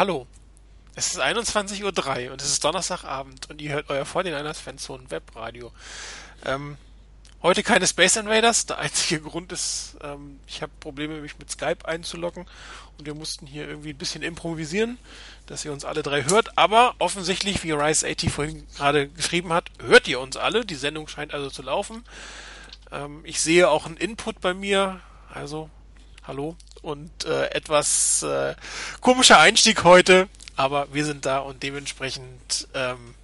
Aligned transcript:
Hallo. 0.00 0.26
Es 0.94 1.08
ist 1.08 1.20
21.03 1.20 1.84
Uhr 2.24 2.32
und 2.32 2.40
es 2.40 2.48
ist 2.52 2.64
Donnerstagabend 2.64 3.50
und 3.50 3.60
ihr 3.60 3.72
hört 3.72 3.90
euer 3.90 4.06
49ers 4.06 4.54
Fanzone 4.54 5.10
Webradio. 5.10 5.72
Ähm, 6.46 6.78
heute 7.42 7.62
keine 7.62 7.86
Space 7.86 8.16
Invaders. 8.16 8.64
Der 8.64 8.78
einzige 8.78 9.20
Grund 9.20 9.52
ist, 9.52 9.98
ähm, 10.02 10.40
ich 10.46 10.62
habe 10.62 10.72
Probleme, 10.80 11.20
mich 11.20 11.38
mit 11.38 11.50
Skype 11.50 11.84
einzuloggen 11.84 12.46
und 12.96 13.04
wir 13.04 13.14
mussten 13.14 13.46
hier 13.46 13.68
irgendwie 13.68 13.90
ein 13.90 13.98
bisschen 13.98 14.22
improvisieren, 14.22 14.96
dass 15.44 15.66
ihr 15.66 15.72
uns 15.72 15.84
alle 15.84 16.02
drei 16.02 16.24
hört. 16.24 16.56
Aber 16.56 16.94
offensichtlich, 16.98 17.62
wie 17.62 17.74
Rise80 17.74 18.30
vorhin 18.30 18.66
gerade 18.78 19.06
geschrieben 19.06 19.52
hat, 19.52 19.70
hört 19.82 20.08
ihr 20.08 20.18
uns 20.18 20.38
alle. 20.38 20.64
Die 20.64 20.76
Sendung 20.76 21.08
scheint 21.08 21.34
also 21.34 21.50
zu 21.50 21.60
laufen. 21.60 22.06
Ähm, 22.90 23.20
ich 23.24 23.38
sehe 23.42 23.68
auch 23.68 23.84
einen 23.84 23.98
Input 23.98 24.40
bei 24.40 24.54
mir. 24.54 25.02
Also, 25.28 25.68
hallo. 26.30 26.56
Und 26.80 27.26
äh, 27.26 27.50
etwas 27.50 28.22
äh, 28.22 28.54
komischer 29.02 29.38
Einstieg 29.38 29.84
heute 29.84 30.28
aber 30.60 30.92
wir 30.92 31.06
sind 31.06 31.24
da 31.24 31.38
und 31.38 31.62
dementsprechend 31.62 32.68
ähm, 32.74 33.14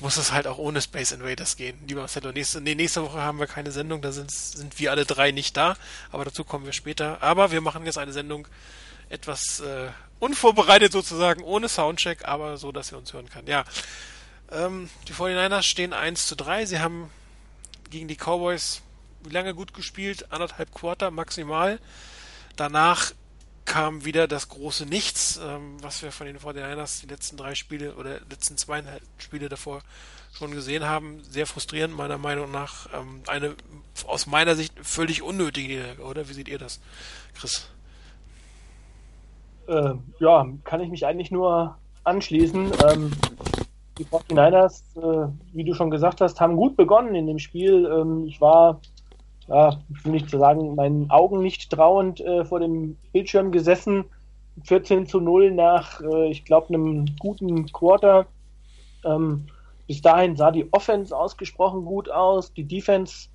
muss 0.00 0.18
es 0.18 0.32
halt 0.32 0.46
auch 0.46 0.58
ohne 0.58 0.82
Space 0.82 1.12
Invaders 1.12 1.56
gehen. 1.56 1.78
Lieber 1.88 2.02
Marcelo, 2.02 2.30
nächste, 2.30 2.60
nee, 2.60 2.74
nächste 2.74 3.02
Woche 3.02 3.22
haben 3.22 3.38
wir 3.38 3.46
keine 3.46 3.72
Sendung, 3.72 4.02
da 4.02 4.12
sind, 4.12 4.30
sind 4.30 4.78
wir 4.78 4.90
alle 4.90 5.06
drei 5.06 5.30
nicht 5.30 5.56
da, 5.56 5.78
aber 6.12 6.26
dazu 6.26 6.44
kommen 6.44 6.66
wir 6.66 6.74
später. 6.74 7.22
Aber 7.22 7.50
wir 7.52 7.62
machen 7.62 7.86
jetzt 7.86 7.96
eine 7.96 8.12
Sendung 8.12 8.46
etwas 9.08 9.60
äh, 9.60 9.88
unvorbereitet 10.18 10.92
sozusagen, 10.92 11.42
ohne 11.42 11.70
Soundcheck, 11.70 12.26
aber 12.28 12.58
so, 12.58 12.70
dass 12.70 12.92
ihr 12.92 12.98
uns 12.98 13.14
hören 13.14 13.30
kann. 13.30 13.46
Ja, 13.46 13.64
ähm, 14.52 14.90
die 15.08 15.14
49ers 15.14 15.62
stehen 15.62 15.94
1 15.94 16.26
zu 16.26 16.36
3. 16.36 16.66
Sie 16.66 16.80
haben 16.80 17.10
gegen 17.88 18.08
die 18.08 18.16
Cowboys 18.16 18.82
lange 19.30 19.54
gut 19.54 19.74
gespielt? 19.74 20.30
Anderthalb 20.30 20.74
Quarter 20.74 21.10
maximal. 21.10 21.78
Danach 22.56 23.12
kam 23.64 24.04
wieder 24.04 24.26
das 24.26 24.48
große 24.48 24.86
Nichts, 24.86 25.38
ähm, 25.44 25.76
was 25.82 26.02
wir 26.02 26.10
von 26.10 26.26
den 26.26 26.38
49ers 26.38 27.02
die 27.02 27.06
letzten 27.06 27.36
drei 27.36 27.54
Spiele 27.54 27.94
oder 27.94 28.18
letzten 28.30 28.56
zweieinhalb 28.56 29.02
Spiele 29.18 29.48
davor 29.48 29.82
schon 30.32 30.52
gesehen 30.52 30.84
haben. 30.84 31.22
Sehr 31.22 31.46
frustrierend, 31.46 31.94
meiner 31.94 32.18
Meinung 32.18 32.50
nach. 32.50 32.88
Ähm, 32.94 33.22
eine 33.26 33.54
aus 34.06 34.26
meiner 34.26 34.56
Sicht 34.56 34.72
völlig 34.82 35.22
unnötige 35.22 35.96
oder? 36.02 36.28
Wie 36.28 36.32
seht 36.32 36.48
ihr 36.48 36.58
das, 36.58 36.80
Chris? 37.38 37.68
Äh, 39.66 39.94
ja, 40.18 40.46
kann 40.64 40.80
ich 40.80 40.88
mich 40.88 41.04
eigentlich 41.04 41.30
nur 41.30 41.76
anschließen. 42.04 42.72
Ähm, 42.90 43.10
die 43.98 44.04
49ers, 44.04 44.82
äh, 44.96 45.28
wie 45.52 45.64
du 45.64 45.74
schon 45.74 45.90
gesagt 45.90 46.20
hast, 46.20 46.40
haben 46.40 46.56
gut 46.56 46.76
begonnen 46.76 47.14
in 47.14 47.26
dem 47.26 47.38
Spiel. 47.38 47.84
Ähm, 47.86 48.26
ich 48.26 48.40
war 48.40 48.80
ja, 49.48 49.80
ich 49.90 50.04
will 50.04 50.12
nicht 50.12 50.28
zu 50.28 50.38
sagen, 50.38 50.74
meinen 50.74 51.10
Augen 51.10 51.40
nicht 51.40 51.70
trauend 51.70 52.20
äh, 52.20 52.44
vor 52.44 52.60
dem 52.60 52.96
Bildschirm 53.12 53.50
gesessen. 53.50 54.04
14 54.64 55.06
zu 55.06 55.20
0 55.20 55.52
nach, 55.52 56.00
äh, 56.00 56.30
ich 56.30 56.44
glaube, 56.44 56.68
einem 56.68 57.06
guten 57.18 57.70
Quarter. 57.72 58.26
Ähm, 59.04 59.46
bis 59.86 60.02
dahin 60.02 60.36
sah 60.36 60.50
die 60.50 60.70
Offense 60.72 61.16
ausgesprochen 61.16 61.84
gut 61.84 62.10
aus. 62.10 62.52
Die 62.52 62.64
Defense 62.64 63.28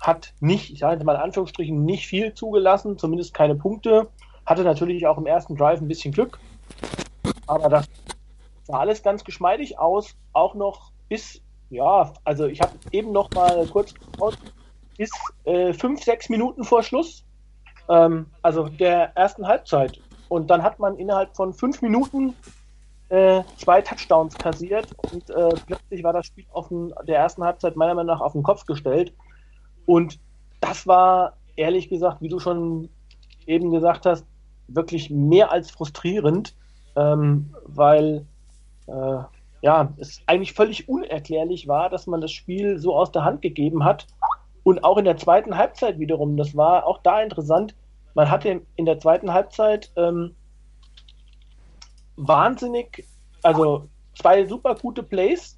hat 0.00 0.34
nicht, 0.40 0.72
ich 0.72 0.78
sage 0.78 1.04
mal 1.04 1.14
in 1.14 1.22
Anführungsstrichen, 1.22 1.84
nicht 1.84 2.06
viel 2.06 2.34
zugelassen, 2.34 2.98
zumindest 2.98 3.34
keine 3.34 3.56
Punkte. 3.56 4.08
Hatte 4.44 4.62
natürlich 4.62 5.06
auch 5.06 5.18
im 5.18 5.26
ersten 5.26 5.56
Drive 5.56 5.80
ein 5.80 5.88
bisschen 5.88 6.12
Glück. 6.12 6.38
Aber 7.48 7.68
das 7.68 7.86
sah 8.64 8.78
alles 8.78 9.02
ganz 9.02 9.24
geschmeidig 9.24 9.78
aus. 9.80 10.14
Auch 10.32 10.54
noch 10.54 10.92
bis, 11.08 11.40
ja, 11.70 12.12
also 12.22 12.46
ich 12.46 12.60
habe 12.60 12.72
eben 12.92 13.10
noch 13.10 13.30
mal 13.32 13.66
kurz 13.66 13.94
ist 14.98 15.14
äh, 15.44 15.72
fünf, 15.72 16.02
sechs 16.02 16.28
Minuten 16.28 16.64
vor 16.64 16.82
Schluss, 16.82 17.24
ähm, 17.88 18.26
also 18.42 18.68
der 18.68 19.16
ersten 19.16 19.46
Halbzeit. 19.46 20.00
Und 20.28 20.50
dann 20.50 20.62
hat 20.62 20.78
man 20.78 20.96
innerhalb 20.96 21.36
von 21.36 21.52
fünf 21.52 21.82
Minuten 21.82 22.34
äh, 23.08 23.42
zwei 23.56 23.80
Touchdowns 23.82 24.36
kassiert 24.36 24.88
und 25.12 25.30
äh, 25.30 25.50
plötzlich 25.66 26.02
war 26.02 26.12
das 26.12 26.26
Spiel 26.26 26.44
auf 26.52 26.68
den, 26.68 26.92
der 27.06 27.18
ersten 27.18 27.44
Halbzeit 27.44 27.76
meiner 27.76 27.94
Meinung 27.94 28.14
nach 28.14 28.20
auf 28.20 28.32
den 28.32 28.42
Kopf 28.42 28.66
gestellt. 28.66 29.12
Und 29.86 30.18
das 30.60 30.86
war 30.86 31.34
ehrlich 31.54 31.88
gesagt, 31.88 32.20
wie 32.20 32.28
du 32.28 32.40
schon 32.40 32.88
eben 33.46 33.70
gesagt 33.70 34.06
hast, 34.06 34.26
wirklich 34.68 35.10
mehr 35.10 35.52
als 35.52 35.70
frustrierend, 35.70 36.56
ähm, 36.96 37.54
weil 37.64 38.26
äh, 38.88 39.18
ja, 39.62 39.92
es 39.98 40.20
eigentlich 40.26 40.52
völlig 40.52 40.88
unerklärlich 40.88 41.68
war, 41.68 41.88
dass 41.88 42.06
man 42.06 42.20
das 42.20 42.32
Spiel 42.32 42.78
so 42.78 42.96
aus 42.96 43.12
der 43.12 43.24
Hand 43.24 43.42
gegeben 43.42 43.84
hat 43.84 44.06
und 44.66 44.82
auch 44.82 44.96
in 44.96 45.04
der 45.04 45.16
zweiten 45.16 45.56
Halbzeit 45.56 46.00
wiederum, 46.00 46.36
das 46.36 46.56
war 46.56 46.88
auch 46.88 46.98
da 47.04 47.22
interessant. 47.22 47.76
Man 48.14 48.28
hatte 48.28 48.62
in 48.74 48.84
der 48.84 48.98
zweiten 48.98 49.32
Halbzeit 49.32 49.92
ähm, 49.94 50.34
wahnsinnig, 52.16 53.06
also 53.44 53.88
zwei 54.18 54.44
super 54.44 54.74
gute 54.74 55.04
Plays, 55.04 55.56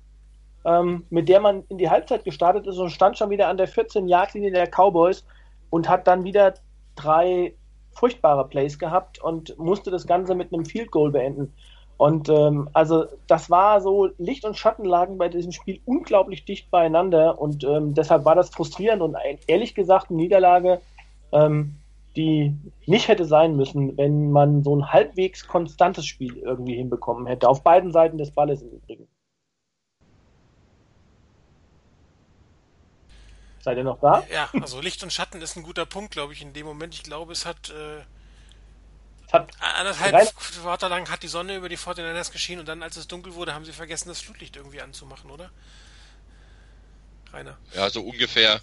ähm, 0.67 1.07
mit 1.09 1.31
der 1.31 1.41
man 1.41 1.65
in 1.71 1.79
die 1.79 1.89
Halbzeit 1.89 2.23
gestartet 2.23 2.67
ist 2.67 2.77
und 2.77 2.91
stand 2.91 3.17
schon 3.17 3.31
wieder 3.31 3.49
an 3.49 3.57
der 3.57 3.71
14-Yard-Linie 3.71 4.51
der 4.51 4.67
Cowboys 4.67 5.25
und 5.71 5.89
hat 5.89 6.07
dann 6.07 6.25
wieder 6.25 6.53
drei 6.95 7.55
furchtbare 7.93 8.47
Plays 8.47 8.79
gehabt 8.79 9.23
und 9.23 9.57
musste 9.57 9.91
das 9.91 10.07
Ganze 10.07 10.35
mit 10.35 10.53
einem 10.53 10.67
Field 10.67 10.91
Goal 10.91 11.13
beenden. 11.13 11.55
Und 11.99 12.29
ähm, 12.29 12.71
also 12.75 13.07
das 13.27 13.51
war 13.51 13.81
so, 13.81 14.11
Licht- 14.19 14.45
und 14.45 14.57
Schattenlagen 14.57 15.19
bei 15.19 15.29
diesem 15.29 15.51
Spiel 15.51 15.81
unglaublich 15.85 16.45
dicht 16.45 16.71
beieinander 16.71 17.41
und 17.41 17.65
ähm, 17.65 17.93
deshalb 17.93 18.25
war 18.25 18.37
das 18.37 18.51
frustrierend 18.51 19.03
und 19.03 19.17
ein, 19.17 19.39
ehrlich 19.49 19.75
gesagt 19.75 20.09
eine 20.09 20.19
Niederlage, 20.19 20.81
ähm, 21.33 21.75
die 22.15 22.55
nicht 22.87 23.09
hätte 23.09 23.25
sein 23.25 23.57
müssen, 23.57 23.99
wenn 23.99 24.31
man 24.31 24.63
so 24.63 24.77
ein 24.77 24.93
halbwegs 24.93 25.49
konstantes 25.49 26.07
Spiel 26.07 26.37
irgendwie 26.37 26.77
hinbekommen 26.77 27.27
hätte, 27.27 27.49
auf 27.49 27.65
beiden 27.65 27.91
Seiten 27.91 28.17
des 28.17 28.31
Balles 28.31 28.63
im 28.63 28.71
Übrigen. 28.71 29.09
Seid 33.59 33.77
ihr 33.77 33.85
noch 33.85 33.99
da? 33.99 34.23
Ja, 34.33 34.49
also 34.63 34.81
Licht 34.81 35.03
und 35.03 35.13
Schatten 35.13 35.43
ist 35.43 35.57
ein 35.57 35.65
guter 35.65 35.85
Punkt, 35.85 36.13
glaube 36.13 36.33
ich, 36.33 36.43
in 36.43 36.53
dem 36.53 36.65
Moment. 36.65 36.95
Ich 36.95 37.03
glaube, 37.03 37.33
es 37.33 37.45
hat 37.45 37.71
äh 37.71 38.05
hat 39.33 39.51
Anderthalb 39.61 40.35
Wörter 40.65 40.89
lang 40.89 41.11
hat 41.11 41.23
die 41.23 41.29
Sonne 41.29 41.57
über 41.57 41.69
die 41.69 41.79
49ers 41.79 42.33
geschienen 42.33 42.61
und 42.61 42.67
dann, 42.67 42.83
als 42.83 42.97
es 42.97 43.09
dunkel 43.09 43.35
wurde, 43.35 43.55
haben 43.55 43.65
sie 43.65 43.73
vergessen, 43.73 44.09
das 44.09 44.21
Flutlicht 44.21 44.57
irgendwie 44.57 44.81
anzumachen, 44.81 45.31
oder? 45.31 45.51
Rainer. 47.33 47.59
Ja, 47.75 47.91
so 47.91 48.03
ungefähr, 48.03 48.61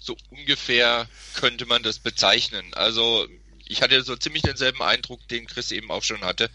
so 0.00 0.16
ungefähr 0.30 1.08
könnte 1.34 1.66
man 1.66 1.82
das 1.82 1.98
bezeichnen. 1.98 2.72
Also, 2.74 3.26
ich 3.66 3.82
hatte 3.82 4.02
so 4.02 4.16
ziemlich 4.16 4.42
denselben 4.42 4.82
Eindruck, 4.82 5.26
den 5.28 5.46
Chris 5.46 5.72
eben 5.72 5.90
auch 5.90 6.02
schon 6.02 6.22
hatte, 6.22 6.50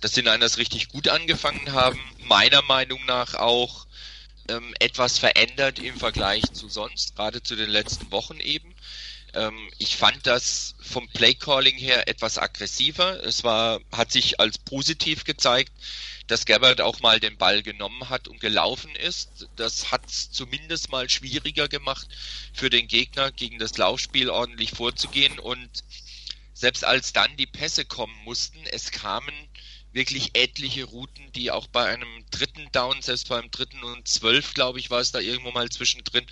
dass 0.00 0.12
die 0.12 0.22
Niners 0.22 0.58
richtig 0.58 0.88
gut 0.88 1.08
angefangen 1.08 1.72
haben. 1.72 2.00
Meiner 2.24 2.62
Meinung 2.62 3.04
nach 3.06 3.34
auch 3.34 3.86
ähm, 4.48 4.74
etwas 4.78 5.18
verändert 5.18 5.78
im 5.78 5.98
Vergleich 5.98 6.44
zu 6.52 6.68
sonst, 6.68 7.16
gerade 7.16 7.42
zu 7.42 7.56
den 7.56 7.70
letzten 7.70 8.10
Wochen 8.10 8.40
eben. 8.40 8.74
Ähm, 9.36 9.70
ich 9.78 9.96
fand 9.96 10.26
das 10.26 10.74
vom 10.80 11.06
Playcalling 11.08 11.76
her 11.76 12.08
etwas 12.08 12.38
aggressiver. 12.38 13.22
Es 13.22 13.44
war, 13.44 13.80
hat 13.92 14.10
sich 14.10 14.40
als 14.40 14.58
positiv 14.58 15.24
gezeigt, 15.24 15.72
dass 16.26 16.46
Gabbard 16.46 16.80
auch 16.80 17.00
mal 17.00 17.20
den 17.20 17.36
Ball 17.36 17.62
genommen 17.62 18.08
hat 18.08 18.28
und 18.28 18.40
gelaufen 18.40 18.94
ist. 18.96 19.46
Das 19.56 19.92
hat 19.92 20.06
es 20.06 20.32
zumindest 20.32 20.90
mal 20.90 21.08
schwieriger 21.10 21.68
gemacht 21.68 22.08
für 22.52 22.70
den 22.70 22.88
Gegner, 22.88 23.30
gegen 23.30 23.58
das 23.58 23.76
Laufspiel 23.76 24.30
ordentlich 24.30 24.70
vorzugehen. 24.72 25.38
Und 25.38 25.84
selbst 26.54 26.84
als 26.84 27.12
dann 27.12 27.36
die 27.36 27.46
Pässe 27.46 27.84
kommen 27.84 28.16
mussten, 28.24 28.64
es 28.72 28.90
kamen 28.90 29.34
wirklich 29.96 30.36
etliche 30.36 30.84
Routen, 30.84 31.32
die 31.32 31.50
auch 31.50 31.66
bei 31.68 31.86
einem 31.86 32.24
dritten 32.30 32.70
Down, 32.70 33.00
selbst 33.00 33.28
beim 33.28 33.50
dritten 33.50 33.82
und 33.82 34.06
zwölf, 34.06 34.52
glaube 34.52 34.78
ich, 34.78 34.90
war 34.90 35.00
es 35.00 35.10
da 35.10 35.20
irgendwo 35.20 35.52
mal 35.52 35.70
zwischendrin, 35.70 36.26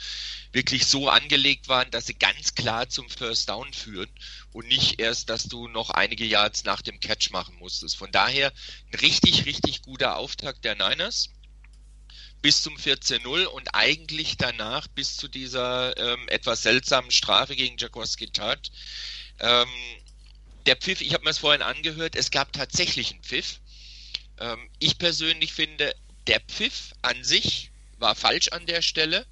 wirklich 0.52 0.86
so 0.86 1.08
angelegt 1.08 1.68
waren, 1.68 1.90
dass 1.90 2.06
sie 2.06 2.14
ganz 2.14 2.54
klar 2.54 2.90
zum 2.90 3.08
First 3.08 3.48
Down 3.48 3.72
führen 3.72 4.10
und 4.52 4.68
nicht 4.68 5.00
erst, 5.00 5.30
dass 5.30 5.44
du 5.44 5.66
noch 5.66 5.88
einige 5.88 6.26
Yards 6.26 6.64
nach 6.64 6.82
dem 6.82 7.00
Catch 7.00 7.30
machen 7.30 7.56
musstest. 7.58 7.96
Von 7.96 8.12
daher 8.12 8.52
ein 8.92 8.98
richtig, 9.00 9.46
richtig 9.46 9.80
guter 9.80 10.18
Auftakt 10.18 10.64
der 10.64 10.74
Niners 10.74 11.30
bis 12.42 12.60
zum 12.60 12.76
14-0 12.76 13.46
und 13.46 13.74
eigentlich 13.74 14.36
danach 14.36 14.86
bis 14.88 15.16
zu 15.16 15.26
dieser 15.26 15.96
ähm, 15.96 16.28
etwas 16.28 16.60
seltsamen 16.60 17.10
Strafe 17.10 17.56
gegen 17.56 17.78
Jaworski 17.78 18.26
Tart. 18.26 18.70
Ähm, 19.40 19.68
der 20.66 20.76
Pfiff, 20.76 21.00
ich 21.00 21.14
habe 21.14 21.24
mir 21.24 21.30
das 21.30 21.38
vorhin 21.38 21.62
angehört, 21.62 22.16
es 22.16 22.30
gab 22.30 22.52
tatsächlich 22.52 23.12
einen 23.12 23.22
Pfiff. 23.22 23.60
Ähm, 24.38 24.70
ich 24.78 24.98
persönlich 24.98 25.52
finde, 25.52 25.94
der 26.26 26.40
Pfiff 26.40 26.92
an 27.02 27.22
sich 27.22 27.70
war 27.98 28.14
falsch 28.14 28.48
an 28.48 28.66
der 28.66 28.82
Stelle. 28.82 29.26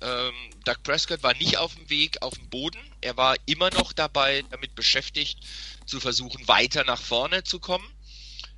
Ähm, 0.00 0.34
Doug 0.64 0.82
Prescott 0.82 1.22
war 1.22 1.34
nicht 1.34 1.56
auf 1.56 1.74
dem 1.74 1.88
Weg 1.88 2.20
auf 2.22 2.34
dem 2.34 2.48
Boden. 2.50 2.80
Er 3.00 3.16
war 3.16 3.36
immer 3.46 3.70
noch 3.70 3.92
dabei, 3.92 4.42
damit 4.50 4.74
beschäftigt, 4.74 5.38
zu 5.86 6.00
versuchen, 6.00 6.46
weiter 6.48 6.84
nach 6.84 7.00
vorne 7.00 7.44
zu 7.44 7.60
kommen. 7.60 7.88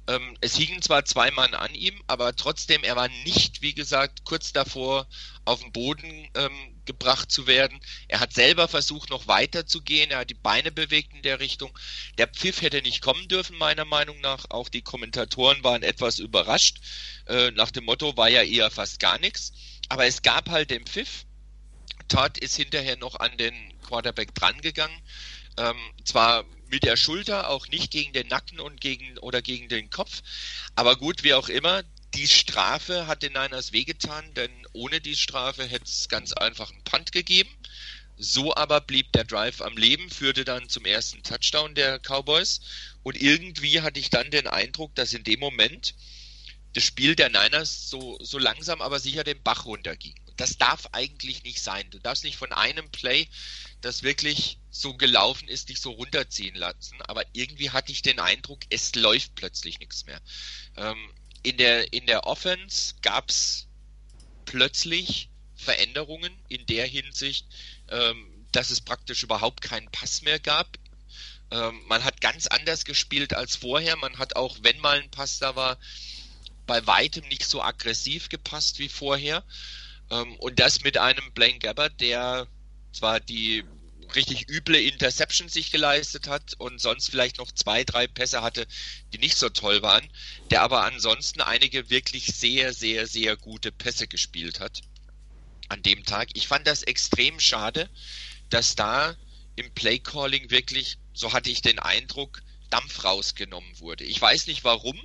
Ähm, 0.08 0.36
es 0.40 0.56
hingen 0.56 0.82
zwar 0.82 1.04
zwei 1.04 1.30
Mann 1.30 1.54
an 1.54 1.74
ihm, 1.74 2.00
aber 2.06 2.34
trotzdem, 2.34 2.84
er 2.84 2.96
war 2.96 3.08
nicht, 3.24 3.62
wie 3.62 3.74
gesagt, 3.74 4.24
kurz 4.24 4.52
davor 4.52 5.06
auf 5.44 5.60
dem 5.60 5.72
Boden 5.72 6.28
ähm, 6.34 6.75
gebracht 6.86 7.30
zu 7.30 7.46
werden. 7.46 7.80
Er 8.08 8.20
hat 8.20 8.32
selber 8.32 8.68
versucht, 8.68 9.10
noch 9.10 9.26
weiter 9.26 9.66
zu 9.66 9.82
gehen. 9.82 10.10
Er 10.10 10.18
hat 10.18 10.30
die 10.30 10.34
Beine 10.34 10.72
bewegt 10.72 11.12
in 11.14 11.22
der 11.22 11.40
Richtung. 11.40 11.76
Der 12.18 12.28
Pfiff 12.28 12.62
hätte 12.62 12.82
nicht 12.82 13.02
kommen 13.02 13.28
dürfen, 13.28 13.58
meiner 13.58 13.84
Meinung 13.84 14.20
nach. 14.20 14.46
Auch 14.50 14.68
die 14.68 14.82
Kommentatoren 14.82 15.62
waren 15.64 15.82
etwas 15.82 16.18
überrascht. 16.18 16.78
Äh, 17.26 17.50
nach 17.52 17.70
dem 17.70 17.84
Motto 17.84 18.16
war 18.16 18.28
ja 18.28 18.42
eher 18.42 18.70
fast 18.70 19.00
gar 19.00 19.18
nichts. 19.18 19.52
Aber 19.88 20.06
es 20.06 20.22
gab 20.22 20.48
halt 20.50 20.70
den 20.70 20.86
Pfiff. 20.86 21.26
Todd 22.08 22.38
ist 22.38 22.56
hinterher 22.56 22.96
noch 22.96 23.16
an 23.16 23.36
den 23.36 23.54
Quarterback 23.82 24.34
drangegangen. 24.34 25.00
Ähm, 25.58 25.76
zwar 26.04 26.44
mit 26.68 26.84
der 26.84 26.96
Schulter, 26.96 27.48
auch 27.50 27.68
nicht 27.68 27.90
gegen 27.90 28.12
den 28.12 28.28
Nacken 28.28 28.60
und 28.60 28.80
gegen 28.80 29.18
oder 29.18 29.42
gegen 29.42 29.68
den 29.68 29.90
Kopf. 29.90 30.22
Aber 30.74 30.96
gut, 30.96 31.22
wie 31.22 31.34
auch 31.34 31.48
immer, 31.48 31.82
die 32.16 32.26
Strafe 32.26 33.06
hat 33.06 33.22
den 33.22 33.34
Niners 33.34 33.72
wehgetan, 33.72 34.32
denn 34.34 34.50
ohne 34.72 35.00
die 35.02 35.16
Strafe 35.16 35.64
hätte 35.64 35.84
es 35.84 36.08
ganz 36.08 36.32
einfach 36.32 36.70
einen 36.70 36.82
Punt 36.82 37.12
gegeben. 37.12 37.50
So 38.16 38.54
aber 38.56 38.80
blieb 38.80 39.12
der 39.12 39.24
Drive 39.24 39.60
am 39.60 39.76
Leben, 39.76 40.08
führte 40.10 40.46
dann 40.46 40.70
zum 40.70 40.86
ersten 40.86 41.22
Touchdown 41.22 41.74
der 41.74 41.98
Cowboys. 41.98 42.60
Und 43.02 43.20
irgendwie 43.20 43.82
hatte 43.82 44.00
ich 44.00 44.08
dann 44.08 44.30
den 44.30 44.46
Eindruck, 44.46 44.94
dass 44.94 45.12
in 45.12 45.24
dem 45.24 45.40
Moment 45.40 45.94
das 46.72 46.84
Spiel 46.84 47.16
der 47.16 47.28
Niners 47.28 47.90
so, 47.90 48.18
so 48.22 48.38
langsam 48.38 48.80
aber 48.80 48.98
sicher 48.98 49.22
den 49.22 49.42
Bach 49.42 49.66
runterging. 49.66 50.14
Das 50.38 50.56
darf 50.56 50.88
eigentlich 50.92 51.44
nicht 51.44 51.62
sein. 51.62 51.90
Du 51.90 51.98
darfst 51.98 52.24
nicht 52.24 52.36
von 52.36 52.52
einem 52.52 52.90
Play, 52.90 53.28
das 53.82 54.02
wirklich 54.02 54.58
so 54.70 54.94
gelaufen 54.96 55.48
ist, 55.48 55.68
dich 55.68 55.80
so 55.80 55.90
runterziehen 55.90 56.54
lassen. 56.54 57.00
Aber 57.02 57.24
irgendwie 57.34 57.70
hatte 57.70 57.92
ich 57.92 58.00
den 58.00 58.20
Eindruck, 58.20 58.60
es 58.70 58.94
läuft 58.94 59.34
plötzlich 59.34 59.80
nichts 59.80 60.06
mehr. 60.06 60.20
Ähm, 60.76 61.10
in 61.42 61.56
der, 61.56 61.92
in 61.92 62.06
der 62.06 62.26
Offense 62.26 62.94
gab 63.02 63.30
es 63.30 63.66
plötzlich 64.44 65.28
Veränderungen 65.54 66.32
in 66.48 66.66
der 66.66 66.86
Hinsicht, 66.86 67.46
ähm, 67.90 68.26
dass 68.52 68.70
es 68.70 68.80
praktisch 68.80 69.22
überhaupt 69.22 69.60
keinen 69.60 69.90
Pass 69.90 70.22
mehr 70.22 70.38
gab. 70.38 70.78
Ähm, 71.50 71.80
man 71.86 72.04
hat 72.04 72.20
ganz 72.20 72.46
anders 72.46 72.84
gespielt 72.84 73.34
als 73.34 73.56
vorher. 73.56 73.96
Man 73.96 74.18
hat 74.18 74.36
auch, 74.36 74.56
wenn 74.62 74.78
mal 74.80 75.00
ein 75.00 75.10
Pass 75.10 75.38
da 75.38 75.56
war, 75.56 75.78
bei 76.66 76.86
weitem 76.86 77.26
nicht 77.28 77.46
so 77.46 77.62
aggressiv 77.62 78.28
gepasst 78.28 78.78
wie 78.78 78.88
vorher. 78.88 79.44
Ähm, 80.10 80.36
und 80.36 80.58
das 80.58 80.82
mit 80.82 80.98
einem 80.98 81.32
Blaine 81.32 81.58
Gabbard, 81.58 82.00
der 82.00 82.46
zwar 82.92 83.20
die 83.20 83.64
richtig 84.14 84.48
üble 84.48 84.80
Interception 84.80 85.48
sich 85.48 85.70
geleistet 85.70 86.28
hat 86.28 86.54
und 86.58 86.80
sonst 86.80 87.10
vielleicht 87.10 87.38
noch 87.38 87.50
zwei, 87.52 87.84
drei 87.84 88.06
Pässe 88.06 88.42
hatte, 88.42 88.66
die 89.12 89.18
nicht 89.18 89.36
so 89.36 89.48
toll 89.48 89.82
waren, 89.82 90.08
der 90.50 90.62
aber 90.62 90.84
ansonsten 90.84 91.40
einige 91.40 91.90
wirklich 91.90 92.26
sehr, 92.26 92.72
sehr, 92.72 93.06
sehr 93.06 93.36
gute 93.36 93.72
Pässe 93.72 94.06
gespielt 94.06 94.60
hat 94.60 94.80
an 95.68 95.82
dem 95.82 96.04
Tag. 96.04 96.28
Ich 96.34 96.46
fand 96.46 96.66
das 96.66 96.82
extrem 96.82 97.40
schade, 97.40 97.90
dass 98.50 98.74
da 98.76 99.16
im 99.56 99.72
Playcalling 99.72 100.50
wirklich, 100.50 100.98
so 101.12 101.32
hatte 101.32 101.50
ich 101.50 101.62
den 101.62 101.78
Eindruck, 101.78 102.42
Dampf 102.70 103.04
rausgenommen 103.04 103.80
wurde. 103.80 104.04
Ich 104.04 104.20
weiß 104.20 104.46
nicht 104.48 104.64
warum, 104.64 105.00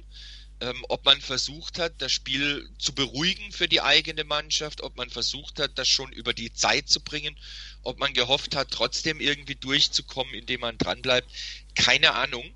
ähm, 0.62 0.86
ob 0.90 1.04
man 1.06 1.20
versucht 1.20 1.80
hat, 1.80 2.02
das 2.02 2.12
Spiel 2.12 2.70
zu 2.78 2.94
beruhigen 2.94 3.52
für 3.52 3.68
die 3.68 3.82
eigene 3.82 4.24
Mannschaft, 4.24 4.82
ob 4.82 4.96
man 4.96 5.10
versucht 5.10 5.60
hat, 5.60 5.78
das 5.78 5.88
schon 5.88 6.14
über 6.14 6.34
die 6.34 6.54
Zeit 6.54 6.88
zu 6.88 7.02
bringen, 7.02 7.36
ob 7.82 7.98
man 7.98 8.14
gehofft 8.14 8.56
hat, 8.56 8.70
trotzdem 8.70 9.20
irgendwie 9.20 9.56
durchzukommen, 9.56 10.36
indem 10.36 10.62
man 10.62 10.78
dranbleibt. 10.78 11.30
Keine 11.74 12.14
Ahnung. 12.14 12.56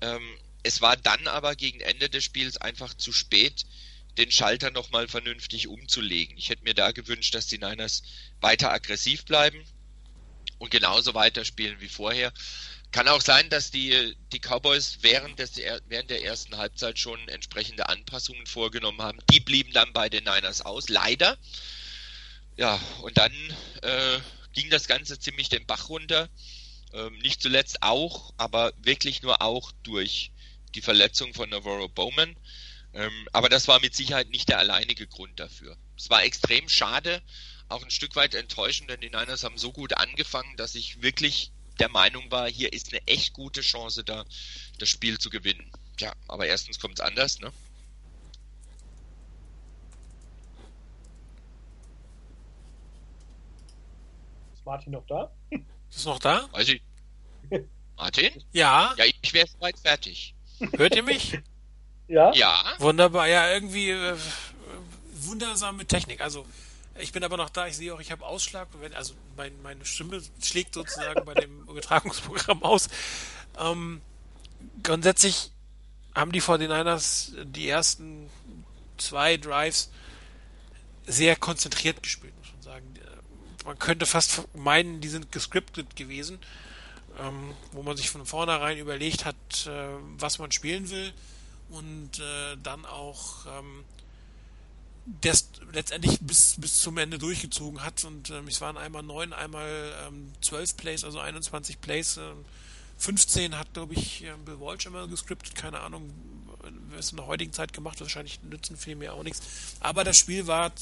Ähm, 0.00 0.38
es 0.62 0.80
war 0.80 0.96
dann 0.96 1.26
aber 1.28 1.54
gegen 1.54 1.80
Ende 1.80 2.08
des 2.08 2.24
Spiels 2.24 2.56
einfach 2.56 2.94
zu 2.94 3.12
spät, 3.12 3.66
den 4.16 4.30
Schalter 4.30 4.70
nochmal 4.70 5.06
vernünftig 5.06 5.68
umzulegen. 5.68 6.38
Ich 6.38 6.48
hätte 6.48 6.64
mir 6.64 6.74
da 6.74 6.92
gewünscht, 6.92 7.34
dass 7.34 7.46
die 7.46 7.58
Niners 7.58 8.04
weiter 8.40 8.72
aggressiv 8.72 9.26
bleiben 9.26 9.62
und 10.58 10.70
genauso 10.70 11.12
weiterspielen 11.12 11.80
wie 11.80 11.88
vorher. 11.88 12.32
Kann 12.94 13.08
auch 13.08 13.22
sein, 13.22 13.50
dass 13.50 13.72
die, 13.72 14.14
die 14.32 14.38
Cowboys 14.38 14.98
während, 15.00 15.40
des, 15.40 15.56
während 15.88 16.10
der 16.10 16.22
ersten 16.22 16.56
Halbzeit 16.58 16.96
schon 16.96 17.18
entsprechende 17.26 17.88
Anpassungen 17.88 18.46
vorgenommen 18.46 19.02
haben. 19.02 19.18
Die 19.32 19.40
blieben 19.40 19.72
dann 19.72 19.92
bei 19.92 20.08
den 20.08 20.22
Niners 20.22 20.60
aus, 20.60 20.88
leider. 20.88 21.36
Ja, 22.56 22.80
und 23.02 23.18
dann 23.18 23.32
äh, 23.82 24.20
ging 24.52 24.70
das 24.70 24.86
Ganze 24.86 25.18
ziemlich 25.18 25.48
den 25.48 25.66
Bach 25.66 25.88
runter. 25.88 26.28
Ähm, 26.92 27.18
nicht 27.18 27.42
zuletzt 27.42 27.82
auch, 27.82 28.32
aber 28.36 28.72
wirklich 28.76 29.22
nur 29.22 29.42
auch 29.42 29.72
durch 29.82 30.30
die 30.76 30.80
Verletzung 30.80 31.34
von 31.34 31.50
Navarro 31.50 31.88
Bowman. 31.88 32.36
Ähm, 32.92 33.28
aber 33.32 33.48
das 33.48 33.66
war 33.66 33.80
mit 33.80 33.96
Sicherheit 33.96 34.30
nicht 34.30 34.50
der 34.50 34.60
alleinige 34.60 35.08
Grund 35.08 35.40
dafür. 35.40 35.76
Es 35.98 36.10
war 36.10 36.22
extrem 36.22 36.68
schade, 36.68 37.22
auch 37.68 37.82
ein 37.82 37.90
Stück 37.90 38.14
weit 38.14 38.36
enttäuschend, 38.36 38.88
denn 38.88 39.00
die 39.00 39.10
Niners 39.10 39.42
haben 39.42 39.58
so 39.58 39.72
gut 39.72 39.94
angefangen, 39.94 40.56
dass 40.56 40.76
ich 40.76 41.02
wirklich 41.02 41.50
der 41.78 41.88
Meinung 41.88 42.30
war, 42.30 42.48
hier 42.48 42.72
ist 42.72 42.92
eine 42.92 43.06
echt 43.06 43.32
gute 43.32 43.60
Chance 43.60 44.04
da, 44.04 44.24
das 44.78 44.88
Spiel 44.88 45.18
zu 45.18 45.30
gewinnen. 45.30 45.70
Ja, 45.98 46.12
aber 46.28 46.46
erstens 46.46 46.80
kommt 46.80 46.94
es 46.94 47.00
anders, 47.00 47.40
ne? 47.40 47.52
Ist 54.54 54.64
Martin 54.64 54.92
noch 54.92 55.06
da? 55.06 55.30
Ist 55.90 56.06
noch 56.06 56.18
da? 56.18 56.48
Weiß 56.52 56.68
ich. 56.68 56.82
Martin? 57.96 58.32
Ja. 58.52 58.94
Ja, 58.96 59.04
ich 59.04 59.32
wäre 59.32 59.46
soweit 59.46 59.78
fertig. 59.78 60.34
Hört 60.76 60.96
ihr 60.96 61.02
mich? 61.02 61.38
Ja? 62.08 62.32
Ja. 62.34 62.74
Wunderbar. 62.78 63.28
Ja, 63.28 63.52
irgendwie 63.52 63.90
äh, 63.90 64.16
wundersame 65.14 65.86
Technik. 65.86 66.20
Also 66.20 66.46
ich 66.98 67.12
bin 67.12 67.24
aber 67.24 67.36
noch 67.36 67.50
da, 67.50 67.66
ich 67.66 67.76
sehe 67.76 67.92
auch, 67.94 68.00
ich 68.00 68.12
habe 68.12 68.24
Ausschlag, 68.24 68.68
also 68.94 69.14
mein, 69.36 69.52
meine 69.62 69.84
Stimme 69.84 70.22
schlägt 70.42 70.74
sozusagen 70.74 71.24
bei 71.24 71.34
dem 71.34 71.62
Übertragungsprogramm 71.68 72.62
aus. 72.62 72.88
Ähm, 73.58 74.00
grundsätzlich 74.82 75.50
haben 76.14 76.32
die 76.32 76.42
49ers 76.42 77.44
die 77.44 77.68
ersten 77.68 78.30
zwei 78.96 79.36
Drives 79.36 79.90
sehr 81.06 81.36
konzentriert 81.36 82.02
gespielt, 82.02 82.34
muss 82.38 82.52
man 82.52 82.62
sagen. 82.62 82.94
Man 83.64 83.78
könnte 83.78 84.06
fast 84.06 84.42
meinen, 84.54 85.00
die 85.00 85.08
sind 85.08 85.32
gescriptet 85.32 85.96
gewesen, 85.96 86.38
ähm, 87.18 87.54
wo 87.72 87.82
man 87.82 87.96
sich 87.96 88.10
von 88.10 88.26
vornherein 88.26 88.78
überlegt 88.78 89.24
hat, 89.24 89.66
äh, 89.66 89.88
was 90.18 90.38
man 90.38 90.52
spielen 90.52 90.90
will 90.90 91.12
und 91.70 92.18
äh, 92.18 92.56
dann 92.62 92.84
auch 92.84 93.46
ähm, 93.46 93.84
das 95.06 95.50
letztendlich 95.72 96.18
bis, 96.20 96.56
bis 96.58 96.80
zum 96.80 96.98
Ende 96.98 97.18
durchgezogen 97.18 97.82
hat. 97.82 98.04
Und 98.04 98.30
ähm, 98.30 98.48
es 98.48 98.60
waren 98.60 98.76
einmal 98.76 99.02
neun, 99.02 99.32
einmal 99.32 99.92
ähm, 100.06 100.32
zwölf 100.40 100.76
Plays, 100.76 101.04
also 101.04 101.18
21 101.18 101.80
Plays. 101.80 102.16
Ähm, 102.16 102.44
15 102.98 103.58
hat, 103.58 103.72
glaube 103.74 103.94
ich, 103.94 104.22
ähm, 104.24 104.44
Bill 104.44 104.60
Walsh 104.60 104.86
immer 104.86 105.06
gescriptet. 105.08 105.54
Keine 105.54 105.80
Ahnung, 105.80 106.10
wer 106.90 106.98
es 106.98 107.10
in 107.10 107.16
der 107.16 107.26
heutigen 107.26 107.52
Zeit 107.52 107.72
gemacht. 107.72 108.00
Wahrscheinlich 108.00 108.42
nützen 108.42 108.76
viel 108.76 108.96
mehr 108.96 109.14
auch 109.14 109.22
nichts. 109.22 109.42
Aber 109.80 110.04
das 110.04 110.16
Spiel 110.16 110.46
war 110.46 110.72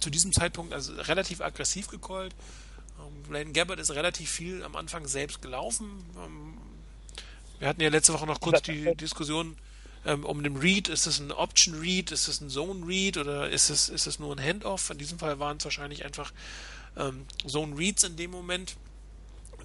zu 0.00 0.10
diesem 0.10 0.32
Zeitpunkt 0.32 0.72
also 0.72 0.94
relativ 0.94 1.40
aggressiv 1.40 1.88
gecallt. 1.88 2.34
Ähm, 2.98 3.22
Blaine 3.28 3.52
Gabbard 3.52 3.78
ist 3.78 3.90
relativ 3.90 4.30
viel 4.30 4.62
am 4.62 4.76
Anfang 4.76 5.06
selbst 5.06 5.42
gelaufen. 5.42 6.04
Ähm, 6.24 6.54
wir 7.58 7.68
hatten 7.68 7.80
ja 7.80 7.88
letzte 7.88 8.12
Woche 8.12 8.26
noch 8.26 8.40
kurz 8.40 8.62
die 8.62 8.94
Diskussion, 8.96 9.56
ähm, 10.06 10.24
um 10.24 10.42
den 10.42 10.56
Read, 10.56 10.88
ist 10.88 11.06
es 11.06 11.18
ein 11.18 11.32
Option 11.32 11.74
Read, 11.80 12.12
ist 12.12 12.28
es 12.28 12.40
ein 12.40 12.48
Zone 12.48 12.86
Read 12.86 13.18
oder 13.18 13.50
ist 13.50 13.70
es, 13.70 13.88
ist 13.88 14.06
es 14.06 14.18
nur 14.18 14.34
ein 14.34 14.42
Handoff? 14.42 14.90
In 14.90 14.98
diesem 14.98 15.18
Fall 15.18 15.38
waren 15.40 15.56
es 15.56 15.64
wahrscheinlich 15.64 16.04
einfach 16.04 16.32
ähm, 16.96 17.26
Zone 17.46 17.76
Reads 17.76 18.04
in 18.04 18.16
dem 18.16 18.30
Moment. 18.30 18.76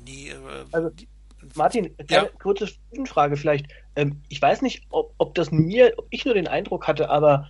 Die, 0.07 0.29
äh, 0.29 0.35
also, 0.71 0.89
die, 0.89 1.07
Martin, 1.55 1.95
ja. 2.09 2.25
kurze 2.41 2.67
Frage 3.05 3.37
vielleicht. 3.37 3.67
Ähm, 3.95 4.21
ich 4.29 4.41
weiß 4.41 4.61
nicht, 4.63 4.83
ob, 4.89 5.13
ob 5.19 5.35
das 5.35 5.51
mir, 5.51 5.93
ob 5.97 6.07
ich 6.09 6.25
nur 6.25 6.33
den 6.33 6.47
Eindruck 6.47 6.87
hatte, 6.87 7.09
aber 7.09 7.47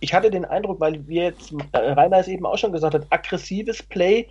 ich 0.00 0.12
hatte 0.12 0.30
den 0.30 0.44
Eindruck, 0.44 0.80
weil 0.80 1.06
wir 1.06 1.24
jetzt, 1.24 1.52
äh, 1.72 1.78
Rainer 1.78 2.18
es 2.18 2.28
eben 2.28 2.44
auch 2.44 2.58
schon 2.58 2.72
gesagt 2.72 2.94
hat, 2.94 3.06
aggressives 3.10 3.82
Play. 3.82 4.28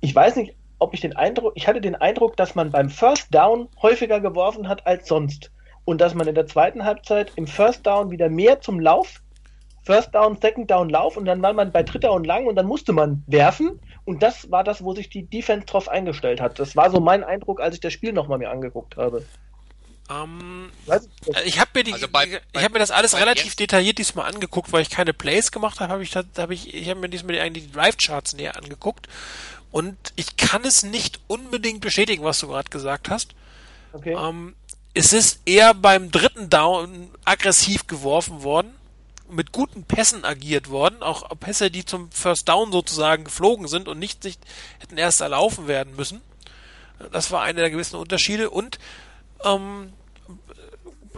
Ich 0.00 0.14
weiß 0.14 0.36
nicht, 0.36 0.54
ob 0.78 0.94
ich 0.94 1.00
den 1.00 1.16
Eindruck, 1.16 1.52
ich 1.56 1.66
hatte 1.66 1.80
den 1.80 1.96
Eindruck, 1.96 2.36
dass 2.36 2.54
man 2.54 2.70
beim 2.70 2.88
First 2.88 3.34
Down 3.34 3.68
häufiger 3.80 4.20
geworfen 4.20 4.68
hat 4.68 4.86
als 4.86 5.08
sonst 5.08 5.50
und 5.84 6.00
dass 6.00 6.14
man 6.14 6.28
in 6.28 6.34
der 6.34 6.46
zweiten 6.46 6.84
Halbzeit 6.84 7.32
im 7.36 7.46
First 7.46 7.86
Down 7.86 8.10
wieder 8.10 8.28
mehr 8.28 8.60
zum 8.60 8.80
Lauf, 8.80 9.20
First 9.84 10.14
Down, 10.14 10.38
Second 10.40 10.70
Down 10.70 10.88
Lauf 10.88 11.16
und 11.16 11.24
dann 11.24 11.42
war 11.42 11.52
man 11.52 11.72
bei 11.72 11.82
Dritter 11.82 12.12
und 12.12 12.24
Lang 12.24 12.46
und 12.46 12.54
dann 12.54 12.66
musste 12.66 12.92
man 12.92 13.24
werfen 13.26 13.80
und 14.04 14.22
das 14.22 14.50
war 14.50 14.64
das, 14.64 14.82
wo 14.84 14.94
sich 14.94 15.08
die 15.08 15.24
Defense 15.24 15.66
drauf 15.66 15.88
eingestellt 15.88 16.40
hat. 16.40 16.58
Das 16.58 16.76
war 16.76 16.90
so 16.90 17.00
mein 17.00 17.24
Eindruck, 17.24 17.60
als 17.60 17.74
ich 17.74 17.80
das 17.80 17.92
Spiel 17.92 18.12
nochmal 18.12 18.38
mir 18.38 18.50
angeguckt 18.50 18.96
habe. 18.96 19.24
Um, 20.08 20.70
ähm, 20.88 21.00
ich 21.46 21.60
habe 21.60 21.70
mir, 21.74 21.84
die, 21.84 21.92
also 21.92 22.08
bei, 22.08 22.40
ich 22.52 22.62
hab 22.62 22.72
mir 22.72 22.80
das 22.80 22.90
alles 22.90 23.16
relativ 23.16 23.46
jetzt? 23.46 23.60
detailliert 23.60 23.98
diesmal 23.98 24.26
angeguckt, 24.26 24.72
weil 24.72 24.82
ich 24.82 24.90
keine 24.90 25.14
Plays 25.14 25.52
gemacht 25.52 25.80
habe. 25.80 25.92
Hab 25.92 26.00
ich, 26.00 26.14
hab 26.14 26.50
ich, 26.50 26.74
ich 26.74 26.88
habe 26.90 27.00
mir 27.00 27.08
diesmal 27.08 27.38
eigentlich 27.38 27.66
die 27.66 27.72
Drive 27.72 27.96
Charts 27.96 28.34
näher 28.34 28.56
angeguckt 28.56 29.08
und 29.70 29.96
ich 30.16 30.36
kann 30.36 30.64
es 30.64 30.82
nicht 30.82 31.20
unbedingt 31.28 31.80
bestätigen, 31.80 32.24
was 32.24 32.40
du 32.40 32.48
gerade 32.48 32.68
gesagt 32.68 33.10
hast. 33.10 33.34
Okay. 33.92 34.14
Um, 34.14 34.54
es 34.94 35.12
ist 35.12 35.40
eher 35.46 35.74
beim 35.74 36.10
dritten 36.10 36.50
Down 36.50 37.10
aggressiv 37.24 37.86
geworfen 37.86 38.42
worden. 38.42 38.74
mit 39.30 39.50
guten 39.50 39.84
Pässen 39.84 40.26
agiert 40.26 40.68
worden, 40.68 41.02
auch 41.02 41.26
Pässe, 41.40 41.70
die 41.70 41.86
zum 41.86 42.12
First 42.12 42.50
Down 42.50 42.70
sozusagen 42.70 43.24
geflogen 43.24 43.66
sind 43.66 43.88
und 43.88 43.98
nicht 43.98 44.22
sich 44.22 44.36
hätten 44.78 44.98
erst 44.98 45.22
erlaufen 45.22 45.66
werden 45.68 45.96
müssen. 45.96 46.20
Das 47.12 47.30
war 47.30 47.40
einer 47.40 47.62
der 47.62 47.70
gewissen 47.70 47.96
Unterschiede 47.96 48.50
und 48.50 48.78
ähm, 49.42 49.94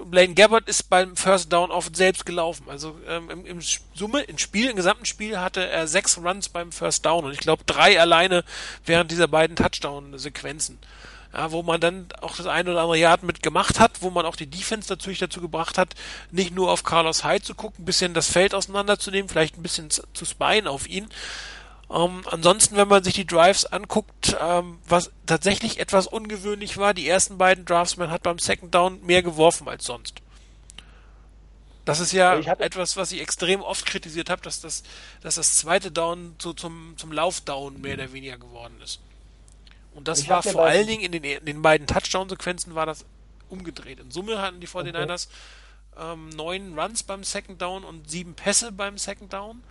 Blaine 0.05 0.35
Gabbard 0.35 0.69
ist 0.69 0.85
beim 0.91 1.17
First 1.17 1.53
Down 1.53 1.71
oft 1.71 1.97
selbst 1.97 2.25
gelaufen. 2.25 2.67
Also 2.69 2.97
ähm, 3.09 3.31
im, 3.31 3.47
im 3.47 3.61
Summe, 3.95 4.23
im 4.23 4.39
Spiel, 4.39 4.71
im 4.71 4.77
gesamten 4.77 5.07
Spiel 5.07 5.41
hatte 5.41 5.67
er 5.67 5.89
sechs 5.89 6.19
Runs 6.19 6.49
beim 6.49 6.71
First 6.73 7.05
Down 7.05 7.25
und 7.25 7.33
ich 7.33 7.41
glaube 7.41 7.65
drei 7.67 8.01
alleine 8.01 8.45
während 8.87 9.11
dieser 9.11 9.27
beiden 9.27 9.57
Touchdown-Sequenzen. 9.57 10.79
Ja, 11.35 11.51
wo 11.51 11.65
man 11.65 11.81
dann 11.81 12.07
auch 12.21 12.37
das 12.37 12.47
eine 12.47 12.71
oder 12.71 12.83
andere 12.83 12.99
Yard 12.99 13.25
mit 13.25 13.43
gemacht 13.43 13.81
hat, 13.81 14.03
wo 14.03 14.11
man 14.11 14.25
auch 14.25 14.37
die 14.37 14.47
Defense 14.47 14.89
natürlich 14.89 15.19
dazu 15.19 15.41
gebracht 15.41 15.79
hat, 15.79 15.95
nicht 16.31 16.55
nur 16.55 16.71
auf 16.71 16.85
Carlos 16.85 17.25
Hyde 17.25 17.43
zu 17.43 17.57
gucken, 17.57 17.83
ein 17.83 17.87
bisschen 17.87 18.15
das 18.15 18.31
Feld 18.31 18.55
auseinanderzunehmen, 18.55 19.29
vielleicht 19.29 19.59
ein 19.59 19.63
bisschen 19.63 19.91
zu, 19.91 20.25
spyen 20.25 20.69
auf 20.69 20.89
ihn, 20.89 21.09
ähm, 21.91 22.23
ansonsten, 22.31 22.77
wenn 22.77 22.89
man 22.89 23.05
sich 23.05 23.15
die 23.15 23.27
Drives 23.27 23.67
anguckt, 23.67 24.37
ähm, 24.41 24.79
was 24.87 25.11
tatsächlich 25.27 25.81
etwas 25.81 26.07
ungewöhnlich 26.07 26.77
war, 26.77 26.95
die 26.95 27.09
ersten 27.09 27.37
beiden 27.37 27.65
Drives, 27.65 27.97
man 27.97 28.11
hat 28.11 28.23
beim 28.23 28.39
Second 28.39 28.75
Down 28.75 29.05
mehr 29.05 29.23
geworfen 29.23 29.69
als 29.69 29.85
sonst. 29.85 30.21
Das 31.85 32.01
ist 32.01 32.13
ja 32.13 32.39
etwas, 32.39 32.97
was 32.97 33.13
ich 33.13 33.21
extrem 33.21 33.61
oft 33.61 33.85
kritisiert 33.85 34.31
habe, 34.31 34.41
dass 34.41 34.61
das, 34.63 34.85
dass 35.21 35.35
das 35.35 35.57
zweite 35.57 35.91
Down 35.91 36.35
so 36.41 36.55
zum, 36.55 36.95
zum 36.97 37.13
Laufdown 37.13 37.81
mehr 37.81 37.95
oder 37.95 38.13
weniger 38.13 38.39
geworden 38.39 38.81
ist. 38.83 39.01
Und 39.95 40.09
das 40.09 40.21
ich 40.21 40.29
war 40.29 40.43
vor 40.43 40.65
allen 40.65 40.87
Dingen 40.87 41.03
in 41.05 41.13
den, 41.13 41.25
in 41.25 41.45
den 41.45 41.63
beiden 41.63 41.87
Touchdown-Sequenzen 41.87 42.75
war 42.75 42.87
das 42.87 43.05
umgedreht. 43.49 44.01
In 44.01 44.11
Summe 44.11 44.41
hatten 44.41 44.61
die 44.61 44.69
49ers 44.69 45.29
okay. 45.93 46.13
ähm, 46.13 46.29
neun 46.31 46.79
Runs 46.79 47.03
beim 47.03 47.25
Second 47.25 47.63
Down 47.63 47.85
und 47.85 48.11
sieben 48.11 48.35
Pässe 48.35 48.73
beim 48.73 48.99
Second 48.99 49.33
Down. 49.33 49.63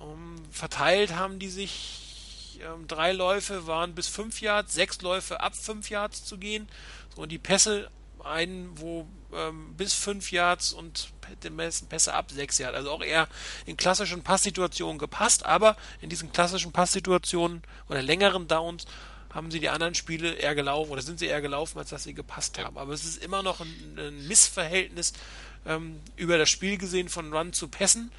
Ähm, 0.00 0.36
verteilt 0.50 1.14
haben 1.14 1.38
die 1.38 1.50
sich, 1.50 2.60
ähm, 2.62 2.86
drei 2.88 3.12
Läufe 3.12 3.66
waren 3.66 3.94
bis 3.94 4.08
fünf 4.08 4.40
Yards, 4.40 4.72
sechs 4.72 5.02
Läufe 5.02 5.40
ab 5.40 5.54
fünf 5.54 5.90
Yards 5.90 6.24
zu 6.24 6.38
gehen. 6.38 6.68
So, 7.14 7.22
und 7.22 7.28
die 7.30 7.38
Pässe, 7.38 7.90
einen, 8.24 8.70
wo 8.78 9.06
ähm, 9.34 9.74
bis 9.74 9.94
fünf 9.94 10.32
Yards 10.32 10.72
und 10.72 11.10
die 11.42 11.50
meisten 11.50 11.88
Pässe 11.88 12.14
ab 12.14 12.30
sechs 12.30 12.58
Yards. 12.58 12.76
Also 12.76 12.90
auch 12.90 13.02
eher 13.02 13.28
in 13.66 13.76
klassischen 13.76 14.22
Passsituationen 14.22 14.98
gepasst, 14.98 15.44
aber 15.44 15.76
in 16.00 16.08
diesen 16.08 16.32
klassischen 16.32 16.72
Passsituationen 16.72 17.62
oder 17.88 18.00
längeren 18.00 18.48
Downs 18.48 18.86
haben 19.32 19.50
sie 19.50 19.60
die 19.60 19.68
anderen 19.68 19.94
Spiele 19.94 20.34
eher 20.34 20.54
gelaufen 20.54 20.92
oder 20.92 21.02
sind 21.02 21.18
sie 21.18 21.26
eher 21.26 21.40
gelaufen, 21.40 21.78
als 21.78 21.90
dass 21.90 22.04
sie 22.04 22.14
gepasst 22.14 22.58
haben. 22.58 22.78
Aber 22.78 22.92
es 22.92 23.04
ist 23.04 23.22
immer 23.22 23.42
noch 23.42 23.60
ein, 23.60 23.98
ein 23.98 24.28
Missverhältnis 24.28 25.12
ähm, 25.66 26.00
über 26.16 26.38
das 26.38 26.50
Spiel 26.50 26.78
gesehen 26.78 27.08
von 27.08 27.32
Run 27.32 27.52
zu 27.52 27.68
Pässen 27.68 28.12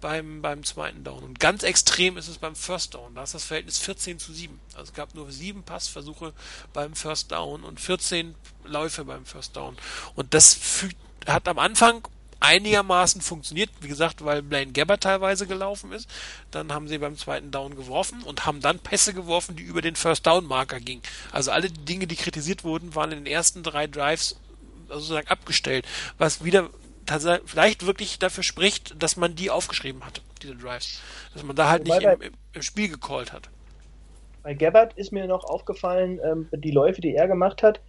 beim, 0.00 0.42
beim 0.42 0.64
zweiten 0.64 1.02
Down. 1.02 1.24
Und 1.24 1.40
ganz 1.40 1.62
extrem 1.62 2.16
ist 2.16 2.28
es 2.28 2.38
beim 2.38 2.54
First 2.54 2.94
Down. 2.94 3.14
Da 3.14 3.22
ist 3.22 3.34
das 3.34 3.44
Verhältnis 3.44 3.78
14 3.78 4.18
zu 4.18 4.32
7. 4.32 4.60
Also 4.74 4.90
es 4.90 4.92
gab 4.92 5.14
nur 5.14 5.30
sieben 5.32 5.62
Passversuche 5.62 6.32
beim 6.72 6.94
First 6.94 7.32
Down 7.32 7.64
und 7.64 7.80
14 7.80 8.34
Läufe 8.64 9.04
beim 9.04 9.24
First 9.24 9.56
Down. 9.56 9.76
Und 10.14 10.34
das 10.34 10.84
hat 11.26 11.48
am 11.48 11.58
Anfang 11.58 12.06
einigermaßen 12.40 13.20
funktioniert, 13.20 13.70
wie 13.80 13.88
gesagt, 13.88 14.24
weil 14.24 14.42
Blaine 14.42 14.72
Gabbard 14.72 15.02
teilweise 15.02 15.46
gelaufen 15.46 15.92
ist. 15.92 16.08
Dann 16.50 16.72
haben 16.72 16.88
sie 16.88 16.98
beim 16.98 17.16
zweiten 17.16 17.50
Down 17.50 17.76
geworfen 17.76 18.22
und 18.22 18.46
haben 18.46 18.60
dann 18.60 18.78
Pässe 18.78 19.14
geworfen, 19.14 19.56
die 19.56 19.62
über 19.62 19.82
den 19.82 19.96
First 19.96 20.26
Down 20.26 20.46
Marker 20.46 20.80
gingen. 20.80 21.02
Also 21.32 21.50
alle 21.50 21.70
Dinge, 21.70 22.06
die 22.06 22.16
kritisiert 22.16 22.64
wurden, 22.64 22.94
waren 22.94 23.12
in 23.12 23.24
den 23.24 23.32
ersten 23.32 23.62
drei 23.62 23.86
Drives 23.86 24.36
sozusagen 24.88 25.28
abgestellt, 25.28 25.86
was 26.18 26.44
wieder 26.44 26.70
vielleicht 27.44 27.84
wirklich 27.84 28.18
dafür 28.18 28.42
spricht, 28.42 29.02
dass 29.02 29.16
man 29.16 29.34
die 29.34 29.50
aufgeschrieben 29.50 30.04
hat, 30.04 30.22
diese 30.42 30.56
Drives. 30.56 31.00
Dass 31.34 31.42
man 31.42 31.54
da 31.54 31.68
halt 31.68 31.86
Wobei 31.86 31.98
nicht 31.98 32.22
im, 32.26 32.32
im, 32.52 32.62
Spiel 32.62 32.88
gecallt 32.88 33.32
hat. 33.32 33.50
Bei 34.42 34.54
Gabbard 34.54 34.94
ist 34.94 35.12
mir 35.12 35.26
noch 35.26 35.44
aufgefallen, 35.44 36.20
ähm, 36.24 36.48
die 36.52 36.70
Läufe, 36.70 37.00
die 37.00 37.14
er 37.14 37.28
gemacht 37.28 37.62
hat, 37.62 37.80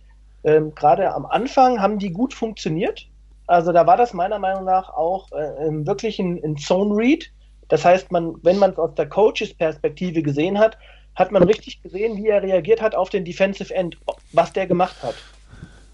ähm, 0.45 0.75
gerade 0.75 1.13
am 1.13 1.25
Anfang 1.25 1.81
haben 1.81 1.97
die 1.97 2.11
gut 2.11 2.33
funktioniert. 2.33 3.07
Also 3.47 3.71
da 3.71 3.85
war 3.85 3.97
das 3.97 4.13
meiner 4.13 4.39
Meinung 4.39 4.65
nach 4.65 4.89
auch 4.89 5.31
äh, 5.31 5.67
ähm, 5.67 5.85
wirklich 5.85 6.19
ein, 6.19 6.41
ein 6.43 6.57
Zone 6.57 6.95
Read. 6.95 7.31
Das 7.67 7.85
heißt, 7.85 8.11
man, 8.11 8.35
wenn 8.43 8.57
man 8.57 8.71
es 8.71 8.77
aus 8.77 8.93
der 8.95 9.07
Coaches-Perspektive 9.07 10.21
gesehen 10.21 10.59
hat, 10.59 10.77
hat 11.15 11.31
man 11.31 11.43
richtig 11.43 11.81
gesehen, 11.81 12.17
wie 12.17 12.27
er 12.27 12.43
reagiert 12.43 12.81
hat 12.81 12.93
auf 12.93 13.09
den 13.09 13.25
Defensive 13.25 13.73
End, 13.73 13.97
was 14.33 14.53
der 14.53 14.67
gemacht 14.67 15.01
hat. 15.01 15.15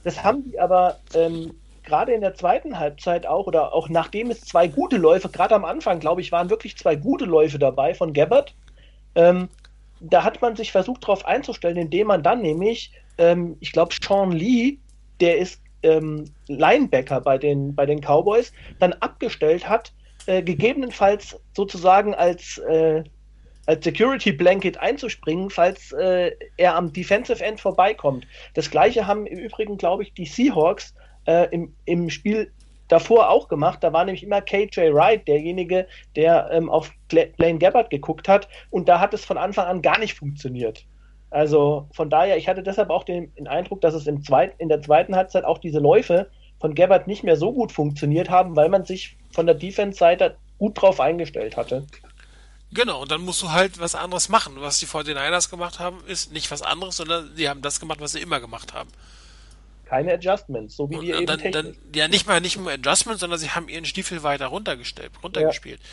Das 0.04 0.24
haben 0.24 0.44
die 0.44 0.60
aber 0.60 0.98
ähm, 1.14 1.54
gerade 1.84 2.14
in 2.14 2.22
der 2.22 2.34
zweiten 2.34 2.80
Halbzeit 2.80 3.26
auch, 3.28 3.48
oder 3.48 3.74
auch 3.74 3.90
nachdem 3.90 4.32
es 4.32 4.42
zwei 4.42 4.68
gute 4.68 4.98
Läufe, 4.98 5.30
gerade 5.30 5.56
am 5.56 5.66
Anfang, 5.66 6.00
glaube 6.00 6.22
ich, 6.22 6.32
waren 6.32 6.50
wirklich 6.50 6.78
zwei 6.78 6.96
gute 6.96 7.26
Läufe 7.26 7.60
dabei 7.60 7.94
von 7.94 8.14
Gabbard. 8.14 8.54
Ähm, 9.16 9.50
da 10.00 10.24
hat 10.24 10.42
man 10.42 10.56
sich 10.56 10.72
versucht, 10.72 11.04
darauf 11.04 11.26
einzustellen, 11.26 11.78
indem 11.78 12.08
man 12.08 12.24
dann 12.24 12.42
nämlich, 12.42 12.92
ähm, 13.18 13.58
ich 13.60 13.72
glaube, 13.72 13.94
Sean 14.02 14.32
Lee, 14.32 14.80
der 15.20 15.38
ist 15.38 15.62
ähm, 15.84 16.26
Linebacker 16.48 17.22
bei 17.22 17.38
den, 17.38 17.76
bei 17.76 17.86
den 17.86 18.02
Cowboys, 18.02 18.52
dann 18.80 18.94
abgestellt 18.94 19.68
hat, 19.68 19.94
äh, 20.26 20.42
gegebenenfalls 20.42 21.40
sozusagen 21.56 22.14
als, 22.14 22.58
äh, 22.60 23.04
als 23.66 23.84
Security 23.84 24.32
Blanket 24.32 24.78
einzuspringen, 24.78 25.50
falls 25.50 25.92
äh, 25.94 26.32
er 26.58 26.76
am 26.76 26.92
Defensive 26.94 27.44
End 27.44 27.60
vorbeikommt. 27.60 28.26
Das 28.54 28.70
gleiche 28.70 29.08
haben 29.08 29.26
im 29.26 29.40
Übrigen, 29.40 29.78
glaube 29.78 30.04
ich, 30.04 30.14
die 30.14 30.26
Seahawks 30.26 30.94
äh, 31.26 31.48
im, 31.52 31.74
im 31.86 32.10
Spiel 32.10 32.52
davor 32.88 33.30
auch 33.30 33.48
gemacht. 33.48 33.84
Da 33.84 33.94
war 33.94 34.04
nämlich 34.06 34.24
immer 34.24 34.42
KJ 34.42 34.94
Wright 34.94 35.28
derjenige, 35.28 35.88
der 36.16 36.50
ähm, 36.52 36.70
auf 36.70 36.92
Blaine 37.38 37.60
Gabbard 37.60 37.90
geguckt 37.90 38.28
hat 38.28 38.48
und 38.70 38.90
da 38.90 39.00
hat 39.00 39.14
es 39.14 39.24
von 39.24 39.38
Anfang 39.38 39.66
an 39.66 39.82
gar 39.82 40.00
nicht 40.00 40.16
funktioniert. 40.16 40.86
Also 41.32 41.88
von 41.94 42.10
daher, 42.10 42.38
ich 42.38 42.48
hatte 42.48 42.62
deshalb 42.62 42.90
auch 42.90 43.04
den, 43.04 43.34
den 43.36 43.48
Eindruck, 43.48 43.82
dass 43.82 43.94
es 43.94 44.06
im 44.06 44.24
zweit, 44.24 44.54
in 44.60 44.70
der 44.70 44.82
zweiten 44.82 45.16
Halbzeit 45.16 45.46
auch 45.46 45.58
diese 45.58 45.80
Läufe 45.80 46.30
von 46.60 46.76
Gabbard 46.76 47.08
nicht 47.08 47.24
mehr 47.24 47.38
so 47.38 47.52
gut 47.52 47.72
funktioniert 47.72 48.30
haben, 48.30 48.56
weil 48.56 48.70
man 48.70 48.86
sich 48.86 49.18
von 49.32 49.46
der 49.46 49.56
Defense-Seite 49.56 50.36
gut 50.60 50.80
drauf 50.80 51.00
eingestellt 51.00 51.58
hatte. 51.58 51.88
Genau, 52.74 53.02
und 53.02 53.12
dann 53.12 53.22
musst 53.22 53.42
du 53.42 53.52
halt 53.52 53.80
was 53.80 53.96
anderes 53.96 54.30
machen. 54.30 54.54
Was 54.58 54.80
die 54.80 54.86
49ers 54.86 55.50
gemacht 55.50 55.80
haben, 55.80 56.04
ist 56.06 56.32
nicht 56.32 56.52
was 56.52 56.62
anderes, 56.62 56.98
sondern 56.98 57.32
sie 57.36 57.50
haben 57.50 57.62
das 57.62 57.80
gemacht, 57.80 58.00
was 58.00 58.12
sie 58.12 58.22
immer 58.22 58.40
gemacht 58.40 58.74
haben 58.74 58.90
keine 59.92 60.14
Adjustments, 60.14 60.78
so 60.78 60.90
wie 60.90 61.00
die 61.00 61.12
eben 61.12 61.26
dann, 61.26 61.52
dann, 61.52 61.76
Ja, 61.94 62.08
nicht 62.08 62.26
mal 62.26 62.40
nicht 62.40 62.58
nur 62.58 62.72
Adjustments, 62.72 63.20
sondern 63.20 63.38
sie 63.38 63.50
haben 63.50 63.68
ihren 63.68 63.84
Stiefel 63.84 64.24
weiter 64.24 64.46
runtergestellt, 64.46 65.12
runtergespielt. 65.22 65.82
Ja. 65.82 65.88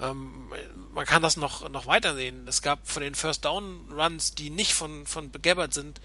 Ähm, 0.00 0.52
man 0.92 1.06
kann 1.06 1.22
das 1.22 1.36
noch, 1.36 1.68
noch 1.68 1.86
weiter 1.86 2.14
sehen. 2.14 2.46
Es 2.48 2.62
gab 2.62 2.88
von 2.88 3.02
den 3.02 3.14
First 3.14 3.44
Down 3.44 3.92
Runs, 3.92 4.34
die 4.34 4.50
nicht 4.50 4.72
von, 4.72 5.06
von 5.06 5.30
Gabbard 5.32 5.74
sind, 5.74 6.00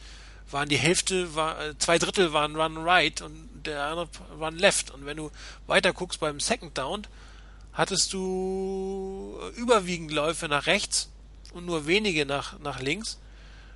waren 0.52 0.70
die 0.70 0.78
Hälfte, 0.78 1.36
war, 1.36 1.60
äh, 1.60 1.78
zwei 1.78 1.98
Drittel 1.98 2.34
waren 2.34 2.56
Run 2.56 2.78
Right 2.78 3.22
und 3.22 3.50
der 3.66 3.86
andere 3.86 4.10
Run 4.40 4.58
Left. 4.58 4.92
Und 4.92 5.06
wenn 5.06 5.18
du 5.18 5.32
weiter 5.68 5.94
guckst 5.94 6.20
beim 6.20 6.40
Second 6.40 6.78
Down, 6.78 7.08
hattest 7.74 8.14
du 8.14 9.40
überwiegend 9.56 10.12
Läufe 10.12 10.48
nach 10.48 10.66
rechts 10.68 11.10
und 11.54 11.66
nur 11.66 11.88
wenige 11.88 12.26
nach, 12.26 12.60
nach 12.60 12.80
links. 12.80 13.18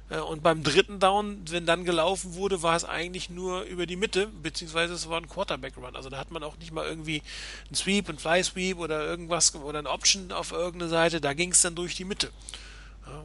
Äh, 0.09 0.19
und 0.19 0.43
beim 0.43 0.63
dritten 0.63 0.99
Down, 0.99 1.41
wenn 1.49 1.65
dann 1.65 1.85
gelaufen 1.85 2.35
wurde, 2.35 2.61
war 2.61 2.75
es 2.75 2.85
eigentlich 2.85 3.29
nur 3.29 3.63
über 3.63 3.85
die 3.85 3.95
Mitte, 3.95 4.27
beziehungsweise 4.27 4.93
es 4.93 5.09
war 5.09 5.17
ein 5.17 5.29
Quarterback-Run. 5.29 5.95
Also 5.95 6.09
da 6.09 6.17
hat 6.17 6.31
man 6.31 6.43
auch 6.43 6.57
nicht 6.57 6.71
mal 6.71 6.85
irgendwie 6.85 7.21
einen 7.67 7.75
Sweep, 7.75 8.09
einen 8.09 8.19
Fly-Sweep 8.19 8.77
oder 8.77 9.05
irgendwas 9.05 9.55
oder 9.55 9.79
ein 9.79 9.87
Option 9.87 10.31
auf 10.31 10.51
irgendeine 10.51 10.89
Seite, 10.89 11.21
da 11.21 11.33
ging 11.33 11.51
es 11.51 11.61
dann 11.61 11.75
durch 11.75 11.95
die 11.95 12.05
Mitte. 12.05 12.29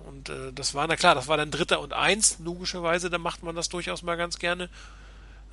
Und 0.06 0.28
äh, 0.28 0.52
das 0.52 0.74
war, 0.74 0.86
na 0.86 0.96
klar, 0.96 1.14
das 1.14 1.28
war 1.28 1.36
dann 1.36 1.50
Dritter 1.50 1.80
und 1.80 1.92
Eins, 1.92 2.38
logischerweise, 2.42 3.10
da 3.10 3.18
macht 3.18 3.42
man 3.42 3.54
das 3.54 3.68
durchaus 3.68 4.02
mal 4.02 4.16
ganz 4.16 4.38
gerne. 4.38 4.68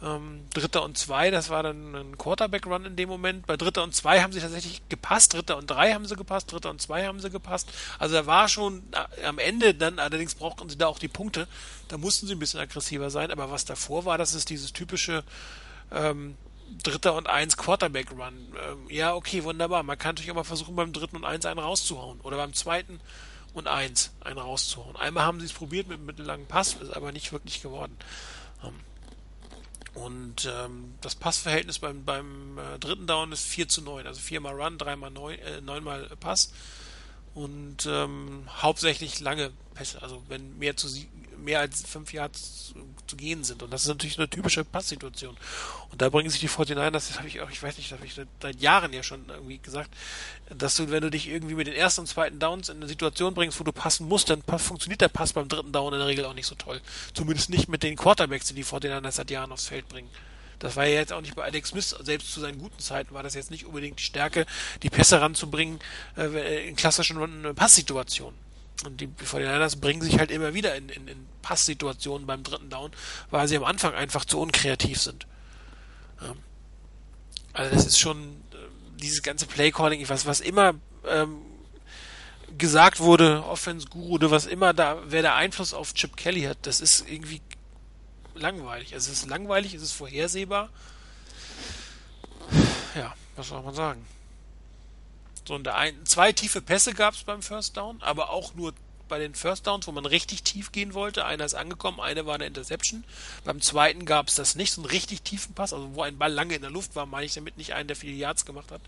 Ähm, 0.03 0.47
Dritter 0.51 0.83
und 0.83 0.97
zwei, 0.97 1.29
das 1.29 1.49
war 1.49 1.61
dann 1.61 1.95
ein 1.95 2.17
Quarterback-Run 2.17 2.85
in 2.85 2.95
dem 2.95 3.07
Moment. 3.07 3.45
Bei 3.45 3.55
Dritter 3.55 3.83
und 3.83 3.93
zwei 3.93 4.21
haben 4.21 4.33
sie 4.33 4.39
tatsächlich 4.39 4.81
gepasst. 4.89 5.33
Dritter 5.33 5.57
und 5.57 5.67
drei 5.69 5.93
haben 5.93 6.05
sie 6.05 6.15
gepasst. 6.15 6.51
Dritter 6.51 6.71
und 6.71 6.81
zwei 6.81 7.05
haben 7.05 7.19
sie 7.19 7.29
gepasst. 7.29 7.69
Also 7.99 8.15
da 8.15 8.25
war 8.25 8.47
schon 8.47 8.81
äh, 8.93 9.25
am 9.25 9.37
Ende 9.37 9.75
dann, 9.75 9.99
allerdings 9.99 10.33
brauchten 10.33 10.69
sie 10.69 10.77
da 10.77 10.87
auch 10.87 10.99
die 10.99 11.07
Punkte. 11.07 11.47
Da 11.87 11.97
mussten 11.97 12.25
sie 12.25 12.33
ein 12.33 12.39
bisschen 12.39 12.59
aggressiver 12.59 13.11
sein. 13.11 13.29
Aber 13.31 13.51
was 13.51 13.65
davor 13.65 14.05
war, 14.05 14.17
das 14.17 14.33
ist 14.33 14.49
dieses 14.49 14.73
typische 14.73 15.23
ähm, 15.91 16.35
Dritter 16.83 17.13
und 17.13 17.27
eins 17.29 17.57
Quarterback-Run. 17.57 18.33
Ähm, 18.33 18.89
ja, 18.89 19.13
okay, 19.13 19.43
wunderbar. 19.43 19.83
Man 19.83 19.99
kann 19.99 20.15
natürlich 20.15 20.31
auch 20.31 20.35
mal 20.35 20.43
versuchen, 20.43 20.75
beim 20.75 20.93
dritten 20.93 21.17
und 21.17 21.25
eins 21.25 21.45
einen 21.45 21.59
rauszuhauen. 21.59 22.21
Oder 22.21 22.37
beim 22.37 22.53
zweiten 22.53 22.99
und 23.53 23.67
eins 23.67 24.11
einen 24.21 24.39
rauszuhauen. 24.39 24.95
Einmal 24.95 25.25
haben 25.25 25.39
sie 25.39 25.45
es 25.45 25.53
probiert 25.53 25.87
mit 25.87 25.97
einem 25.97 26.07
mittellangen 26.07 26.47
Pass, 26.47 26.73
ist 26.73 26.95
aber 26.95 27.11
nicht 27.11 27.31
wirklich 27.33 27.61
geworden. 27.61 27.95
Und 29.93 30.49
ähm, 30.49 30.93
das 31.01 31.15
Passverhältnis 31.15 31.79
beim, 31.79 32.05
beim 32.05 32.57
äh, 32.57 32.79
dritten 32.79 33.07
Down 33.07 33.31
ist 33.31 33.45
4 33.45 33.67
zu 33.67 33.81
9. 33.81 34.07
Also 34.07 34.21
viermal 34.21 34.53
Run, 34.59 34.77
dreimal 34.77 35.11
neun, 35.11 35.37
äh, 35.39 35.59
neunmal 35.61 36.09
Pass. 36.19 36.53
und 37.33 37.85
ähm, 37.85 38.47
hauptsächlich 38.61 39.19
lange 39.19 39.51
Pässe, 39.73 40.01
also 40.01 40.21
wenn 40.27 40.57
mehr 40.57 40.77
zu 40.77 40.87
mehr 41.41 41.59
als 41.59 41.83
fünf 41.83 42.13
Yards 42.13 42.67
zu, 42.67 42.75
zu, 43.07 43.15
gehen 43.15 43.43
sind. 43.43 43.63
Und 43.63 43.71
das 43.71 43.83
ist 43.83 43.87
natürlich 43.87 44.17
eine 44.17 44.29
typische 44.29 44.63
Passsituation. 44.63 45.35
Und 45.91 46.01
da 46.01 46.09
bringen 46.09 46.29
sich 46.29 46.39
die 46.39 46.49
49ers, 46.49 46.91
das 46.91 47.17
habe 47.17 47.27
ich 47.27 47.41
auch, 47.41 47.49
ich 47.49 47.61
weiß 47.61 47.77
nicht, 47.77 47.91
das 47.91 47.97
habe 47.97 48.07
ich 48.07 48.19
seit 48.41 48.61
Jahren 48.61 48.93
ja 48.93 49.03
schon 49.03 49.27
irgendwie 49.27 49.57
gesagt, 49.57 49.91
dass 50.49 50.75
du, 50.75 50.89
wenn 50.89 51.01
du 51.01 51.09
dich 51.09 51.27
irgendwie 51.27 51.55
mit 51.55 51.67
den 51.67 51.73
ersten 51.73 52.01
und 52.01 52.07
zweiten 52.07 52.39
Downs 52.39 52.69
in 52.69 52.77
eine 52.77 52.87
Situation 52.87 53.33
bringst, 53.33 53.59
wo 53.59 53.63
du 53.63 53.71
passen 53.71 54.07
musst, 54.07 54.29
dann 54.29 54.41
funktioniert 54.43 55.01
der 55.01 55.09
Pass 55.09 55.33
beim 55.33 55.47
dritten 55.47 55.71
Down 55.71 55.93
in 55.93 55.99
der 55.99 56.07
Regel 56.07 56.25
auch 56.25 56.33
nicht 56.33 56.47
so 56.47 56.55
toll. 56.55 56.81
Zumindest 57.13 57.49
nicht 57.49 57.67
mit 57.67 57.83
den 57.83 57.95
Quarterbacks, 57.95 58.47
die 58.47 58.53
die 58.53 58.65
49ers 58.65 59.11
seit 59.11 59.31
Jahren 59.31 59.51
aufs 59.51 59.67
Feld 59.67 59.87
bringen. 59.89 60.09
Das 60.61 60.75
war 60.75 60.85
ja 60.85 60.99
jetzt 60.99 61.11
auch 61.11 61.21
nicht 61.21 61.35
bei 61.35 61.43
Alex 61.43 61.69
Smith, 61.69 61.95
selbst 62.03 62.31
zu 62.31 62.39
seinen 62.39 62.59
guten 62.59 62.77
Zeiten 62.77 63.15
war 63.15 63.23
das 63.23 63.33
jetzt 63.33 63.49
nicht 63.49 63.65
unbedingt 63.65 63.97
die 63.97 64.03
Stärke, 64.03 64.45
die 64.83 64.91
Pässe 64.91 65.19
ranzubringen 65.19 65.79
äh, 66.15 66.67
in 66.67 66.75
klassischen 66.75 67.17
Passsituationen. 67.55 68.37
Und 68.85 69.01
die 69.01 69.07
49ers 69.07 69.79
bringen 69.79 70.01
sich 70.01 70.19
halt 70.19 70.29
immer 70.29 70.53
wieder 70.53 70.75
in, 70.75 70.89
in, 70.89 71.07
in 71.07 71.27
Passsituationen 71.41 72.27
beim 72.27 72.43
dritten 72.43 72.69
Down, 72.69 72.91
weil 73.29 73.47
sie 73.47 73.57
am 73.57 73.63
Anfang 73.63 73.93
einfach 73.93 74.25
zu 74.25 74.39
unkreativ 74.39 75.01
sind. 75.01 75.27
Also 77.53 77.75
das 77.75 77.85
ist 77.85 77.99
schon 77.99 78.41
äh, 78.51 78.55
dieses 78.97 79.23
ganze 79.23 79.45
Playcalling, 79.45 80.07
was, 80.07 80.25
was 80.25 80.39
immer 80.39 80.75
ähm, 81.07 81.41
gesagt 82.57 82.99
wurde, 82.99 83.43
Offense 83.45 83.87
Guru 83.87 84.13
oder 84.13 84.31
was 84.31 84.45
immer 84.45 84.73
da, 84.73 84.99
wer 85.05 85.21
der 85.21 85.35
Einfluss 85.35 85.73
auf 85.73 85.93
Chip 85.93 86.15
Kelly 86.15 86.43
hat, 86.43 86.59
das 86.61 86.79
ist 86.79 87.05
irgendwie 87.09 87.41
langweilig. 88.35 88.93
Also 88.93 89.11
es 89.11 89.23
ist 89.23 89.29
langweilig, 89.29 89.73
es 89.73 89.81
ist 89.81 89.93
vorhersehbar. 89.93 90.69
Ja, 92.95 93.13
was 93.35 93.47
soll 93.49 93.61
man 93.63 93.73
sagen? 93.73 94.05
So, 95.47 95.55
und 95.55 95.67
ein, 95.67 96.05
zwei 96.05 96.31
tiefe 96.31 96.61
Pässe 96.61 96.93
gab 96.93 97.13
es 97.13 97.23
beim 97.23 97.41
First 97.41 97.77
Down, 97.77 98.01
aber 98.01 98.29
auch 98.29 98.53
nur 98.53 98.73
bei 99.11 99.19
den 99.19 99.35
First 99.35 99.67
Downs, 99.67 99.87
wo 99.87 99.91
man 99.91 100.05
richtig 100.05 100.41
tief 100.43 100.71
gehen 100.71 100.93
wollte. 100.93 101.25
Einer 101.25 101.43
ist 101.43 101.53
angekommen, 101.53 101.99
eine 101.99 102.25
war 102.25 102.35
eine 102.35 102.45
Interception. 102.45 103.03
Beim 103.43 103.59
zweiten 103.59 104.05
gab 104.05 104.29
es 104.29 104.35
das 104.35 104.55
nicht, 104.55 104.71
so 104.71 104.81
einen 104.81 104.89
richtig 104.89 105.21
tiefen 105.21 105.53
Pass, 105.53 105.73
also 105.73 105.93
wo 105.95 106.01
ein 106.01 106.17
Ball 106.17 106.31
lange 106.31 106.55
in 106.55 106.61
der 106.61 106.71
Luft 106.71 106.95
war, 106.95 107.05
meine 107.05 107.25
ich 107.25 107.33
damit 107.33 107.57
nicht 107.57 107.73
einen, 107.73 107.89
der 107.89 107.97
viele 107.97 108.13
Yards 108.13 108.45
gemacht 108.45 108.71
hat, 108.71 108.79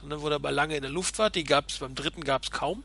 sondern 0.00 0.22
wo 0.22 0.30
der 0.30 0.38
Ball 0.38 0.54
lange 0.54 0.76
in 0.76 0.82
der 0.82 0.90
Luft 0.90 1.18
war. 1.18 1.28
Die 1.28 1.44
gab 1.44 1.68
es 1.68 1.76
beim 1.76 1.94
dritten 1.94 2.24
gab 2.24 2.44
es 2.44 2.50
kaum. 2.50 2.84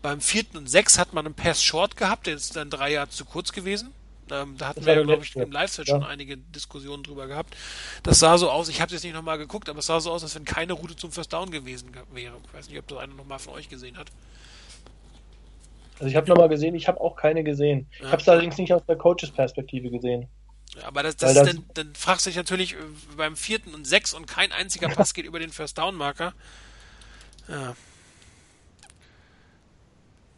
Beim 0.00 0.20
vierten 0.20 0.56
und 0.56 0.70
sechs 0.70 0.96
hat 0.96 1.12
man 1.12 1.26
einen 1.26 1.34
Pass 1.34 1.60
Short 1.60 1.96
gehabt, 1.96 2.28
der 2.28 2.36
ist 2.36 2.54
dann 2.54 2.70
drei 2.70 2.92
Yards 2.92 3.16
zu 3.16 3.24
kurz 3.24 3.50
gewesen. 3.50 3.92
Ähm, 4.30 4.56
da 4.58 4.68
hatten 4.68 4.86
wir, 4.86 5.02
glaube 5.02 5.24
ich, 5.24 5.34
im 5.34 5.50
Live-Set 5.50 5.88
ja. 5.88 5.96
schon 5.96 6.04
einige 6.04 6.36
Diskussionen 6.36 7.02
drüber 7.02 7.26
gehabt. 7.26 7.56
Das 8.04 8.20
sah 8.20 8.38
so 8.38 8.48
aus, 8.48 8.68
ich 8.68 8.80
habe 8.80 8.90
es 8.90 8.92
jetzt 8.92 9.02
nicht 9.02 9.14
nochmal 9.14 9.38
geguckt, 9.38 9.68
aber 9.68 9.80
es 9.80 9.86
sah 9.86 9.98
so 9.98 10.12
aus, 10.12 10.22
als 10.22 10.36
wenn 10.36 10.44
keine 10.44 10.72
Route 10.72 10.94
zum 10.94 11.10
First 11.10 11.32
Down 11.32 11.50
gewesen 11.50 11.90
wäre. 12.12 12.36
Ich 12.46 12.54
weiß 12.54 12.68
nicht, 12.68 12.78
ob 12.78 12.86
das 12.86 12.98
einer 12.98 13.14
nochmal 13.14 13.40
von 13.40 13.54
euch 13.54 13.68
gesehen 13.68 13.96
hat. 13.96 14.06
Also 15.98 16.06
ich 16.08 16.16
habe 16.16 16.28
nochmal 16.28 16.48
gesehen, 16.48 16.74
ich 16.74 16.88
habe 16.88 17.00
auch 17.00 17.16
keine 17.16 17.42
gesehen. 17.42 17.88
Ja. 17.98 18.06
Ich 18.06 18.12
habe 18.12 18.22
es 18.22 18.28
allerdings 18.28 18.58
nicht 18.58 18.72
aus 18.72 18.84
der 18.86 18.96
Coaches-Perspektive 18.96 19.90
gesehen. 19.90 20.28
Aber 20.84 21.02
das, 21.02 21.16
das, 21.16 21.34
das 21.34 21.46
dann, 21.46 21.64
dann 21.74 21.94
fragst 21.94 22.26
du 22.26 22.30
dich 22.30 22.36
natürlich 22.36 22.74
äh, 22.74 22.76
beim 23.16 23.36
vierten 23.36 23.74
und 23.74 23.86
sechs 23.86 24.12
und 24.12 24.26
kein 24.26 24.52
einziger 24.52 24.88
Pass 24.88 25.14
geht 25.14 25.24
über 25.24 25.38
den 25.38 25.50
First 25.50 25.78
Down 25.78 25.94
Marker. 25.94 26.34
Ja. 27.48 27.74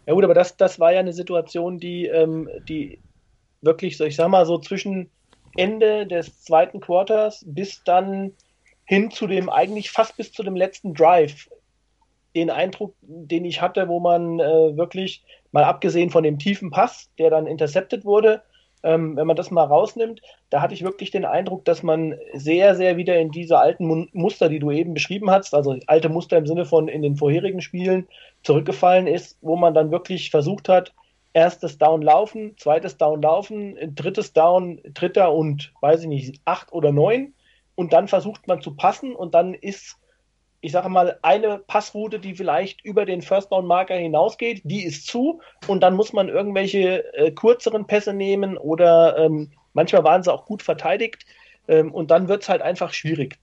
Ja 0.07 0.15
gut, 0.15 0.25
aber 0.25 0.35
das, 0.35 0.57
das 0.57 0.79
war 0.81 0.93
ja 0.93 1.01
eine 1.01 1.13
Situation, 1.13 1.79
die, 1.79 2.07
ähm, 2.07 2.49
die 2.69 2.99
wirklich, 3.61 3.97
so 3.97 4.05
ich 4.05 4.17
sag 4.17 4.29
mal, 4.29 4.47
so 4.47 4.59
zwischen 4.59 5.11
Ende 5.57 6.07
des 6.07 6.45
zweiten 6.45 6.81
Quarters 6.81 7.45
bis 7.47 7.83
dann 7.85 8.33
hin 8.85 9.11
zu 9.11 9.27
dem, 9.27 9.51
eigentlich 9.51 9.91
fast 9.91 10.17
bis 10.17 10.33
zu 10.33 10.43
dem 10.43 10.57
letzten 10.57 10.95
Drive, 10.95 11.51
den 12.35 12.51
Eindruck, 12.51 12.95
den 13.03 13.45
ich 13.45 13.61
hatte, 13.61 13.89
wo 13.89 14.01
man 14.01 14.39
äh, 14.41 14.77
wirklich, 14.77 15.25
mal 15.51 15.65
abgesehen 15.65 16.11
von 16.11 16.23
dem 16.23 16.39
tiefen 16.39 16.71
Pass, 16.71 17.11
der 17.19 17.31
dann 17.31 17.47
intercepted 17.47 18.05
wurde, 18.05 18.43
ähm, 18.83 19.17
wenn 19.17 19.27
man 19.27 19.37
das 19.37 19.51
mal 19.51 19.65
rausnimmt, 19.65 20.21
da 20.51 20.61
hatte 20.61 20.75
ich 20.75 20.85
wirklich 20.85 21.11
den 21.11 21.25
Eindruck, 21.25 21.65
dass 21.65 21.83
man 21.83 22.15
sehr, 22.35 22.77
sehr 22.77 22.97
wieder 22.97 23.19
in 23.19 23.31
diese 23.31 23.59
alten 23.59 24.09
Muster, 24.13 24.49
die 24.49 24.61
du 24.61 24.71
eben 24.71 24.95
beschrieben 24.95 25.31
hast, 25.31 25.55
also 25.55 25.77
alte 25.87 26.09
Muster 26.09 26.37
im 26.37 26.47
Sinne 26.47 26.65
von 26.65 26.89
in 26.89 27.03
den 27.03 27.17
vorherigen 27.17 27.61
Spielen 27.61 28.07
zurückgefallen 28.43 29.07
ist, 29.07 29.39
wo 29.41 29.57
man 29.57 29.75
dann 29.75 29.91
wirklich 29.91 30.31
versucht 30.31 30.69
hat, 30.69 30.95
erstes 31.33 31.79
Down 31.79 32.03
laufen, 32.03 32.55
zweites 32.57 32.97
Down 32.97 33.21
laufen, 33.23 33.77
drittes 33.95 34.33
Down, 34.33 34.81
dritter 34.95 35.33
und 35.33 35.73
weiß 35.81 36.03
ich 36.03 36.09
nicht, 36.09 36.41
acht 36.45 36.73
oder 36.73 36.93
neun. 36.93 37.35
Und 37.75 37.93
dann 37.93 38.09
versucht 38.09 38.49
man 38.49 38.61
zu 38.61 38.75
passen 38.75 39.15
und 39.15 39.35
dann 39.35 39.55
ist, 39.55 39.99
ich 40.61 40.73
sage 40.73 40.89
mal, 40.89 41.19
eine 41.23 41.59
Passroute, 41.59 42.19
die 42.19 42.35
vielleicht 42.35 42.85
über 42.85 43.05
den 43.05 43.23
First 43.23 43.53
Down 43.53 43.67
Marker 43.67 43.95
hinausgeht, 43.95 44.63
die 44.65 44.85
ist 44.85 45.07
zu 45.07 45.41
und 45.69 45.81
dann 45.81 45.95
muss 45.95 46.13
man 46.13 46.29
irgendwelche 46.29 47.13
äh, 47.15 47.31
kürzeren 47.31 47.87
Pässe 47.87 48.13
nehmen 48.13 48.57
oder 48.57 49.17
ähm, 49.19 49.53
manchmal 49.73 50.05
waren 50.05 50.23
sie 50.23 50.33
auch 50.33 50.47
gut 50.47 50.63
verteidigt 50.63 51.25
ähm, 51.69 51.93
und 51.93 52.11
dann 52.11 52.29
wird 52.29 52.43
es 52.43 52.49
halt 52.49 52.63
einfach 52.63 52.93
schwierig. 52.93 53.39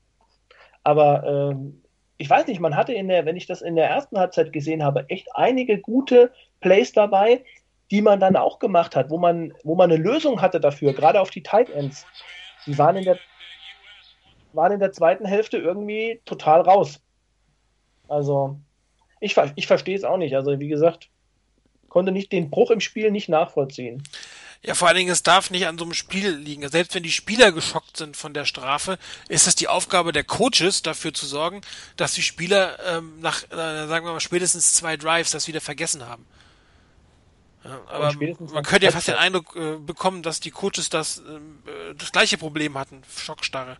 Aber 0.84 1.52
ähm, 1.52 1.82
ich 2.18 2.30
weiß 2.30 2.48
nicht, 2.48 2.60
man 2.60 2.76
hatte 2.76 2.94
in 2.94 3.08
der, 3.08 3.26
wenn 3.26 3.38
ich 3.38 3.48
das 3.48 3.62
in 3.62 3.76
der 3.76 3.90
ersten 3.90 4.18
Halbzeit 4.18 4.52
gesehen 4.52 4.84
habe, 4.84 5.06
echt 5.10 5.28
einige 5.36 5.80
gute 5.80 6.32
Plays 6.60 6.92
dabei, 6.92 7.44
die 7.92 8.02
man 8.02 8.20
dann 8.20 8.36
auch 8.36 8.60
gemacht 8.60 8.96
hat, 8.96 9.10
wo 9.10 9.18
man, 9.18 9.54
wo 9.64 9.76
man 9.76 9.92
eine 9.92 10.02
Lösung 10.02 10.42
hatte 10.42 10.60
dafür, 10.60 10.94
gerade 10.94 11.22
auf 11.22 11.30
die 11.30 11.44
Tight 11.44 11.70
Ends, 11.70 12.06
die 12.66 12.78
waren 12.78 12.96
in 12.96 13.04
der, 13.04 13.20
waren 14.54 14.72
in 14.72 14.80
der 14.80 14.92
zweiten 14.92 15.26
Hälfte 15.26 15.58
irgendwie 15.58 16.22
total 16.26 16.62
raus. 16.62 17.02
Also, 18.08 18.60
ich, 19.20 19.36
ich 19.56 19.68
verstehe 19.68 19.96
es 19.96 20.04
auch 20.04 20.18
nicht. 20.18 20.36
Also, 20.36 20.60
wie 20.60 20.68
gesagt, 20.68 21.10
konnte 21.90 22.12
nicht 22.12 22.32
den 22.32 22.50
Bruch 22.50 22.72
im 22.72 22.82
Spiel 22.82 23.12
nicht 23.12 23.30
nachvollziehen. 23.30 24.04
Ja, 24.66 24.74
vor 24.74 24.88
allen 24.88 24.98
Dingen, 24.98 25.12
es 25.12 25.22
darf 25.22 25.52
nicht 25.52 25.68
an 25.68 25.78
so 25.78 25.86
einem 25.86 25.94
Spiel 25.94 26.30
liegen. 26.32 26.68
Selbst 26.68 26.96
wenn 26.96 27.04
die 27.04 27.12
Spieler 27.12 27.52
geschockt 27.52 27.98
sind 27.98 28.18
von 28.18 28.34
der 28.34 28.46
Strafe, 28.46 28.98
ist 29.30 29.46
es 29.46 29.56
die 29.56 29.68
Aufgabe 29.68 30.12
der 30.12 30.24
Coaches, 30.24 30.82
dafür 30.82 31.14
zu 31.14 31.28
sorgen, 31.28 31.62
dass 31.98 32.16
die 32.16 32.24
Spieler 32.24 32.80
ähm, 32.88 33.22
nach, 33.22 33.44
äh, 33.44 33.88
sagen 33.88 34.06
wir 34.06 34.14
mal, 34.14 34.20
spätestens 34.20 34.74
zwei 34.74 34.98
Drives 34.98 35.32
das 35.32 35.48
wieder 35.48 35.62
vergessen 35.62 36.08
haben. 36.08 36.26
Ja, 37.64 37.80
aber 37.88 38.14
man 38.14 38.64
könnte 38.64 38.88
ja 38.88 38.92
fast 38.92 39.08
den 39.08 39.16
Eindruck 39.16 39.56
äh, 39.56 39.78
bekommen, 39.78 40.24
dass 40.24 40.40
die 40.40 40.52
Coaches 40.52 40.90
das, 40.90 41.20
äh, 41.20 41.94
das 41.96 42.12
gleiche 42.12 42.38
Problem 42.38 42.78
hatten, 42.78 43.04
Schockstarre. 43.16 43.78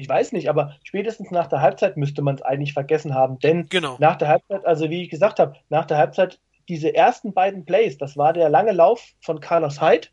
Ich 0.00 0.08
weiß 0.08 0.32
nicht, 0.32 0.48
aber 0.48 0.76
spätestens 0.82 1.30
nach 1.30 1.46
der 1.46 1.60
Halbzeit 1.60 1.96
müsste 1.98 2.22
man 2.22 2.36
es 2.36 2.42
eigentlich 2.42 2.72
vergessen 2.72 3.14
haben, 3.14 3.38
denn 3.38 3.68
genau. 3.68 3.96
nach 3.98 4.16
der 4.16 4.28
Halbzeit, 4.28 4.64
also 4.64 4.88
wie 4.88 5.02
ich 5.02 5.10
gesagt 5.10 5.38
habe, 5.38 5.56
nach 5.68 5.84
der 5.84 5.98
Halbzeit 5.98 6.40
diese 6.68 6.94
ersten 6.94 7.34
beiden 7.34 7.66
Plays, 7.66 7.98
das 7.98 8.16
war 8.16 8.32
der 8.32 8.48
lange 8.48 8.72
Lauf 8.72 9.12
von 9.20 9.40
Carlos 9.40 9.80
Hyde, 9.82 10.08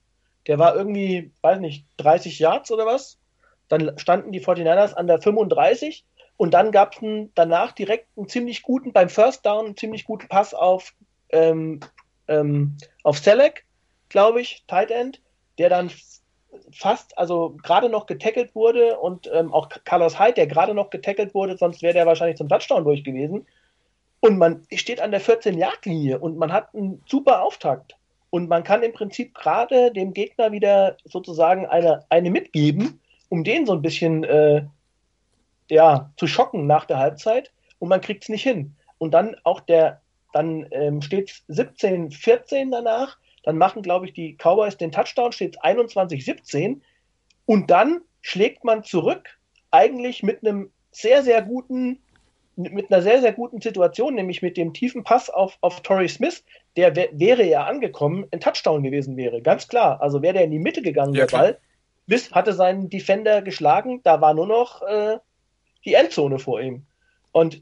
der 0.47 0.60
war 0.60 0.76
irgendwie, 0.76 1.32
weiß 1.41 1.60
nicht, 1.60 1.86
30 1.97 2.39
Yards 2.39 2.71
oder 2.71 2.86
was. 2.86 3.17
Dann 3.69 3.97
standen 3.97 4.32
die 4.32 4.43
49ers 4.43 4.93
an 4.93 5.08
der 5.08 5.21
35 5.21 6.06
und 6.36 6.54
dann 6.54 6.71
gab 6.71 6.93
es 6.93 7.30
danach 7.36 7.71
direkt 7.71 8.08
einen 8.17 8.28
ziemlich 8.28 8.62
guten, 8.62 8.91
beim 8.93 9.10
First 9.10 9.45
Down, 9.45 9.67
einen 9.67 9.78
ziemlich 9.78 10.06
guten 10.06 10.28
Pass 10.28 10.54
auf, 10.54 10.93
ähm, 11.30 11.80
ähm, 12.28 12.78
auf 13.04 13.19
Selleck, 13.19 13.65
glaube 14.10 14.41
ich, 14.41 14.63
Tight 14.67 14.91
End, 14.91 15.21
der 15.58 15.69
dann 15.69 15.91
fast, 16.71 17.17
also 17.17 17.57
gerade 17.63 17.89
noch 17.89 18.05
getackelt 18.05 18.55
wurde 18.55 18.97
und 18.99 19.29
ähm, 19.33 19.53
auch 19.53 19.69
Carlos 19.83 20.19
Hyde, 20.19 20.33
der 20.33 20.47
gerade 20.47 20.73
noch 20.73 20.89
getackelt 20.89 21.33
wurde, 21.33 21.57
sonst 21.57 21.81
wäre 21.81 21.93
der 21.93 22.05
wahrscheinlich 22.05 22.37
zum 22.37 22.49
Touchdown 22.49 22.83
durch 22.83 23.03
gewesen. 23.03 23.45
Und 24.19 24.37
man 24.37 24.65
steht 24.73 24.99
an 24.99 25.11
der 25.11 25.21
14-Yard-Linie 25.21 26.19
und 26.19 26.37
man 26.37 26.51
hat 26.51 26.73
einen 26.73 27.03
super 27.07 27.43
Auftakt. 27.43 27.95
Und 28.29 28.49
man 28.49 28.63
kann 28.63 28.83
im 28.83 28.93
Prinzip 28.93 29.33
gerade 29.35 29.91
dem 29.91 30.13
Gegner 30.13 30.51
wieder 30.51 30.97
sozusagen 31.05 31.65
eine, 31.65 32.03
eine 32.09 32.29
mitgeben, 32.29 32.99
um 33.29 33.43
den 33.43 33.65
so 33.65 33.73
ein 33.73 33.81
bisschen 33.81 34.23
äh, 34.23 34.63
ja, 35.69 36.11
zu 36.17 36.27
schocken 36.27 36.67
nach 36.67 36.85
der 36.85 36.99
Halbzeit 36.99 37.51
und 37.79 37.89
man 37.89 38.01
kriegt 38.01 38.23
es 38.23 38.29
nicht 38.29 38.43
hin. 38.43 38.75
Und 38.97 39.11
dann 39.13 39.35
auch 39.43 39.59
der, 39.61 40.01
dann 40.33 40.67
ähm, 40.71 41.01
steht 41.01 41.29
es 41.29 41.43
17, 41.47 42.11
14 42.11 42.71
danach, 42.71 43.17
dann 43.47 43.57
machen, 43.57 43.81
glaube 43.81 44.05
ich, 44.05 44.12
die 44.12 44.36
Cowboys 44.36 44.75
den 44.75 44.91
Touchdown, 44.91 45.31
steht 45.31 45.63
21, 45.63 46.25
17 46.25 46.81
und 47.45 47.71
dann 47.71 48.01
schlägt 48.19 48.65
man 48.65 48.83
zurück, 48.83 49.39
eigentlich 49.71 50.21
mit 50.21 50.45
einem 50.45 50.69
sehr, 50.91 51.23
sehr 51.23 51.41
guten, 51.43 51.99
mit 52.57 52.91
einer 52.91 53.01
sehr, 53.01 53.21
sehr 53.21 53.31
guten 53.31 53.62
Situation, 53.62 54.15
nämlich 54.15 54.41
mit 54.41 54.57
dem 54.57 54.73
tiefen 54.73 55.05
Pass 55.05 55.29
auf, 55.29 55.57
auf 55.62 55.79
Torrey 55.79 56.10
Smith, 56.10 56.43
der 56.75 56.93
wäre 56.93 57.45
ja 57.45 57.63
angekommen, 57.63 58.25
ein 58.31 58.41
Touchdown 58.41 58.83
gewesen 58.83 59.15
wäre. 59.15 59.41
Ganz 59.41 59.69
klar. 59.69 60.01
Also 60.01 60.21
wäre 60.21 60.33
der 60.33 60.43
in 60.43 60.51
die 60.51 60.60
Mitte 60.60 60.81
gegangen, 60.81 61.13
ja, 61.13 61.19
der 61.19 61.27
klar. 61.27 61.41
Ball. 61.43 61.60
Smith 62.03 62.31
hatte 62.33 62.51
seinen 62.51 62.89
Defender 62.89 63.41
geschlagen, 63.41 64.01
da 64.03 64.19
war 64.19 64.33
nur 64.33 64.47
noch 64.47 64.81
äh, 64.81 65.19
die 65.86 65.93
Endzone 65.93 66.38
vor 66.38 66.60
ihm. 66.60 66.86
Und 67.31 67.62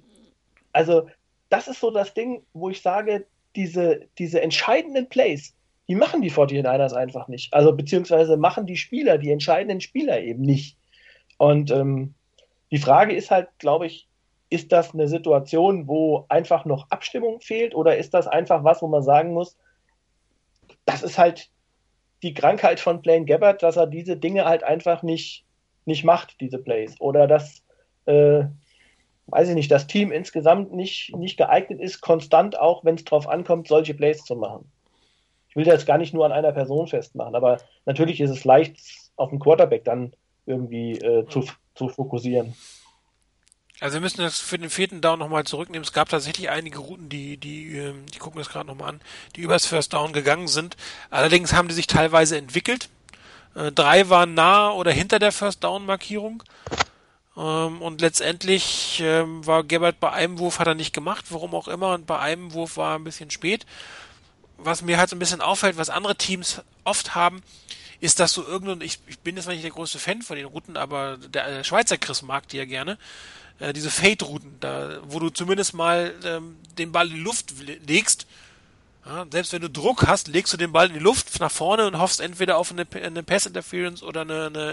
also, 0.74 1.08
das 1.50 1.67
ist 1.67 1.80
so 1.80 1.91
das 1.91 2.15
Ding, 2.15 2.41
wo 2.54 2.71
ich 2.71 2.82
sage, 2.82 3.28
diese, 3.56 4.08
diese 4.17 4.41
entscheidenden 4.41 5.08
Plays, 5.10 5.54
die 5.88 5.95
machen 5.95 6.21
die 6.21 6.32
49ers 6.32 6.93
einfach 6.93 7.28
nicht. 7.28 7.54
Also, 7.54 7.74
beziehungsweise 7.76 8.38
machen 8.38 8.65
die 8.65 8.78
Spieler, 8.78 9.17
die 9.17 9.32
entscheidenden 9.32 9.82
Spieler 9.82 10.21
eben 10.21 10.41
nicht. 10.41 10.78
Und 11.38 11.71
ähm, 11.71 12.15
die 12.71 12.78
Frage 12.78 13.15
ist 13.15 13.32
halt, 13.32 13.50
glaube 13.60 13.86
ich, 13.86 14.08
ist 14.50 14.71
das 14.71 14.93
eine 14.93 15.08
Situation, 15.08 15.88
wo 15.88 16.26
einfach 16.30 16.65
noch 16.65 16.89
Abstimmung 16.89 17.41
fehlt 17.41 17.76
oder 17.76 17.98
ist 17.98 18.13
das 18.13 18.28
einfach 18.28 18.63
was, 18.63 18.82
wo 18.82 18.88
man 18.88 19.04
sagen 19.04 19.34
muss, 19.34 19.58
das 20.86 21.04
ist 21.04 21.17
halt 21.17 21.50
die 22.24 22.34
Krankheit 22.34 22.80
von 22.80 23.02
Blaine 23.02 23.26
Gabbard, 23.26 23.62
dass 23.62 23.78
er 23.78 23.88
diese 23.88 24.17
Dinge 24.17 24.45
halt 24.45 24.63
einfach 24.63 25.04
nicht, 25.04 25.45
nicht 25.86 26.04
macht, 26.04 26.39
diese 26.39 26.60
Plays. 26.60 27.00
Oder 27.00 27.28
dass, 27.28 27.63
äh, 28.06 28.45
weiß 29.28 29.50
ich 29.50 29.56
nicht, 29.56 29.71
das 29.71 29.88
Team 29.88 30.12
insgesamt 30.12 30.74
nicht, 30.74 31.15
nicht 31.15 31.38
geeignet 31.38 31.82
ist, 31.82 32.02
konstant 32.02 32.58
auch, 32.58 32.86
wenn 32.86 32.95
es 32.95 33.04
drauf 33.04 33.28
ankommt, 33.28 33.67
solche 33.67 33.93
Plays 33.93 34.24
zu 34.24 34.36
machen. 34.36 34.71
Ich 35.56 35.60
will 35.60 35.72
das 35.72 35.86
gar 35.86 35.98
nicht 35.98 36.13
nur 36.13 36.26
an 36.26 36.34
einer 36.34 36.52
Person 36.52 36.86
festmachen, 36.86 37.34
aber 37.34 37.62
natürlich 37.86 38.20
ist 38.20 38.30
es 38.30 38.44
leicht, 38.44 38.76
auf 39.15 39.30
den 39.30 39.39
Quarterback 39.39 39.86
dann 39.86 40.12
irgendwie 40.46 41.00
äh, 41.00 41.26
zu, 41.30 41.46
zu 41.76 41.88
fokussieren. 41.88 42.54
Also 43.80 43.94
wir 43.94 44.02
müssen 44.02 44.22
das 44.22 44.38
für 44.38 44.58
den 44.58 44.70
vierten 44.70 45.00
Down 45.00 45.18
nochmal 45.18 45.46
zurücknehmen. 45.46 45.84
Es 45.84 45.94
gab 45.94 46.10
tatsächlich 46.10 46.50
einige 46.50 46.80
Routen, 46.80 47.08
die, 47.08 47.38
die, 47.38 47.78
ähm, 47.78 48.06
die 48.13 48.20
gucken 48.20 48.39
das 48.39 48.50
gerade 48.50 48.68
nochmal 48.68 48.89
an, 48.89 49.02
die 49.38 49.41
übers 49.41 49.65
First 49.65 49.94
Down 49.94 50.12
gegangen 50.12 50.50
sind. 50.50 50.76
Allerdings 51.10 51.54
haben 51.54 51.70
die 51.70 51.74
sich 51.74 51.88
teilweise 51.88 52.38
entwickelt. 52.38 52.89
Äh, 53.56 53.72
drei 53.72 54.10
waren 54.10 54.34
nah 54.34 54.72
oder 54.72 54.91
hinter 54.91 55.20
der 55.20 55.32
First 55.32 55.63
Down 55.63 55.86
Markierung. 55.86 56.44
Ähm, 57.38 57.82
und 57.82 58.02
letztendlich 58.02 59.02
ähm, 59.02 59.46
war 59.48 59.63
Gebert 59.63 60.02
bei 60.02 60.12
einem 60.12 60.38
Wurf 60.38 60.60
hat 60.60 60.68
er 60.68 60.76
nicht 60.76 60.94
gemacht, 60.94 61.26
warum 61.30 61.56
auch 61.56 61.70
immer, 61.70 61.94
und 61.94 62.06
bei 62.06 62.20
einem 62.20 62.54
Wurf 62.54 62.76
war 62.76 62.94
er 62.94 63.00
ein 63.00 63.06
bisschen 63.06 63.30
spät. 63.32 63.65
Was 64.58 64.82
mir 64.82 64.98
halt 64.98 65.10
so 65.10 65.15
ein 65.15 65.20
bisschen 65.20 65.41
auffällt, 65.41 65.78
was 65.78 65.89
andere 65.89 66.15
Teams 66.15 66.62
oft 66.84 67.15
haben, 67.15 67.44
ist 68.00 68.20
das 68.20 68.34
so 68.34 68.46
irgendein, 68.46 68.82
ich, 68.82 69.00
ich 69.08 69.20
bin 69.20 69.36
jetzt 69.36 69.48
nicht 69.48 69.63
der 69.63 69.72
größte 69.72 70.00
Fan 70.00 70.22
von 70.22 70.38
den 70.38 70.46
Routen, 70.46 70.78
aber 70.78 71.18
der, 71.18 71.50
der 71.50 71.63
Schweizer 71.63 71.98
Chris 71.98 72.22
mag 72.22 72.48
die 72.50 72.58
ja 72.58 72.65
gerne 72.65 72.98
äh, 73.60 73.74
diese 73.74 73.89
Fade-Routen, 73.89 74.58
da, 74.60 75.00
wo 75.04 75.20
du 75.20 75.30
zumindest 75.30 75.74
mal 75.74 76.13
ähm, 76.24 76.58
den 76.78 76.91
Ball 76.91 77.08
in 77.08 77.15
die 77.15 77.22
Luft 77.22 77.54
legst. 77.88 78.28
Ja, 79.06 79.26
selbst 79.32 79.54
wenn 79.54 79.62
du 79.62 79.70
Druck 79.70 80.08
hast, 80.08 80.28
legst 80.28 80.52
du 80.52 80.58
den 80.58 80.72
Ball 80.72 80.88
in 80.88 80.94
die 80.94 81.00
Luft 81.00 81.39
nach 81.39 81.52
vorne 81.52 81.86
und 81.86 82.00
hoffst 82.00 82.20
entweder 82.20 82.58
auf 82.58 82.72
eine, 82.72 82.88
eine 83.04 83.24
Pass-Interference 83.24 84.02
oder 84.02 84.22
eine, 84.22 84.48
eine, 84.48 84.72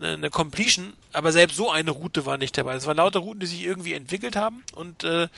eine, 0.00 0.12
eine 0.14 0.30
Completion. 0.30 0.94
Aber 1.12 1.30
selbst 1.30 1.56
so 1.56 1.70
eine 1.70 1.90
Route 1.90 2.24
war 2.24 2.38
nicht 2.38 2.56
dabei. 2.56 2.74
Es 2.74 2.86
waren 2.86 2.96
lauter 2.96 3.20
Routen, 3.20 3.40
die 3.40 3.46
sich 3.46 3.62
irgendwie 3.62 3.92
entwickelt 3.92 4.34
haben 4.34 4.64
und 4.74 5.04
äh, 5.04 5.28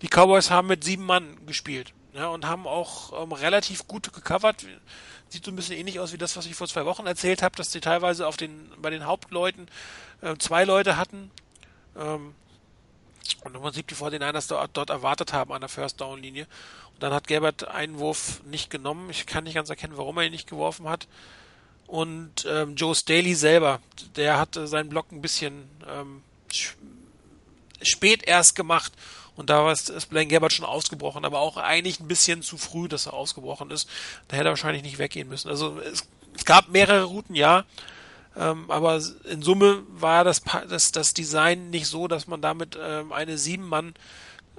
die 0.00 0.08
Cowboys 0.08 0.50
haben 0.50 0.68
mit 0.68 0.84
sieben 0.84 1.04
Mann 1.04 1.36
gespielt. 1.46 1.92
Ja, 2.16 2.28
und 2.28 2.46
haben 2.46 2.66
auch 2.66 3.22
ähm, 3.22 3.32
relativ 3.32 3.86
gut 3.86 4.12
gecovert. 4.12 4.64
Sieht 5.28 5.44
so 5.44 5.50
ein 5.50 5.56
bisschen 5.56 5.76
ähnlich 5.76 6.00
aus 6.00 6.12
wie 6.12 6.18
das, 6.18 6.36
was 6.36 6.46
ich 6.46 6.54
vor 6.54 6.66
zwei 6.66 6.86
Wochen 6.86 7.06
erzählt 7.06 7.42
habe, 7.42 7.56
dass 7.56 7.72
sie 7.72 7.80
teilweise 7.80 8.26
auf 8.26 8.36
den, 8.36 8.70
bei 8.78 8.90
den 8.90 9.04
Hauptleuten 9.04 9.68
äh, 10.22 10.36
zwei 10.38 10.64
Leute 10.64 10.96
hatten, 10.96 11.30
ähm, 11.96 12.34
und 13.44 13.54
im 13.54 13.60
Prinzip 13.60 13.86
die 13.88 13.94
49ers 13.94 14.48
dort, 14.48 14.70
dort 14.76 14.90
erwartet 14.90 15.32
haben 15.32 15.52
an 15.52 15.60
der 15.60 15.68
First 15.68 16.00
Down 16.00 16.20
Linie. 16.20 16.46
Und 16.94 17.02
dann 17.02 17.12
hat 17.12 17.26
Gerbert 17.26 17.68
einen 17.68 17.98
Wurf 17.98 18.42
nicht 18.44 18.70
genommen. 18.70 19.10
Ich 19.10 19.26
kann 19.26 19.44
nicht 19.44 19.54
ganz 19.54 19.68
erkennen, 19.68 19.96
warum 19.96 20.16
er 20.18 20.24
ihn 20.24 20.32
nicht 20.32 20.48
geworfen 20.48 20.88
hat. 20.88 21.06
Und 21.86 22.46
ähm, 22.48 22.74
Joe 22.74 22.94
Staley 22.94 23.34
selber, 23.34 23.80
der 24.16 24.38
hatte 24.38 24.66
seinen 24.66 24.88
Block 24.88 25.12
ein 25.12 25.22
bisschen 25.22 25.68
ähm, 25.88 26.22
spät 27.82 28.26
erst 28.26 28.56
gemacht. 28.56 28.92
Und 29.36 29.50
da 29.50 29.64
war 29.64 29.72
es, 29.72 29.88
ist 29.88 30.06
Blaine 30.06 30.28
Gabbard 30.28 30.52
schon 30.52 30.64
ausgebrochen, 30.64 31.24
aber 31.24 31.40
auch 31.40 31.56
eigentlich 31.56 32.00
ein 32.00 32.08
bisschen 32.08 32.42
zu 32.42 32.56
früh, 32.56 32.88
dass 32.88 33.06
er 33.06 33.14
ausgebrochen 33.14 33.70
ist. 33.70 33.88
Da 34.28 34.36
hätte 34.36 34.48
er 34.48 34.52
wahrscheinlich 34.52 34.82
nicht 34.82 34.98
weggehen 34.98 35.28
müssen. 35.28 35.48
Also 35.48 35.78
es, 35.80 36.08
es 36.34 36.44
gab 36.44 36.68
mehrere 36.68 37.04
Routen, 37.04 37.34
ja. 37.34 37.64
Ähm, 38.36 38.70
aber 38.70 39.00
in 39.24 39.42
Summe 39.42 39.82
war 39.88 40.24
das, 40.24 40.42
das, 40.68 40.92
das 40.92 41.14
Design 41.14 41.70
nicht 41.70 41.86
so, 41.86 42.08
dass 42.08 42.26
man 42.26 42.40
damit 42.40 42.78
ähm, 42.80 43.12
eine 43.12 43.38
sieben-Mann 43.38 43.94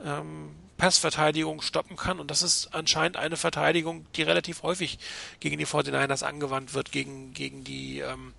ähm, 0.04 0.50
Passverteidigung 0.78 1.62
stoppen 1.62 1.96
kann. 1.96 2.20
Und 2.20 2.30
das 2.32 2.44
ist 2.44 2.74
anscheinend 2.74 3.18
eine 3.18 3.38
Verteidigung, 3.38 4.06
die 4.16 4.24
relativ 4.24 4.64
häufig 4.64 5.00
gegen 5.40 5.58
die 5.58 5.66
49ers 5.66 6.24
angewandt 6.24 6.74
wird, 6.74 6.92
gegen, 6.92 7.34
gegen 7.34 7.64
die 7.64 8.00
ähm, 8.00 8.34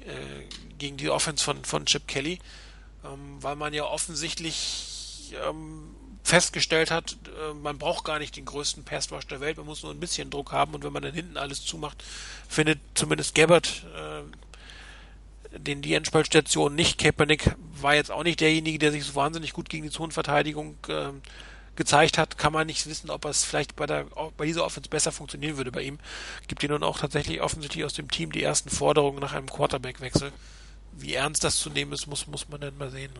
äh, 0.00 0.44
gegen 0.78 0.96
die 0.96 1.10
Offense 1.10 1.44
von, 1.44 1.62
von 1.64 1.84
Chip 1.84 2.08
Kelly, 2.08 2.38
ähm, 3.04 3.36
weil 3.40 3.56
man 3.56 3.74
ja 3.74 3.84
offensichtlich 3.84 4.89
ähm, 5.34 5.94
festgestellt 6.22 6.90
hat, 6.90 7.16
äh, 7.26 7.54
man 7.54 7.78
braucht 7.78 8.04
gar 8.04 8.18
nicht 8.18 8.36
den 8.36 8.44
größten 8.44 8.84
Passwash 8.84 9.26
der 9.26 9.40
Welt, 9.40 9.56
man 9.56 9.66
muss 9.66 9.82
nur 9.82 9.92
ein 9.92 10.00
bisschen 10.00 10.30
Druck 10.30 10.52
haben 10.52 10.74
und 10.74 10.84
wenn 10.84 10.92
man 10.92 11.02
dann 11.02 11.14
hinten 11.14 11.36
alles 11.36 11.64
zumacht, 11.64 12.02
findet 12.48 12.78
zumindest 12.94 13.34
Gabbard 13.34 13.84
äh, 13.96 14.22
den 15.58 15.82
die 15.82 15.94
Endspaltstation 15.94 16.74
nicht. 16.74 16.98
Kaepernick 16.98 17.56
war 17.80 17.94
jetzt 17.94 18.10
auch 18.10 18.22
nicht 18.22 18.40
derjenige, 18.40 18.78
der 18.78 18.92
sich 18.92 19.04
so 19.04 19.14
wahnsinnig 19.14 19.52
gut 19.52 19.68
gegen 19.68 19.84
die 19.84 19.90
Zonenverteidigung 19.90 20.76
äh, 20.88 21.10
gezeigt 21.76 22.18
hat. 22.18 22.38
Kann 22.38 22.52
man 22.52 22.66
nicht 22.66 22.86
wissen, 22.86 23.10
ob 23.10 23.24
es 23.24 23.44
vielleicht 23.44 23.76
bei, 23.76 23.86
der, 23.86 24.06
bei 24.36 24.46
dieser 24.46 24.64
Offense 24.64 24.88
besser 24.88 25.12
funktionieren 25.12 25.56
würde 25.56 25.72
bei 25.72 25.82
ihm. 25.82 25.98
Gibt 26.46 26.62
ihn 26.62 26.70
nun 26.70 26.82
auch 26.82 26.98
tatsächlich 26.98 27.40
offensichtlich 27.40 27.84
aus 27.84 27.94
dem 27.94 28.10
Team 28.10 28.32
die 28.32 28.42
ersten 28.42 28.70
Forderungen 28.70 29.20
nach 29.20 29.32
einem 29.32 29.48
Quarterback-Wechsel. 29.48 30.32
Wie 30.92 31.14
ernst 31.14 31.44
das 31.44 31.56
zu 31.56 31.70
nehmen 31.70 31.92
ist, 31.92 32.06
muss, 32.06 32.26
muss 32.26 32.48
man 32.48 32.60
dann 32.60 32.78
mal 32.78 32.90
sehen. 32.90 33.12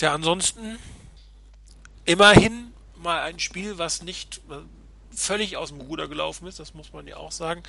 Tja, 0.00 0.14
ansonsten 0.14 0.78
immerhin 2.06 2.72
mal 3.02 3.20
ein 3.20 3.38
Spiel, 3.38 3.76
was 3.76 4.00
nicht 4.00 4.40
äh, 4.48 4.54
völlig 5.14 5.58
aus 5.58 5.68
dem 5.68 5.82
Ruder 5.82 6.08
gelaufen 6.08 6.48
ist, 6.48 6.58
das 6.58 6.72
muss 6.72 6.94
man 6.94 7.06
ja 7.06 7.18
auch 7.18 7.32
sagen. 7.32 7.62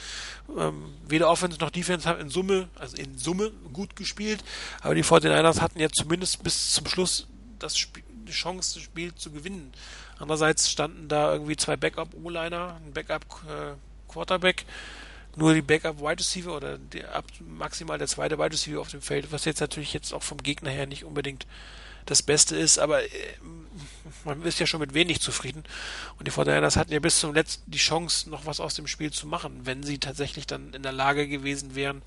Ähm, 0.58 0.94
weder 1.06 1.30
Offense 1.30 1.60
noch 1.60 1.72
Defense 1.72 2.08
haben 2.08 2.22
in 2.22 2.30
Summe, 2.30 2.70
also 2.76 2.96
in 2.96 3.18
Summe 3.18 3.52
gut 3.74 3.98
gespielt, 3.98 4.46
aber 4.80 4.96
die 4.96 5.04
49ers 5.04 5.60
hatten 5.60 5.82
ja 5.82 5.90
zumindest 5.90 6.42
bis 6.42 6.72
zum 6.72 6.86
Schluss 6.86 7.28
das 7.60 7.78
Spiel, 7.78 8.04
die 8.26 8.32
Chance, 8.32 8.76
das 8.76 8.84
Spiel 8.84 9.14
zu 9.14 9.32
gewinnen. 9.32 9.74
Andererseits 10.18 10.72
standen 10.72 11.10
da 11.10 11.34
irgendwie 11.34 11.58
zwei 11.58 11.76
Backup-O-Liner, 11.76 12.80
ein 12.82 12.94
Backup-Quarterback, 12.94 14.62
äh, 14.62 15.38
nur 15.38 15.54
die 15.54 15.62
Backup-Wide 15.62 16.20
Receiver 16.20 16.56
oder 16.56 16.80
ab, 17.12 17.26
maximal 17.42 17.98
der 17.98 18.08
zweite 18.08 18.40
Wide 18.40 18.54
Receiver 18.54 18.80
auf 18.80 18.90
dem 18.90 19.02
Feld, 19.02 19.34
was 19.34 19.44
jetzt 19.44 19.60
natürlich 19.60 19.92
jetzt 19.92 20.14
auch 20.14 20.24
vom 20.24 20.38
Gegner 20.38 20.70
her 20.70 20.86
nicht 20.86 21.04
unbedingt 21.04 21.46
das 22.06 22.22
Beste 22.22 22.56
ist, 22.56 22.80
aber 22.80 23.04
äh, 23.04 23.10
man 24.26 24.42
ist 24.44 24.60
ja 24.60 24.66
schon 24.66 24.80
mit 24.80 24.94
wenig 24.94 25.22
zufrieden. 25.22 25.64
Und 26.18 26.28
die 26.28 26.32
49ers 26.32 26.76
hatten 26.76 26.94
ja 26.94 27.00
bis 27.00 27.20
zum 27.20 27.34
letzten 27.34 27.70
die 27.70 27.78
Chance, 27.78 28.30
noch 28.30 28.46
was 28.46 28.60
aus 28.60 28.74
dem 28.74 28.88
Spiel 28.88 29.12
zu 29.12 29.28
machen, 29.28 29.62
wenn 29.66 29.84
sie 29.84 30.00
tatsächlich 30.00 30.48
dann 30.48 30.74
in 30.74 30.84
der 30.84 30.92
Lage 30.92 31.28
gewesen 31.28 31.76
wären, 31.76 32.02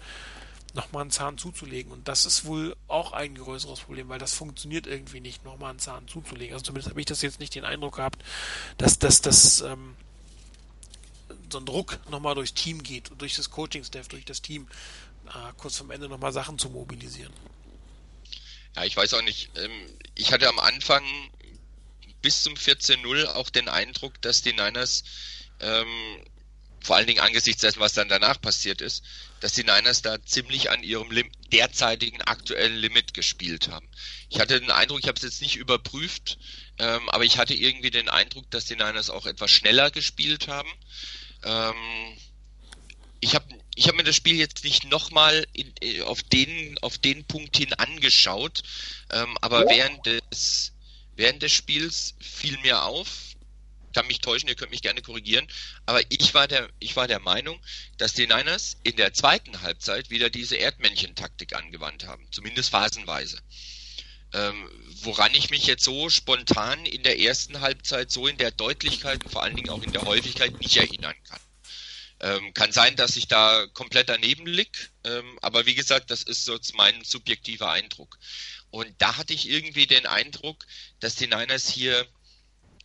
nochmal 0.74 1.02
einen 1.02 1.10
Zahn 1.10 1.38
zuzulegen. 1.38 1.92
Und 1.92 2.08
das 2.08 2.26
ist 2.26 2.44
wohl 2.44 2.76
auch 2.88 3.12
ein 3.12 3.34
größeres 3.36 3.80
Problem, 3.80 4.08
weil 4.08 4.18
das 4.18 4.34
funktioniert 4.34 4.86
irgendwie 4.86 5.20
nicht, 5.20 5.44
nochmal 5.44 5.70
einen 5.70 5.78
Zahn 5.78 6.08
zuzulegen. 6.08 6.52
Also 6.52 6.66
zumindest 6.66 6.90
habe 6.90 7.00
ich 7.00 7.06
das 7.06 7.22
jetzt 7.22 7.40
nicht 7.40 7.54
den 7.54 7.64
Eindruck 7.64 7.96
gehabt, 7.96 8.22
dass 8.78 8.98
das 8.98 9.20
dass, 9.20 9.60
ähm, 9.60 9.94
so 11.50 11.58
ein 11.58 11.66
Druck 11.66 11.98
nochmal 12.10 12.34
durchs 12.34 12.54
Team 12.54 12.82
geht, 12.82 13.10
durch 13.18 13.36
das 13.36 13.50
Coaching-Staff, 13.50 14.08
durch 14.08 14.24
das 14.24 14.42
Team, 14.42 14.66
äh, 15.26 15.52
kurz 15.56 15.76
vom 15.76 15.90
Ende 15.90 16.08
nochmal 16.08 16.32
Sachen 16.32 16.58
zu 16.58 16.68
mobilisieren. 16.68 17.32
Ja, 18.76 18.84
ich 18.84 18.96
weiß 18.96 19.14
auch 19.14 19.22
nicht. 19.22 19.50
Ähm, 19.56 19.98
ich 20.14 20.32
hatte 20.32 20.48
am 20.48 20.58
Anfang 20.58 21.04
bis 22.22 22.42
zum 22.42 22.54
14-0 22.54 23.26
auch 23.26 23.50
den 23.50 23.68
Eindruck, 23.68 24.20
dass 24.22 24.42
die 24.42 24.52
Niners, 24.52 25.04
ähm, 25.60 26.24
vor 26.82 26.96
allen 26.96 27.06
Dingen 27.06 27.20
angesichts 27.20 27.60
dessen, 27.60 27.80
was 27.80 27.92
dann 27.92 28.08
danach 28.08 28.40
passiert 28.40 28.80
ist, 28.80 29.04
dass 29.40 29.52
die 29.52 29.62
Niners 29.62 30.02
da 30.02 30.22
ziemlich 30.24 30.70
an 30.70 30.82
ihrem 30.82 31.10
Lim 31.10 31.30
derzeitigen 31.52 32.22
aktuellen 32.22 32.76
Limit 32.76 33.14
gespielt 33.14 33.68
haben. 33.68 33.88
Ich 34.30 34.40
hatte 34.40 34.58
den 34.58 34.70
Eindruck, 34.70 35.00
ich 35.00 35.08
habe 35.08 35.16
es 35.16 35.22
jetzt 35.22 35.42
nicht 35.42 35.56
überprüft, 35.56 36.38
ähm, 36.78 37.08
aber 37.10 37.24
ich 37.24 37.38
hatte 37.38 37.54
irgendwie 37.54 37.90
den 37.90 38.08
Eindruck, 38.08 38.50
dass 38.50 38.64
die 38.64 38.76
Niners 38.76 39.10
auch 39.10 39.26
etwas 39.26 39.50
schneller 39.50 39.90
gespielt 39.90 40.48
haben. 40.48 40.70
Ähm, 41.42 41.74
ich 43.20 43.34
habe 43.34 43.46
ich 43.74 43.86
habe 43.86 43.96
mir 43.96 44.04
das 44.04 44.16
Spiel 44.16 44.36
jetzt 44.36 44.64
nicht 44.64 44.84
nochmal 44.84 45.46
äh, 45.80 46.02
auf 46.02 46.22
den, 46.22 46.78
auf 46.78 46.98
den 46.98 47.24
Punkt 47.24 47.56
hin 47.56 47.72
angeschaut, 47.74 48.62
ähm, 49.10 49.36
aber 49.40 49.66
oh. 49.66 49.68
während 49.68 50.06
des, 50.06 50.72
während 51.16 51.42
des 51.42 51.52
Spiels 51.52 52.14
fiel 52.20 52.58
mir 52.58 52.84
auf, 52.84 53.08
kann 53.94 54.06
mich 54.08 54.20
täuschen, 54.20 54.48
ihr 54.48 54.56
könnt 54.56 54.72
mich 54.72 54.82
gerne 54.82 55.02
korrigieren, 55.02 55.46
aber 55.86 56.00
ich 56.10 56.34
war 56.34 56.48
der, 56.48 56.68
ich 56.80 56.96
war 56.96 57.06
der 57.06 57.20
Meinung, 57.20 57.60
dass 57.96 58.12
die 58.12 58.26
Niners 58.26 58.76
in 58.82 58.96
der 58.96 59.12
zweiten 59.12 59.62
Halbzeit 59.62 60.10
wieder 60.10 60.30
diese 60.30 60.56
Erdmännchen-Taktik 60.56 61.54
angewandt 61.54 62.04
haben, 62.04 62.26
zumindest 62.32 62.70
phasenweise. 62.70 63.38
Ähm, 64.32 64.68
woran 65.02 65.32
ich 65.34 65.50
mich 65.50 65.66
jetzt 65.66 65.84
so 65.84 66.10
spontan 66.10 66.84
in 66.86 67.04
der 67.04 67.20
ersten 67.20 67.60
Halbzeit 67.60 68.10
so 68.10 68.26
in 68.26 68.36
der 68.36 68.50
Deutlichkeit 68.50 69.22
und 69.22 69.30
vor 69.30 69.44
allen 69.44 69.54
Dingen 69.54 69.70
auch 69.70 69.82
in 69.82 69.92
der 69.92 70.02
Häufigkeit 70.02 70.58
nicht 70.58 70.76
erinnern 70.76 71.14
kann. 71.28 71.38
Ähm, 72.20 72.54
kann 72.54 72.72
sein, 72.72 72.96
dass 72.96 73.16
ich 73.16 73.26
da 73.26 73.66
komplett 73.74 74.08
daneben 74.08 74.46
lieg, 74.46 74.90
ähm, 75.04 75.38
aber 75.42 75.66
wie 75.66 75.74
gesagt, 75.74 76.10
das 76.10 76.22
ist 76.22 76.44
so 76.44 76.58
mein 76.74 77.02
subjektiver 77.04 77.70
Eindruck. 77.70 78.18
Und 78.70 78.92
da 78.98 79.16
hatte 79.16 79.34
ich 79.34 79.48
irgendwie 79.48 79.86
den 79.86 80.06
Eindruck, 80.06 80.64
dass 81.00 81.16
die 81.16 81.26
Niners 81.26 81.68
hier 81.68 82.06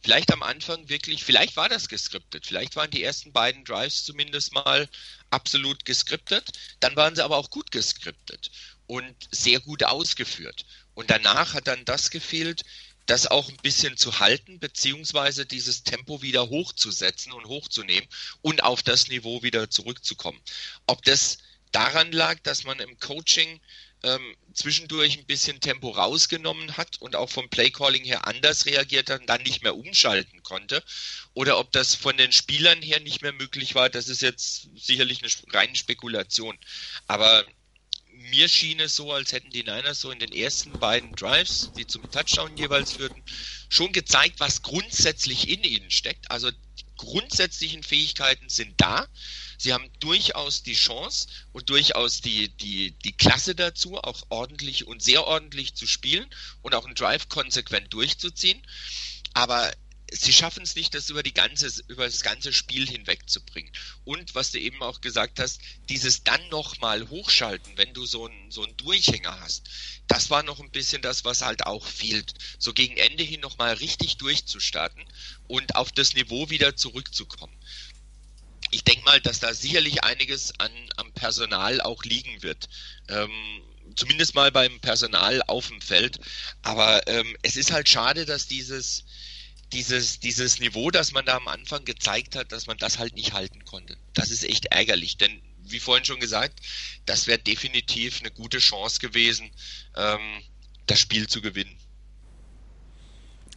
vielleicht 0.02 0.32
am 0.32 0.44
Anfang 0.44 0.88
wirklich, 0.90 1.24
vielleicht 1.24 1.58
war 1.58 1.70
das 1.70 1.90
geskriptet, 1.90 2.46
vielleicht 2.46 2.76
waren 2.76 2.92
die 2.92 3.04
ersten 3.04 3.34
beiden 3.34 3.66
Drives 3.66 4.04
zumindest 4.06 4.54
mal 4.54 4.88
absolut 5.30 5.86
geskriptet, 5.86 6.52
dann 6.80 6.96
waren 6.96 7.16
sie 7.16 7.24
aber 7.24 7.38
auch 7.38 7.50
gut 7.50 7.72
geskriptet 7.72 8.52
und 8.88 9.16
sehr 9.32 9.60
gut 9.60 9.84
ausgeführt. 9.84 10.66
Und 10.94 11.12
danach 11.12 11.54
hat 11.54 11.68
dann 11.68 11.86
das 11.86 12.10
gefehlt, 12.10 12.64
das 13.10 13.26
auch 13.26 13.50
ein 13.50 13.58
bisschen 13.58 13.98
zu 13.98 14.20
halten, 14.20 14.60
beziehungsweise 14.60 15.46
dieses 15.46 15.84
Tempo 15.84 16.22
wieder 16.22 16.50
hochzusetzen 16.50 17.32
und 17.32 17.46
hochzunehmen 17.46 18.08
und 18.42 18.64
auf 18.64 18.84
das 18.84 19.08
Niveau 19.08 19.42
wieder 19.42 19.70
zurückzukommen. 19.70 20.40
Ob 20.86 21.04
das 21.04 21.40
daran 21.72 22.12
lag, 22.12 22.40
dass 22.44 22.66
man 22.66 22.80
im 22.80 23.00
Coaching 23.00 23.60
ähm, 24.04 24.36
zwischendurch 24.54 25.18
ein 25.18 25.26
bisschen 25.26 25.60
Tempo 25.60 25.90
rausgenommen 25.90 26.78
hat 26.78 27.02
und 27.02 27.16
auch 27.16 27.30
vom 27.30 27.50
Playcalling 27.50 28.04
her 28.04 28.28
anders 28.28 28.66
reagiert 28.66 29.10
hat 29.10 29.22
und 29.22 29.30
dann 29.30 29.42
nicht 29.44 29.64
mehr 29.64 29.76
umschalten 29.76 30.44
konnte. 30.44 30.84
Oder 31.34 31.58
ob 31.58 31.72
das 31.72 31.96
von 31.96 32.16
den 32.16 32.32
Spielern 32.32 32.82
her 32.82 33.00
nicht 33.00 33.22
mehr 33.22 33.34
möglich 33.34 33.76
war, 33.76 33.90
das 33.90 34.08
ist 34.08 34.22
jetzt 34.22 34.70
sicherlich 34.76 35.22
eine 35.24 35.54
reine 35.54 35.76
Spekulation. 35.76 36.58
Aber 37.08 37.46
mir 38.20 38.48
schien 38.48 38.80
es 38.80 38.96
so, 38.96 39.12
als 39.12 39.32
hätten 39.32 39.50
die 39.50 39.64
Niners 39.64 40.02
so 40.02 40.12
in 40.12 40.20
den 40.20 40.32
ersten 40.32 40.78
beiden 40.78 41.16
Drives, 41.16 41.72
die 41.74 41.88
zum 41.88 42.10
Touchdown 42.12 42.56
jeweils 42.58 42.92
führten, 42.92 43.24
schon 43.70 43.92
gezeigt, 43.92 44.40
was 44.40 44.62
grundsätzlich 44.62 45.50
in 45.50 45.64
ihnen 45.64 45.90
steckt. 45.90 46.30
Also 46.30 46.52
die 46.52 46.86
grundsätzlichen 46.98 47.84
Fähigkeiten 47.84 48.50
sind 48.50 48.74
da. 48.78 49.08
Sie 49.58 49.74
haben 49.74 49.90
durchaus 50.00 50.64
die 50.64 50.74
Chance 50.74 51.28
und 51.52 51.70
durchaus 51.70 52.22
die, 52.22 52.50
die, 52.58 52.92
die 52.92 53.14
Klasse 53.14 53.56
dazu, 53.56 53.98
auch 53.98 54.24
ordentlich 54.30 54.88
und 54.88 55.02
sehr 55.02 55.26
ordentlich 55.26 55.76
zu 55.76 55.88
spielen 55.88 56.30
und 56.62 56.76
auch 56.76 56.86
einen 56.86 56.96
Drive 56.96 57.30
konsequent 57.30 57.94
durchzuziehen. 57.94 58.62
Aber 59.34 59.72
sie 60.12 60.34
schaffen 60.34 60.64
es 60.64 60.76
nicht, 60.76 60.94
das 60.94 61.10
über 61.10 61.24
die 61.24 61.34
ganze, 61.34 61.72
über 61.88 62.06
das 62.06 62.22
ganze 62.22 62.54
Spiel 62.54 62.88
hinweg 62.88 63.30
zu 63.30 63.44
bringen. 63.44 63.72
Und 64.06 64.36
was 64.36 64.52
du 64.52 64.60
eben 64.60 64.82
auch 64.82 65.02
gesagt 65.02 65.40
hast, 65.40 65.62
dieses 65.90 66.24
dann 66.24 66.48
nochmal 66.50 67.10
hochschalten, 67.10 67.78
wenn 67.78 67.94
du 67.94 68.06
so 68.06 68.28
einen, 68.28 68.52
so 68.52 68.66
Durchhänger 68.66 69.40
hast, 69.40 69.70
das 70.08 70.30
war 70.30 70.44
noch 70.44 70.60
ein 70.60 70.72
bisschen 70.72 71.02
das, 71.02 71.26
was 71.26 71.42
halt 71.42 71.66
auch 71.66 71.86
fehlt. 71.86 72.34
So 72.58 72.74
gegen 72.74 72.98
Ende 72.98 73.24
hin 73.24 73.42
nochmal 73.42 73.74
richtig 73.76 74.18
durchzustarten 74.18 75.04
und 75.48 75.76
auf 75.76 75.92
das 75.92 76.14
Niveau 76.14 76.50
wieder 76.50 76.76
zurückzukommen. 76.76 77.56
Ich 78.72 78.84
denke 78.84 79.04
mal, 79.06 79.20
dass 79.20 79.40
da 79.40 79.54
sicherlich 79.54 80.04
einiges 80.04 80.60
an, 80.60 80.72
am 80.98 81.12
Personal 81.14 81.82
auch 81.82 82.04
liegen 82.04 82.44
wird. 82.44 82.70
Ähm, 83.08 83.32
zumindest 83.96 84.36
mal 84.36 84.52
beim 84.52 84.80
Personal 84.80 85.42
auf 85.48 85.68
dem 85.68 85.82
Feld. 85.82 86.20
Aber 86.62 87.08
ähm, 87.08 87.36
es 87.42 87.56
ist 87.56 87.72
halt 87.72 87.90
schade, 87.90 88.26
dass 88.26 88.48
dieses, 88.48 89.06
dieses, 89.74 90.20
dieses 90.20 90.60
Niveau, 90.60 90.92
das 90.92 91.12
man 91.12 91.26
da 91.26 91.36
am 91.36 91.48
Anfang 91.48 91.86
gezeigt 91.86 92.36
hat, 92.36 92.52
dass 92.52 92.68
man 92.68 92.78
das 92.78 92.98
halt 92.98 93.16
nicht 93.16 93.34
halten 93.34 93.66
konnte. 93.66 93.98
Das 94.14 94.30
ist 94.30 94.44
echt 94.44 94.66
ärgerlich, 94.68 95.18
denn 95.18 95.42
wie 95.72 95.80
vorhin 95.80 96.06
schon 96.06 96.20
gesagt, 96.20 96.60
das 97.06 97.28
wäre 97.28 97.40
definitiv 97.40 98.20
eine 98.20 98.32
gute 98.32 98.58
Chance 98.58 99.00
gewesen, 99.00 99.52
ähm, 99.96 100.44
das 100.88 101.00
Spiel 101.00 101.28
zu 101.28 101.42
gewinnen. 101.42 101.78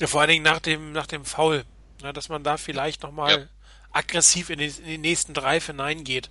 Ja, 0.01 0.07
vor 0.07 0.21
allen 0.21 0.31
Dingen 0.31 0.45
nach 0.45 0.61
dem, 0.61 0.93
nach 0.93 1.07
dem 1.07 1.25
Foul, 1.25 1.65
ja, 2.03 2.13
dass 2.13 2.29
man 2.29 2.45
da 2.45 2.57
vielleicht 2.57 3.03
nochmal 3.03 3.31
ja. 3.31 3.49
aggressiv 3.93 4.51
in 4.51 4.59
die, 4.59 4.67
in 4.67 4.85
die 4.85 4.99
nächsten 4.99 5.33
Drive 5.33 5.67
hineingeht. 5.67 6.31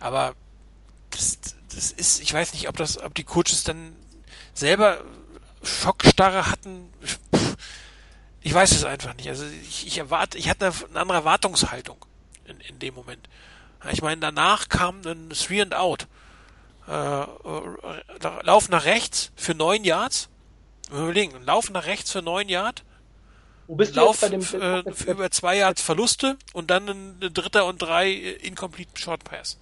Aber 0.00 0.34
das, 1.10 1.38
das 1.72 1.92
ist, 1.92 2.20
ich 2.20 2.32
weiß 2.32 2.52
nicht, 2.54 2.68
ob 2.68 2.76
das, 2.76 2.98
ob 2.98 3.14
die 3.14 3.24
Coaches 3.24 3.64
dann 3.64 3.94
selber 4.52 5.04
Schockstarre 5.62 6.50
hatten. 6.50 6.92
Pff, 7.04 7.18
ich 8.42 8.52
weiß 8.52 8.72
es 8.72 8.84
einfach 8.84 9.14
nicht. 9.14 9.28
Also 9.28 9.44
ich, 9.44 9.86
ich 9.86 9.98
erwarte, 9.98 10.38
ich 10.38 10.48
hatte 10.48 10.66
eine, 10.66 11.00
andere 11.00 11.18
Erwartungshaltung 11.18 12.04
in, 12.44 12.60
in 12.60 12.78
dem 12.78 12.94
Moment. 12.94 13.28
Ich 13.90 14.02
meine, 14.02 14.20
danach 14.20 14.68
kam 14.68 15.00
ein 15.04 15.30
Three 15.30 15.62
and 15.62 15.74
Out. 15.74 16.06
Äh, 16.88 17.22
äh, 17.22 17.26
Lauf 18.42 18.68
nach 18.68 18.84
rechts 18.84 19.32
für 19.36 19.54
neun 19.54 19.84
Yards. 19.84 20.28
Überlegen, 20.90 21.42
Lauf 21.44 21.70
nach 21.70 21.86
rechts 21.86 22.12
für 22.12 22.22
neun 22.22 22.48
Yards. 22.48 22.82
Wo 23.66 23.76
bist 23.76 23.94
Lauf 23.94 24.20
du 24.20 24.26
jetzt 24.26 24.52
bei 24.52 24.58
dem, 24.58 24.86
äh, 24.86 24.92
für 24.92 25.12
über 25.12 25.30
zwei 25.30 25.56
Yards 25.56 25.82
Verluste 25.82 26.36
und 26.52 26.70
dann 26.70 26.88
ein, 26.88 27.20
dritter 27.32 27.66
und 27.66 27.80
drei 27.80 28.10
äh, 28.10 28.32
incomplete 28.46 29.00
Short 29.00 29.24
Pass. 29.24 29.58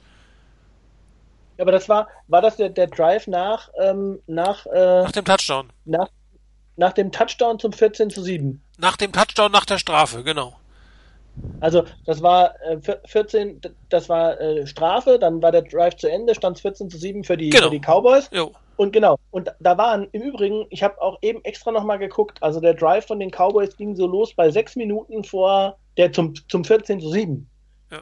Aber 1.58 1.72
das 1.72 1.88
war, 1.88 2.08
war 2.28 2.40
das 2.40 2.56
der, 2.56 2.70
der 2.70 2.86
Drive 2.86 3.26
nach, 3.26 3.68
ähm, 3.78 4.20
nach, 4.26 4.64
äh, 4.66 5.02
nach 5.02 5.12
dem 5.12 5.26
Touchdown. 5.26 5.70
Nach, 5.84 6.08
nach 6.76 6.94
dem 6.94 7.12
Touchdown 7.12 7.58
zum 7.58 7.72
14 7.72 8.08
zu 8.08 8.22
7. 8.22 8.62
Nach 8.80 8.96
dem 8.96 9.12
Touchdown 9.12 9.52
nach 9.52 9.66
der 9.66 9.78
Strafe, 9.78 10.22
genau. 10.24 10.54
Also 11.60 11.84
das 12.06 12.22
war 12.22 12.54
äh, 12.62 12.78
14, 13.06 13.60
das 13.88 14.08
war 14.08 14.40
äh, 14.40 14.66
Strafe, 14.66 15.18
dann 15.18 15.42
war 15.42 15.52
der 15.52 15.62
Drive 15.62 15.96
zu 15.96 16.10
Ende, 16.10 16.34
stand 16.34 16.58
14 16.58 16.90
zu 16.90 16.98
7 16.98 17.24
für 17.24 17.36
die, 17.36 17.50
genau. 17.50 17.64
für 17.64 17.70
die 17.70 17.80
Cowboys. 17.80 18.28
Jo. 18.32 18.52
Und 18.76 18.92
genau, 18.92 19.18
und 19.30 19.52
da 19.60 19.76
waren 19.76 20.08
im 20.12 20.22
Übrigen, 20.22 20.66
ich 20.70 20.82
habe 20.82 21.00
auch 21.02 21.18
eben 21.20 21.44
extra 21.44 21.70
nochmal 21.70 21.98
geguckt, 21.98 22.42
also 22.42 22.60
der 22.60 22.72
Drive 22.72 23.06
von 23.06 23.20
den 23.20 23.30
Cowboys 23.30 23.76
ging 23.76 23.94
so 23.94 24.06
los 24.06 24.34
bei 24.34 24.50
sechs 24.50 24.74
Minuten 24.74 25.22
vor 25.22 25.76
der 25.98 26.12
zum, 26.12 26.34
zum 26.48 26.64
14 26.64 27.00
zu 27.00 27.10
7. 27.10 27.46
Ja. 27.90 28.00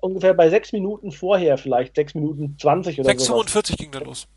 Ungefähr 0.00 0.34
bei 0.34 0.48
sechs 0.48 0.72
Minuten 0.72 1.10
vorher, 1.10 1.58
vielleicht 1.58 1.96
sechs 1.96 2.14
Minuten 2.14 2.56
20 2.60 3.00
oder 3.00 3.18
so. 3.18 3.34
6,45 3.40 3.76
ging 3.76 3.90
der 3.90 4.02
los. 4.02 4.28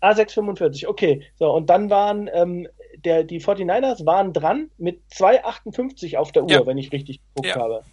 Ah, 0.00 0.12
6,45, 0.12 0.86
okay. 0.88 1.22
So, 1.38 1.52
und 1.52 1.68
dann 1.68 1.90
waren 1.90 2.30
ähm, 2.32 2.66
der, 2.96 3.24
die 3.24 3.40
49ers 3.40 4.04
waren 4.06 4.32
dran 4.32 4.70
mit 4.78 5.00
2,58 5.12 6.16
auf 6.16 6.32
der 6.32 6.44
Uhr, 6.44 6.50
ja. 6.50 6.66
wenn 6.66 6.78
ich 6.78 6.92
richtig 6.92 7.20
geguckt 7.34 7.54
ja. 7.54 7.62
habe. 7.62 7.84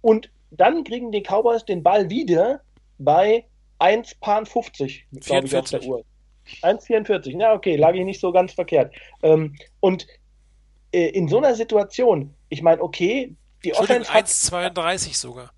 Und 0.00 0.30
dann 0.50 0.84
kriegen 0.84 1.12
die 1.12 1.22
Cowboys 1.22 1.64
den 1.64 1.82
Ball 1.82 2.08
wieder 2.10 2.60
bei 2.98 3.44
1,50, 3.80 5.02
glaube 5.20 5.46
ich, 5.46 5.56
auf 5.56 5.70
der 5.70 5.82
Uhr. 5.82 6.04
1,44. 6.62 7.38
Ja, 7.40 7.52
okay, 7.52 7.76
lag 7.76 7.94
ich 7.94 8.04
nicht 8.04 8.20
so 8.20 8.32
ganz 8.32 8.52
verkehrt. 8.52 8.94
Ähm, 9.22 9.56
und 9.80 10.06
äh, 10.92 11.08
in 11.08 11.28
so 11.28 11.38
einer 11.38 11.54
Situation, 11.54 12.34
ich 12.48 12.62
meine, 12.62 12.82
okay, 12.82 13.34
die 13.64 13.74
Offense. 13.74 14.10
1,32 14.10 15.16
sogar. 15.16 15.52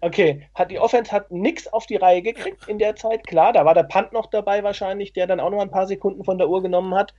Okay, 0.00 0.46
hat 0.54 0.70
die 0.70 0.78
Offense 0.78 1.10
hat 1.10 1.30
nichts 1.30 1.66
auf 1.72 1.86
die 1.86 1.96
Reihe 1.96 2.20
gekriegt 2.20 2.68
in 2.68 2.78
der 2.78 2.94
Zeit, 2.94 3.26
klar, 3.26 3.54
da 3.54 3.64
war 3.64 3.72
der 3.72 3.84
Punt 3.84 4.12
noch 4.12 4.26
dabei 4.26 4.62
wahrscheinlich, 4.62 5.14
der 5.14 5.26
dann 5.26 5.40
auch 5.40 5.48
noch 5.48 5.62
ein 5.62 5.70
paar 5.70 5.86
Sekunden 5.86 6.24
von 6.24 6.36
der 6.36 6.50
Uhr 6.50 6.62
genommen 6.62 6.94
hat. 6.94 7.14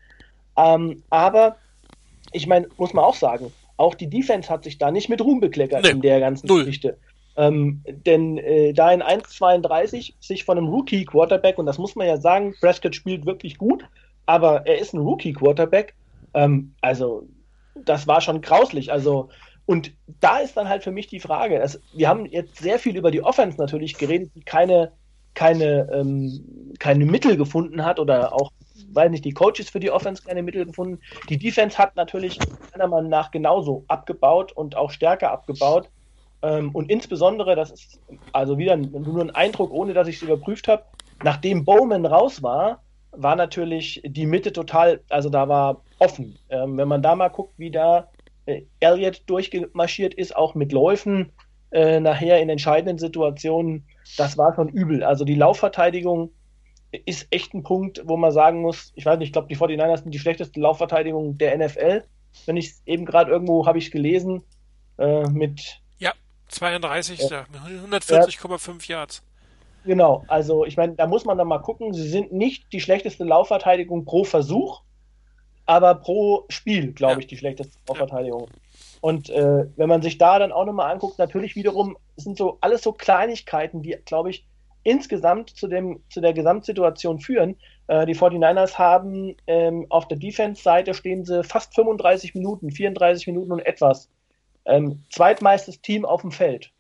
Ähm, 0.58 1.04
aber 1.10 1.58
ich 2.32 2.48
meine, 2.48 2.68
muss 2.78 2.94
man 2.94 3.04
auch 3.04 3.16
sagen, 3.16 3.52
auch 3.78 3.96
die 3.96 4.10
Defense 4.10 4.50
hat 4.50 4.64
sich 4.64 4.78
da 4.78 4.92
nicht 4.92 5.10
mit 5.10 5.22
Ruhm 5.22 5.40
bekleckert 5.40 5.84
nee, 5.84 5.92
in 5.92 6.02
der 6.02 6.20
ganzen 6.20 6.48
null. 6.48 6.66
Geschichte. 6.66 6.98
Ähm, 7.38 7.82
denn 7.86 8.38
äh, 8.38 8.74
da 8.74 8.92
in 8.92 9.04
1,32 9.04 10.14
sich 10.20 10.46
von 10.46 10.58
einem 10.58 10.68
Rookie-Quarterback, 10.68 11.58
und 11.58 11.66
das 11.66 11.78
muss 11.78 11.96
man 11.96 12.08
ja 12.08 12.18
sagen, 12.18 12.56
Prescott 12.60 12.96
spielt 12.96 13.26
wirklich 13.26 13.58
gut, 13.58 13.84
aber 14.26 14.66
er 14.66 14.80
ist 14.80 14.94
ein 14.94 15.00
Rookie-Quarterback. 15.00 15.94
Ähm, 16.34 16.74
also, 16.82 17.28
das 17.84 18.08
war 18.08 18.22
schon 18.22 18.42
grauslich. 18.42 18.92
Also, 18.92 19.30
und 19.66 19.92
da 20.22 20.38
ist 20.38 20.56
dann 20.56 20.70
halt 20.70 20.84
für 20.84 20.92
mich 20.92 21.08
die 21.08 21.20
Frage, 21.20 21.60
also, 21.60 21.80
wir 21.94 22.08
haben 22.08 22.26
jetzt 22.26 22.58
sehr 22.58 22.80
viel 22.80 22.96
über 22.96 23.12
die 23.12 23.22
Offense 23.22 23.58
natürlich 23.58 23.98
geredet, 23.98 24.32
die 24.36 24.42
keine, 24.42 24.94
keine, 25.34 25.90
ähm, 25.92 26.74
keine 26.80 27.06
Mittel 27.06 27.36
gefunden 27.36 27.84
hat 27.84 28.00
oder 28.00 28.34
auch 28.34 28.52
weiß 28.94 29.12
nicht, 29.12 29.26
die 29.26 29.34
Coaches 29.34 29.70
für 29.70 29.80
die 29.80 29.92
Offense 29.92 30.24
keine 30.24 30.44
Mittel 30.44 30.66
gefunden. 30.66 31.00
Die 31.30 31.38
Defense 31.38 31.78
hat 31.78 31.96
natürlich 31.96 32.40
meiner 32.72 32.88
Meinung 32.88 33.10
nach 33.10 33.32
genauso 33.32 33.86
abgebaut 33.88 34.52
und 34.52 34.76
auch 34.76 34.92
stärker 34.92 35.32
abgebaut. 35.32 35.90
Ähm, 36.42 36.72
und 36.74 36.90
insbesondere, 36.90 37.56
das 37.56 37.72
ist 37.72 38.00
also 38.32 38.58
wieder 38.58 38.76
nur 38.78 39.22
ein 39.22 39.32
Eindruck, 39.32 39.72
ohne 39.72 39.94
dass 39.94 40.08
ich 40.08 40.18
es 40.18 40.22
überprüft 40.22 40.68
habe, 40.68 40.84
nachdem 41.24 41.66
Bowman 41.66 42.06
raus 42.06 42.44
war, 42.44 42.82
war 43.12 43.36
natürlich 43.36 44.02
die 44.06 44.26
Mitte 44.26 44.52
total, 44.52 45.02
also 45.10 45.30
da 45.30 45.48
war 45.48 45.82
offen. 46.00 46.38
Ähm, 46.50 46.78
wenn 46.78 46.88
man 46.88 47.02
da 47.02 47.16
mal 47.16 47.30
guckt, 47.30 47.54
wie 47.58 47.72
da 47.72 48.10
äh, 48.46 48.64
Elliott 48.80 49.24
durchgemarschiert 49.28 50.14
ist, 50.14 50.36
auch 50.36 50.56
mit 50.56 50.72
Läufen, 50.72 51.32
äh, 51.72 52.00
nachher 52.00 52.42
in 52.42 52.50
entscheidenden 52.50 52.98
Situationen, 52.98 53.86
das 54.18 54.38
war 54.38 54.54
schon 54.54 54.70
übel. 54.70 55.04
Also 55.04 55.26
die 55.26 55.36
Laufverteidigung 55.36 56.32
ist 57.06 57.28
echt 57.32 57.54
ein 57.54 57.64
Punkt, 57.64 58.02
wo 58.06 58.18
man 58.18 58.32
sagen 58.32 58.62
muss, 58.62 58.92
ich 58.96 59.06
weiß 59.06 59.20
nicht, 59.20 59.30
ich 59.30 59.34
glaube, 59.34 59.48
die 59.48 59.58
49ers 59.58 60.04
sind 60.04 60.12
die 60.12 60.20
schlechteste 60.20 60.60
Laufverteidigung 60.60 61.38
der 61.38 61.58
NFL. 61.58 62.04
Wenn 62.46 62.58
ich 62.58 62.74
eben 62.86 63.06
gerade 63.06 63.32
irgendwo 63.32 63.66
habe 63.66 63.78
ich 63.78 63.92
gelesen, 63.92 64.44
äh, 64.98 65.28
mit. 65.30 65.82
Ja, 65.98 66.14
32. 66.50 67.30
Ja. 67.30 67.46
140,5 67.90 68.90
Yards. 68.90 69.24
Genau, 69.86 70.24
also 70.28 70.66
ich 70.66 70.78
meine, 70.78 70.94
da 70.96 71.06
muss 71.06 71.26
man 71.26 71.38
dann 71.38 71.48
mal 71.48 71.60
gucken, 71.60 71.94
sie 71.94 72.10
sind 72.10 72.34
nicht 72.34 72.74
die 72.74 72.82
schlechteste 72.82 73.24
Laufverteidigung 73.24 74.04
pro 74.04 74.24
Versuch, 74.24 74.82
aber 75.68 75.96
pro 75.96 76.46
Spiel, 76.50 76.92
glaube 76.92 77.14
ja. 77.14 77.20
ich, 77.20 77.28
die 77.28 77.38
schlechteste 77.38 77.78
Laufverteidigung. 77.88 78.48
Ja. 78.48 78.56
Und 79.02 79.30
äh, 79.30 79.66
wenn 79.76 79.88
man 79.88 80.02
sich 80.02 80.18
da 80.18 80.40
dann 80.40 80.52
auch 80.52 80.66
nochmal 80.66 80.92
anguckt, 80.92 81.20
natürlich 81.20 81.56
wiederum 81.56 81.98
sind 82.18 82.38
so 82.38 82.58
alles 82.62 82.82
so 82.82 82.92
Kleinigkeiten, 82.92 83.84
die, 83.84 83.96
glaube 84.06 84.32
ich, 84.32 84.48
insgesamt 84.86 85.50
zu, 85.50 85.68
dem, 85.68 86.00
zu 86.10 86.22
der 86.22 86.32
Gesamtsituation 86.32 87.20
führen. 87.20 87.58
Äh, 87.88 88.06
die 88.06 88.16
49ers 88.16 88.78
haben 88.78 89.36
ähm, 89.48 89.88
auf 89.90 90.08
der 90.08 90.18
Defense-Seite 90.18 90.94
stehen 90.94 91.26
sie 91.26 91.44
fast 91.44 91.76
35 91.76 92.36
Minuten, 92.36 92.72
34 92.72 93.28
Minuten 93.28 93.52
und 93.52 93.66
etwas. 93.66 94.10
Ähm, 94.66 95.04
zweitmeistes 95.12 95.82
Team 95.82 96.06
auf 96.06 96.22
dem 96.22 96.32
Feld. 96.32 96.72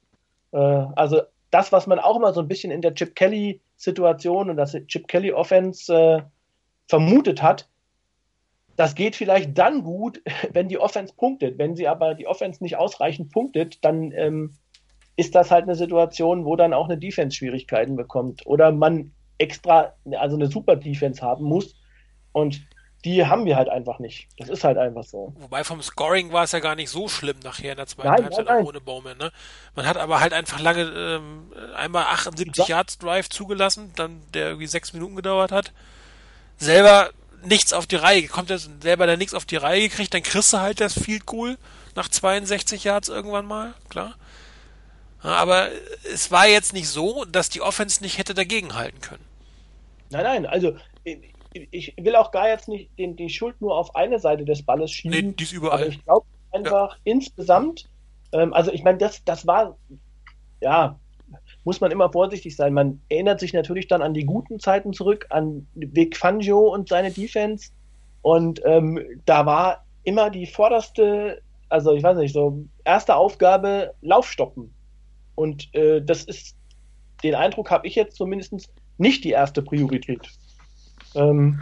Äh, 0.51 0.57
also 0.57 1.21
das, 1.49 1.71
was 1.71 1.87
man 1.87 1.99
auch 1.99 2.15
immer 2.15 2.31
so 2.31 2.41
ein 2.41 2.47
bisschen 2.47 2.71
in 2.71 2.81
der 2.81 2.93
Chip 2.93 3.15
Kelly-Situation 3.15 4.49
und 4.49 4.57
das 4.57 4.77
Chip 4.87 5.07
Kelly-Offense 5.07 5.93
äh, 5.93 6.21
vermutet 6.87 7.41
hat, 7.41 7.67
das 8.75 8.93
geht 8.93 9.15
vielleicht 9.15 9.57
dann 9.57 9.83
gut, 9.83 10.21
wenn 10.53 10.69
die 10.69 10.77
Offense 10.77 11.13
punktet. 11.15 11.57
Wenn 11.57 11.75
sie 11.75 11.87
aber 11.87 12.13
die 12.13 12.27
Offense 12.27 12.61
nicht 12.63 12.77
ausreichend 12.77 13.31
punktet, 13.31 13.83
dann 13.83 14.11
ähm, 14.11 14.53
ist 15.15 15.36
das 15.36 15.51
halt 15.51 15.63
eine 15.63 15.75
Situation, 15.75 16.45
wo 16.45 16.56
dann 16.56 16.73
auch 16.73 16.86
eine 16.86 16.97
Defense 16.97 17.38
Schwierigkeiten 17.38 17.95
bekommt. 17.95 18.45
Oder 18.45 18.71
man 18.71 19.12
extra, 19.38 19.93
also 20.17 20.36
eine 20.36 20.47
super 20.47 20.75
Defense 20.75 21.21
haben 21.21 21.45
muss. 21.45 21.75
Und 22.32 22.62
die 23.06 23.25
haben 23.25 23.45
wir 23.45 23.56
halt 23.56 23.69
einfach 23.69 23.99
nicht. 23.99 24.28
Das 24.38 24.49
ist 24.49 24.63
halt 24.63 24.78
einfach 24.78 25.04
so. 25.04 25.32
Wobei 25.38 25.63
vom 25.63 25.82
Scoring 25.82 26.34
war 26.34 26.43
es 26.43 26.51
ja 26.51 26.60
gar 26.60 26.75
nicht 26.75 26.89
so 26.89 27.08
schlimm 27.08 27.38
nachher 27.43 27.71
in 27.71 27.78
der 27.78 27.86
zweiten 27.86 28.10
nein, 28.10 28.23
Halbzeit 28.23 28.45
nein, 28.45 28.58
nein. 28.58 28.65
ohne 28.65 28.82
Bowman. 28.82 29.17
Ne? 29.17 29.32
Man 29.75 29.86
hat 29.86 29.97
aber 29.97 30.19
halt 30.19 30.34
einfach 30.34 30.60
lange 30.60 30.82
ähm, 30.82 31.54
einmal 31.75 32.06
78 32.06 32.67
ja. 32.67 32.78
Yards 32.78 32.97
Drive 32.97 33.30
zugelassen, 33.30 33.93
dann 33.95 34.21
der 34.34 34.47
irgendwie 34.47 34.67
sechs 34.67 34.91
Minuten 34.91 35.15
gedauert 35.15 35.51
hat. 35.51 35.71
Selber 36.58 37.12
nichts 37.43 37.73
auf 37.73 37.86
die 37.86 37.95
Reihe, 37.95 38.28
kommt 38.28 38.49
jetzt 38.49 38.69
selber 38.82 39.06
da 39.06 39.15
nichts 39.17 39.36
auf 39.36 39.45
die 39.45 39.58
Reihe 39.58 39.82
gekriegt, 39.82 40.13
dann 40.13 40.23
kriegst 40.23 40.51
du 40.51 40.60
halt 40.60 40.82
das 40.82 40.93
Field 40.93 41.28
Goal 41.28 41.58
nach 41.95 42.10
62 42.10 42.84
Yards 42.84 43.10
irgendwann 43.10 43.45
mal, 43.45 43.75
klar. 43.89 44.15
Aber 45.25 45.69
es 46.13 46.31
war 46.31 46.47
jetzt 46.47 46.73
nicht 46.73 46.88
so, 46.88 47.25
dass 47.25 47.49
die 47.49 47.61
Offense 47.61 48.03
nicht 48.03 48.17
hätte 48.17 48.33
dagegenhalten 48.33 49.01
können. 49.01 49.25
Nein, 50.11 50.23
nein, 50.23 50.45
also 50.45 50.75
ich 51.71 51.93
will 51.97 52.15
auch 52.15 52.31
gar 52.31 52.49
jetzt 52.49 52.67
nicht 52.67 52.89
den, 52.97 53.15
die 53.15 53.29
Schuld 53.29 53.59
nur 53.61 53.77
auf 53.77 53.95
eine 53.95 54.19
Seite 54.19 54.45
des 54.45 54.63
Balles 54.63 54.91
schieben. 54.91 55.27
Nee, 55.27 55.33
die 55.33 55.43
ist 55.43 55.53
überall. 55.53 55.81
Aber 55.81 55.88
ich 55.88 56.03
glaube 56.03 56.25
einfach 56.51 56.95
ja. 56.95 57.01
insgesamt, 57.05 57.89
ähm, 58.31 58.53
also 58.53 58.71
ich 58.71 58.83
meine, 58.83 58.97
das, 58.97 59.23
das 59.23 59.47
war, 59.47 59.77
ja, 60.61 60.99
muss 61.63 61.81
man 61.81 61.91
immer 61.91 62.11
vorsichtig 62.11 62.55
sein. 62.55 62.73
Man 62.73 63.01
erinnert 63.09 63.39
sich 63.39 63.53
natürlich 63.53 63.88
dann 63.88 64.01
an 64.01 64.13
die 64.13 64.25
guten 64.25 64.59
Zeiten 64.59 64.93
zurück, 64.93 65.25
an 65.29 65.67
Vic 65.73 66.15
Fangio 66.17 66.59
und 66.59 66.89
seine 66.89 67.11
Defense. 67.11 67.71
Und 68.21 68.61
ähm, 68.65 68.99
da 69.25 69.45
war 69.45 69.85
immer 70.03 70.29
die 70.29 70.45
vorderste, 70.45 71.41
also 71.69 71.93
ich 71.93 72.03
weiß 72.03 72.17
nicht, 72.17 72.33
so 72.33 72.63
erste 72.83 73.15
Aufgabe 73.15 73.93
Laufstoppen. 74.01 74.74
Und 75.35 75.73
äh, 75.75 76.01
das 76.01 76.23
ist, 76.23 76.55
den 77.23 77.35
Eindruck 77.35 77.71
habe 77.71 77.87
ich 77.87 77.95
jetzt 77.95 78.15
zumindest 78.15 78.53
nicht 78.97 79.23
die 79.23 79.31
erste 79.31 79.61
Priorität. 79.61 80.21
Ähm, 81.15 81.61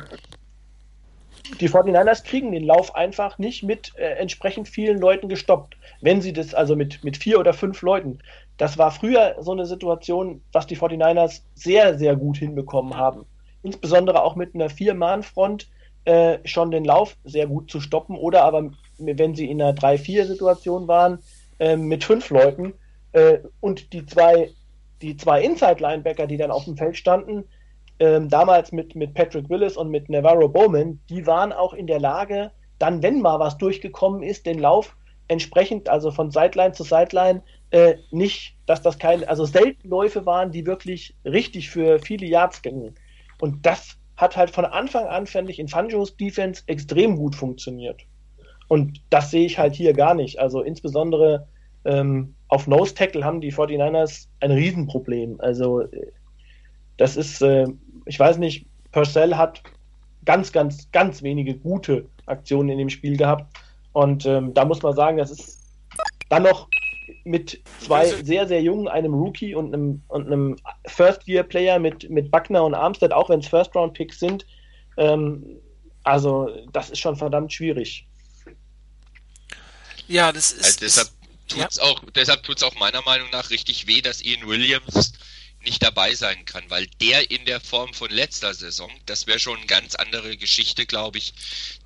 die 1.59 1.69
49ers 1.69 2.23
kriegen 2.23 2.51
den 2.51 2.63
Lauf 2.63 2.95
einfach 2.95 3.37
nicht 3.37 3.63
mit 3.63 3.93
äh, 3.97 4.13
entsprechend 4.13 4.67
vielen 4.67 4.99
Leuten 4.99 5.29
gestoppt. 5.29 5.77
Wenn 6.01 6.21
sie 6.21 6.33
das, 6.33 6.53
also 6.53 6.75
mit, 6.75 7.03
mit 7.03 7.17
vier 7.17 7.39
oder 7.39 7.53
fünf 7.53 7.81
Leuten. 7.81 8.19
Das 8.57 8.77
war 8.77 8.91
früher 8.91 9.35
so 9.39 9.51
eine 9.51 9.65
Situation, 9.65 10.41
was 10.51 10.67
die 10.67 10.77
49ers 10.77 11.41
sehr, 11.55 11.97
sehr 11.97 12.15
gut 12.15 12.37
hinbekommen 12.37 12.95
haben. 12.95 13.25
Insbesondere 13.61 14.23
auch 14.23 14.35
mit 14.35 14.55
einer 14.55 14.69
Vier-Mann-Front 14.69 15.69
äh, 16.05 16.39
schon 16.45 16.71
den 16.71 16.85
Lauf 16.85 17.17
sehr 17.23 17.47
gut 17.47 17.69
zu 17.69 17.79
stoppen. 17.79 18.15
Oder 18.17 18.43
aber, 18.43 18.71
wenn 18.97 19.35
sie 19.35 19.49
in 19.49 19.61
einer 19.61 19.73
3-4-Situation 19.73 20.87
waren, 20.87 21.19
äh, 21.59 21.75
mit 21.75 22.03
fünf 22.03 22.29
Leuten, 22.29 22.73
äh, 23.13 23.39
und 23.61 23.93
die 23.93 24.05
zwei, 24.05 24.51
die 25.01 25.15
zwei 25.17 25.41
Inside-Linebacker, 25.41 26.27
die 26.27 26.37
dann 26.37 26.51
auf 26.51 26.65
dem 26.65 26.77
Feld 26.77 26.97
standen, 26.97 27.45
ähm, 27.99 28.29
damals 28.29 28.71
mit, 28.71 28.95
mit 28.95 29.13
Patrick 29.13 29.49
Willis 29.49 29.77
und 29.77 29.89
mit 29.89 30.09
Navarro 30.09 30.49
Bowman, 30.49 30.99
die 31.09 31.25
waren 31.25 31.53
auch 31.53 31.73
in 31.73 31.87
der 31.87 31.99
Lage, 31.99 32.51
dann, 32.79 33.01
wenn 33.01 33.21
mal 33.21 33.39
was 33.39 33.57
durchgekommen 33.57 34.23
ist, 34.23 34.45
den 34.45 34.59
Lauf 34.59 34.95
entsprechend, 35.27 35.87
also 35.89 36.11
von 36.11 36.31
Sideline 36.31 36.73
zu 36.73 36.83
Sideline, 36.83 37.41
äh, 37.71 37.95
nicht, 38.11 38.55
dass 38.65 38.81
das 38.81 38.99
keine, 38.99 39.27
also 39.27 39.45
selten 39.45 39.87
Läufe 39.87 40.25
waren, 40.25 40.51
die 40.51 40.65
wirklich 40.65 41.15
richtig 41.23 41.69
für 41.69 41.99
viele 41.99 42.25
Yards 42.25 42.61
gingen. 42.61 42.95
Und 43.39 43.65
das 43.65 43.97
hat 44.17 44.37
halt 44.37 44.51
von 44.51 44.65
Anfang 44.65 45.05
an, 45.05 45.25
fände 45.25 45.51
ich, 45.51 45.59
in 45.59 45.67
Fanjos 45.67 46.17
Defense 46.17 46.63
extrem 46.67 47.15
gut 47.15 47.35
funktioniert. 47.35 48.01
Und 48.67 49.01
das 49.09 49.31
sehe 49.31 49.45
ich 49.45 49.57
halt 49.57 49.75
hier 49.75 49.93
gar 49.93 50.13
nicht. 50.13 50.39
Also 50.39 50.61
insbesondere 50.61 51.47
ähm, 51.85 52.35
auf 52.53 52.67
Nose 52.67 52.93
Tackle 52.93 53.25
haben 53.25 53.41
die 53.41 53.51
49ers 53.51 54.27
ein 54.39 54.51
Riesenproblem. 54.51 55.41
Also 55.41 55.81
äh, 55.81 56.11
das 56.97 57.17
ist, 57.17 57.41
äh, 57.41 57.65
ich 58.05 58.19
weiß 58.19 58.37
nicht, 58.37 58.67
Purcell 58.91 59.35
hat 59.35 59.63
ganz, 60.23 60.51
ganz, 60.51 60.87
ganz 60.91 61.23
wenige 61.23 61.55
gute 61.55 62.07
Aktionen 62.27 62.69
in 62.69 62.77
dem 62.77 62.89
Spiel 62.91 63.17
gehabt. 63.17 63.51
Und 63.93 64.27
ähm, 64.27 64.53
da 64.53 64.65
muss 64.65 64.83
man 64.83 64.95
sagen, 64.95 65.17
das 65.17 65.31
ist 65.31 65.63
dann 66.29 66.43
noch 66.43 66.67
mit 67.23 67.59
zwei 67.79 68.05
sehr, 68.05 68.47
sehr 68.47 68.61
jungen, 68.61 68.87
einem 68.87 69.15
Rookie 69.15 69.55
und 69.55 69.73
einem, 69.73 70.03
und 70.09 70.27
einem 70.27 70.55
First-Year-Player 70.85 71.79
mit, 71.79 72.07
mit 72.11 72.29
Buckner 72.29 72.63
und 72.63 72.75
Armstead, 72.75 73.13
auch 73.13 73.29
wenn 73.29 73.39
es 73.39 73.47
First-Round-Picks 73.47 74.19
sind. 74.19 74.45
Ähm, 74.97 75.59
also, 76.03 76.49
das 76.71 76.91
ist 76.91 76.99
schon 76.99 77.15
verdammt 77.15 77.51
schwierig. 77.51 78.07
Ja, 80.07 80.31
das 80.31 80.51
ist. 80.51 80.65
Also 80.65 80.79
deshalb 80.81 81.22
tut's 81.47 81.77
ja. 81.77 81.83
auch, 81.83 82.03
deshalb 82.15 82.43
tut 82.43 82.57
es 82.57 82.63
auch 82.63 82.75
meiner 82.75 83.01
Meinung 83.01 83.29
nach 83.31 83.49
richtig 83.49 83.87
weh, 83.87 84.01
dass 84.01 84.21
Ian 84.21 84.47
Williams 84.47 85.13
nicht 85.63 85.81
dabei 85.81 86.13
sein 86.13 86.45
kann, 86.45 86.69
weil 86.69 86.87
der 87.01 87.31
in 87.31 87.45
der 87.45 87.61
Form 87.61 87.93
von 87.93 88.11
letzter 88.11 88.53
Saison, 88.53 88.91
das 89.05 89.27
wäre 89.27 89.39
schon 89.39 89.57
eine 89.57 89.65
ganz 89.65 89.95
andere 89.95 90.35
Geschichte, 90.37 90.85
glaube 90.85 91.17
ich. 91.17 91.33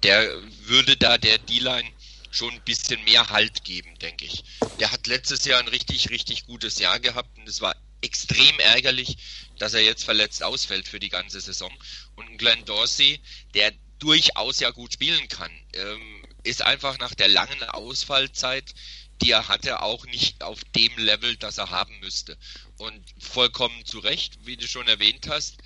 Der 0.04 0.30
würde 0.65 0.98
da 0.98 1.17
der 1.17 1.38
D-Line 1.38 1.89
schon 2.32 2.54
ein 2.54 2.62
bisschen 2.62 3.04
mehr 3.06 3.30
Halt 3.30 3.63
geben, 3.63 3.98
denke 4.00 4.26
ich. 4.26 4.43
Der 4.80 4.91
hat 4.91 5.08
letztes 5.08 5.46
Jahr 5.46 5.60
ein 5.60 5.67
richtig, 5.67 6.10
richtig 6.10 6.46
gutes 6.46 6.80
Jahr 6.80 7.00
gehabt 7.00 7.38
und 7.38 7.48
es 7.48 7.62
war 7.62 7.76
extrem 8.02 8.60
ärgerlich, 8.60 9.17
dass 9.58 9.74
er 9.74 9.82
jetzt 9.82 10.04
verletzt 10.04 10.43
ausfällt 10.43 10.88
für 10.88 11.00
die 11.00 11.10
ganze 11.10 11.41
Saison. 11.41 11.72
Und 12.15 12.38
Glenn 12.38 12.65
Dorsey, 12.65 13.20
der 13.54 13.74
durchaus 14.00 14.60
ja 14.60 14.70
gut 14.72 14.93
spielen 14.93 15.28
kann, 15.28 15.52
ähm, 15.74 16.24
ist 16.43 16.62
einfach 16.62 17.00
nach 17.00 17.15
der 17.15 17.28
langen 17.28 17.63
Ausfallzeit 17.63 18.74
die 19.22 19.32
er 19.32 19.48
hatte, 19.48 19.82
auch 19.82 20.06
nicht 20.06 20.44
auf 20.44 20.64
dem 20.76 20.96
Level, 20.98 21.36
das 21.38 21.58
er 21.58 21.70
haben 21.70 22.00
müsste. 22.00 22.38
Und 22.78 23.04
vollkommen 23.20 23.86
zu 23.86 24.00
Recht, 24.00 24.46
wie 24.46 24.58
du 24.58 24.68
schon 24.68 24.88
erwähnt 24.88 25.28
hast, 25.28 25.58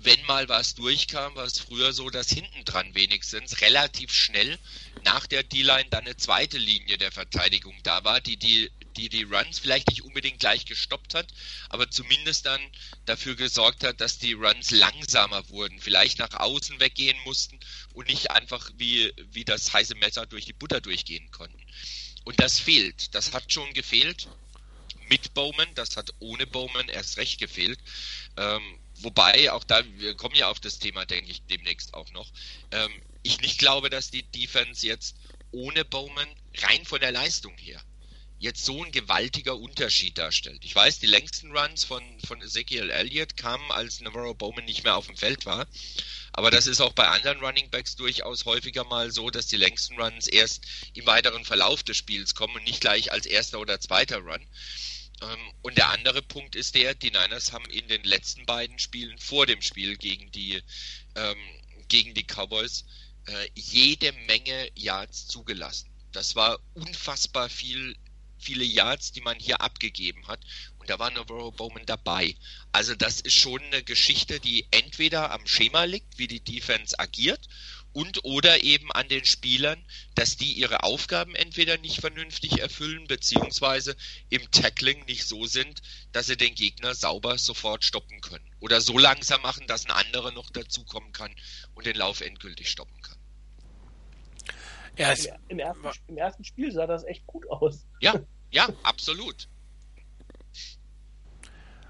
wenn 0.00 0.24
mal 0.26 0.48
was 0.48 0.74
durchkam, 0.74 1.34
war 1.34 1.44
es 1.44 1.58
früher 1.58 1.92
so, 1.92 2.08
dass 2.08 2.30
hinten 2.30 2.64
dran 2.64 2.94
wenigstens 2.94 3.60
relativ 3.62 4.12
schnell 4.12 4.58
nach 5.04 5.26
der 5.26 5.42
D-Line 5.42 5.88
dann 5.90 6.04
eine 6.04 6.16
zweite 6.16 6.58
Linie 6.58 6.98
der 6.98 7.10
Verteidigung 7.10 7.76
da 7.82 8.04
war, 8.04 8.20
die 8.20 8.36
die, 8.36 8.70
die 8.96 9.08
die 9.08 9.24
Runs 9.24 9.58
vielleicht 9.58 9.88
nicht 9.88 10.02
unbedingt 10.02 10.38
gleich 10.38 10.66
gestoppt 10.66 11.14
hat, 11.14 11.26
aber 11.68 11.90
zumindest 11.90 12.46
dann 12.46 12.60
dafür 13.06 13.34
gesorgt 13.34 13.82
hat, 13.82 14.00
dass 14.00 14.18
die 14.18 14.34
Runs 14.34 14.70
langsamer 14.70 15.48
wurden, 15.48 15.80
vielleicht 15.80 16.20
nach 16.20 16.34
außen 16.34 16.78
weggehen 16.78 17.18
mussten 17.24 17.58
und 17.92 18.08
nicht 18.08 18.30
einfach 18.30 18.70
wie, 18.76 19.12
wie 19.32 19.44
das 19.44 19.72
heiße 19.72 19.96
Messer 19.96 20.26
durch 20.26 20.44
die 20.44 20.52
Butter 20.52 20.80
durchgehen 20.80 21.30
konnten. 21.32 21.60
Und 22.28 22.38
das 22.40 22.60
fehlt. 22.60 23.14
Das 23.14 23.32
hat 23.32 23.50
schon 23.50 23.72
gefehlt 23.72 24.28
mit 25.08 25.32
Bowman, 25.32 25.74
das 25.74 25.96
hat 25.96 26.12
ohne 26.18 26.46
Bowman 26.46 26.90
erst 26.90 27.16
recht 27.16 27.40
gefehlt. 27.40 27.78
Ähm, 28.36 28.78
wobei, 28.96 29.50
auch 29.50 29.64
da, 29.64 29.82
wir 29.96 30.14
kommen 30.14 30.34
ja 30.34 30.50
auf 30.50 30.60
das 30.60 30.78
Thema, 30.78 31.06
denke 31.06 31.30
ich, 31.30 31.40
demnächst 31.46 31.94
auch 31.94 32.10
noch. 32.12 32.30
Ähm, 32.70 32.92
ich 33.22 33.40
nicht 33.40 33.58
glaube, 33.58 33.88
dass 33.88 34.10
die 34.10 34.24
Defense 34.24 34.86
jetzt 34.86 35.16
ohne 35.52 35.86
Bowman 35.86 36.28
rein 36.58 36.84
von 36.84 37.00
der 37.00 37.12
Leistung 37.12 37.56
her 37.56 37.82
jetzt 38.38 38.64
so 38.64 38.84
ein 38.84 38.92
gewaltiger 38.92 39.56
Unterschied 39.56 40.16
darstellt. 40.16 40.64
Ich 40.64 40.74
weiß, 40.74 41.00
die 41.00 41.06
längsten 41.06 41.56
Runs 41.56 41.84
von, 41.84 42.02
von 42.26 42.40
Ezekiel 42.40 42.90
Elliott 42.90 43.36
kamen, 43.36 43.70
als 43.70 44.00
Navarro 44.00 44.34
Bowman 44.34 44.64
nicht 44.64 44.84
mehr 44.84 44.96
auf 44.96 45.06
dem 45.06 45.16
Feld 45.16 45.44
war. 45.44 45.66
Aber 46.32 46.50
das 46.50 46.66
ist 46.66 46.80
auch 46.80 46.92
bei 46.92 47.08
anderen 47.08 47.40
Running 47.40 47.68
Backs 47.70 47.96
durchaus 47.96 48.44
häufiger 48.44 48.84
mal 48.84 49.10
so, 49.10 49.30
dass 49.30 49.48
die 49.48 49.56
längsten 49.56 50.00
Runs 50.00 50.28
erst 50.28 50.64
im 50.94 51.06
weiteren 51.06 51.44
Verlauf 51.44 51.82
des 51.82 51.96
Spiels 51.96 52.34
kommen 52.34 52.54
und 52.56 52.64
nicht 52.64 52.80
gleich 52.80 53.10
als 53.10 53.26
erster 53.26 53.58
oder 53.58 53.80
zweiter 53.80 54.18
Run. 54.18 54.46
Ähm, 55.20 55.52
und 55.62 55.76
der 55.76 55.90
andere 55.90 56.22
Punkt 56.22 56.54
ist 56.54 56.76
der, 56.76 56.94
die 56.94 57.10
Niners 57.10 57.52
haben 57.52 57.64
in 57.66 57.88
den 57.88 58.04
letzten 58.04 58.46
beiden 58.46 58.78
Spielen 58.78 59.18
vor 59.18 59.46
dem 59.46 59.62
Spiel 59.62 59.96
gegen 59.96 60.30
die, 60.30 60.62
ähm, 61.16 61.38
gegen 61.88 62.14
die 62.14 62.24
Cowboys 62.24 62.84
äh, 63.26 63.48
jede 63.54 64.12
Menge 64.12 64.70
Yards 64.76 65.26
zugelassen. 65.26 65.90
Das 66.12 66.36
war 66.36 66.58
unfassbar 66.74 67.48
viel 67.48 67.96
viele 68.38 68.64
Yards, 68.64 69.12
die 69.12 69.20
man 69.20 69.38
hier 69.38 69.60
abgegeben 69.60 70.26
hat. 70.28 70.40
Und 70.78 70.90
da 70.90 70.98
war 70.98 71.10
Navarro 71.10 71.50
Bowman 71.50 71.86
dabei. 71.86 72.36
Also 72.72 72.94
das 72.94 73.20
ist 73.20 73.34
schon 73.34 73.62
eine 73.62 73.82
Geschichte, 73.82 74.40
die 74.40 74.66
entweder 74.70 75.30
am 75.32 75.46
Schema 75.46 75.84
liegt, 75.84 76.18
wie 76.18 76.28
die 76.28 76.40
Defense 76.40 76.98
agiert, 76.98 77.48
und 77.92 78.24
oder 78.24 78.62
eben 78.62 78.92
an 78.92 79.08
den 79.08 79.24
Spielern, 79.24 79.84
dass 80.14 80.36
die 80.36 80.52
ihre 80.52 80.82
Aufgaben 80.82 81.34
entweder 81.34 81.78
nicht 81.78 82.00
vernünftig 82.00 82.60
erfüllen, 82.60 83.06
beziehungsweise 83.06 83.96
im 84.28 84.48
Tackling 84.50 85.04
nicht 85.06 85.26
so 85.26 85.46
sind, 85.46 85.82
dass 86.12 86.26
sie 86.26 86.36
den 86.36 86.54
Gegner 86.54 86.94
sauber 86.94 87.38
sofort 87.38 87.84
stoppen 87.84 88.20
können. 88.20 88.44
oder 88.60 88.80
so 88.80 88.98
langsam 88.98 89.40
machen, 89.42 89.66
dass 89.66 89.86
ein 89.86 89.92
anderer 89.92 90.32
noch 90.32 90.50
dazukommen 90.50 91.12
kann 91.12 91.34
und 91.74 91.86
den 91.86 91.96
Lauf 91.96 92.20
endgültig 92.20 92.70
stoppen 92.70 93.00
kann. 93.02 93.17
Ja, 94.98 95.12
Im, 95.12 95.30
im, 95.48 95.58
ersten, 95.60 95.88
Im 96.08 96.16
ersten 96.16 96.44
Spiel 96.44 96.72
sah 96.72 96.86
das 96.86 97.04
echt 97.04 97.26
gut 97.26 97.48
aus. 97.48 97.86
Ja, 98.00 98.14
ja, 98.50 98.68
absolut. 98.82 99.48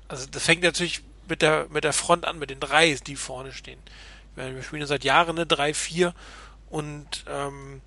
Also 0.09 0.27
das 0.27 0.45
fängt 0.45 0.63
natürlich 0.63 1.03
mit 1.29 1.43
der, 1.43 1.69
mit 1.71 1.85
der 1.85 1.93
Front 1.93 2.25
an, 2.25 2.39
mit 2.39 2.51
den 2.51 2.61
drei, 2.61 2.95
die 2.95 3.17
vorne 3.17 3.53
stehen. 3.53 3.81
Wir 4.35 4.63
spielen 4.63 4.83
ja 4.83 4.87
seit 4.87 5.05
Jahren 5.05 5.39
eine 5.39 5.47
3-4 5.47 6.13
und 6.71 7.25
ähm, 7.29 7.83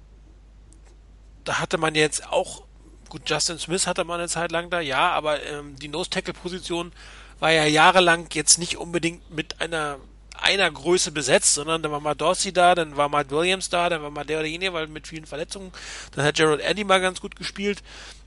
da 1.43 1.59
hatte 1.59 1.77
man 1.77 1.95
jetzt 1.95 2.27
auch, 2.27 2.63
gut, 3.09 3.29
Justin 3.29 3.57
Smith 3.57 3.87
hatte 3.87 4.03
man 4.03 4.19
eine 4.19 4.27
Zeit 4.27 4.51
lang 4.51 4.69
da, 4.69 4.79
ja, 4.81 5.11
aber 5.11 5.41
ähm, 5.43 5.75
die 5.77 5.87
Nose-Tackle-Position 5.87 6.91
war 7.39 7.51
ja 7.51 7.65
jahrelang 7.65 8.27
jetzt 8.33 8.59
nicht 8.59 8.77
unbedingt 8.77 9.31
mit 9.31 9.61
einer 9.61 9.99
einer 10.41 10.69
Größe 10.69 11.11
besetzt, 11.11 11.53
sondern 11.53 11.81
dann 11.81 11.91
war 11.91 11.99
mal 11.99 12.15
Dorsey 12.15 12.51
da, 12.51 12.75
dann 12.75 12.97
war 12.97 13.09
mal 13.09 13.29
Williams 13.29 13.69
da, 13.69 13.89
dann 13.89 14.01
war 14.01 14.11
mal 14.11 14.25
der 14.25 14.39
oder 14.39 14.47
jene, 14.47 14.73
weil 14.73 14.87
mit 14.87 15.07
vielen 15.07 15.25
Verletzungen. 15.25 15.71
Dann 16.15 16.25
hat 16.25 16.35
Gerald 16.35 16.61
Eddy 16.61 16.83
mal 16.83 16.99
ganz 16.99 17.21
gut 17.21 17.35
gespielt. 17.35 17.83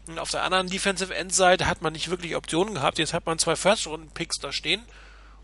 Und 0.06 0.18
auf 0.18 0.30
der 0.30 0.42
anderen 0.42 0.68
Defensive 0.68 1.14
End 1.14 1.34
Seite 1.34 1.66
hat 1.66 1.82
man 1.82 1.92
nicht 1.92 2.10
wirklich 2.10 2.36
Optionen 2.36 2.74
gehabt. 2.74 2.98
Jetzt 2.98 3.14
hat 3.14 3.26
man 3.26 3.38
zwei 3.38 3.56
First 3.56 3.86
Runden 3.86 4.10
Picks 4.10 4.38
da 4.38 4.52
stehen 4.52 4.82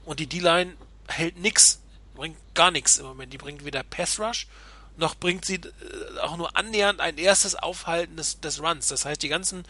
und 0.04 0.20
die 0.20 0.26
D-Line 0.26 0.74
hält 1.08 1.38
nix, 1.38 1.80
bringt 2.14 2.36
gar 2.54 2.70
nichts 2.70 2.98
im 2.98 3.06
Moment. 3.06 3.32
Die 3.32 3.38
bringt 3.38 3.64
weder 3.64 3.82
Pass 3.82 4.20
Rush 4.20 4.46
noch 5.01 5.16
bringt 5.16 5.44
sie 5.44 5.57
äh, 5.57 6.18
auch 6.20 6.36
nur 6.36 6.57
annähernd 6.57 7.01
ein 7.01 7.18
erstes 7.18 7.57
Aufhalten 7.57 8.16
des, 8.16 8.40
des 8.40 8.62
Runs. 8.62 8.86
Das 8.88 9.05
heißt, 9.05 9.22
die 9.22 9.28
ganzen 9.28 9.64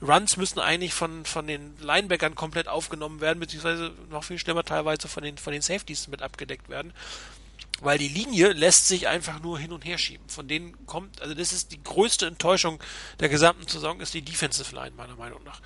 Runs 0.00 0.36
müssen 0.36 0.60
eigentlich 0.60 0.94
von, 0.94 1.24
von 1.24 1.46
den 1.46 1.74
Linebackern 1.80 2.34
komplett 2.34 2.68
aufgenommen 2.68 3.20
werden, 3.20 3.40
beziehungsweise 3.40 3.92
noch 4.10 4.24
viel 4.24 4.38
schlimmer 4.38 4.64
teilweise 4.64 5.08
von 5.08 5.22
den, 5.22 5.38
von 5.38 5.52
den 5.52 5.62
Safeties 5.62 6.08
mit 6.08 6.22
abgedeckt 6.22 6.68
werden. 6.68 6.92
Weil 7.80 7.98
die 7.98 8.08
Linie 8.08 8.52
lässt 8.52 8.86
sich 8.86 9.08
einfach 9.08 9.40
nur 9.40 9.58
hin 9.58 9.72
und 9.72 9.84
her 9.84 9.98
schieben. 9.98 10.28
Von 10.28 10.46
denen 10.46 10.86
kommt, 10.86 11.20
also 11.20 11.34
das 11.34 11.52
ist 11.52 11.72
die 11.72 11.82
größte 11.82 12.26
Enttäuschung 12.26 12.80
der 13.18 13.28
gesamten 13.28 13.66
Saison, 13.66 14.00
ist 14.00 14.14
die 14.14 14.22
Defensive 14.22 14.74
Line, 14.74 14.92
meiner 14.96 15.16
Meinung 15.16 15.42
nach. 15.42 15.60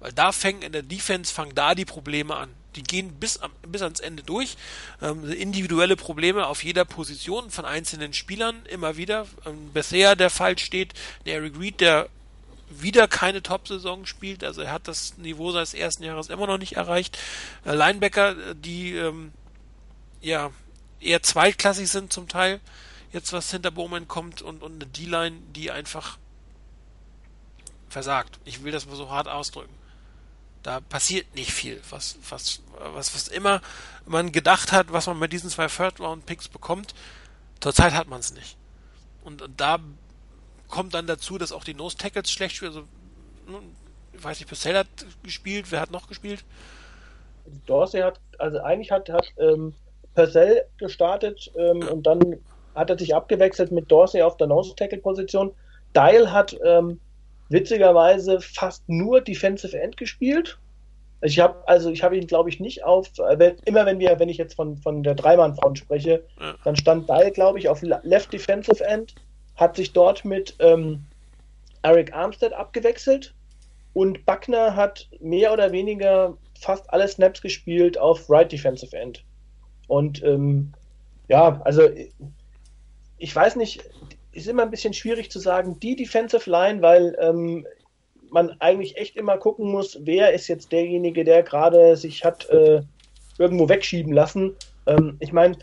Weil 0.00 0.12
da 0.12 0.32
fängt 0.32 0.64
in 0.64 0.72
der 0.72 0.82
Defense, 0.82 1.32
fangen 1.32 1.54
da 1.54 1.74
die 1.74 1.84
Probleme 1.84 2.36
an. 2.36 2.50
Die 2.76 2.82
gehen 2.82 3.12
bis, 3.14 3.38
am, 3.38 3.50
bis 3.66 3.82
ans 3.82 4.00
Ende 4.00 4.22
durch. 4.22 4.56
Ähm, 5.02 5.30
individuelle 5.30 5.96
Probleme 5.96 6.46
auf 6.46 6.64
jeder 6.64 6.84
Position 6.84 7.50
von 7.50 7.64
einzelnen 7.64 8.12
Spielern 8.12 8.64
immer 8.66 8.96
wieder. 8.96 9.26
Ähm, 9.44 9.70
bisher 9.72 10.16
der 10.16 10.30
Fall 10.30 10.58
steht, 10.58 10.94
der 11.26 11.34
Eric 11.36 11.58
Reed, 11.58 11.80
der 11.80 12.08
wieder 12.70 13.08
keine 13.08 13.42
Top-Saison 13.42 14.06
spielt. 14.06 14.44
Also 14.44 14.62
er 14.62 14.72
hat 14.72 14.88
das 14.88 15.18
Niveau 15.18 15.50
seines 15.50 15.74
ersten 15.74 16.04
Jahres 16.04 16.28
immer 16.28 16.46
noch 16.46 16.58
nicht 16.58 16.76
erreicht. 16.76 17.18
Äh, 17.64 17.74
Linebacker, 17.74 18.54
die 18.54 18.94
ähm, 18.94 19.32
ja 20.20 20.50
eher 21.00 21.22
zweitklassig 21.22 21.88
sind 21.88 22.12
zum 22.12 22.28
Teil, 22.28 22.60
jetzt 23.12 23.32
was 23.32 23.50
hinter 23.50 23.70
Bowman 23.70 24.06
kommt 24.06 24.42
und, 24.42 24.62
und 24.62 24.74
eine 24.74 24.86
D-Line, 24.86 25.36
die 25.54 25.70
einfach 25.70 26.18
versagt. 27.88 28.38
Ich 28.44 28.62
will 28.62 28.70
das 28.70 28.86
mal 28.86 28.96
so 28.96 29.10
hart 29.10 29.26
ausdrücken. 29.26 29.79
Da 30.62 30.80
passiert 30.80 31.34
nicht 31.34 31.52
viel. 31.52 31.80
Was, 31.90 32.18
was, 32.28 32.62
was, 32.78 33.14
was 33.14 33.28
immer 33.28 33.60
man 34.06 34.32
gedacht 34.32 34.72
hat, 34.72 34.92
was 34.92 35.06
man 35.06 35.18
mit 35.18 35.32
diesen 35.32 35.50
zwei 35.50 35.68
Third-Round-Picks 35.68 36.48
bekommt, 36.48 36.94
zurzeit 37.60 37.92
hat 37.92 38.08
man 38.08 38.20
es 38.20 38.34
nicht. 38.34 38.56
Und 39.24 39.42
da 39.56 39.78
kommt 40.68 40.94
dann 40.94 41.06
dazu, 41.06 41.38
dass 41.38 41.52
auch 41.52 41.64
die 41.64 41.74
Nose-Tackles 41.74 42.30
schlecht 42.30 42.56
spielen. 42.56 42.72
Also, 42.72 42.84
ich 44.12 44.24
weiß 44.24 44.38
nicht, 44.38 44.48
Purcell 44.48 44.76
hat 44.76 44.86
gespielt, 45.22 45.66
wer 45.70 45.80
hat 45.80 45.90
noch 45.90 46.08
gespielt? 46.08 46.44
Dorsey 47.66 48.00
hat, 48.00 48.20
also 48.38 48.60
eigentlich 48.60 48.90
hat, 48.90 49.08
hat 49.08 49.26
ähm, 49.38 49.74
Purcell 50.14 50.64
gestartet 50.78 51.50
ähm, 51.56 51.86
und 51.88 52.06
dann 52.06 52.38
hat 52.74 52.90
er 52.90 52.98
sich 52.98 53.14
abgewechselt 53.14 53.72
mit 53.72 53.90
Dorsey 53.90 54.22
auf 54.22 54.36
der 54.36 54.46
Nose-Tackle-Position. 54.46 55.52
Dial 55.94 56.30
hat 56.32 56.56
ähm, 56.64 57.00
witzigerweise 57.50 58.40
fast 58.40 58.88
nur 58.88 59.20
Defensive 59.20 59.78
End 59.78 59.96
gespielt. 59.96 60.58
Ich 61.20 61.38
habe 61.38 61.68
also 61.68 61.90
ich 61.90 62.02
habe 62.02 62.16
ihn 62.16 62.26
glaube 62.26 62.48
ich 62.48 62.60
nicht 62.60 62.84
auf 62.84 63.10
äh, 63.18 63.54
immer 63.66 63.84
wenn 63.84 63.98
wir 63.98 64.18
wenn 64.18 64.30
ich 64.30 64.38
jetzt 64.38 64.54
von 64.54 64.78
von 64.78 65.02
der 65.02 65.14
Dreimann 65.14 65.54
Front 65.54 65.78
spreche, 65.78 66.24
ja. 66.40 66.54
dann 66.64 66.76
stand 66.76 67.08
Dial 67.08 67.30
glaube 67.30 67.58
ich 67.58 67.68
auf 67.68 67.82
Left 67.82 68.32
Defensive 68.32 68.82
End, 68.82 69.14
hat 69.56 69.76
sich 69.76 69.92
dort 69.92 70.24
mit 70.24 70.56
ähm, 70.60 71.04
Eric 71.82 72.14
Armstead 72.14 72.54
abgewechselt 72.54 73.34
und 73.92 74.24
Buckner 74.24 74.76
hat 74.76 75.08
mehr 75.20 75.52
oder 75.52 75.72
weniger 75.72 76.36
fast 76.58 76.90
alle 76.92 77.08
Snaps 77.08 77.42
gespielt 77.42 77.98
auf 77.98 78.30
Right 78.30 78.50
Defensive 78.50 78.96
End. 78.96 79.24
Und 79.88 80.22
ähm, 80.22 80.72
ja, 81.28 81.60
also 81.64 81.88
ich 83.18 83.34
weiß 83.34 83.56
nicht, 83.56 83.82
ist 84.40 84.48
immer 84.48 84.62
ein 84.62 84.70
bisschen 84.70 84.94
schwierig 84.94 85.30
zu 85.30 85.38
sagen, 85.38 85.78
die 85.80 85.96
Defensive 85.96 86.48
Line, 86.48 86.82
weil 86.82 87.16
ähm, 87.20 87.66
man 88.30 88.54
eigentlich 88.60 88.96
echt 88.96 89.16
immer 89.16 89.38
gucken 89.38 89.70
muss, 89.70 89.98
wer 90.02 90.32
ist 90.32 90.48
jetzt 90.48 90.72
derjenige, 90.72 91.24
der 91.24 91.42
gerade 91.42 91.96
sich 91.96 92.24
hat 92.24 92.48
äh, 92.50 92.82
irgendwo 93.38 93.68
wegschieben 93.68 94.12
lassen. 94.12 94.54
Ähm, 94.86 95.16
ich 95.20 95.32
meine, 95.32 95.56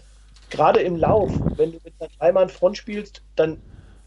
gerade 0.50 0.82
im 0.82 0.96
Lauf, 0.96 1.32
wenn 1.56 1.72
du 1.72 1.80
mit 1.84 1.94
einer 2.00 2.10
Dreimann-Front 2.20 2.78
spielst, 2.78 3.22
dann 3.36 3.62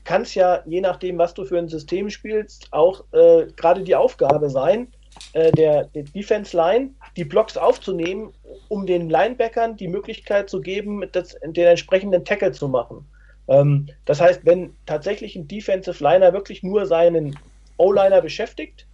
kann 0.04 0.22
es 0.22 0.34
ja, 0.34 0.62
je 0.66 0.80
nachdem, 0.80 1.18
was 1.18 1.34
du 1.34 1.44
für 1.44 1.58
ein 1.58 1.68
System 1.68 2.10
spielst, 2.10 2.68
auch 2.72 3.04
äh, 3.12 3.46
gerade 3.56 3.82
die 3.82 3.94
Aufgabe 3.94 4.50
sein, 4.50 4.88
äh, 5.32 5.52
der, 5.52 5.84
der 5.84 6.04
Defense 6.04 6.56
Line 6.56 6.90
die 7.16 7.24
Blocks 7.24 7.56
aufzunehmen, 7.56 8.32
um 8.68 8.86
den 8.86 9.10
Linebackern 9.10 9.76
die 9.76 9.88
Möglichkeit 9.88 10.48
zu 10.48 10.60
geben, 10.60 11.04
das, 11.12 11.36
den 11.42 11.66
entsprechenden 11.66 12.24
Tackle 12.24 12.52
zu 12.52 12.68
machen. 12.68 13.06
Ähm, 13.48 13.88
das 14.04 14.20
heißt, 14.20 14.44
wenn 14.44 14.74
tatsächlich 14.86 15.36
ein 15.36 15.48
Defensive 15.48 16.02
Liner 16.02 16.32
wirklich 16.32 16.62
nur 16.62 16.86
seinen 16.86 17.38
O-Liner 17.76 18.20
beschäftigt 18.20 18.86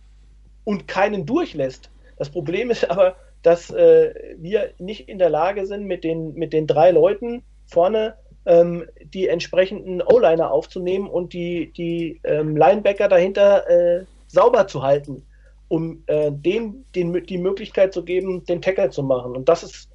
und 0.64 0.88
keinen 0.88 1.26
durchlässt, 1.26 1.90
das 2.18 2.30
Problem 2.30 2.70
ist 2.70 2.90
aber, 2.90 3.16
dass 3.42 3.70
äh, 3.70 4.14
wir 4.38 4.70
nicht 4.78 5.08
in 5.08 5.18
der 5.18 5.30
Lage 5.30 5.66
sind, 5.66 5.84
mit 5.84 6.04
den, 6.04 6.34
mit 6.34 6.52
den 6.52 6.66
drei 6.66 6.90
Leuten 6.90 7.42
vorne 7.66 8.14
ähm, 8.46 8.84
die 9.02 9.28
entsprechenden 9.28 10.00
O-Liner 10.02 10.50
aufzunehmen 10.50 11.08
und 11.08 11.32
die, 11.32 11.72
die 11.76 12.20
ähm, 12.24 12.56
Linebacker 12.56 13.08
dahinter 13.08 13.68
äh, 13.68 14.04
sauber 14.28 14.66
zu 14.68 14.82
halten, 14.82 15.26
um 15.68 16.02
äh, 16.06 16.30
dem 16.32 16.84
den, 16.94 17.24
die 17.26 17.38
Möglichkeit 17.38 17.92
zu 17.92 18.04
geben, 18.04 18.44
den 18.44 18.62
Tackle 18.62 18.90
zu 18.90 19.02
machen. 19.02 19.36
Und 19.36 19.48
das 19.48 19.62
ist 19.62 19.90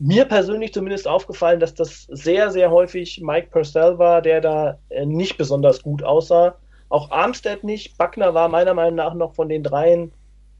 mir 0.00 0.24
persönlich 0.24 0.72
zumindest 0.72 1.06
aufgefallen, 1.06 1.60
dass 1.60 1.74
das 1.74 2.04
sehr, 2.10 2.50
sehr 2.50 2.70
häufig 2.70 3.20
Mike 3.20 3.48
Purcell 3.50 3.98
war, 3.98 4.22
der 4.22 4.40
da 4.40 4.78
äh, 4.88 5.04
nicht 5.04 5.36
besonders 5.36 5.82
gut 5.82 6.02
aussah. 6.02 6.56
Auch 6.88 7.10
Armstead 7.10 7.62
nicht. 7.62 7.96
Buckner 7.98 8.34
war 8.34 8.48
meiner 8.48 8.74
Meinung 8.74 8.96
nach 8.96 9.14
noch 9.14 9.34
von 9.34 9.48
den 9.48 9.62
dreien 9.62 10.10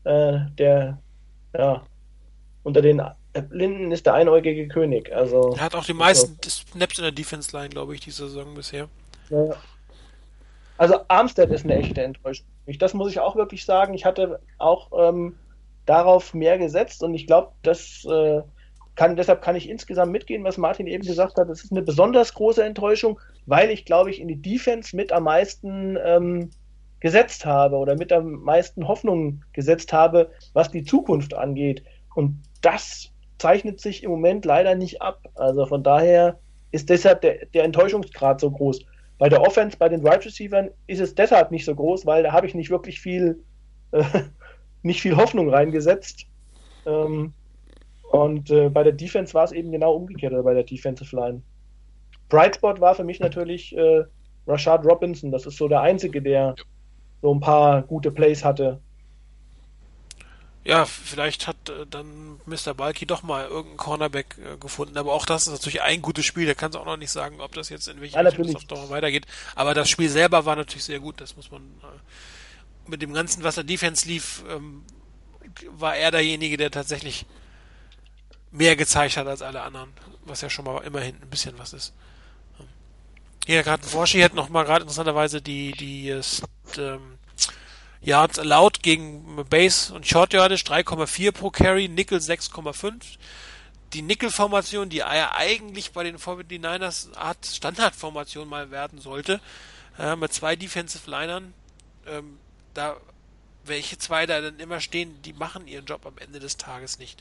äh, 0.05 0.39
der, 0.59 0.99
ja, 1.57 1.83
unter 2.63 2.83
den 2.83 3.03
Blinden 3.49 3.93
ist 3.93 4.07
der 4.07 4.15
einäugige 4.15 4.69
König. 4.69 5.11
Also, 5.13 5.55
er 5.57 5.63
hat 5.63 5.75
auch 5.75 5.85
die 5.85 5.95
meisten 5.95 6.37
also, 6.45 6.63
Snaps 6.73 6.99
in 6.99 7.05
der 7.05 7.13
Defense 7.13 7.57
Line, 7.57 7.71
glaube 7.71 7.95
ich, 7.95 8.01
diese 8.01 8.29
Saison 8.29 8.55
bisher. 8.55 8.89
Ja. 9.31 9.57
Also 10.77 11.01
Armstead 11.09 11.51
ist 11.51 11.65
eine 11.65 11.77
echte 11.77 12.03
Enttäuschung. 12.03 12.47
Das 12.79 12.95
muss 12.95 13.11
ich 13.11 13.21
auch 13.21 13.37
wirklich 13.37 13.65
sagen. 13.65 13.93
Ich 13.95 14.05
hatte 14.05 14.41
auch 14.59 14.91
ähm, 14.97 15.37
darauf 15.85 16.33
mehr 16.33 16.57
gesetzt 16.57 17.03
und 17.03 17.15
ich 17.15 17.27
glaube, 17.27 17.53
dass 17.63 18.05
äh, 18.07 18.41
kann, 19.01 19.17
deshalb 19.17 19.41
kann 19.41 19.57
ich 19.57 19.71
insgesamt 19.71 20.13
mitgehen, 20.13 20.45
was 20.45 20.59
Martin 20.59 20.87
eben 20.87 21.03
gesagt 21.03 21.39
hat. 21.39 21.49
Es 21.49 21.65
ist 21.65 21.73
eine 21.73 21.81
besonders 21.81 22.35
große 22.35 22.63
Enttäuschung, 22.63 23.19
weil 23.47 23.71
ich, 23.71 23.87
glaube 23.87 24.11
ich, 24.11 24.21
in 24.21 24.29
die 24.29 24.43
Defense 24.43 24.95
mit 24.95 25.11
am 25.11 25.23
meisten 25.23 25.97
ähm, 26.05 26.51
gesetzt 27.01 27.47
habe 27.47 27.77
oder 27.77 27.97
mit 27.97 28.13
am 28.13 28.33
meisten 28.43 28.87
Hoffnung 28.87 29.43
gesetzt 29.55 29.95
habe, 29.95 30.31
was 30.53 30.71
die 30.71 30.85
Zukunft 30.85 31.33
angeht. 31.33 31.83
Und 32.15 32.43
das 32.61 33.09
zeichnet 33.39 33.81
sich 33.81 34.03
im 34.03 34.11
Moment 34.11 34.45
leider 34.45 34.75
nicht 34.75 35.01
ab. 35.01 35.23
Also 35.35 35.65
von 35.65 35.83
daher 35.83 36.39
ist 36.71 36.91
deshalb 36.91 37.23
der, 37.23 37.47
der 37.55 37.65
Enttäuschungsgrad 37.65 38.39
so 38.39 38.51
groß. 38.51 38.85
Bei 39.17 39.31
der 39.31 39.41
Offense, 39.41 39.79
bei 39.79 39.89
den 39.89 40.01
Wide 40.01 40.11
right 40.11 40.27
Receivers 40.27 40.67
ist 40.89 41.01
es 41.01 41.15
deshalb 41.15 41.53
nicht 41.53 41.65
so 41.65 41.75
groß, 41.75 42.05
weil 42.05 42.23
da 42.23 42.33
habe 42.33 42.47
ich 42.47 42.55
nicht 42.55 42.69
wirklich 42.69 43.01
viel, 43.01 43.43
äh, 43.93 44.05
nicht 44.83 45.01
viel 45.01 45.17
Hoffnung 45.17 45.49
reingesetzt. 45.49 46.27
Ähm, 46.85 47.33
und 48.11 48.51
äh, 48.51 48.69
bei 48.69 48.83
der 48.83 48.93
Defense 48.93 49.35
war 49.35 49.45
es 49.45 49.53
eben 49.53 49.71
genau 49.71 49.95
umgekehrt, 49.95 50.33
oder 50.33 50.43
bei 50.43 50.55
der 50.55 50.65
Defensive 50.65 51.15
Line. 51.15 51.43
Brightspot 52.29 52.81
war 52.81 52.95
für 52.95 53.05
mich 53.05 53.21
natürlich 53.21 53.77
äh, 53.77 54.05
Rashad 54.47 54.85
Robinson. 54.85 55.31
Das 55.31 55.47
ist 55.47 55.57
so 55.57 55.69
der 55.69 55.81
Einzige, 55.81 56.21
der 56.21 56.57
so 57.23 57.33
ein 57.33 57.41
paar 57.41 57.83
gute 57.83 58.11
Plays 58.11 58.45
hatte. 58.45 58.81
Ja, 60.65 60.85
vielleicht 60.85 61.47
hat 61.47 61.69
äh, 61.69 61.87
dann 61.89 62.41
Mr. 62.47 62.75
Balky 62.75 63.07
doch 63.07 63.23
mal 63.23 63.47
irgendeinen 63.47 63.77
Cornerback 63.77 64.37
äh, 64.39 64.57
gefunden, 64.59 64.99
aber 64.99 65.13
auch 65.13 65.25
das 65.25 65.47
ist 65.47 65.53
natürlich 65.53 65.81
ein 65.83 66.03
gutes 66.03 66.25
Spiel. 66.25 66.47
Der 66.47 66.55
kann 66.57 66.71
es 66.71 66.77
auch 66.77 66.85
noch 66.85 66.97
nicht 66.97 67.11
sagen, 67.11 67.41
ob 67.41 67.55
das 67.55 67.69
jetzt 67.69 67.87
in 67.87 68.01
welche 68.01 68.17
ja, 68.17 68.23
Richtung 68.23 68.47
es 68.47 68.69
noch 68.69 68.91
weitergeht. 68.91 69.27
Aber 69.55 69.73
das 69.73 69.89
Spiel 69.89 70.09
selber 70.09 70.45
war 70.47 70.57
natürlich 70.57 70.85
sehr 70.85 71.01
gut. 71.01 71.21
Das 71.21 71.37
muss 71.37 71.51
man 71.51 71.63
äh, 71.63 72.91
mit 72.91 73.03
dem 73.03 73.15
ganzen, 73.15 73.45
was 73.45 73.55
der 73.55 73.65
Defense 73.65 74.07
lief, 74.07 74.43
ähm, 74.51 74.83
war 75.71 75.97
er 75.97 76.11
derjenige, 76.11 76.57
der 76.57 76.71
tatsächlich 76.71 77.25
mehr 78.51 78.77
gezeigt 78.77 79.17
hat 79.17 79.27
als 79.27 79.43
alle 79.43 79.63
anderen, 79.63 79.93
was 80.25 80.41
ja 80.41 80.51
schon 80.51 80.65
mal 80.65 80.83
immerhin 80.83 81.17
ein 81.21 81.31
bisschen 81.31 81.59
was 81.59 81.73
ist. 81.73 81.93
Ja, 83.47 83.63
gerade 83.63 83.87
Forschi 83.87 84.21
hat 84.21 84.35
noch 84.35 84.49
mal 84.49 84.65
gerade 84.65 84.83
interessanterweise 84.83 85.41
die 85.41 85.73
die 85.73 86.11
ähm, 86.79 87.19
Yards 88.03 88.39
allowed 88.39 88.83
gegen 88.83 89.45
Base 89.49 89.93
und 89.93 90.07
Short 90.07 90.33
Yardage 90.33 90.65
3,4 90.65 91.33
pro 91.33 91.51
Carry, 91.51 91.89
Nickel 91.89 92.19
6,5. 92.19 93.19
Die 93.93 94.03
Nickel-Formation, 94.03 94.89
die 94.89 95.03
eigentlich 95.03 95.91
bei 95.91 96.05
den 96.05 96.17
49ers 96.17 97.15
Art 97.17 97.45
Standardformation 97.45 98.49
mal 98.49 98.71
werden 98.71 99.01
sollte, 99.01 99.41
äh, 99.99 100.15
mit 100.15 100.33
zwei 100.33 100.55
Defensive 100.55 101.11
Linern, 101.11 101.53
ähm, 102.07 102.39
da 102.73 102.97
welche 103.65 103.99
zwei 103.99 104.27
da 104.27 104.41
dann 104.41 104.59
immer 104.59 104.81
stehen, 104.81 105.21
die 105.23 105.33
machen 105.33 105.67
ihren 105.67 105.85
Job 105.85 106.07
am 106.07 106.17
Ende 106.19 106.41
des 106.41 106.57
Tages 106.57 106.99
nicht. 106.99 107.21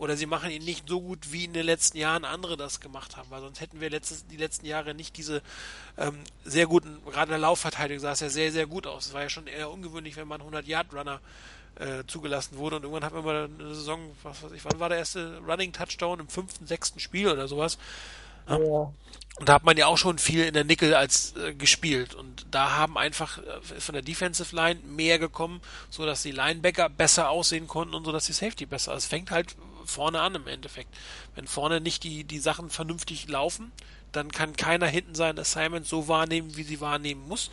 Oder 0.00 0.16
sie 0.16 0.24
machen 0.24 0.50
ihn 0.50 0.64
nicht 0.64 0.88
so 0.88 1.02
gut, 1.02 1.30
wie 1.30 1.44
in 1.44 1.52
den 1.52 1.66
letzten 1.66 1.98
Jahren 1.98 2.24
andere 2.24 2.56
das 2.56 2.80
gemacht 2.80 3.18
haben, 3.18 3.28
weil 3.28 3.42
sonst 3.42 3.60
hätten 3.60 3.82
wir 3.82 3.90
letztes, 3.90 4.26
die 4.26 4.38
letzten 4.38 4.64
Jahre 4.64 4.94
nicht 4.94 5.14
diese 5.18 5.42
ähm, 5.98 6.18
sehr 6.42 6.66
guten, 6.66 7.04
gerade 7.04 7.26
in 7.26 7.32
der 7.32 7.38
Laufverteidigung 7.38 8.00
sah 8.00 8.12
es 8.12 8.20
ja 8.20 8.30
sehr, 8.30 8.50
sehr 8.50 8.66
gut 8.66 8.86
aus. 8.86 9.08
Es 9.08 9.12
war 9.12 9.20
ja 9.20 9.28
schon 9.28 9.46
eher 9.46 9.70
ungewöhnlich, 9.70 10.16
wenn 10.16 10.26
man 10.26 10.40
100-Yard-Runner 10.40 11.20
äh, 11.74 12.04
zugelassen 12.06 12.56
wurde 12.56 12.76
und 12.76 12.84
irgendwann 12.84 13.04
hat 13.04 13.12
man 13.12 13.26
mal 13.26 13.44
eine 13.44 13.74
Saison, 13.74 14.00
was 14.22 14.42
weiß 14.42 14.52
ich, 14.52 14.64
wann 14.64 14.80
war 14.80 14.88
der 14.88 14.96
erste 14.96 15.36
Running 15.46 15.74
Touchdown 15.74 16.20
im 16.20 16.28
fünften, 16.28 16.66
sechsten 16.66 16.98
Spiel 16.98 17.28
oder 17.28 17.46
sowas? 17.46 17.76
Ja. 18.48 18.92
Und 19.40 19.48
da 19.48 19.54
hat 19.54 19.64
man 19.64 19.76
ja 19.78 19.86
auch 19.86 19.96
schon 19.96 20.18
viel 20.18 20.44
in 20.44 20.52
der 20.52 20.64
Nickel 20.64 20.94
als 20.94 21.34
äh, 21.36 21.54
gespielt. 21.54 22.14
Und 22.14 22.46
da 22.50 22.76
haben 22.76 22.98
einfach 22.98 23.38
äh, 23.38 23.80
von 23.80 23.94
der 23.94 24.02
Defensive 24.02 24.54
Line 24.54 24.80
mehr 24.84 25.18
gekommen, 25.18 25.62
so 25.88 26.04
dass 26.04 26.22
die 26.22 26.30
Linebacker 26.30 26.90
besser 26.90 27.30
aussehen 27.30 27.66
konnten 27.66 27.94
und 27.94 28.04
so 28.04 28.12
dass 28.12 28.26
die 28.26 28.34
Safety 28.34 28.66
besser. 28.66 28.94
Es 28.94 29.06
fängt 29.06 29.30
halt 29.30 29.56
vorne 29.86 30.20
an 30.20 30.34
im 30.34 30.46
Endeffekt. 30.46 30.94
Wenn 31.34 31.46
vorne 31.46 31.80
nicht 31.80 32.04
die, 32.04 32.24
die 32.24 32.38
Sachen 32.38 32.68
vernünftig 32.68 33.28
laufen, 33.28 33.72
dann 34.12 34.30
kann 34.32 34.56
keiner 34.56 34.86
hinten 34.86 35.14
sein 35.14 35.38
Assignment 35.38 35.86
so 35.86 36.08
wahrnehmen, 36.08 36.56
wie 36.56 36.62
sie 36.62 36.80
wahrnehmen 36.80 37.26
muss. 37.28 37.50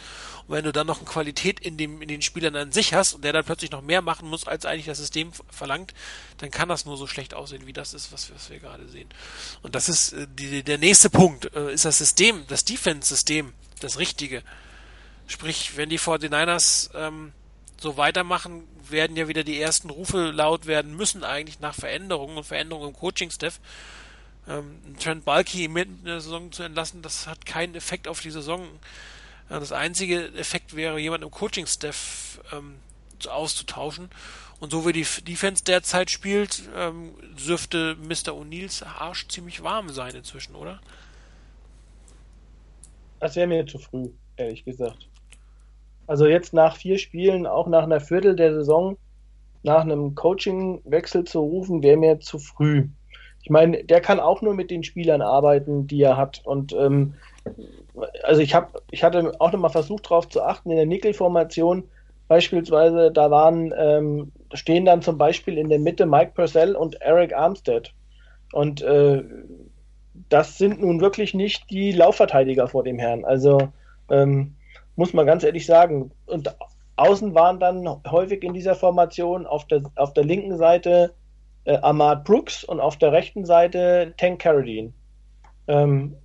Und 0.47 0.55
wenn 0.55 0.63
du 0.63 0.71
dann 0.71 0.87
noch 0.87 0.97
eine 0.97 1.07
Qualität 1.07 1.59
in, 1.59 1.77
dem, 1.77 2.01
in 2.01 2.07
den 2.07 2.21
Spielern 2.21 2.55
an 2.55 2.71
sich 2.71 2.93
hast 2.93 3.13
und 3.13 3.23
der 3.23 3.33
dann 3.33 3.45
plötzlich 3.45 3.71
noch 3.71 3.81
mehr 3.81 4.01
machen 4.01 4.29
muss, 4.29 4.47
als 4.47 4.65
eigentlich 4.65 4.85
das 4.85 4.97
System 4.97 5.31
verlangt, 5.49 5.93
dann 6.37 6.51
kann 6.51 6.69
das 6.69 6.85
nur 6.85 6.97
so 6.97 7.07
schlecht 7.07 7.33
aussehen, 7.33 7.67
wie 7.67 7.73
das 7.73 7.93
ist, 7.93 8.11
was, 8.11 8.33
was 8.33 8.49
wir 8.49 8.59
gerade 8.59 8.87
sehen. 8.87 9.09
Und 9.61 9.75
das 9.75 9.89
ist 9.89 10.13
äh, 10.13 10.27
die, 10.29 10.63
der 10.63 10.77
nächste 10.77 11.09
Punkt, 11.09 11.53
äh, 11.55 11.73
ist 11.73 11.85
das 11.85 11.97
System, 11.97 12.45
das 12.47 12.65
Defense-System, 12.65 13.53
das 13.79 13.99
Richtige. 13.99 14.43
Sprich, 15.27 15.75
wenn 15.75 15.89
die 15.89 15.99
49ers 15.99 16.89
ähm, 16.95 17.33
so 17.79 17.97
weitermachen, 17.97 18.63
werden 18.89 19.17
ja 19.17 19.27
wieder 19.27 19.43
die 19.43 19.59
ersten 19.59 19.89
Rufe 19.89 20.31
laut 20.31 20.65
werden 20.65 20.95
müssen, 20.95 21.23
eigentlich 21.23 21.59
nach 21.59 21.75
Veränderungen 21.75 22.37
und 22.37 22.45
Veränderungen 22.45 22.89
im 22.89 22.95
Coaching-Staff 22.95 23.59
ähm, 24.47 24.79
Trent 24.99 25.25
Balky 25.25 25.67
mitten 25.67 25.99
in 25.99 26.05
der 26.05 26.21
Saison 26.21 26.51
zu 26.51 26.63
entlassen, 26.63 27.01
das 27.01 27.27
hat 27.27 27.45
keinen 27.45 27.75
Effekt 27.75 28.07
auf 28.07 28.21
die 28.21 28.31
Saison. 28.31 28.63
Äh, 29.49 29.59
das 29.59 29.71
einzige 29.71 30.33
Effekt 30.33 30.75
wäre, 30.75 30.99
jemand 30.99 31.23
im 31.23 31.31
Coaching-Staff 31.31 32.41
ähm, 32.53 32.75
auszutauschen. 33.29 34.09
Und 34.59 34.71
so 34.71 34.87
wie 34.87 34.93
die 34.93 35.05
Defense 35.23 35.63
derzeit 35.63 36.09
spielt, 36.09 36.63
ähm, 36.75 37.11
dürfte 37.47 37.95
Mr. 37.95 38.33
O'Neills 38.33 38.83
Arsch 38.83 39.27
ziemlich 39.27 39.61
warm 39.61 39.89
sein 39.89 40.15
inzwischen, 40.15 40.55
oder? 40.55 40.79
Das 43.19 43.35
wäre 43.35 43.47
mir 43.47 43.65
zu 43.65 43.77
früh, 43.77 44.09
ehrlich 44.35 44.65
gesagt. 44.65 45.07
Also 46.07 46.25
jetzt 46.25 46.53
nach 46.53 46.77
vier 46.77 46.97
Spielen, 46.97 47.45
auch 47.45 47.67
nach 47.67 47.83
einer 47.83 47.99
Viertel 47.99 48.35
der 48.35 48.53
Saison, 48.53 48.97
nach 49.63 49.81
einem 49.81 50.15
Coaching-Wechsel 50.15 51.25
zu 51.25 51.39
rufen, 51.39 51.83
wäre 51.83 51.97
mir 51.97 52.19
zu 52.19 52.39
früh. 52.39 52.87
Ich 53.47 53.51
meine, 53.51 53.81
der 53.81 54.01
kann 54.01 54.19
auch 54.19 54.41
nur 54.41 54.53
mit 54.53 54.69
den 54.71 54.83
Spielern 54.83 55.21
arbeiten, 55.21 55.87
die 55.87 56.01
er 56.01 56.17
hat. 56.17 56.41
Und 56.43 56.73
ähm, 56.73 57.13
also 58.23 58.41
ich 58.41 58.53
habe, 58.53 58.81
ich 58.91 59.05
hatte 59.05 59.31
auch 59.39 59.53
nochmal 59.53 59.71
versucht 59.71 60.07
darauf 60.07 60.27
zu 60.27 60.41
achten, 60.41 60.69
in 60.69 60.75
der 60.75 60.85
Nickel-Formation 60.85 61.85
beispielsweise, 62.27 63.09
da 63.09 63.31
waren, 63.31 63.73
ähm, 63.77 64.33
stehen 64.53 64.83
dann 64.83 65.01
zum 65.01 65.17
Beispiel 65.17 65.57
in 65.57 65.69
der 65.69 65.79
Mitte 65.79 66.05
Mike 66.05 66.33
Purcell 66.35 66.75
und 66.75 67.01
Eric 67.01 67.33
Armstead. 67.33 67.93
Und 68.51 68.81
äh, 68.81 69.23
das 70.27 70.57
sind 70.57 70.81
nun 70.81 70.99
wirklich 70.99 71.33
nicht 71.33 71.69
die 71.69 71.93
Laufverteidiger 71.93 72.67
vor 72.67 72.83
dem 72.83 72.99
Herrn. 72.99 73.23
Also 73.23 73.69
ähm, 74.11 74.55
muss 74.97 75.13
man 75.13 75.25
ganz 75.25 75.45
ehrlich 75.45 75.65
sagen. 75.65 76.11
Und 76.25 76.53
außen 76.97 77.33
waren 77.33 77.61
dann 77.61 77.87
häufig 78.11 78.43
in 78.43 78.53
dieser 78.53 78.75
Formation 78.75 79.45
auf 79.45 79.67
der, 79.67 79.83
auf 79.95 80.11
der 80.11 80.25
linken 80.25 80.57
Seite 80.57 81.13
äh, 81.67 81.77
Ahmad 81.81 82.23
Brooks 82.23 82.63
und 82.63 82.79
auf 82.79 82.97
der 82.97 83.11
rechten 83.11 83.45
Seite 83.45 84.13
Tank 84.17 84.39
Carradine. 84.39 84.93
Ähm, 85.67 86.15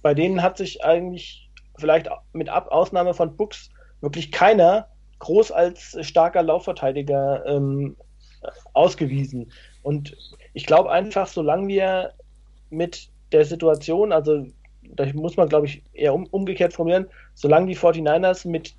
bei 0.00 0.14
denen 0.14 0.42
hat 0.42 0.56
sich 0.56 0.84
eigentlich 0.84 1.50
vielleicht 1.76 2.08
mit 2.32 2.48
Ab 2.48 2.68
Ausnahme 2.70 3.12
von 3.12 3.36
Brooks 3.36 3.68
wirklich 4.00 4.30
keiner 4.30 4.88
groß 5.18 5.50
als 5.50 5.96
starker 6.02 6.42
Laufverteidiger 6.42 7.44
ähm, 7.46 7.96
ausgewiesen. 8.74 9.50
Und 9.82 10.16
ich 10.54 10.66
glaube 10.66 10.90
einfach, 10.90 11.26
solange 11.26 11.66
wir 11.68 12.12
mit 12.70 13.08
der 13.32 13.44
Situation, 13.44 14.12
also 14.12 14.46
da 14.82 15.04
muss 15.14 15.36
man, 15.36 15.48
glaube 15.48 15.66
ich, 15.66 15.82
eher 15.94 16.14
um, 16.14 16.26
umgekehrt 16.26 16.74
formulieren, 16.74 17.06
solange 17.34 17.66
die 17.66 17.76
49ers 17.76 18.46
mit 18.46 18.74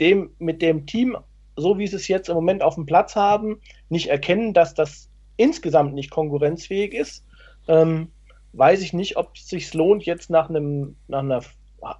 dem, 0.00 0.34
mit 0.38 0.62
dem 0.62 0.86
Team, 0.86 1.16
so 1.56 1.78
wie 1.78 1.86
sie 1.86 1.96
es 1.96 2.08
jetzt 2.08 2.28
im 2.28 2.34
Moment 2.34 2.62
auf 2.62 2.74
dem 2.74 2.86
Platz 2.86 3.14
haben, 3.14 3.60
nicht 3.88 4.08
erkennen, 4.08 4.52
dass 4.52 4.74
das 4.74 5.11
insgesamt 5.42 5.94
nicht 5.94 6.10
konkurrenzfähig 6.10 6.94
ist, 6.94 7.24
ähm, 7.68 8.08
weiß 8.52 8.82
ich 8.82 8.92
nicht, 8.92 9.16
ob 9.16 9.34
es 9.34 9.48
sich 9.48 9.72
lohnt, 9.74 10.04
jetzt 10.04 10.30
nach 10.30 10.48
einem, 10.48 10.96
nach 11.08 11.20
einer, 11.20 11.42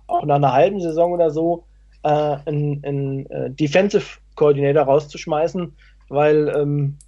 auch 0.06 0.24
nach 0.24 0.36
einer 0.36 0.52
halben 0.52 0.80
Saison 0.80 1.12
oder 1.12 1.30
so, 1.30 1.64
äh, 2.02 2.08
einen, 2.08 2.84
einen 2.84 3.26
äh, 3.26 3.50
Defensive 3.50 4.18
Coordinator 4.34 4.84
rauszuschmeißen, 4.84 5.74
weil 6.08 6.48
ähm, 6.54 6.98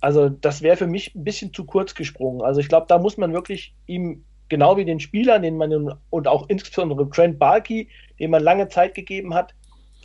also 0.00 0.28
das 0.28 0.62
wäre 0.62 0.76
für 0.76 0.86
mich 0.86 1.14
ein 1.14 1.24
bisschen 1.24 1.52
zu 1.52 1.64
kurz 1.64 1.94
gesprungen. 1.94 2.42
Also 2.42 2.60
ich 2.60 2.68
glaube, 2.68 2.86
da 2.88 2.98
muss 2.98 3.16
man 3.16 3.32
wirklich 3.32 3.74
ihm 3.86 4.24
genau 4.48 4.76
wie 4.76 4.84
den 4.84 5.00
Spielern, 5.00 5.42
den 5.42 5.56
man 5.56 5.94
und 6.10 6.28
auch 6.28 6.48
insbesondere 6.48 7.08
Trent 7.10 7.38
Barkey, 7.38 7.88
dem 8.20 8.30
man 8.30 8.42
lange 8.42 8.68
Zeit 8.68 8.94
gegeben 8.94 9.34
hat, 9.34 9.54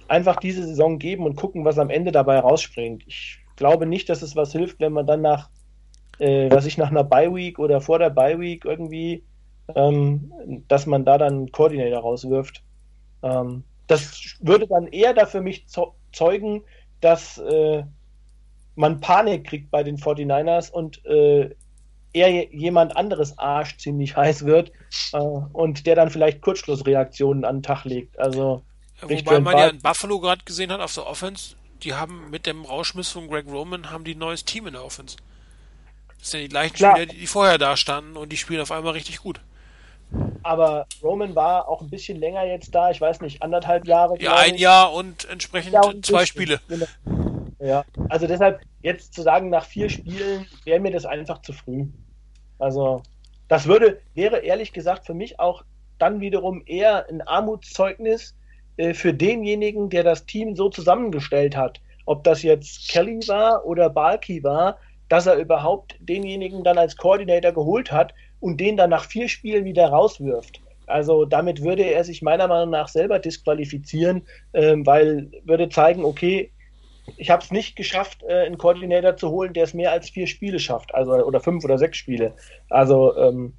einfach 0.08 0.38
diese 0.38 0.66
Saison 0.66 1.00
geben 1.00 1.26
und 1.26 1.36
gucken, 1.36 1.66
was 1.66 1.78
am 1.78 1.90
Ende 1.90 2.12
dabei 2.12 2.40
rausspringt. 2.40 3.04
Ich 3.06 3.40
glaube 3.62 3.86
nicht, 3.86 4.10
dass 4.10 4.24
es 4.24 4.36
was 4.36 4.52
hilft, 4.52 4.80
wenn 4.80 4.92
man 4.92 5.06
dann 5.06 5.22
nach, 5.22 5.48
äh, 6.18 6.50
was 6.50 6.66
ich 6.66 6.80
nach 6.80 6.90
einer 6.90 7.04
Bye 7.04 7.32
Week 7.32 7.60
oder 7.60 7.80
vor 7.80 8.00
der 8.00 8.10
Bye 8.10 8.40
Week 8.40 8.66
irgendwie, 8.66 9.24
ähm, 9.76 10.34
dass 10.68 10.88
man 10.88 11.06
da 11.06 11.20
dann 11.20 11.34
einen 11.34 11.52
Koordinator 11.52 12.02
rauswirft. 12.02 12.64
Ähm, 13.22 13.64
das 13.86 14.36
würde 14.40 14.66
dann 14.68 14.88
eher 14.88 15.14
dafür 15.14 15.42
mich 15.42 15.68
zeugen, 16.12 16.64
dass 17.02 17.38
äh, 17.38 17.84
man 18.76 19.00
Panik 19.00 19.46
kriegt 19.46 19.70
bei 19.70 19.84
den 19.84 19.98
49ers 19.98 20.72
und 20.72 21.06
äh, 21.06 21.54
eher 22.14 22.52
jemand 22.52 22.98
anderes 22.98 23.38
Arsch 23.38 23.78
ziemlich 23.78 24.16
heiß 24.22 24.44
wird 24.46 24.72
äh, 25.14 25.18
und 25.20 25.86
der 25.86 25.96
dann 25.96 26.10
vielleicht 26.10 26.42
Kurzschlussreaktionen 26.42 27.46
an 27.46 27.58
den 27.58 27.64
Tag 27.64 27.86
legt. 27.86 28.18
Also 28.20 28.64
Wobei 29.04 29.40
man 29.40 29.58
ja 29.58 29.68
in 29.68 29.80
Buffalo 29.80 30.20
gerade 30.20 30.44
gesehen 30.46 30.72
hat 30.72 30.82
auf 30.82 30.96
der 30.96 31.06
Offense, 31.06 31.56
die 31.84 31.94
haben 31.94 32.30
mit 32.30 32.46
dem 32.46 32.64
Rauschmiss 32.64 33.10
von 33.10 33.28
Greg 33.28 33.48
Roman 33.48 33.92
haben 33.92 34.04
die 34.04 34.16
ein 34.16 34.20
neues 34.20 34.46
Team 34.46 34.68
in 34.68 34.74
der 34.74 34.84
Offense. 34.84 35.18
Das 36.20 36.32
sind 36.32 36.42
ja 36.42 36.44
die 36.46 36.50
gleichen 36.50 36.76
Klar. 36.76 36.98
Spieler, 36.98 37.14
die 37.14 37.28
vorher 37.28 37.58
da 37.58 37.76
standen 37.76 38.18
und 38.18 38.32
die 38.32 38.38
spielen 38.38 38.62
auf 38.62 38.72
einmal 38.72 38.94
richtig 38.94 39.20
gut. 39.22 39.42
Aber 40.44 40.88
Roman 41.02 41.36
war 41.36 41.68
auch 41.70 41.82
ein 41.82 41.90
bisschen 41.90 42.20
länger 42.20 42.44
jetzt 42.44 42.76
da, 42.76 42.92
ich 42.92 43.00
weiß 43.00 43.22
nicht, 43.22 43.42
anderthalb 43.42 43.88
Jahre. 43.88 44.20
Ja, 44.22 44.36
ein 44.36 44.56
Jahr 44.56 44.94
und 44.94 45.26
entsprechend 45.30 45.74
ja, 45.74 45.82
und 45.82 46.06
zwei 46.06 46.26
Spiele. 46.26 46.60
Genau. 46.68 46.86
Ja, 47.60 47.86
also 48.10 48.28
deshalb 48.28 48.62
jetzt 48.82 49.14
zu 49.14 49.22
sagen, 49.22 49.50
nach 49.50 49.66
vier 49.66 49.90
Spielen 49.90 50.48
wäre 50.66 50.80
mir 50.80 50.92
das 50.92 51.06
einfach 51.06 51.42
zu 51.44 51.54
früh. 51.54 51.86
Also, 52.60 53.04
das 53.48 53.68
würde, 53.68 54.02
wäre 54.14 54.40
ehrlich 54.40 54.74
gesagt 54.74 55.06
für 55.06 55.14
mich 55.14 55.40
auch 55.40 55.64
dann 56.00 56.20
wiederum 56.20 56.64
eher 56.66 57.08
ein 57.08 57.22
Armutszeugnis, 57.22 58.36
äh, 58.78 58.94
für 58.94 59.14
denjenigen, 59.14 59.90
der 59.90 60.04
das 60.04 60.26
Team 60.26 60.56
so 60.56 60.70
zusammengestellt 60.70 61.56
hat, 61.56 61.82
ob 62.06 62.24
das 62.24 62.44
jetzt 62.44 62.90
Kelly 62.90 63.20
war 63.28 63.66
oder 63.66 63.90
Balky 63.90 64.44
war, 64.44 64.78
dass 65.10 65.28
er 65.28 65.36
überhaupt 65.36 65.96
denjenigen 66.00 66.64
dann 66.64 66.78
als 66.78 66.96
Koordinator 66.96 67.52
geholt 67.52 67.92
hat 67.92 68.14
und 68.40 68.60
den 68.60 68.78
dann 68.78 68.90
nach 68.90 69.06
vier 69.06 69.28
Spielen 69.28 69.66
wieder 69.66 69.90
rauswirft. 69.90 70.62
Also 70.88 71.26
damit 71.26 71.64
würde 71.64 71.84
er 71.84 72.04
sich 72.04 72.22
meiner 72.22 72.48
Meinung 72.48 72.72
nach 72.72 72.88
selber 72.88 73.20
disqualifizieren, 73.20 74.24
äh, 74.54 74.76
weil 74.78 75.32
würde 75.44 75.70
zeigen, 75.70 76.04
okay, 76.04 76.52
ich 77.18 77.30
habe 77.30 77.44
es 77.44 77.52
nicht 77.52 77.76
geschafft, 77.76 78.24
äh, 78.24 78.46
einen 78.46 78.58
Koordinator 78.58 79.16
zu 79.16 79.30
holen, 79.30 79.54
der 79.54 79.64
es 79.64 79.74
mehr 79.74 79.92
als 79.92 80.10
vier 80.10 80.28
Spiele 80.28 80.60
schafft, 80.60 80.94
also 80.94 81.14
oder 81.14 81.40
fünf 81.40 81.64
oder 81.64 81.78
sechs 81.78 81.98
Spiele. 81.98 82.34
Also 82.70 83.16
ähm, 83.18 83.54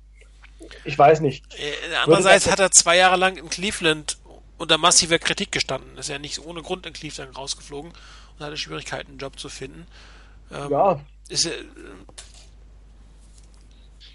ich 0.85 0.99
weiß 0.99 1.21
nicht. 1.21 1.45
Äh, 1.55 1.95
andererseits 2.05 2.51
hat 2.51 2.61
er 2.61 2.71
zwei 2.71 2.97
Jahre 2.97 3.17
lang 3.17 3.37
in 3.37 3.49
Cleveland 3.49 4.19
unter 4.59 4.79
massiver 4.79 5.19
Kritik 5.19 5.53
gestanden. 5.53 5.97
Ist 5.99 6.09
ja 6.09 6.19
nicht 6.19 6.39
ohne 6.39 6.63
Grund 6.63 6.87
in 6.87 6.93
Cleveland 6.93 7.37
rausgeflogen 7.37 7.93
und 7.93 8.45
hatte 8.45 8.57
Schwierigkeiten, 8.57 9.13
einen 9.13 9.19
Job 9.19 9.39
zu 9.39 9.49
finden. 9.49 9.87
Ähm, 10.51 10.71
ja. 10.71 11.01
Ist, 11.29 11.47
äh, 11.47 11.65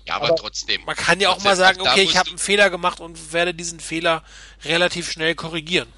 Ja, 0.05 0.15
aber, 0.15 0.27
aber 0.27 0.35
trotzdem. 0.35 0.83
Man 0.85 0.95
kann 0.95 1.19
ja 1.19 1.29
auch 1.29 1.43
mal 1.43 1.55
sagen, 1.55 1.81
auch 1.81 1.91
okay, 1.91 2.03
ich 2.03 2.17
habe 2.17 2.29
einen 2.29 2.37
Fehler 2.37 2.69
gemacht 2.69 2.99
und 2.99 3.33
werde 3.33 3.53
diesen 3.53 3.79
Fehler 3.79 4.23
relativ 4.63 5.11
schnell 5.11 5.35
korrigieren. 5.35 5.91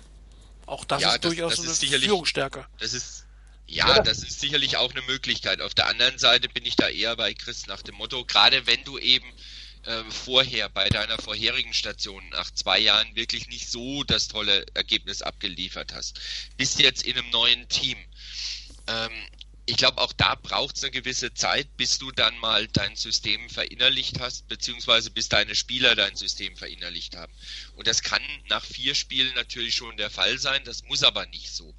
Auch 0.66 0.86
das 0.86 1.02
ja, 1.02 1.10
ist 1.10 1.24
das, 1.24 1.30
durchaus 1.32 1.56
das 1.58 1.82
eine 1.82 2.00
Führungsstärke. 2.00 2.66
Das 2.80 2.94
ist 2.94 3.26
ja, 3.70 4.02
das 4.02 4.24
ist 4.24 4.40
sicherlich 4.40 4.78
auch 4.78 4.92
eine 4.92 5.04
Möglichkeit. 5.04 5.62
Auf 5.62 5.76
der 5.76 5.88
anderen 5.88 6.18
Seite 6.18 6.50
bin 6.50 6.66
ich 6.66 6.76
da 6.76 6.90
eher 6.90 7.16
bei 7.16 7.34
Chris 7.36 7.68
nach 7.68 7.84
dem 7.84 7.96
Motto, 7.96 8.26
gerade 8.26 8.66
wenn 8.66 8.84
du 8.84 8.98
eben 8.98 9.28
äh, 9.84 10.04
vorher 10.10 10.70
bei 10.70 10.90
deiner 10.90 11.18
vorherigen 11.18 11.74
Station 11.74 12.28
nach 12.30 12.52
zwei 12.52 12.80
Jahren 12.80 13.16
wirklich 13.16 13.48
nicht 13.48 13.70
so 13.70 14.04
das 14.04 14.28
tolle 14.28 14.66
Ergebnis 14.74 15.22
abgeliefert 15.22 15.94
hast, 15.94 16.20
bist 16.58 16.80
jetzt 16.80 17.04
in 17.04 17.18
einem 17.18 17.30
neuen 17.30 17.68
Team. 17.70 17.98
Ähm, 18.88 19.12
ich 19.70 19.78
glaube, 19.78 20.00
auch 20.00 20.14
da 20.14 20.34
braucht 20.34 20.78
es 20.78 20.84
eine 20.84 20.90
gewisse 20.90 21.32
Zeit, 21.36 21.78
bis 21.78 22.00
du 22.00 22.12
dann 22.12 22.36
mal 22.40 22.68
dein 22.68 22.96
System 22.96 23.48
verinnerlicht 23.52 24.20
hast, 24.20 24.48
beziehungsweise 24.48 25.12
bis 25.12 25.30
deine 25.30 25.54
Spieler 25.54 25.96
dein 25.96 26.16
System 26.16 26.58
verinnerlicht 26.58 27.16
haben. 27.16 27.32
Und 27.76 27.86
das 27.86 28.02
kann 28.02 28.24
nach 28.48 28.66
vier 28.66 28.96
Spielen 28.96 29.32
natürlich 29.36 29.76
schon 29.76 29.96
der 29.96 30.10
Fall 30.10 30.40
sein, 30.40 30.64
das 30.64 30.84
muss 30.86 31.04
aber 31.04 31.28
nicht 31.28 31.52
so. 31.52 31.76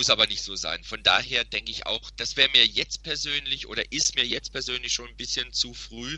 Muss 0.00 0.08
aber 0.08 0.26
nicht 0.26 0.40
so 0.40 0.56
sein. 0.56 0.82
Von 0.82 1.02
daher 1.02 1.44
denke 1.44 1.70
ich 1.70 1.84
auch, 1.84 2.10
das 2.16 2.38
wäre 2.38 2.48
mir 2.52 2.64
jetzt 2.64 3.02
persönlich 3.02 3.66
oder 3.66 3.92
ist 3.92 4.14
mir 4.14 4.24
jetzt 4.24 4.50
persönlich 4.50 4.94
schon 4.94 5.10
ein 5.10 5.16
bisschen 5.18 5.52
zu 5.52 5.74
früh 5.74 6.16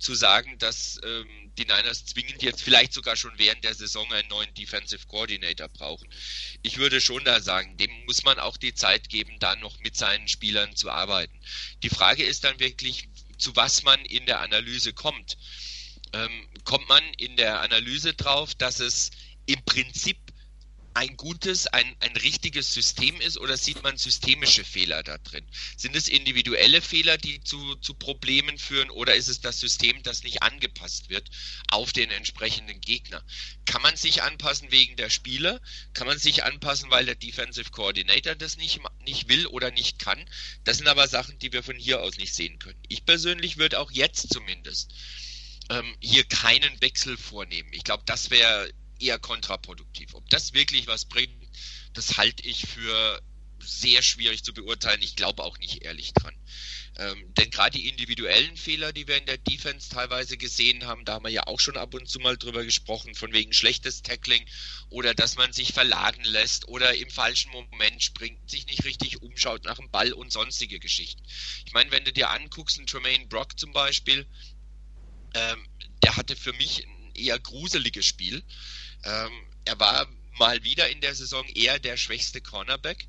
zu 0.00 0.16
sagen, 0.16 0.58
dass 0.58 0.98
ähm, 1.04 1.52
die 1.56 1.64
Niners 1.64 2.06
zwingend 2.06 2.42
jetzt 2.42 2.60
vielleicht 2.60 2.92
sogar 2.92 3.14
schon 3.14 3.30
während 3.36 3.62
der 3.62 3.74
Saison 3.74 4.12
einen 4.12 4.26
neuen 4.30 4.52
Defensive 4.54 5.06
Coordinator 5.06 5.68
brauchen. 5.68 6.08
Ich 6.62 6.78
würde 6.78 7.00
schon 7.00 7.22
da 7.24 7.40
sagen, 7.40 7.76
dem 7.76 7.92
muss 8.04 8.24
man 8.24 8.40
auch 8.40 8.56
die 8.56 8.74
Zeit 8.74 9.08
geben, 9.08 9.36
da 9.38 9.54
noch 9.54 9.78
mit 9.78 9.96
seinen 9.96 10.26
Spielern 10.26 10.74
zu 10.74 10.90
arbeiten. 10.90 11.38
Die 11.84 11.88
Frage 11.88 12.24
ist 12.24 12.42
dann 12.42 12.58
wirklich, 12.58 13.08
zu 13.38 13.54
was 13.54 13.84
man 13.84 14.04
in 14.06 14.26
der 14.26 14.40
Analyse 14.40 14.92
kommt. 14.92 15.38
Ähm, 16.14 16.48
kommt 16.64 16.88
man 16.88 17.04
in 17.14 17.36
der 17.36 17.60
Analyse 17.60 18.12
drauf, 18.12 18.56
dass 18.56 18.80
es 18.80 19.12
im 19.46 19.62
Prinzip 19.64 20.16
ein 20.94 21.16
gutes, 21.16 21.66
ein, 21.68 21.96
ein 22.00 22.16
richtiges 22.16 22.74
System 22.74 23.20
ist 23.20 23.38
oder 23.38 23.56
sieht 23.56 23.82
man 23.82 23.96
systemische 23.96 24.64
Fehler 24.64 25.02
da 25.02 25.18
drin? 25.18 25.46
Sind 25.76 25.94
es 25.94 26.08
individuelle 26.08 26.82
Fehler, 26.82 27.16
die 27.16 27.40
zu, 27.42 27.76
zu 27.76 27.94
Problemen 27.94 28.58
führen 28.58 28.90
oder 28.90 29.14
ist 29.14 29.28
es 29.28 29.40
das 29.40 29.60
System, 29.60 30.02
das 30.02 30.22
nicht 30.22 30.42
angepasst 30.42 31.08
wird 31.08 31.30
auf 31.68 31.92
den 31.92 32.10
entsprechenden 32.10 32.80
Gegner? 32.80 33.24
Kann 33.64 33.82
man 33.82 33.96
sich 33.96 34.22
anpassen 34.22 34.72
wegen 34.72 34.96
der 34.96 35.10
Spieler? 35.10 35.60
Kann 35.94 36.06
man 36.06 36.18
sich 36.18 36.44
anpassen, 36.44 36.90
weil 36.90 37.06
der 37.06 37.14
Defensive 37.14 37.70
Coordinator 37.70 38.34
das 38.34 38.56
nicht, 38.56 38.80
nicht 39.04 39.28
will 39.28 39.46
oder 39.46 39.70
nicht 39.70 39.98
kann? 39.98 40.24
Das 40.64 40.78
sind 40.78 40.88
aber 40.88 41.08
Sachen, 41.08 41.38
die 41.38 41.52
wir 41.52 41.62
von 41.62 41.76
hier 41.76 42.02
aus 42.02 42.16
nicht 42.16 42.34
sehen 42.34 42.58
können. 42.58 42.82
Ich 42.88 43.04
persönlich 43.04 43.56
würde 43.58 43.78
auch 43.78 43.90
jetzt 43.92 44.32
zumindest 44.32 44.92
ähm, 45.70 45.96
hier 46.00 46.24
keinen 46.24 46.80
Wechsel 46.80 47.16
vornehmen. 47.16 47.70
Ich 47.72 47.84
glaube, 47.84 48.02
das 48.06 48.30
wäre 48.30 48.70
eher 49.00 49.18
kontraproduktiv. 49.18 50.14
Ob 50.14 50.28
das 50.30 50.54
wirklich 50.54 50.86
was 50.86 51.04
bringt, 51.04 51.34
das 51.94 52.16
halte 52.16 52.46
ich 52.46 52.66
für 52.66 53.22
sehr 53.62 54.02
schwierig 54.02 54.42
zu 54.42 54.54
beurteilen. 54.54 55.02
Ich 55.02 55.16
glaube 55.16 55.42
auch 55.42 55.58
nicht 55.58 55.82
ehrlich 55.82 56.12
dran. 56.12 56.34
Ähm, 56.96 57.32
denn 57.34 57.50
gerade 57.50 57.78
die 57.78 57.88
individuellen 57.88 58.56
Fehler, 58.56 58.92
die 58.92 59.06
wir 59.06 59.16
in 59.16 59.26
der 59.26 59.38
Defense 59.38 59.90
teilweise 59.90 60.36
gesehen 60.36 60.86
haben, 60.86 61.04
da 61.04 61.14
haben 61.14 61.24
wir 61.24 61.30
ja 61.30 61.46
auch 61.46 61.60
schon 61.60 61.76
ab 61.76 61.94
und 61.94 62.08
zu 62.08 62.18
mal 62.18 62.36
drüber 62.36 62.64
gesprochen, 62.64 63.14
von 63.14 63.32
wegen 63.32 63.52
schlechtes 63.52 64.02
Tackling 64.02 64.44
oder 64.88 65.14
dass 65.14 65.36
man 65.36 65.52
sich 65.52 65.72
verlagen 65.72 66.24
lässt 66.24 66.68
oder 66.68 66.94
im 66.94 67.10
falschen 67.10 67.52
Moment 67.52 68.02
springt, 68.02 68.50
sich 68.50 68.66
nicht 68.66 68.84
richtig 68.84 69.22
umschaut 69.22 69.64
nach 69.64 69.76
dem 69.76 69.90
Ball 69.90 70.12
und 70.12 70.32
sonstige 70.32 70.80
Geschichten. 70.80 71.22
Ich 71.64 71.72
meine, 71.72 71.90
wenn 71.90 72.04
du 72.04 72.12
dir 72.12 72.30
anguckst, 72.30 72.78
ein 72.78 72.86
Tremaine 72.86 73.26
Brock 73.26 73.58
zum 73.58 73.72
Beispiel, 73.72 74.26
ähm, 75.34 75.68
der 76.02 76.16
hatte 76.16 76.34
für 76.34 76.52
mich 76.54 76.86
ein 76.86 76.99
eher 77.20 77.38
gruseliges 77.38 78.06
Spiel. 78.06 78.42
Ähm, 79.04 79.32
er 79.64 79.78
war 79.78 80.08
mal 80.38 80.62
wieder 80.64 80.88
in 80.88 81.00
der 81.00 81.14
Saison 81.14 81.46
eher 81.48 81.78
der 81.78 81.96
schwächste 81.96 82.40
Cornerback. 82.40 83.06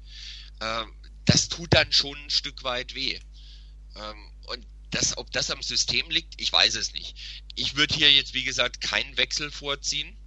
Ähm, 0.62 0.94
das 1.26 1.50
tut 1.50 1.74
dann 1.74 1.92
schon 1.92 2.18
ein 2.18 2.30
Stück 2.30 2.64
weit 2.64 2.96
weh. 2.96 3.20
Ähm, 3.96 4.32
und 4.48 4.66
das, 4.92 5.18
ob 5.18 5.32
das 5.32 5.50
am 5.50 5.62
System 5.62 6.10
liegt, 6.10 6.40
ich 6.40 6.52
weiß 6.52 6.76
es 6.76 6.94
nicht. 6.94 7.16
Ich 7.56 7.76
würde 7.76 7.96
hier 7.96 8.12
jetzt, 8.12 8.34
wie 8.34 8.44
gesagt, 8.44 8.82
keinen 8.82 9.18
Wechsel 9.18 9.50
vorziehen 9.52 10.18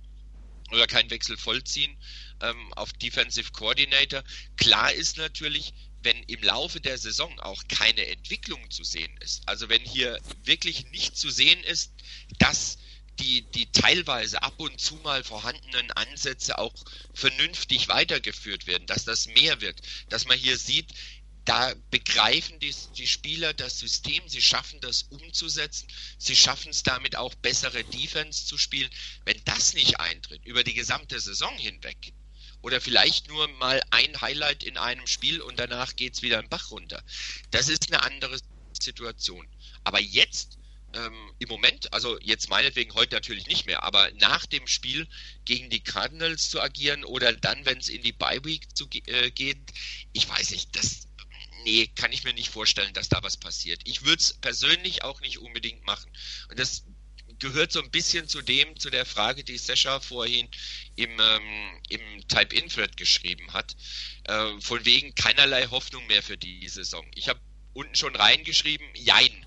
oder 0.70 0.87
keinen 0.87 1.11
Wechsel 1.11 1.37
vollziehen 1.37 1.97
ähm, 2.41 2.72
auf 2.74 2.93
Defensive 2.95 3.53
Coordinator. 3.53 4.24
Klar 4.57 4.93
ist 4.93 5.18
natürlich, 5.18 5.74
wenn 6.03 6.22
im 6.24 6.43
Laufe 6.43 6.80
der 6.80 6.99
Saison 6.99 7.39
auch 7.41 7.62
keine 7.68 8.07
Entwicklung 8.07 8.70
zu 8.70 8.85
sehen 8.85 9.14
ist, 9.18 9.47
also 9.49 9.68
wenn 9.68 9.82
hier 9.82 10.18
wirklich 10.43 10.91
nicht 10.91 11.16
zu 11.16 11.30
sehen 11.30 11.62
ist, 11.64 11.93
dass 12.39 12.78
die, 13.19 13.43
die 13.51 13.71
teilweise 13.73 14.43
ab 14.43 14.55
und 14.59 14.81
zu 14.81 14.97
mal 14.97 15.23
vorhandenen 15.25 15.91
Ansätze 15.93 16.59
auch 16.59 16.75
vernünftig 17.12 17.89
weitergeführt 17.89 18.67
werden, 18.67 18.87
dass 18.87 19.05
das 19.05 19.27
mehr 19.27 19.61
wird, 19.61 19.81
dass 20.09 20.27
man 20.27 20.39
hier 20.39 20.59
sieht, 20.59 20.93
da 21.45 21.75
begreifen 21.91 22.59
die, 22.59 22.75
die 22.97 23.07
Spieler 23.07 23.53
das 23.53 23.79
System, 23.79 24.27
sie 24.29 24.41
schaffen 24.41 24.81
das 24.81 25.03
umzusetzen, 25.05 25.87
sie 26.19 26.37
schaffen 26.37 26.71
es 26.71 26.83
damit 26.83 27.17
auch 27.17 27.35
bessere 27.35 27.85
Defense 27.85 28.47
zu 28.47 28.57
spielen. 28.57 28.91
Wenn 29.27 29.41
das 29.45 29.75
nicht 29.75 30.01
eintritt, 30.01 30.45
über 30.47 30.65
die 30.65 30.75
gesamte 30.75 31.21
Saison 31.21 31.57
hinweg, 31.59 32.15
oder 32.62 32.81
vielleicht 32.81 33.29
nur 33.29 33.47
mal 33.49 33.83
ein 33.91 34.23
Highlight 34.23 34.62
in 34.62 34.79
einem 34.79 35.07
Spiel 35.07 35.43
und 35.43 35.59
danach 35.59 35.97
geht 35.97 36.15
es 36.15 36.23
wieder 36.23 36.39
im 36.39 36.49
Bach 36.49 36.71
runter, 36.71 37.05
das 37.51 37.69
ist 37.69 37.93
eine 37.93 38.03
andere 38.03 38.39
Situation. 38.81 39.47
Aber 39.85 40.01
jetzt 40.01 40.59
ähm, 40.95 41.33
im 41.39 41.49
Moment, 41.49 41.93
also 41.93 42.19
jetzt 42.21 42.49
meinetwegen 42.49 42.95
heute 42.95 43.15
natürlich 43.15 43.47
nicht 43.47 43.67
mehr, 43.67 43.83
aber 43.83 44.11
nach 44.13 44.47
dem 44.47 44.67
Spiel 44.67 45.07
gegen 45.45 45.71
die 45.71 45.83
Cardinals 45.83 46.51
zu 46.51 46.61
agieren 46.61 47.05
oder 47.05 47.33
dann, 47.33 47.65
wenn 47.67 47.79
es 47.79 47.89
in 47.89 48.03
die 48.03 48.13
Bye 48.13 48.45
Week 48.45 48.75
zu, 48.77 48.89
äh, 49.07 49.31
geht, 49.31 49.59
ich 50.13 50.29
weiß 50.29 50.51
nicht, 50.51 50.75
das 50.77 51.09
nee, 51.65 51.87
kann 51.89 52.13
ich 52.13 52.25
mir 52.25 52.35
nicht 52.35 52.51
vorstellen, 52.51 52.93
dass 52.93 53.09
da 53.09 53.23
was 53.23 53.37
passiert. 53.37 53.81
Ich 53.85 54.05
würde 54.05 54.21
es 54.21 54.35
persönlich 54.35 55.03
auch 55.03 55.21
nicht 55.21 55.39
unbedingt 55.39 55.85
machen. 55.85 56.11
Und 56.49 56.59
das 56.59 56.85
gehört 57.39 57.73
so 57.73 57.83
ein 57.83 57.91
bisschen 57.91 58.29
zu 58.29 58.43
dem, 58.43 58.79
zu 58.79 58.91
der 58.91 59.07
Frage, 59.07 59.45
die 59.45 59.59
Sascha 59.59 60.01
vorhin 60.01 60.49
im, 60.95 61.19
ähm, 61.19 61.83
im 61.89 62.29
Type-In-Thread 62.29 62.97
geschrieben 62.97 63.53
hat, 63.53 63.77
äh, 64.25 64.61
von 64.61 64.85
wegen 64.85 65.15
keinerlei 65.15 65.67
Hoffnung 65.67 66.07
mehr 66.07 66.23
für 66.23 66.37
die 66.37 66.69
Saison. 66.69 67.05
Ich 67.15 67.29
habe 67.29 67.41
unten 67.73 67.95
schon 67.97 68.15
reingeschrieben, 68.15 68.87
jein. 68.95 69.47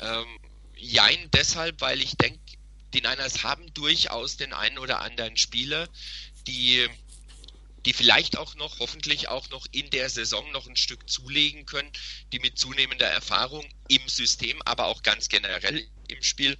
Ähm, 0.00 0.38
Jein 0.78 1.30
deshalb, 1.32 1.80
weil 1.80 2.00
ich 2.00 2.16
denke, 2.16 2.40
die 2.94 3.00
Niners 3.00 3.42
haben 3.42 3.72
durchaus 3.74 4.36
den 4.36 4.52
einen 4.52 4.78
oder 4.78 5.00
anderen 5.00 5.36
Spieler, 5.36 5.88
die, 6.46 6.86
die 7.84 7.92
vielleicht 7.92 8.38
auch 8.38 8.54
noch, 8.54 8.78
hoffentlich 8.78 9.28
auch 9.28 9.50
noch 9.50 9.66
in 9.72 9.90
der 9.90 10.08
Saison 10.08 10.50
noch 10.52 10.66
ein 10.66 10.76
Stück 10.76 11.08
zulegen 11.10 11.66
können, 11.66 11.90
die 12.32 12.38
mit 12.38 12.58
zunehmender 12.58 13.06
Erfahrung 13.06 13.68
im 13.88 14.08
System, 14.08 14.62
aber 14.62 14.86
auch 14.86 15.02
ganz 15.02 15.28
generell 15.28 15.86
im 16.08 16.22
Spiel 16.22 16.56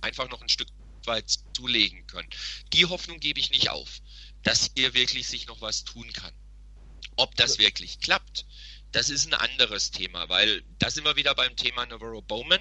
einfach 0.00 0.30
noch 0.30 0.40
ein 0.40 0.48
Stück 0.48 0.68
weit 1.04 1.30
zulegen 1.54 2.06
können. 2.06 2.28
Die 2.72 2.86
Hoffnung 2.86 3.20
gebe 3.20 3.40
ich 3.40 3.50
nicht 3.50 3.70
auf, 3.70 4.00
dass 4.42 4.70
hier 4.76 4.94
wirklich 4.94 5.26
sich 5.26 5.46
noch 5.46 5.60
was 5.60 5.84
tun 5.84 6.10
kann. 6.12 6.32
Ob 7.16 7.34
das 7.36 7.58
wirklich 7.58 8.00
klappt, 8.00 8.46
das 8.94 9.10
ist 9.10 9.26
ein 9.26 9.34
anderes 9.34 9.90
Thema, 9.90 10.28
weil 10.28 10.62
da 10.78 10.88
sind 10.88 11.04
wir 11.04 11.16
wieder 11.16 11.34
beim 11.34 11.56
Thema 11.56 11.84
Navarro 11.84 12.22
Bowman. 12.22 12.60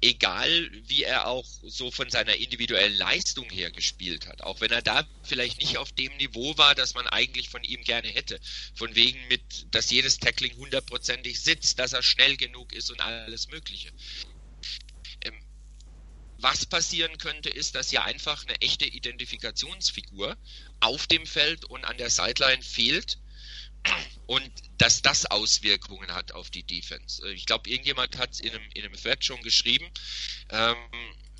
Egal, 0.00 0.68
wie 0.88 1.04
er 1.04 1.28
auch 1.28 1.46
so 1.62 1.92
von 1.92 2.10
seiner 2.10 2.34
individuellen 2.34 2.96
Leistung 2.96 3.48
her 3.50 3.70
gespielt 3.70 4.26
hat, 4.26 4.42
auch 4.42 4.60
wenn 4.60 4.72
er 4.72 4.82
da 4.82 5.06
vielleicht 5.22 5.60
nicht 5.60 5.78
auf 5.78 5.92
dem 5.92 6.16
Niveau 6.16 6.58
war, 6.58 6.74
das 6.74 6.94
man 6.94 7.06
eigentlich 7.06 7.50
von 7.50 7.62
ihm 7.62 7.84
gerne 7.84 8.08
hätte. 8.08 8.40
Von 8.74 8.96
wegen 8.96 9.20
mit, 9.28 9.42
dass 9.72 9.92
jedes 9.92 10.18
Tackling 10.18 10.56
hundertprozentig 10.56 11.40
sitzt, 11.40 11.78
dass 11.78 11.92
er 11.92 12.02
schnell 12.02 12.36
genug 12.36 12.72
ist 12.72 12.90
und 12.90 13.00
alles 13.00 13.46
Mögliche. 13.46 13.92
Ähm, 15.22 15.40
was 16.38 16.66
passieren 16.66 17.16
könnte, 17.18 17.48
ist, 17.48 17.76
dass 17.76 17.92
ja 17.92 18.02
einfach 18.02 18.44
eine 18.44 18.60
echte 18.60 18.86
Identifikationsfigur 18.86 20.36
auf 20.80 21.06
dem 21.06 21.26
Feld 21.26 21.64
und 21.66 21.84
an 21.84 21.96
der 21.96 22.10
Sideline 22.10 22.62
fehlt 22.62 23.18
und 24.26 24.50
dass 24.78 25.02
das 25.02 25.26
Auswirkungen 25.26 26.14
hat 26.14 26.32
auf 26.32 26.50
die 26.50 26.62
Defense. 26.62 27.26
Äh, 27.26 27.32
ich 27.32 27.46
glaube, 27.46 27.68
irgendjemand 27.68 28.16
hat 28.18 28.30
es 28.32 28.40
in 28.40 28.50
einem, 28.50 28.70
in 28.74 28.84
einem 28.84 28.94
Thread 28.94 29.24
schon 29.24 29.42
geschrieben. 29.42 29.90
Ähm, 30.50 30.76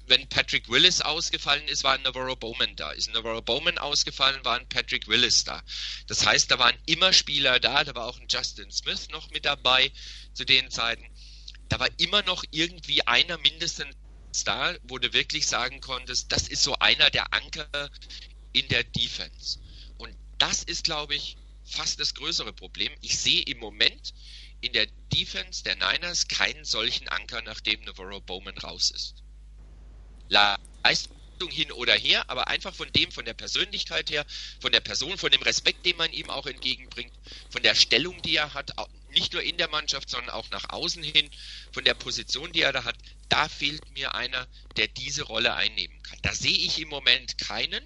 wenn 0.06 0.28
Patrick 0.28 0.68
Willis 0.68 1.00
ausgefallen 1.00 1.68
ist, 1.68 1.84
war 1.84 1.96
Navarro 1.98 2.34
Bowman 2.34 2.74
da. 2.74 2.90
Ist 2.90 3.12
Navarro 3.12 3.42
Bowman 3.42 3.78
ausgefallen, 3.78 4.44
war 4.44 4.58
ein 4.58 4.68
Patrick 4.68 5.06
Willis 5.06 5.44
da. 5.44 5.62
Das 6.08 6.26
heißt, 6.26 6.50
da 6.50 6.58
waren 6.58 6.76
immer 6.86 7.12
Spieler 7.12 7.60
da, 7.60 7.84
da 7.84 7.94
war 7.94 8.06
auch 8.06 8.18
ein 8.18 8.26
Justin 8.28 8.72
Smith 8.72 9.08
noch 9.10 9.30
mit 9.30 9.44
dabei 9.44 9.92
zu 10.34 10.44
den 10.44 10.68
Zeiten. 10.70 11.06
Da 11.68 11.78
war 11.78 11.88
immer 11.98 12.22
noch 12.22 12.42
irgendwie 12.50 13.06
einer 13.06 13.38
mindestens 13.38 13.94
da, 14.44 14.74
wo 14.82 14.98
du 14.98 15.12
wirklich 15.12 15.46
sagen 15.46 15.80
konntest, 15.80 16.32
das 16.32 16.48
ist 16.48 16.64
so 16.64 16.74
einer 16.80 17.10
der 17.10 17.32
Anker 17.32 17.90
in 18.52 18.66
der 18.66 18.82
Defense. 18.82 19.60
Und 19.96 20.12
das 20.38 20.64
ist, 20.64 20.82
glaube 20.82 21.14
ich, 21.14 21.36
fast 21.70 22.00
das 22.00 22.14
größere 22.14 22.52
Problem. 22.52 22.92
Ich 23.00 23.18
sehe 23.18 23.42
im 23.42 23.58
Moment 23.58 24.12
in 24.60 24.72
der 24.72 24.86
Defense 25.12 25.64
der 25.64 25.76
Niners 25.76 26.28
keinen 26.28 26.64
solchen 26.64 27.08
Anker, 27.08 27.42
nachdem 27.42 27.80
Navarro 27.82 28.20
Bowman 28.20 28.58
raus 28.58 28.90
ist. 28.90 29.22
Leistung 30.28 31.50
hin 31.50 31.72
oder 31.72 31.94
her, 31.94 32.28
aber 32.28 32.48
einfach 32.48 32.74
von 32.74 32.92
dem, 32.92 33.10
von 33.10 33.24
der 33.24 33.34
Persönlichkeit 33.34 34.10
her, 34.10 34.26
von 34.60 34.70
der 34.70 34.80
Person, 34.80 35.16
von 35.16 35.30
dem 35.30 35.42
Respekt, 35.42 35.86
den 35.86 35.96
man 35.96 36.12
ihm 36.12 36.28
auch 36.30 36.46
entgegenbringt, 36.46 37.12
von 37.50 37.62
der 37.62 37.74
Stellung, 37.74 38.20
die 38.22 38.36
er 38.36 38.54
hat, 38.54 38.72
nicht 39.10 39.32
nur 39.32 39.42
in 39.42 39.56
der 39.56 39.68
Mannschaft, 39.68 40.10
sondern 40.10 40.30
auch 40.30 40.50
nach 40.50 40.68
außen 40.68 41.02
hin, 41.02 41.30
von 41.72 41.84
der 41.84 41.94
Position, 41.94 42.52
die 42.52 42.62
er 42.62 42.72
da 42.72 42.84
hat, 42.84 42.96
da 43.28 43.48
fehlt 43.48 43.90
mir 43.94 44.14
einer, 44.14 44.46
der 44.76 44.88
diese 44.88 45.22
Rolle 45.22 45.54
einnehmen 45.54 46.02
kann. 46.02 46.18
Da 46.22 46.34
sehe 46.34 46.58
ich 46.58 46.78
im 46.78 46.88
Moment 46.88 47.38
keinen 47.38 47.82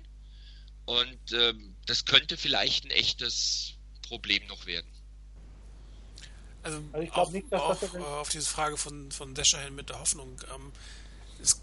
und 0.85 1.33
äh, 1.33 1.55
das 1.87 2.05
könnte 2.05 2.37
vielleicht 2.37 2.85
ein 2.85 2.91
echtes 2.91 3.74
Problem 4.07 4.47
noch 4.47 4.67
werden. 4.67 4.87
Also, 6.63 6.83
also 6.93 7.05
ich 7.05 7.13
glaube 7.13 7.33
nicht, 7.33 7.53
dass 7.53 7.61
auf, 7.61 7.81
das 7.81 7.95
auf 7.95 8.29
diese 8.31 8.47
Frage 8.47 8.77
von, 8.77 9.11
von 9.13 9.35
Descherhin 9.35 9.75
mit 9.75 9.91
der 9.91 10.01
Hoffnung, 10.01 10.41
ähm, 10.55 10.73
es 11.43 11.61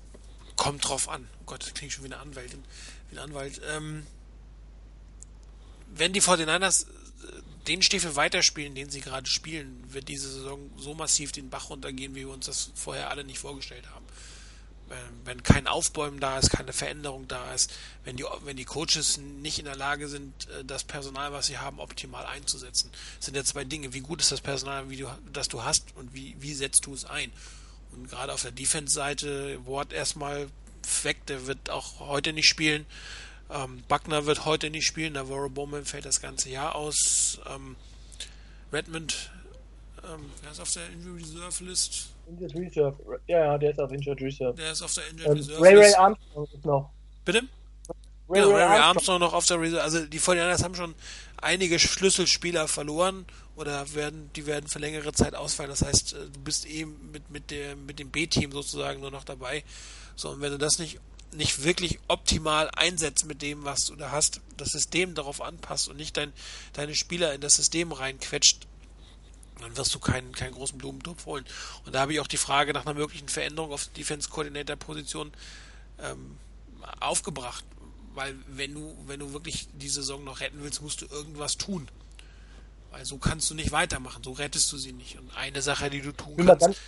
kommt 0.56 0.88
drauf 0.88 1.10
an. 1.10 1.28
Oh 1.42 1.44
Gott, 1.48 1.64
das 1.64 1.74
klingt 1.74 1.92
schon 1.92 2.04
wie 2.04 2.14
eine 2.14 2.20
Anwältin, 2.20 2.64
wie 3.10 3.18
ein 3.18 3.24
Anwalt. 3.24 3.62
Ähm, 3.68 4.06
wenn 5.88 6.14
die 6.14 6.22
49ers 6.22 6.86
äh, 6.86 6.88
den 7.68 7.82
Stiefel 7.82 8.16
weiterspielen, 8.16 8.76
den 8.76 8.90
sie 8.90 9.02
gerade 9.02 9.28
spielen, 9.28 9.84
wird 9.92 10.08
diese 10.08 10.32
Saison 10.32 10.70
so 10.78 10.94
massiv 10.94 11.32
den 11.32 11.50
Bach 11.50 11.70
runtergehen, 11.70 12.14
wie 12.14 12.22
wir 12.22 12.30
uns 12.30 12.46
das 12.46 12.72
vorher 12.76 13.10
alle 13.10 13.24
nicht 13.24 13.40
vorgestellt 13.40 13.90
haben. 13.90 14.06
Wenn 15.26 15.44
kein 15.44 15.68
Aufbäumen 15.68 16.20
da 16.20 16.38
ist, 16.38 16.50
keine 16.50 16.74
Veränderung 16.74 17.28
da 17.28 17.54
ist, 17.54 17.72
wenn 18.04 18.18
die, 18.18 18.26
wenn 18.44 18.58
die 18.58 18.66
Coaches 18.66 19.18
nicht 19.18 19.60
in 19.60 19.66
der 19.66 19.76
Lage 19.76 20.08
sind, 20.08 20.50
äh, 20.50 20.66
das 20.66 20.84
Personal, 20.84 21.32
was 21.34 21.48
sie 21.48 21.58
haben, 21.58 21.80
optimal 21.80 22.26
einzusetzen. 22.26 22.92
Das 23.18 23.26
sind 23.26 23.36
ja 23.36 23.44
zwei 23.44 23.64
Dinge. 23.64 23.94
Wie 23.94 24.02
gut 24.02 24.22
ist 24.22 24.32
das 24.32 24.42
Personal, 24.42 24.90
wie 24.90 24.98
du, 24.98 25.08
das 25.32 25.48
du 25.48 25.64
hast 25.64 25.96
und 25.96 26.14
wie, 26.14 26.36
wie 26.40 26.54
setzt 26.54 26.86
du 26.86 26.94
es 26.94 27.06
ein? 27.06 27.32
Und 27.92 28.10
gerade 28.10 28.34
auf 28.34 28.42
der 28.42 28.52
Defense-Seite, 28.52 29.60
Ward 29.66 29.94
erstmal 29.94 30.48
weg, 31.04 31.26
der 31.28 31.48
wird 31.48 31.70
auch 31.70 32.00
heute 32.00 32.34
nicht 32.34 32.48
spielen. 32.48 32.86
Ähm, 33.50 33.84
Buckner 33.88 34.26
wird 34.26 34.46
heute 34.46 34.70
nicht 34.70 34.86
spielen, 34.86 35.14
Navarro 35.14 35.50
Bowman 35.50 35.86
fällt 35.86 36.06
das 36.06 36.22
ganze 36.22 36.50
Jahr 36.50 36.76
aus. 36.76 37.40
Ähm, 37.48 37.76
Redmond, 38.72 39.32
ähm, 40.04 40.32
wer 40.42 40.52
ist 40.52 40.60
auf 40.60 40.72
der 40.72 40.90
Injury 40.90 41.22
Reserve 41.22 41.64
List? 41.66 42.10
Injured 42.32 42.56
Reserve, 42.56 42.98
ja, 43.28 43.40
ja, 43.40 43.58
der 43.58 43.72
ist 43.72 43.80
auf 43.80 43.92
Injured 43.92 44.22
Reserve. 44.22 44.54
Der 44.56 44.72
ist 44.72 44.82
auf 44.82 44.94
der 44.94 45.10
Injured 45.10 45.28
ähm, 45.28 45.38
Reserve 45.38 45.62
Ray 45.62 45.76
Ray 45.76 45.94
Armstrong 45.94 46.48
ist 46.54 46.66
noch. 46.66 46.90
Bitte? 47.26 47.42
Ray, 48.30 48.42
genau, 48.42 48.56
Ray, 48.56 48.64
Ray 48.64 48.80
Armstrong 48.80 49.20
noch 49.20 49.34
auf 49.34 49.46
der 49.46 49.60
Reserve. 49.60 49.84
Also 49.84 50.06
die 50.06 50.20
49 50.20 50.64
haben 50.64 50.76
schon 50.76 50.96
einige 51.38 51.80
Schlüsselspieler 51.80 52.68
verloren 52.68 53.26
oder 53.56 53.94
werden, 53.94 54.30
die 54.36 54.46
werden 54.46 54.68
für 54.68 54.80
längere 54.80 55.12
Zeit 55.14 55.36
ausfallen. 55.36 55.70
Das 55.70 55.82
heißt, 55.82 56.14
äh, 56.14 56.30
du 56.32 56.40
bist 56.40 56.66
eben 56.66 57.12
mit, 57.12 57.30
mit, 57.30 57.52
der, 57.52 57.76
mit 57.76 58.00
dem 58.00 58.10
B-Team 58.10 58.52
sozusagen 58.52 59.02
nur 59.02 59.12
noch 59.12 59.24
dabei. 59.24 59.64
So, 60.16 60.30
und 60.30 60.42
wenn 60.42 60.52
du 60.52 60.58
das 60.58 60.80
nicht, 60.80 61.00
nicht 61.34 61.64
wirklich 61.64 62.00
optimal 62.08 62.70
einsetzt 62.76 63.26
mit 63.26 63.42
dem, 63.42 63.66
was 63.66 63.86
du 63.86 63.96
da 63.96 64.12
hast, 64.12 64.42
das 64.58 64.70
System 64.70 65.16
darauf 65.16 65.42
anpasst 65.42 65.90
und 65.90 65.98
nicht 65.98 66.16
dein, 66.18 66.32
deine 66.74 66.96
Spieler 66.96 67.34
in 67.34 67.42
das 67.42 67.56
System 67.56 67.92
reinquetscht, 67.92 68.68
dann 69.62 69.78
wirst 69.78 69.94
du 69.94 70.00
keinen, 70.00 70.32
keinen 70.34 70.54
großen 70.54 70.78
Blumentopf 70.78 71.26
holen. 71.26 71.46
Und 71.86 71.94
da 71.94 72.02
habe 72.02 72.14
ich 72.14 72.20
auch 72.20 72.28
die 72.28 72.38
Frage 72.38 72.74
nach 72.74 72.86
einer 72.86 72.94
möglichen 72.94 73.30
Veränderung 73.30 73.72
auf 73.72 73.88
Defense 73.88 74.30
Coordinator 74.30 74.76
Position 74.76 75.32
ähm, 76.00 76.38
aufgebracht. 77.00 77.64
Weil 78.14 78.36
wenn 78.48 78.74
du, 78.74 78.98
wenn 79.08 79.20
du 79.20 79.34
wirklich 79.34 79.68
die 79.74 79.90
Saison 79.90 80.24
noch 80.24 80.42
retten 80.42 80.62
willst, 80.62 80.82
musst 80.82 81.02
du 81.02 81.06
irgendwas 81.06 81.58
tun. 81.58 81.88
Weil 82.92 83.06
so 83.06 83.18
kannst 83.18 83.50
du 83.50 83.56
nicht 83.56 83.72
weitermachen, 83.72 84.22
so 84.24 84.34
rettest 84.34 84.72
du 84.72 84.78
sie 84.78 84.92
nicht. 84.92 85.18
Und 85.18 85.36
eine 85.38 85.62
Sache, 85.62 85.90
die 85.90 86.02
du 86.02 86.12
tun 86.12 86.46
kannst, 86.46 86.82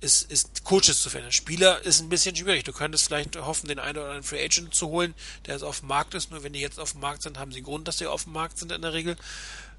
ist, 0.00 0.30
ist 0.30 0.64
Coaches 0.64 1.02
zu 1.02 1.10
verändern. 1.10 1.32
Spieler 1.32 1.82
ist 1.82 2.00
ein 2.00 2.08
bisschen 2.08 2.34
schwierig. 2.34 2.64
Du 2.64 2.72
könntest 2.72 3.06
vielleicht 3.06 3.36
hoffen, 3.36 3.68
den 3.68 3.78
einen 3.78 3.98
oder 3.98 4.06
anderen 4.06 4.22
Free 4.22 4.42
Agent 4.42 4.74
zu 4.74 4.88
holen, 4.88 5.14
der 5.44 5.54
jetzt 5.54 5.64
auf 5.64 5.80
dem 5.80 5.88
Markt 5.88 6.14
ist. 6.14 6.30
Nur 6.30 6.42
wenn 6.42 6.52
die 6.52 6.60
jetzt 6.60 6.78
auf 6.78 6.92
dem 6.92 7.00
Markt 7.00 7.22
sind, 7.22 7.38
haben 7.38 7.52
sie 7.52 7.62
Grund, 7.62 7.88
dass 7.88 7.98
sie 7.98 8.06
auf 8.06 8.24
dem 8.24 8.32
Markt 8.32 8.58
sind 8.58 8.72
in 8.72 8.80
der 8.80 8.92
Regel. 8.92 9.16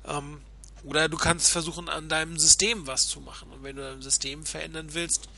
Ähm, 0.05 0.41
oder 0.83 1.09
du 1.09 1.17
kannst 1.17 1.51
versuchen, 1.51 1.89
an 1.89 2.09
deinem 2.09 2.37
System 2.37 2.87
was 2.87 3.07
zu 3.07 3.19
machen. 3.21 3.51
Und 3.51 3.63
wenn 3.63 3.75
du 3.75 3.81
dein 3.81 4.01
System 4.01 4.45
verändern 4.45 4.89
willst, 4.93 5.29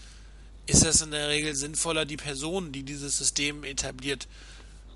ist 0.68 0.86
es 0.86 1.02
in 1.02 1.12
der 1.12 1.30
Regel 1.30 1.56
sinnvoller, 1.56 2.06
die 2.06 2.18
Person, 2.18 2.72
die 2.72 2.84
dieses 2.84 3.18
System 3.18 3.64
etabliert, 3.64 4.28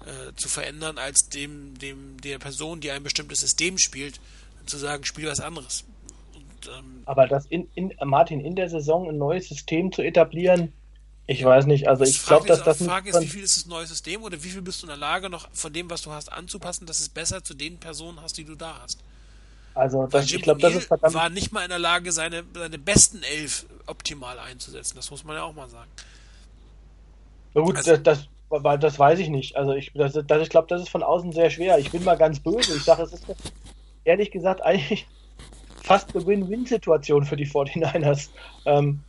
äh, 0.06 0.34
zu 0.36 0.48
verändern, 0.48 0.98
als 0.98 1.30
dem, 1.30 1.78
dem, 1.80 2.22
der 2.22 2.38
Person, 2.38 2.80
die 2.80 2.92
ein 2.92 3.04
bestimmtes 3.04 3.40
System 3.40 3.78
spielt, 3.78 4.20
zu 4.66 4.78
sagen, 4.78 5.04
spiel 5.04 5.28
was 5.28 5.40
anderes. 5.40 5.84
Und, 6.36 6.68
ähm, 6.68 7.02
Aber 7.06 7.28
das 7.28 7.46
in, 7.48 7.68
in, 7.76 7.94
Martin, 8.04 8.40
in 8.40 8.56
der 8.56 8.70
Saison 8.70 9.10
ein 9.10 9.18
neues 9.18 9.50
System 9.50 9.92
zu 9.92 10.02
etablieren, 10.02 10.74
ich 11.28 11.44
weiß 11.44 11.66
nicht, 11.66 11.88
also 11.88 12.04
ich 12.04 12.24
glaube, 12.24 12.48
dass 12.48 12.64
das. 12.64 12.78
Die 12.78 12.84
Frage 12.84 13.10
ist, 13.10 13.20
wie 13.20 13.26
viel 13.26 13.44
ist 13.44 13.58
das 13.58 13.66
neue 13.66 13.88
System 13.88 14.22
oder 14.22 14.44
wie 14.44 14.50
viel 14.50 14.62
bist 14.62 14.84
du 14.84 14.86
in 14.86 14.90
der 14.90 14.98
Lage, 14.98 15.28
noch 15.28 15.50
von 15.54 15.74
dem, 15.74 15.90
was 15.90 16.04
du 16.04 16.12
hast, 16.12 16.32
anzupassen, 16.32 16.86
dass 16.86 17.00
es 17.00 17.10
besser 17.10 17.44
zu 17.44 17.56
den 17.56 17.80
Personen 17.80 18.22
hast, 18.22 18.38
die 18.38 18.44
du 18.44 18.54
da 18.54 18.80
hast? 18.84 19.00
Also 19.76 20.08
das, 20.08 20.32
ich 20.32 20.42
glaube, 20.42 20.62
das 20.62 20.74
ist 20.74 20.88
verdammt. 20.88 21.14
war 21.14 21.30
nicht 21.30 21.52
mal 21.52 21.64
in 21.64 21.70
der 21.70 21.80
Lage, 21.80 22.14
seine, 22.14 22.44
seine 22.54 22.78
besten 22.78 23.22
elf 23.24 23.66
optimal 23.88 24.40
einzusetzen. 24.40 24.96
Das 24.96 25.12
muss 25.12 25.26
man 25.26 25.36
ja 25.36 25.44
auch 25.44 25.54
mal 25.54 25.70
sagen. 25.70 25.92
Na 27.54 27.62
gut, 27.62 27.76
also, 27.76 27.98
das, 27.98 28.28
das, 28.50 28.80
das, 28.80 28.98
weiß 28.98 29.20
ich 29.20 29.28
nicht. 29.28 29.58
Also 29.58 29.74
ich, 29.74 29.92
das, 29.94 30.14
das, 30.14 30.42
ich 30.42 30.50
glaube, 30.50 30.68
das 30.70 30.82
ist 30.82 30.90
von 30.90 31.04
außen 31.04 31.34
sehr 31.34 31.50
schwer. 31.50 31.78
Ich 31.78 31.92
bin 31.92 32.06
mal 32.06 32.18
ganz 32.18 32.40
böse. 32.40 32.76
Ich 32.76 32.84
sage, 32.84 33.04
es 33.04 33.12
ist 33.12 33.26
ehrlich 34.06 34.32
gesagt 34.32 34.62
eigentlich 34.62 35.08
fast 35.84 36.16
eine 36.16 36.26
Win-Win-Situation 36.26 37.26
für 37.26 37.36
die 37.36 37.48
49ers. 37.48 38.30
Ähm, 38.66 39.02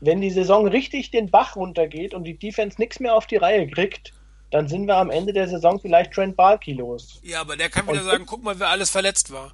wenn 0.00 0.20
die 0.20 0.30
Saison 0.30 0.68
richtig 0.68 1.10
den 1.10 1.30
Bach 1.30 1.56
runtergeht 1.56 2.12
und 2.12 2.24
die 2.24 2.36
Defense 2.36 2.78
nichts 2.78 3.00
mehr 3.00 3.14
auf 3.14 3.26
die 3.26 3.36
Reihe 3.36 3.66
kriegt, 3.66 4.12
dann 4.50 4.68
sind 4.68 4.86
wir 4.86 4.96
am 4.96 5.10
Ende 5.10 5.32
der 5.32 5.48
Saison 5.48 5.80
vielleicht 5.80 6.12
Trent 6.12 6.36
Balky 6.36 6.74
los. 6.74 7.20
Ja, 7.22 7.40
aber 7.40 7.56
der 7.56 7.70
kann 7.70 7.86
wieder 7.86 8.00
und 8.00 8.04
sagen, 8.04 8.26
guck 8.26 8.42
mal, 8.42 8.58
wer 8.58 8.68
alles 8.68 8.90
verletzt 8.90 9.32
war. 9.32 9.52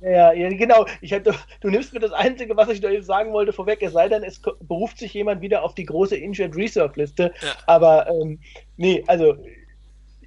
Ja, 0.00 0.32
ja, 0.32 0.48
genau. 0.50 0.86
Ich 1.00 1.10
hätte, 1.10 1.34
du 1.60 1.70
nimmst 1.70 1.92
mir 1.92 2.00
das 2.00 2.12
Einzige, 2.12 2.56
was 2.56 2.68
ich 2.68 2.80
dir 2.80 3.02
sagen 3.02 3.32
wollte, 3.32 3.52
vorweg. 3.52 3.82
Es 3.82 3.92
sei 3.92 4.08
denn, 4.08 4.22
es 4.22 4.40
beruft 4.60 4.98
sich 4.98 5.14
jemand 5.14 5.40
wieder 5.40 5.62
auf 5.62 5.74
die 5.74 5.86
große 5.86 6.16
Injured 6.16 6.54
Reserve 6.54 6.92
Liste. 6.96 7.32
Ja. 7.40 7.52
Aber 7.66 8.08
ähm, 8.08 8.38
nee, 8.76 9.02
also 9.06 9.36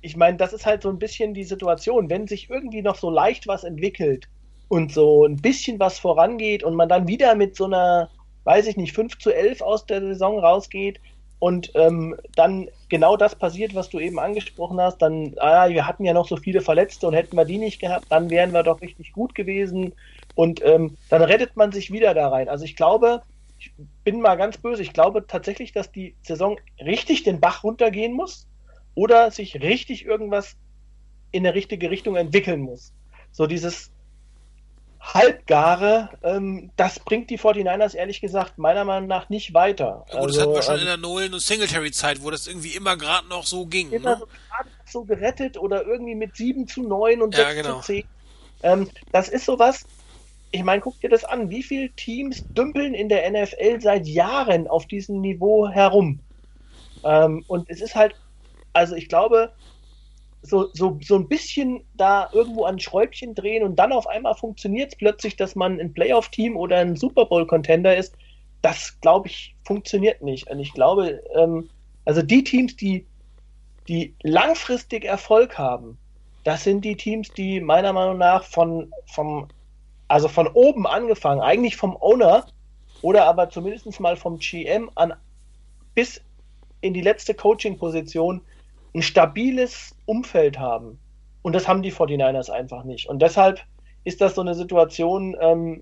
ich 0.01 0.15
meine, 0.15 0.37
das 0.37 0.53
ist 0.53 0.65
halt 0.65 0.83
so 0.83 0.89
ein 0.89 0.99
bisschen 0.99 1.33
die 1.33 1.43
Situation. 1.43 2.09
Wenn 2.09 2.27
sich 2.27 2.49
irgendwie 2.49 2.81
noch 2.81 2.95
so 2.95 3.09
leicht 3.09 3.47
was 3.47 3.63
entwickelt 3.63 4.27
und 4.69 4.91
so 4.93 5.25
ein 5.25 5.37
bisschen 5.37 5.79
was 5.79 5.99
vorangeht 5.99 6.63
und 6.63 6.75
man 6.75 6.89
dann 6.89 7.07
wieder 7.07 7.35
mit 7.35 7.55
so 7.55 7.65
einer, 7.65 8.09
weiß 8.45 8.67
ich 8.67 8.77
nicht, 8.77 8.93
5 8.93 9.17
zu 9.19 9.31
11 9.31 9.61
aus 9.61 9.85
der 9.85 10.01
Saison 10.01 10.39
rausgeht, 10.39 10.99
und 11.39 11.71
ähm, 11.75 12.15
dann 12.35 12.69
genau 12.89 13.15
das 13.15 13.35
passiert, 13.35 13.73
was 13.73 13.89
du 13.89 13.99
eben 13.99 14.19
angesprochen 14.19 14.79
hast, 14.81 14.97
dann, 14.97 15.35
ah, 15.39 15.69
wir 15.69 15.87
hatten 15.87 16.03
ja 16.03 16.13
noch 16.13 16.27
so 16.27 16.35
viele 16.35 16.59
Verletzte 16.59 17.07
und 17.07 17.13
hätten 17.13 17.37
wir 17.37 17.45
die 17.45 17.57
nicht 17.57 17.79
gehabt, 17.79 18.05
dann 18.09 18.29
wären 18.29 18.51
wir 18.51 18.63
doch 18.63 18.81
richtig 18.81 19.13
gut 19.13 19.33
gewesen 19.35 19.93
und 20.35 20.61
ähm, 20.65 20.97
dann 21.09 21.21
rettet 21.21 21.55
man 21.55 21.71
sich 21.71 21.91
wieder 21.91 22.13
da 22.13 22.27
rein. 22.27 22.49
Also 22.49 22.65
ich 22.65 22.75
glaube, 22.75 23.21
ich 23.57 23.71
bin 24.03 24.21
mal 24.21 24.35
ganz 24.35 24.57
böse, 24.57 24.81
ich 24.81 24.93
glaube 24.93 25.25
tatsächlich, 25.27 25.71
dass 25.71 25.91
die 25.91 26.15
Saison 26.23 26.57
richtig 26.79 27.23
den 27.23 27.39
Bach 27.39 27.63
runtergehen 27.63 28.13
muss 28.13 28.47
oder 28.95 29.31
sich 29.31 29.61
richtig 29.61 30.05
irgendwas 30.05 30.57
in 31.31 31.43
der 31.43 31.55
richtige 31.55 31.89
Richtung 31.89 32.15
entwickeln 32.15 32.61
muss. 32.61 32.93
So 33.31 33.47
dieses, 33.47 33.91
Halbgare, 34.99 36.09
ähm, 36.23 36.71
das 36.75 36.99
bringt 36.99 37.29
die 37.29 37.39
49ers 37.39 37.95
ehrlich 37.95 38.21
gesagt 38.21 38.57
meiner 38.57 38.83
Meinung 38.83 39.07
nach 39.07 39.29
nicht 39.29 39.53
weiter. 39.53 40.05
Ja, 40.09 40.19
gut, 40.19 40.27
also, 40.27 40.27
das 40.27 40.39
hatten 40.39 40.53
wir 40.53 40.61
schon 40.61 40.75
ähm, 40.75 40.81
in 40.81 40.87
der 40.87 40.97
Nolan- 40.97 41.33
und 41.33 41.39
Singletary-Zeit, 41.39 42.21
wo 42.21 42.29
das 42.31 42.47
irgendwie 42.47 42.75
immer 42.75 42.97
gerade 42.97 43.27
noch 43.27 43.45
so 43.45 43.65
ging. 43.65 43.91
Immer 43.91 44.15
ne? 44.15 44.17
so, 44.19 44.27
so 44.85 45.03
gerettet 45.05 45.57
oder 45.57 45.85
irgendwie 45.85 46.15
mit 46.15 46.35
7 46.35 46.67
zu 46.67 46.83
9 46.83 47.21
und 47.21 47.35
ja, 47.35 47.49
6 47.49 47.61
genau. 47.61 47.79
zu 47.79 47.85
10. 47.85 48.03
Ähm, 48.61 48.89
das 49.11 49.29
ist 49.29 49.45
sowas, 49.45 49.85
ich 50.51 50.63
meine, 50.63 50.81
guck 50.81 50.99
dir 50.99 51.09
das 51.09 51.23
an, 51.23 51.49
wie 51.49 51.63
viele 51.63 51.89
Teams 51.91 52.43
dümpeln 52.57 52.93
in 52.93 53.07
der 53.09 53.29
NFL 53.29 53.81
seit 53.81 54.07
Jahren 54.07 54.67
auf 54.67 54.85
diesem 54.85 55.21
Niveau 55.21 55.69
herum. 55.69 56.19
Ähm, 57.03 57.43
und 57.47 57.69
es 57.69 57.81
ist 57.81 57.95
halt, 57.95 58.15
also 58.73 58.95
ich 58.95 59.07
glaube, 59.07 59.53
so, 60.41 60.69
so, 60.73 60.97
so 61.01 61.15
ein 61.15 61.27
bisschen 61.27 61.83
da 61.95 62.29
irgendwo 62.31 62.63
an 62.63 62.79
Schräubchen 62.79 63.35
drehen 63.35 63.63
und 63.63 63.75
dann 63.77 63.91
auf 63.91 64.07
einmal 64.07 64.35
funktioniert 64.35 64.93
es 64.93 64.97
plötzlich, 64.97 65.35
dass 65.35 65.55
man 65.55 65.79
ein 65.79 65.93
Playoff-Team 65.93 66.55
oder 66.55 66.77
ein 66.77 66.95
Super 66.95 67.25
Bowl-Contender 67.25 67.95
ist. 67.95 68.15
Das, 68.61 68.99
glaube 69.01 69.27
ich, 69.27 69.55
funktioniert 69.65 70.21
nicht. 70.21 70.49
Und 70.49 70.59
ich 70.59 70.73
glaube, 70.73 71.21
ähm, 71.35 71.69
also 72.05 72.21
die 72.21 72.43
Teams, 72.43 72.75
die, 72.75 73.05
die 73.87 74.13
langfristig 74.23 75.05
Erfolg 75.05 75.57
haben, 75.57 75.97
das 76.43 76.63
sind 76.63 76.85
die 76.85 76.95
Teams, 76.95 77.31
die 77.33 77.59
meiner 77.59 77.93
Meinung 77.93 78.17
nach 78.17 78.43
von, 78.43 78.91
vom, 79.07 79.47
also 80.07 80.27
von 80.27 80.47
oben 80.47 80.87
angefangen, 80.87 81.41
eigentlich 81.41 81.75
vom 81.75 81.97
Owner 81.97 82.45
oder 83.01 83.25
aber 83.25 83.49
zumindest 83.49 83.99
mal 83.99 84.15
vom 84.15 84.39
GM 84.39 84.89
an 84.95 85.13
bis 85.95 86.21
in 86.81 86.93
die 86.93 87.01
letzte 87.01 87.33
Coaching-Position 87.33 88.41
ein 88.95 89.01
stabiles 89.01 89.95
Umfeld 90.09 90.59
haben. 90.59 90.99
Und 91.41 91.53
das 91.53 91.67
haben 91.67 91.81
die 91.81 91.93
49ers 91.93 92.49
einfach 92.49 92.83
nicht. 92.83 93.07
Und 93.07 93.21
deshalb 93.21 93.61
ist 94.03 94.21
das 94.21 94.35
so 94.35 94.41
eine 94.41 94.55
Situation, 94.55 95.37
ähm, 95.39 95.81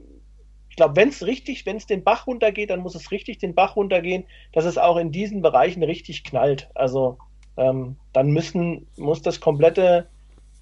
glaube, 0.78 0.96
wenn 0.96 1.10
es 1.10 1.26
richtig, 1.26 1.66
wenn 1.66 1.76
es 1.76 1.86
den 1.86 2.04
Bach 2.04 2.26
runtergeht, 2.26 2.70
dann 2.70 2.80
muss 2.80 2.96
es 2.96 3.12
richtig 3.12 3.40
den 3.40 3.54
Bach 3.54 3.76
runtergehen, 3.76 4.24
dass 4.54 4.64
es 4.64 4.78
auch 4.78 4.96
in 4.96 5.12
diesen 5.12 5.42
Bereichen 5.42 5.84
richtig 5.84 6.24
knallt. 6.24 6.70
Also 6.76 7.18
ähm, 7.58 7.98
dann 8.14 8.30
müssen, 8.30 8.88
muss 8.96 9.22
das 9.22 9.42
komplette 9.42 10.08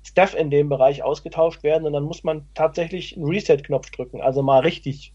Staff 0.03 0.33
in 0.33 0.49
dem 0.49 0.69
Bereich 0.69 1.03
ausgetauscht 1.03 1.61
werden 1.63 1.85
und 1.85 1.93
dann 1.93 2.03
muss 2.03 2.23
man 2.23 2.47
tatsächlich 2.55 3.15
einen 3.15 3.27
Reset-Knopf 3.27 3.91
drücken, 3.91 4.21
also 4.21 4.41
mal 4.41 4.59
richtig. 4.59 5.11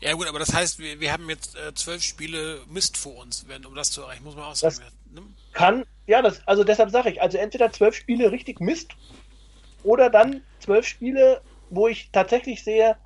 Ja 0.00 0.14
gut, 0.14 0.26
aber 0.26 0.38
das 0.38 0.52
heißt, 0.52 0.78
wir, 0.78 0.98
wir 0.98 1.12
haben 1.12 1.28
jetzt 1.28 1.56
äh, 1.56 1.74
zwölf 1.74 2.02
Spiele 2.02 2.60
Mist 2.68 2.96
vor 2.96 3.18
uns, 3.18 3.44
wenn, 3.48 3.64
um 3.66 3.74
das 3.74 3.90
zu 3.90 4.00
erreichen, 4.00 4.24
muss 4.24 4.34
man 4.34 4.44
auch 4.44 4.54
sagen. 4.54 4.76
Das 4.78 5.14
ne? 5.14 5.28
Kann, 5.52 5.84
ja, 6.06 6.22
das, 6.22 6.46
also 6.46 6.64
deshalb 6.64 6.90
sage 6.90 7.10
ich, 7.10 7.22
also 7.22 7.38
entweder 7.38 7.72
zwölf 7.72 7.94
Spiele 7.94 8.32
richtig 8.32 8.60
Mist 8.60 8.96
oder 9.82 10.10
dann 10.10 10.44
zwölf 10.58 10.86
Spiele, 10.86 11.42
wo 11.68 11.88
ich 11.88 12.10
tatsächlich 12.12 12.64
sehe, 12.64 12.98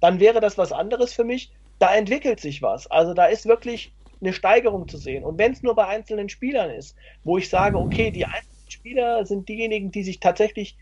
dann 0.00 0.20
wäre 0.20 0.40
das 0.40 0.58
was 0.58 0.72
anderes 0.72 1.12
für 1.14 1.24
mich. 1.24 1.52
Da 1.78 1.94
entwickelt 1.94 2.40
sich 2.40 2.62
was. 2.62 2.86
Also 2.88 3.14
da 3.14 3.26
ist 3.26 3.46
wirklich 3.46 3.96
eine 4.20 4.32
Steigerung 4.32 4.88
zu 4.88 4.98
sehen. 4.98 5.24
Und 5.24 5.38
wenn 5.38 5.52
es 5.52 5.62
nur 5.62 5.74
bei 5.74 5.86
einzelnen 5.86 6.28
Spielern 6.28 6.70
ist, 6.70 6.96
wo 7.24 7.38
ich 7.38 7.50
sage, 7.50 7.78
okay, 7.78 8.10
die 8.12 8.26
einzelnen 8.26 8.70
Spieler 8.70 9.26
sind 9.26 9.48
diejenigen, 9.48 9.90
die 9.92 10.04
sich 10.04 10.20
tatsächlich 10.20 10.78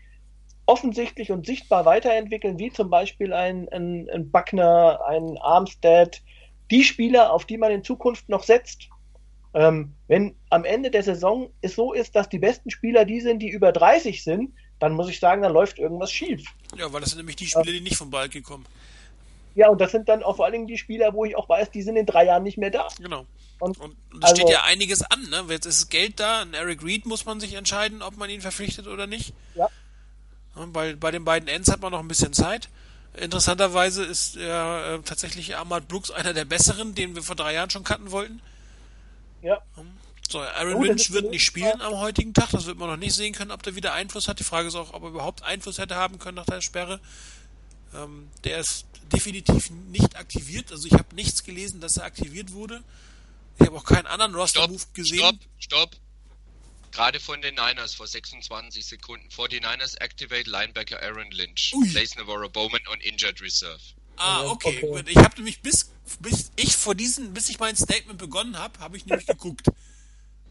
offensichtlich 0.67 1.31
und 1.31 1.45
sichtbar 1.45 1.85
weiterentwickeln, 1.85 2.59
wie 2.59 2.71
zum 2.71 2.89
Beispiel 2.89 3.33
ein, 3.33 3.67
ein, 3.69 4.09
ein 4.09 4.31
Buckner, 4.31 5.01
ein 5.07 5.37
Armstead, 5.39 6.23
die 6.71 6.83
Spieler, 6.83 7.33
auf 7.33 7.45
die 7.45 7.57
man 7.57 7.71
in 7.71 7.83
Zukunft 7.83 8.29
noch 8.29 8.43
setzt. 8.43 8.90
Ähm, 9.53 9.93
wenn 10.07 10.35
am 10.49 10.63
Ende 10.63 10.91
der 10.91 11.03
Saison 11.03 11.49
es 11.61 11.75
so 11.75 11.93
ist, 11.93 12.15
dass 12.15 12.29
die 12.29 12.39
besten 12.39 12.69
Spieler 12.71 13.05
die 13.05 13.19
sind, 13.19 13.39
die 13.39 13.49
über 13.49 13.71
30 13.71 14.23
sind, 14.23 14.53
dann 14.79 14.93
muss 14.93 15.09
ich 15.09 15.19
sagen, 15.19 15.41
dann 15.41 15.53
läuft 15.53 15.77
irgendwas 15.77 16.11
schief. 16.11 16.43
Ja, 16.77 16.91
weil 16.91 17.01
das 17.01 17.11
sind 17.11 17.19
nämlich 17.19 17.35
die 17.35 17.47
Spieler, 17.47 17.71
die 17.71 17.81
nicht 17.81 17.97
vom 17.97 18.09
Ball 18.09 18.29
gekommen. 18.29 18.65
Ja, 19.53 19.69
und 19.69 19.81
das 19.81 19.91
sind 19.91 20.07
dann 20.07 20.23
auch 20.23 20.37
vor 20.37 20.45
allen 20.45 20.53
Dingen 20.53 20.67
die 20.67 20.77
Spieler, 20.77 21.13
wo 21.13 21.25
ich 21.25 21.35
auch 21.35 21.49
weiß, 21.49 21.71
die 21.71 21.81
sind 21.81 21.97
in 21.97 22.05
drei 22.05 22.25
Jahren 22.25 22.43
nicht 22.43 22.57
mehr 22.57 22.71
da. 22.71 22.87
Genau. 22.99 23.25
Und, 23.59 23.79
und 23.79 23.95
da 24.13 24.29
also, 24.29 24.41
steht 24.41 24.49
ja 24.49 24.63
einiges 24.63 25.03
an, 25.03 25.21
ne? 25.29 25.43
Jetzt 25.49 25.65
ist 25.65 25.89
Geld 25.89 26.19
da, 26.19 26.41
ein 26.41 26.53
Eric 26.53 26.83
Reed 26.83 27.05
muss 27.05 27.25
man 27.25 27.39
sich 27.39 27.53
entscheiden, 27.53 28.01
ob 28.01 28.17
man 28.17 28.29
ihn 28.29 28.41
verpflichtet 28.41 28.87
oder 28.87 29.07
nicht. 29.07 29.33
Ja. 29.55 29.67
Weil 30.55 30.95
bei 30.95 31.11
den 31.11 31.25
beiden 31.25 31.47
Ends 31.47 31.69
hat 31.69 31.81
man 31.81 31.91
noch 31.91 31.99
ein 31.99 32.07
bisschen 32.07 32.33
Zeit. 32.33 32.69
Interessanterweise 33.15 34.03
ist 34.03 34.35
ja 34.35 34.95
äh, 34.95 34.99
tatsächlich 34.99 35.57
Ahmad 35.57 35.87
Brooks 35.87 36.11
einer 36.11 36.33
der 36.33 36.45
besseren, 36.45 36.95
den 36.95 37.13
wir 37.13 37.23
vor 37.23 37.35
drei 37.35 37.53
Jahren 37.53 37.69
schon 37.69 37.83
kannten 37.83 38.11
wollten. 38.11 38.41
Ja. 39.41 39.61
So, 40.29 40.39
Aaron 40.39 40.75
oh, 40.75 40.83
Lynch 40.83 41.11
wird 41.11 41.29
nicht 41.29 41.43
spielen 41.43 41.81
am 41.81 41.97
heutigen 41.97 42.33
Tag, 42.33 42.51
das 42.51 42.65
wird 42.65 42.77
man 42.77 42.89
noch 42.89 42.97
nicht 42.97 43.13
sehen 43.13 43.33
können, 43.33 43.51
ob 43.51 43.63
der 43.63 43.75
wieder 43.75 43.93
Einfluss 43.93 44.27
hat. 44.27 44.39
Die 44.39 44.45
Frage 44.45 44.69
ist 44.69 44.75
auch, 44.75 44.93
ob 44.93 45.03
er 45.03 45.09
überhaupt 45.09 45.43
Einfluss 45.43 45.77
hätte 45.77 45.95
haben 45.95 46.19
können 46.19 46.35
nach 46.35 46.45
der 46.45 46.61
Sperre. 46.61 47.01
Ähm, 47.93 48.29
der 48.45 48.59
ist 48.59 48.85
definitiv 49.11 49.69
nicht 49.69 50.15
aktiviert. 50.15 50.71
Also 50.71 50.87
ich 50.87 50.93
habe 50.93 51.13
nichts 51.15 51.43
gelesen, 51.43 51.81
dass 51.81 51.97
er 51.97 52.05
aktiviert 52.05 52.53
wurde. 52.53 52.81
Ich 53.59 53.67
habe 53.67 53.75
auch 53.77 53.83
keinen 53.83 54.07
anderen 54.07 54.33
Roster-Move 54.33 54.85
gesehen. 54.93 55.19
Stopp, 55.19 55.39
stopp. 55.59 55.91
Gerade 56.91 57.19
von 57.19 57.41
den 57.41 57.55
Niners 57.55 57.93
vor 57.93 58.07
26 58.07 58.85
Sekunden. 58.85 59.29
Vor 59.31 59.47
den 59.47 59.63
Niners 59.63 59.95
activate 59.95 60.49
Linebacker 60.49 61.01
Aaron 61.01 61.31
Lynch. 61.31 61.73
Ui. 61.73 61.89
Place 61.89 62.15
Navarro 62.15 62.49
Bowman 62.49 62.81
on 62.91 62.99
injured 63.01 63.41
reserve. 63.41 63.81
Ah, 64.17 64.43
okay. 64.43 64.81
okay. 64.83 65.03
Ich 65.07 65.17
habe 65.17 65.35
nämlich 65.37 65.61
bis, 65.61 65.91
bis 66.19 66.51
ich 66.55 66.75
vor 66.75 66.95
diesen, 66.95 67.33
bis 67.33 67.49
ich 67.49 67.59
mein 67.59 67.75
Statement 67.75 68.17
begonnen 68.17 68.57
habe, 68.57 68.79
habe 68.79 68.97
ich 68.97 69.05
nämlich 69.05 69.27
geguckt. 69.27 69.67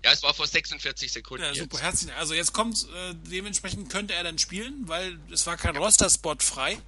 Ja, 0.02 0.12
es 0.12 0.22
war 0.22 0.32
vor 0.32 0.46
46 0.46 1.12
Sekunden. 1.12 1.44
Ja, 1.44 1.54
super, 1.54 1.78
herzlich. 1.78 2.10
Also 2.14 2.32
jetzt 2.32 2.54
kommt, 2.54 2.84
äh, 2.84 3.14
dementsprechend 3.30 3.90
könnte 3.90 4.14
er 4.14 4.24
dann 4.24 4.38
spielen, 4.38 4.88
weil 4.88 5.18
es 5.30 5.46
war 5.46 5.58
kein 5.58 5.74
ja. 5.74 5.80
Roster-Spot 5.82 6.36
frei. 6.38 6.78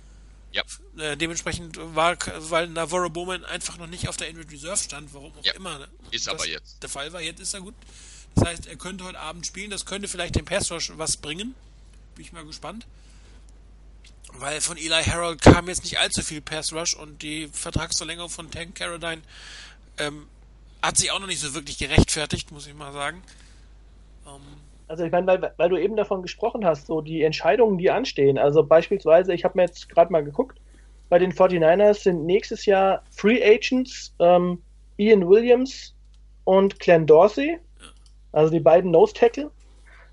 Ja. 0.52 0.62
Äh, 0.98 1.16
dementsprechend 1.16 1.76
war, 1.78 2.16
weil 2.50 2.68
Navarro 2.68 3.10
Bowman 3.10 3.44
einfach 3.44 3.78
noch 3.78 3.86
nicht 3.86 4.08
auf 4.08 4.16
der 4.16 4.28
Injured 4.28 4.50
Reserve 4.50 4.78
stand, 4.78 5.12
warum 5.12 5.32
auch 5.36 5.44
ja. 5.44 5.52
immer. 5.54 5.78
Ne? 5.78 5.88
Ist 6.10 6.28
aber 6.28 6.46
jetzt. 6.46 6.82
Der 6.82 6.88
Fall 6.88 7.12
war, 7.12 7.20
jetzt 7.20 7.40
ist 7.40 7.54
er 7.54 7.60
gut. 7.60 7.74
Das 8.34 8.48
heißt, 8.48 8.66
er 8.66 8.76
könnte 8.76 9.04
heute 9.04 9.18
Abend 9.18 9.46
spielen, 9.46 9.70
das 9.70 9.84
könnte 9.84 10.08
vielleicht 10.08 10.36
dem 10.36 10.44
Pass 10.44 10.70
was 10.70 11.16
bringen. 11.16 11.54
Bin 12.14 12.24
ich 12.24 12.32
mal 12.32 12.44
gespannt. 12.44 12.86
Weil 14.38 14.60
von 14.60 14.76
Eli 14.76 15.02
Harold 15.04 15.42
kam 15.42 15.68
jetzt 15.68 15.84
nicht 15.84 15.98
allzu 15.98 16.22
viel 16.22 16.40
Pass 16.40 16.72
Rush 16.72 16.94
und 16.94 17.22
die 17.22 17.48
Vertragsverlängerung 17.48 18.30
von 18.30 18.50
Tank 18.50 18.74
Caroline 18.74 19.22
ähm, 19.98 20.26
hat 20.82 20.96
sich 20.96 21.12
auch 21.12 21.20
noch 21.20 21.26
nicht 21.26 21.40
so 21.40 21.54
wirklich 21.54 21.78
gerechtfertigt, 21.78 22.50
muss 22.50 22.66
ich 22.66 22.74
mal 22.74 22.92
sagen. 22.92 23.22
Ähm, 24.26 24.40
also 24.88 25.04
ich 25.04 25.12
meine, 25.12 25.26
weil, 25.26 25.52
weil, 25.56 25.68
du 25.68 25.76
eben 25.76 25.96
davon 25.96 26.22
gesprochen 26.22 26.64
hast, 26.64 26.86
so 26.86 27.00
die 27.00 27.22
Entscheidungen, 27.22 27.78
die 27.78 27.90
anstehen. 27.90 28.38
Also 28.38 28.62
beispielsweise, 28.62 29.32
ich 29.32 29.44
habe 29.44 29.56
mir 29.56 29.64
jetzt 29.64 29.88
gerade 29.88 30.12
mal 30.12 30.24
geguckt, 30.24 30.58
bei 31.08 31.18
den 31.18 31.32
49ers 31.32 32.02
sind 32.02 32.24
nächstes 32.24 32.66
Jahr 32.66 33.02
Free 33.10 33.42
Agents 33.44 34.14
ähm, 34.18 34.62
Ian 34.96 35.28
Williams 35.28 35.94
und 36.44 36.78
Glenn 36.80 37.06
Dorsey, 37.06 37.58
also 38.32 38.50
die 38.50 38.60
beiden 38.60 38.90
Nose 38.90 39.12
Tackle, 39.12 39.50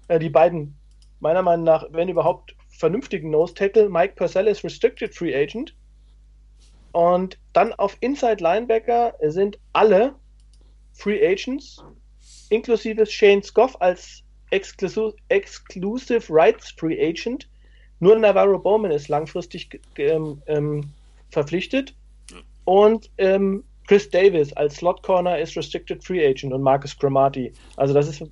äh, 0.07 0.19
die 0.19 0.29
beiden 0.29 0.77
meiner 1.19 1.41
Meinung 1.41 1.65
nach, 1.65 1.85
wenn 1.91 2.09
überhaupt 2.09 2.55
vernünftigen 2.79 3.29
Nose 3.29 3.53
Tackle, 3.53 3.89
Mike 3.89 4.13
Purcell 4.15 4.47
ist 4.47 4.63
Restricted 4.63 5.13
Free 5.13 5.35
Agent 5.35 5.75
und 6.93 7.37
dann 7.53 7.73
auf 7.73 7.97
Inside 7.99 8.41
Linebacker 8.41 9.13
sind 9.27 9.59
alle 9.73 10.15
Free 10.93 11.25
Agents, 11.25 11.83
inklusive 12.49 13.05
Shane 13.05 13.43
Scoff 13.43 13.79
als 13.81 14.23
Exclusive, 14.51 15.13
Exclusive 15.27 16.25
Rights 16.29 16.71
Free 16.71 16.99
Agent. 16.99 17.47
Nur 17.99 18.17
Navarro 18.17 18.57
Bowman 18.57 18.91
ist 18.91 19.09
langfristig 19.09 19.81
ähm, 19.97 20.41
ähm, 20.47 20.89
verpflichtet. 21.31 21.93
Und 22.63 23.11
ähm, 23.17 23.63
Chris 23.87 24.09
Davis 24.09 24.53
als 24.53 24.77
Slot 24.77 25.03
Corner 25.03 25.37
ist 25.37 25.57
Restricted 25.57 26.03
Free 26.03 26.25
Agent 26.25 26.53
und 26.53 26.61
Marcus 26.61 26.97
Gramati. 26.97 27.51
Also 27.75 27.93
das 27.93 28.07
ist 28.07 28.21
ein 28.21 28.31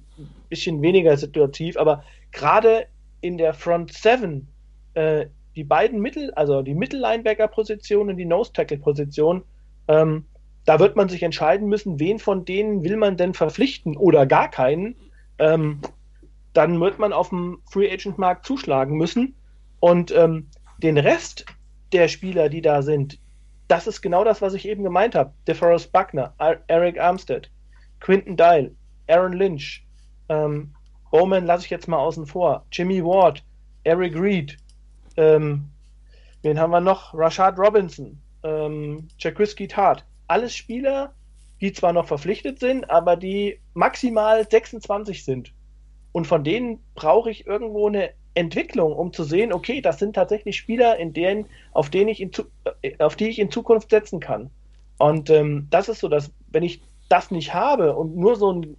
bisschen 0.49 0.81
weniger 0.81 1.17
situativ, 1.17 1.75
aber 1.77 2.03
gerade 2.31 2.87
in 3.21 3.37
der 3.37 3.53
Front 3.53 3.93
7 3.93 4.47
äh, 4.93 5.27
die 5.55 5.63
beiden 5.63 5.99
Mittel, 6.01 6.31
also 6.35 6.61
die 6.61 6.75
Mittellinebacker-Position 6.75 8.09
und 8.09 8.17
die 8.17 8.25
Nose-Tackle-Position, 8.25 9.43
ähm, 9.87 10.25
da 10.65 10.79
wird 10.79 10.95
man 10.95 11.09
sich 11.09 11.23
entscheiden 11.23 11.67
müssen, 11.67 11.99
wen 11.99 12.19
von 12.19 12.45
denen 12.45 12.83
will 12.83 12.97
man 12.97 13.17
denn 13.17 13.33
verpflichten 13.33 13.95
oder 13.95 14.25
gar 14.25 14.51
keinen. 14.51 14.95
Ähm, 15.39 15.79
dann 16.53 16.79
wird 16.79 16.99
man 16.99 17.13
auf 17.13 17.29
dem 17.29 17.59
Free 17.71 17.89
Agent 17.91 18.17
Markt 18.17 18.45
zuschlagen 18.45 18.97
müssen. 18.97 19.35
Und 19.79 20.11
ähm, 20.11 20.49
den 20.79 20.97
Rest 20.97 21.45
der 21.93 22.07
Spieler, 22.07 22.49
die 22.49 22.61
da 22.61 22.81
sind, 22.81 23.19
das 23.67 23.87
ist 23.87 24.01
genau 24.01 24.23
das, 24.23 24.41
was 24.41 24.53
ich 24.53 24.67
eben 24.67 24.83
gemeint 24.83 25.15
habe. 25.15 25.33
DeForest 25.47 25.91
Buckner, 25.91 26.33
Eric 26.67 26.99
Armstead, 26.99 27.49
Quinton 27.99 28.35
Dial, 28.35 28.71
Aaron 29.07 29.33
Lynch, 29.33 29.85
ähm, 30.29 30.73
Bowman 31.11 31.45
lasse 31.45 31.65
ich 31.65 31.71
jetzt 31.71 31.87
mal 31.87 31.97
außen 31.97 32.25
vor, 32.25 32.65
Jimmy 32.71 33.03
Ward, 33.03 33.43
Eric 33.83 34.15
Reed, 34.19 34.57
ähm, 35.15 35.69
wen 36.41 36.59
haben 36.59 36.71
wir 36.71 36.81
noch? 36.81 37.13
Rashad 37.13 37.57
Robinson, 37.57 38.19
ähm, 38.43 39.07
Jacquiski 39.19 39.67
Tart. 39.67 40.05
Alles 40.27 40.55
Spieler, 40.55 41.13
die 41.61 41.73
zwar 41.73 41.93
noch 41.93 42.07
verpflichtet 42.07 42.59
sind, 42.59 42.89
aber 42.89 43.15
die 43.15 43.59
maximal 43.73 44.47
26 44.49 45.23
sind. 45.23 45.53
Und 46.11 46.27
von 46.27 46.43
denen 46.43 46.79
brauche 46.95 47.31
ich 47.31 47.47
irgendwo 47.47 47.87
eine 47.87 48.11
Entwicklung, 48.33 48.93
um 48.93 49.13
zu 49.13 49.23
sehen, 49.23 49.51
okay, 49.51 49.81
das 49.81 49.99
sind 49.99 50.13
tatsächlich 50.13 50.57
Spieler, 50.57 50.97
in 50.97 51.13
denen, 51.13 51.45
auf, 51.71 51.89
denen 51.89 52.09
ich 52.09 52.21
in, 52.21 52.31
äh, 52.81 52.97
auf 52.99 53.15
die 53.15 53.29
ich 53.29 53.39
in 53.39 53.49
Zukunft 53.49 53.89
setzen 53.89 54.19
kann. 54.19 54.51
Und 54.99 55.29
ähm, 55.29 55.67
das 55.69 55.89
ist 55.89 55.99
so, 55.99 56.07
dass 56.07 56.31
wenn 56.51 56.63
ich 56.63 56.81
das 57.09 57.31
nicht 57.31 57.53
habe 57.53 57.95
und 57.95 58.15
nur 58.15 58.35
so 58.35 58.51
ein 58.51 58.77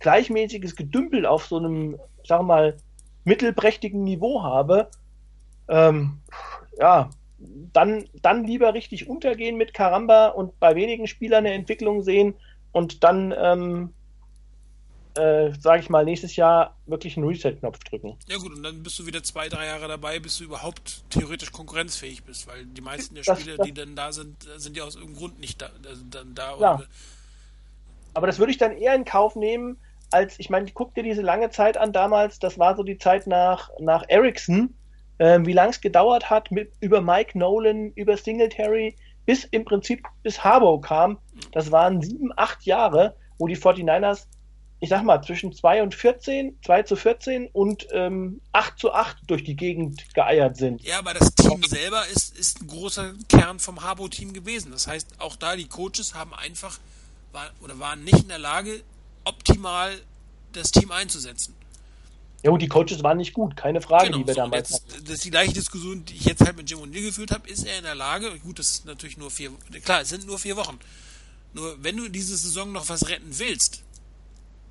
gleichmäßiges 0.00 0.76
Gedümpel 0.76 1.26
auf 1.26 1.46
so 1.46 1.58
einem, 1.58 1.98
wir 2.26 2.42
mal, 2.42 2.76
mittelprächtigen 3.24 4.02
Niveau 4.02 4.42
habe, 4.42 4.90
ähm, 5.68 6.18
ja, 6.78 7.10
dann, 7.72 8.04
dann 8.22 8.44
lieber 8.44 8.74
richtig 8.74 9.08
untergehen 9.08 9.56
mit 9.56 9.72
Karamba 9.72 10.28
und 10.28 10.58
bei 10.58 10.74
wenigen 10.74 11.06
Spielern 11.06 11.46
eine 11.46 11.54
Entwicklung 11.54 12.02
sehen 12.02 12.34
und 12.72 13.04
dann 13.04 13.34
ähm, 13.36 13.94
äh, 15.14 15.52
sage 15.58 15.82
ich 15.82 15.90
mal, 15.90 16.04
nächstes 16.04 16.36
Jahr 16.36 16.76
wirklich 16.86 17.16
einen 17.16 17.26
Reset-Knopf 17.26 17.78
drücken. 17.80 18.16
Ja 18.28 18.36
gut, 18.36 18.52
und 18.52 18.62
dann 18.62 18.82
bist 18.82 18.98
du 18.98 19.06
wieder 19.06 19.22
zwei, 19.22 19.48
drei 19.48 19.66
Jahre 19.66 19.88
dabei, 19.88 20.20
bis 20.20 20.38
du 20.38 20.44
überhaupt 20.44 21.02
theoretisch 21.10 21.50
konkurrenzfähig 21.50 22.22
bist, 22.24 22.46
weil 22.46 22.64
die 22.64 22.80
meisten 22.80 23.14
der 23.16 23.24
Spieler, 23.24 23.56
das, 23.56 23.66
die 23.66 23.74
dann 23.74 23.96
da 23.96 24.12
sind, 24.12 24.36
sind 24.56 24.76
ja 24.76 24.84
aus 24.84 24.94
irgendeinem 24.94 25.18
Grund 25.18 25.40
nicht 25.40 25.60
da. 25.60 25.70
Also 25.86 26.02
dann 26.10 26.34
da 26.34 26.58
ja. 26.58 26.82
Aber 28.14 28.26
das 28.26 28.38
würde 28.38 28.52
ich 28.52 28.58
dann 28.58 28.72
eher 28.72 28.94
in 28.94 29.04
Kauf 29.04 29.36
nehmen, 29.36 29.78
als, 30.10 30.38
ich 30.38 30.50
meine, 30.50 30.70
guck 30.72 30.94
dir 30.94 31.02
diese 31.02 31.22
lange 31.22 31.50
Zeit 31.50 31.76
an 31.76 31.92
damals, 31.92 32.38
das 32.38 32.58
war 32.58 32.76
so 32.76 32.82
die 32.82 32.98
Zeit 32.98 33.26
nach, 33.26 33.70
nach 33.78 34.04
Ericsson, 34.08 34.74
äh, 35.18 35.38
wie 35.42 35.52
lange 35.52 35.70
es 35.70 35.80
gedauert 35.80 36.30
hat, 36.30 36.50
mit, 36.50 36.72
über 36.80 37.00
Mike 37.00 37.38
Nolan, 37.38 37.92
über 37.94 38.16
Singletary, 38.16 38.96
bis 39.26 39.44
im 39.44 39.64
Prinzip 39.64 40.02
bis 40.22 40.42
Harbour 40.42 40.80
kam. 40.80 41.18
Das 41.52 41.70
waren 41.70 42.00
sieben, 42.02 42.32
acht 42.36 42.64
Jahre, 42.64 43.16
wo 43.38 43.46
die 43.46 43.56
49ers 43.56 44.26
ich 44.82 44.88
sag 44.88 45.02
mal, 45.04 45.22
zwischen 45.22 45.52
2 45.52 45.82
und 45.82 45.94
14, 45.94 46.58
2 46.64 46.82
zu 46.84 46.96
14 46.96 47.48
und 47.52 47.86
ähm, 47.92 48.40
8 48.52 48.78
zu 48.78 48.92
8 48.92 49.18
durch 49.26 49.44
die 49.44 49.54
Gegend 49.54 50.14
geeiert 50.14 50.56
sind. 50.56 50.82
Ja, 50.82 50.98
aber 50.98 51.12
das 51.12 51.34
Team 51.34 51.62
selber 51.62 52.02
ist, 52.08 52.36
ist 52.38 52.62
ein 52.62 52.66
großer 52.66 53.12
Kern 53.28 53.58
vom 53.58 53.82
Harbo-Team 53.82 54.32
gewesen. 54.32 54.72
Das 54.72 54.86
heißt, 54.86 55.20
auch 55.20 55.36
da 55.36 55.54
die 55.54 55.68
Coaches 55.68 56.14
haben 56.14 56.32
einfach 56.32 56.78
war, 57.32 57.50
oder 57.62 57.78
waren 57.78 58.04
nicht 58.04 58.22
in 58.22 58.28
der 58.28 58.38
Lage, 58.38 58.80
optimal 59.24 60.00
das 60.52 60.70
Team 60.70 60.90
einzusetzen. 60.90 61.54
Ja, 62.42 62.50
gut, 62.50 62.62
die 62.62 62.68
Coaches 62.68 63.02
waren 63.02 63.18
nicht 63.18 63.34
gut, 63.34 63.54
keine 63.54 63.82
Frage, 63.82 64.06
Genau, 64.06 64.18
die 64.18 64.26
wir 64.26 64.34
so, 64.34 64.42
und 64.42 64.50
damals 64.50 64.70
jetzt, 64.70 64.92
hatten. 64.92 65.04
das 65.04 65.14
ist 65.16 65.24
die 65.24 65.30
gleiche 65.30 65.52
Diskussion, 65.52 66.04
die 66.06 66.14
ich 66.14 66.24
jetzt 66.24 66.40
halt 66.40 66.56
mit 66.56 66.70
Jim 66.70 66.78
O'Neill 66.78 67.02
geführt 67.02 67.32
habe. 67.32 67.48
Ist 67.48 67.66
er 67.66 67.76
in 67.78 67.84
der 67.84 67.94
Lage, 67.94 68.30
gut, 68.40 68.58
das 68.58 68.70
ist 68.70 68.86
natürlich 68.86 69.18
nur 69.18 69.30
vier, 69.30 69.52
klar, 69.84 70.00
es 70.00 70.08
sind 70.08 70.26
nur 70.26 70.38
vier 70.38 70.56
Wochen. 70.56 70.78
Nur, 71.52 71.76
wenn 71.82 71.96
du 71.96 72.08
diese 72.08 72.36
Saison 72.36 72.72
noch 72.72 72.88
was 72.88 73.08
retten 73.08 73.38
willst, 73.38 73.82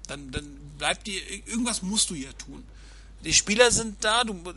dann, 0.08 0.32
dann 0.32 0.46
bleibt 0.80 1.06
dir, 1.06 1.22
irgendwas 1.46 1.84
musst 1.84 2.10
du 2.10 2.16
ja 2.16 2.32
tun. 2.34 2.64
Die 3.24 3.34
Spieler 3.34 3.70
sind 3.70 4.04
da, 4.04 4.24
du, 4.24 4.34
äh, 4.34 4.56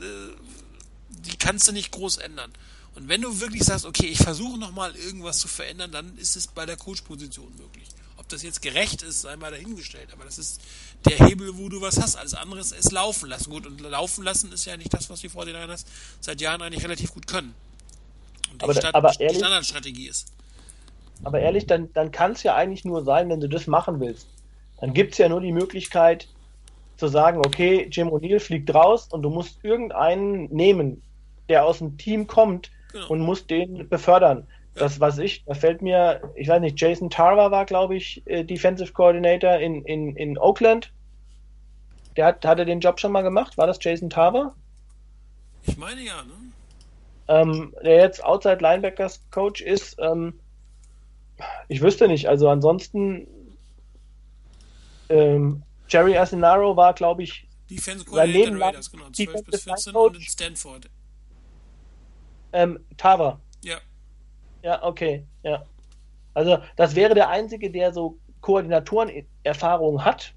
die 1.10 1.36
kannst 1.36 1.68
du 1.68 1.72
nicht 1.72 1.90
groß 1.92 2.16
ändern. 2.18 2.50
Und 2.94 3.08
wenn 3.08 3.20
du 3.20 3.40
wirklich 3.40 3.64
sagst, 3.64 3.84
okay, 3.84 4.06
ich 4.06 4.18
versuche 4.18 4.58
nochmal 4.58 4.94
irgendwas 4.96 5.38
zu 5.38 5.48
verändern, 5.48 5.92
dann 5.92 6.16
ist 6.16 6.36
es 6.36 6.46
bei 6.46 6.64
der 6.64 6.76
Coach-Position 6.76 7.52
möglich. 7.58 7.88
Das 8.32 8.42
jetzt 8.42 8.62
gerecht 8.62 9.02
ist, 9.02 9.22
sei 9.22 9.36
mal 9.36 9.50
dahingestellt. 9.50 10.08
Aber 10.12 10.24
das 10.24 10.38
ist 10.38 10.60
der 11.08 11.18
Hebel, 11.26 11.56
wo 11.58 11.68
du 11.68 11.80
was 11.80 12.00
hast. 12.00 12.16
Alles 12.16 12.34
andere 12.34 12.60
ist 12.60 12.92
laufen 12.92 13.28
lassen. 13.28 13.50
Gut, 13.50 13.66
und 13.66 13.80
laufen 13.80 14.24
lassen 14.24 14.50
ist 14.52 14.64
ja 14.64 14.76
nicht 14.76 14.92
das, 14.92 15.10
was 15.10 15.20
die 15.20 15.28
49ers 15.28 15.84
seit 16.20 16.40
Jahren 16.40 16.62
eigentlich 16.62 16.84
relativ 16.84 17.12
gut 17.12 17.26
können. 17.26 17.54
Und 18.52 18.60
die, 18.62 18.64
Aber 18.64 18.74
Stand- 18.74 18.94
aber 18.94 19.20
ehrlich- 19.20 19.38
Standardstrategie 19.38 20.08
ist. 20.08 20.32
Aber 21.24 21.38
ehrlich, 21.40 21.66
dann, 21.66 21.92
dann 21.92 22.10
kann 22.10 22.32
es 22.32 22.42
ja 22.42 22.54
eigentlich 22.56 22.84
nur 22.84 23.04
sein, 23.04 23.28
wenn 23.28 23.40
du 23.40 23.48
das 23.48 23.66
machen 23.66 24.00
willst. 24.00 24.26
Dann 24.80 24.92
gibt 24.94 25.12
es 25.12 25.18
ja 25.18 25.28
nur 25.28 25.40
die 25.40 25.52
Möglichkeit 25.52 26.26
zu 26.96 27.06
sagen, 27.08 27.38
okay, 27.38 27.88
Jim 27.90 28.08
O'Neill 28.08 28.40
fliegt 28.40 28.72
raus 28.74 29.08
und 29.10 29.22
du 29.22 29.30
musst 29.30 29.58
irgendeinen 29.62 30.44
nehmen, 30.52 31.02
der 31.48 31.64
aus 31.64 31.78
dem 31.78 31.96
Team 31.98 32.26
kommt 32.26 32.70
Genau. 32.92 33.08
und 33.08 33.20
musst 33.20 33.48
den 33.50 33.88
befördern. 33.88 34.46
Das 34.74 35.00
was 35.00 35.18
ich, 35.18 35.44
da 35.44 35.54
fällt 35.54 35.82
mir, 35.82 36.32
ich 36.34 36.48
weiß 36.48 36.60
nicht, 36.60 36.80
Jason 36.80 37.10
Tarver 37.10 37.50
war, 37.50 37.66
glaube 37.66 37.94
ich, 37.94 38.22
äh, 38.26 38.42
Defensive 38.42 38.92
Coordinator 38.92 39.58
in, 39.58 39.84
in, 39.84 40.16
in 40.16 40.38
Oakland. 40.38 40.92
Der 42.16 42.26
hat, 42.26 42.44
hat 42.44 42.58
er 42.58 42.64
den 42.64 42.80
Job 42.80 42.98
schon 42.98 43.12
mal 43.12 43.22
gemacht? 43.22 43.58
War 43.58 43.66
das 43.66 43.78
Jason 43.80 44.08
Tarver? 44.08 44.54
Ich 45.64 45.76
meine 45.76 46.00
ja, 46.00 46.22
ne? 46.22 46.32
ähm, 47.28 47.74
der 47.82 47.96
jetzt 47.96 48.24
Outside 48.24 48.58
Linebackers 48.60 49.22
Coach 49.30 49.60
ist, 49.60 49.96
ähm, 49.98 50.38
ich 51.68 51.80
wüsste 51.80 52.08
nicht. 52.08 52.28
Also 52.28 52.48
ansonsten 52.48 53.26
ähm, 55.08 55.62
Jerry 55.88 56.16
Asinaro 56.16 56.76
war, 56.76 56.94
glaube 56.94 57.22
ich, 57.22 57.46
Defense 57.70 58.04
Sein 58.04 58.32
Coordinator 58.32 58.60
Raiders, 58.60 58.90
genau. 58.90 59.10
12 59.10 59.44
bis 59.44 59.64
Defensive 59.64 59.66
14 59.66 59.92
Line 59.92 60.06
und 60.06 60.16
in. 60.16 60.22
Stanford. 60.22 60.90
ähm, 62.52 62.80
Tava. 62.96 63.40
Ja. 64.62 64.82
Okay, 64.82 65.24
ja. 65.42 65.64
Also 66.34 66.58
das 66.76 66.94
wäre 66.94 67.14
der 67.14 67.28
einzige, 67.28 67.70
der 67.70 67.92
so 67.92 68.16
Koordinatoren-Erfahrung 68.40 70.04
hat. 70.04 70.32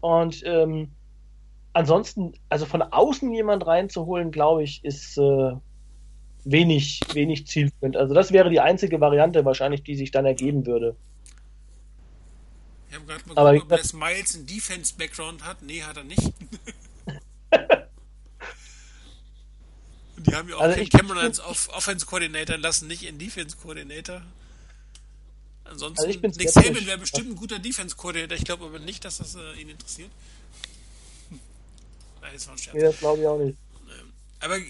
Und 0.00 0.42
ähm, 0.44 0.90
ansonsten, 1.72 2.34
also 2.48 2.66
von 2.66 2.82
außen 2.82 3.32
jemand 3.32 3.66
reinzuholen, 3.66 4.30
glaube 4.30 4.62
ich, 4.64 4.84
ist 4.84 5.16
äh, 5.18 5.52
wenig, 6.44 7.00
wenig 7.12 7.46
zielführend. 7.46 7.96
Also 7.96 8.14
das 8.14 8.32
wäre 8.32 8.50
die 8.50 8.60
einzige 8.60 9.00
Variante 9.00 9.44
wahrscheinlich, 9.44 9.82
die 9.82 9.96
sich 9.96 10.10
dann 10.10 10.26
ergeben 10.26 10.66
würde. 10.66 10.94
Ich 12.88 12.94
habe 12.96 13.06
gerade 13.06 13.28
mal 13.28 13.38
Aber 13.38 13.52
geguckt, 13.52 13.72
ob 13.72 13.78
das- 13.78 13.92
Les 13.92 14.00
Miles 14.00 14.36
einen 14.36 14.46
Defense-Background 14.46 15.44
hat. 15.44 15.62
Nee, 15.62 15.82
hat 15.82 15.96
er 15.96 16.04
nicht. 16.04 16.20
Die 20.18 20.34
haben 20.34 20.48
ja 20.48 20.56
auch 20.56 20.60
Also 20.60 20.84
Cameron 20.86 21.18
als 21.18 21.40
Off 21.40 21.68
Offense-Coordinator 21.72 22.56
lassen, 22.56 22.88
nicht 22.88 23.02
in 23.02 23.18
Defense-Coordinator. 23.18 24.22
Ansonsten, 25.64 26.06
Also 26.06 26.38
Nick. 26.38 26.50
Saban 26.50 26.86
wäre 26.86 26.98
bestimmt 26.98 27.30
ein 27.30 27.36
guter 27.36 27.58
Defense-Coordinator. 27.58 28.36
Ich 28.36 28.44
glaube 28.44 28.64
aber 28.66 28.78
nicht, 28.78 29.04
dass 29.04 29.18
das 29.18 29.34
äh, 29.34 29.60
ihn 29.60 29.68
interessiert. 29.68 30.10
Hm. 31.30 31.40
Nein, 32.22 32.30
das 32.34 32.46
war 32.46 32.54
ein 32.54 32.58
Scherz. 32.58 32.74
Nee, 32.74 32.82
das 32.82 32.98
glaube 32.98 33.20
ich 33.20 33.26
auch 33.26 33.38
nicht. 33.38 33.58
Aber 34.40 34.58
äh, 34.58 34.64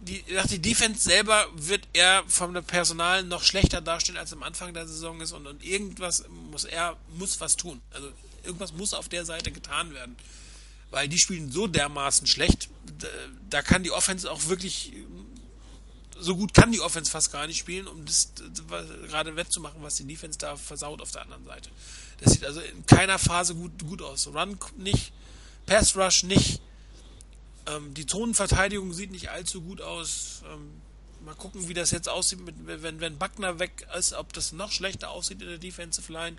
die, 0.00 0.22
dachte, 0.32 0.48
die 0.48 0.62
Defense 0.62 1.02
selber 1.02 1.46
wird 1.54 1.86
er 1.92 2.22
vom 2.26 2.54
Personal 2.64 3.24
noch 3.24 3.42
schlechter 3.42 3.80
dastehen, 3.80 4.16
als 4.16 4.32
am 4.32 4.42
Anfang 4.42 4.72
der 4.72 4.86
Saison 4.86 5.20
ist 5.20 5.32
und, 5.32 5.46
und 5.46 5.64
irgendwas 5.64 6.24
muss 6.50 6.64
er 6.64 6.96
muss 7.16 7.40
was 7.40 7.56
tun. 7.56 7.80
Also 7.92 8.08
irgendwas 8.44 8.72
muss 8.72 8.94
auf 8.94 9.08
der 9.08 9.24
Seite 9.24 9.50
getan 9.50 9.92
werden. 9.94 10.16
Weil 10.90 11.08
die 11.08 11.18
spielen 11.18 11.52
so 11.52 11.66
dermaßen 11.66 12.26
schlecht, 12.26 12.70
da, 13.50 13.62
kann 13.62 13.82
die 13.82 13.90
Offense 13.90 14.30
auch 14.30 14.46
wirklich 14.46 14.92
so 16.20 16.36
gut 16.36 16.52
kann 16.52 16.72
die 16.72 16.80
Offense 16.80 17.10
fast 17.10 17.30
gar 17.30 17.46
nicht 17.46 17.58
spielen, 17.58 17.86
um 17.86 18.04
das 18.04 18.32
gerade 19.06 19.36
wettzumachen, 19.36 19.82
was 19.82 19.96
die 19.96 20.04
Defense 20.04 20.36
da 20.38 20.56
versaut 20.56 21.00
auf 21.00 21.12
der 21.12 21.22
anderen 21.22 21.44
Seite. 21.44 21.70
Das 22.20 22.32
sieht 22.32 22.44
also 22.44 22.60
in 22.60 22.84
keiner 22.86 23.18
Phase 23.18 23.54
gut, 23.54 23.86
gut 23.86 24.02
aus. 24.02 24.26
Run 24.26 24.58
nicht, 24.76 25.12
Pass 25.66 25.96
Rush 25.96 26.24
nicht, 26.24 26.60
ähm, 27.68 27.94
die 27.94 28.06
Zonenverteidigung 28.06 28.92
sieht 28.92 29.10
nicht 29.10 29.30
allzu 29.30 29.62
gut 29.62 29.80
aus. 29.80 30.42
Ähm, 30.52 30.80
mal 31.24 31.34
gucken, 31.34 31.68
wie 31.68 31.74
das 31.74 31.90
jetzt 31.90 32.08
aussieht, 32.08 32.40
mit, 32.40 32.54
wenn, 32.66 33.00
wenn 33.00 33.18
Buckner 33.18 33.58
weg 33.58 33.86
ist, 33.96 34.12
ob 34.12 34.32
das 34.32 34.52
noch 34.52 34.72
schlechter 34.72 35.10
aussieht 35.10 35.42
in 35.42 35.48
der 35.48 35.58
Defensive 35.58 36.12
Line. 36.12 36.36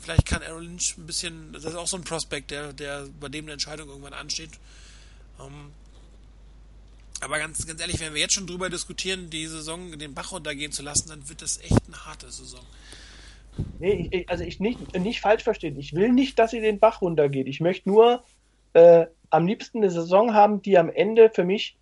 Vielleicht 0.00 0.26
kann 0.26 0.42
Aaron 0.42 0.64
Lynch 0.64 0.96
ein 0.98 1.06
bisschen, 1.06 1.52
das 1.52 1.64
ist 1.64 1.74
auch 1.74 1.86
so 1.86 1.96
ein 1.96 2.04
Prospect, 2.04 2.50
der, 2.50 2.72
der 2.72 3.06
bei 3.20 3.28
dem 3.28 3.44
eine 3.44 3.52
Entscheidung 3.52 3.88
irgendwann 3.88 4.12
ansteht. 4.12 4.50
Ähm, 5.40 5.72
aber 7.20 7.38
ganz, 7.38 7.66
ganz 7.66 7.80
ehrlich, 7.80 8.00
wenn 8.00 8.14
wir 8.14 8.20
jetzt 8.20 8.34
schon 8.34 8.46
drüber 8.46 8.70
diskutieren, 8.70 9.30
die 9.30 9.46
Saison 9.46 9.98
den 9.98 10.14
Bach 10.14 10.32
runtergehen 10.32 10.72
zu 10.72 10.82
lassen, 10.82 11.08
dann 11.08 11.28
wird 11.28 11.42
das 11.42 11.58
echt 11.58 11.86
eine 11.86 12.06
harte 12.06 12.30
Saison. 12.30 12.64
Nee, 13.80 14.08
ich, 14.10 14.28
also 14.28 14.44
ich 14.44 14.60
nicht, 14.60 14.96
nicht 14.96 15.20
falsch 15.20 15.42
verstehen. 15.42 15.78
Ich 15.78 15.94
will 15.94 16.10
nicht, 16.12 16.38
dass 16.38 16.52
sie 16.52 16.60
den 16.60 16.78
Bach 16.78 17.02
runtergeht. 17.02 17.48
Ich 17.48 17.60
möchte 17.60 17.88
nur 17.88 18.22
äh, 18.72 19.06
am 19.30 19.46
liebsten 19.46 19.78
eine 19.78 19.90
Saison 19.90 20.32
haben, 20.32 20.62
die 20.62 20.78
am 20.78 20.90
Ende 20.90 21.30
für 21.30 21.44
mich 21.44 21.76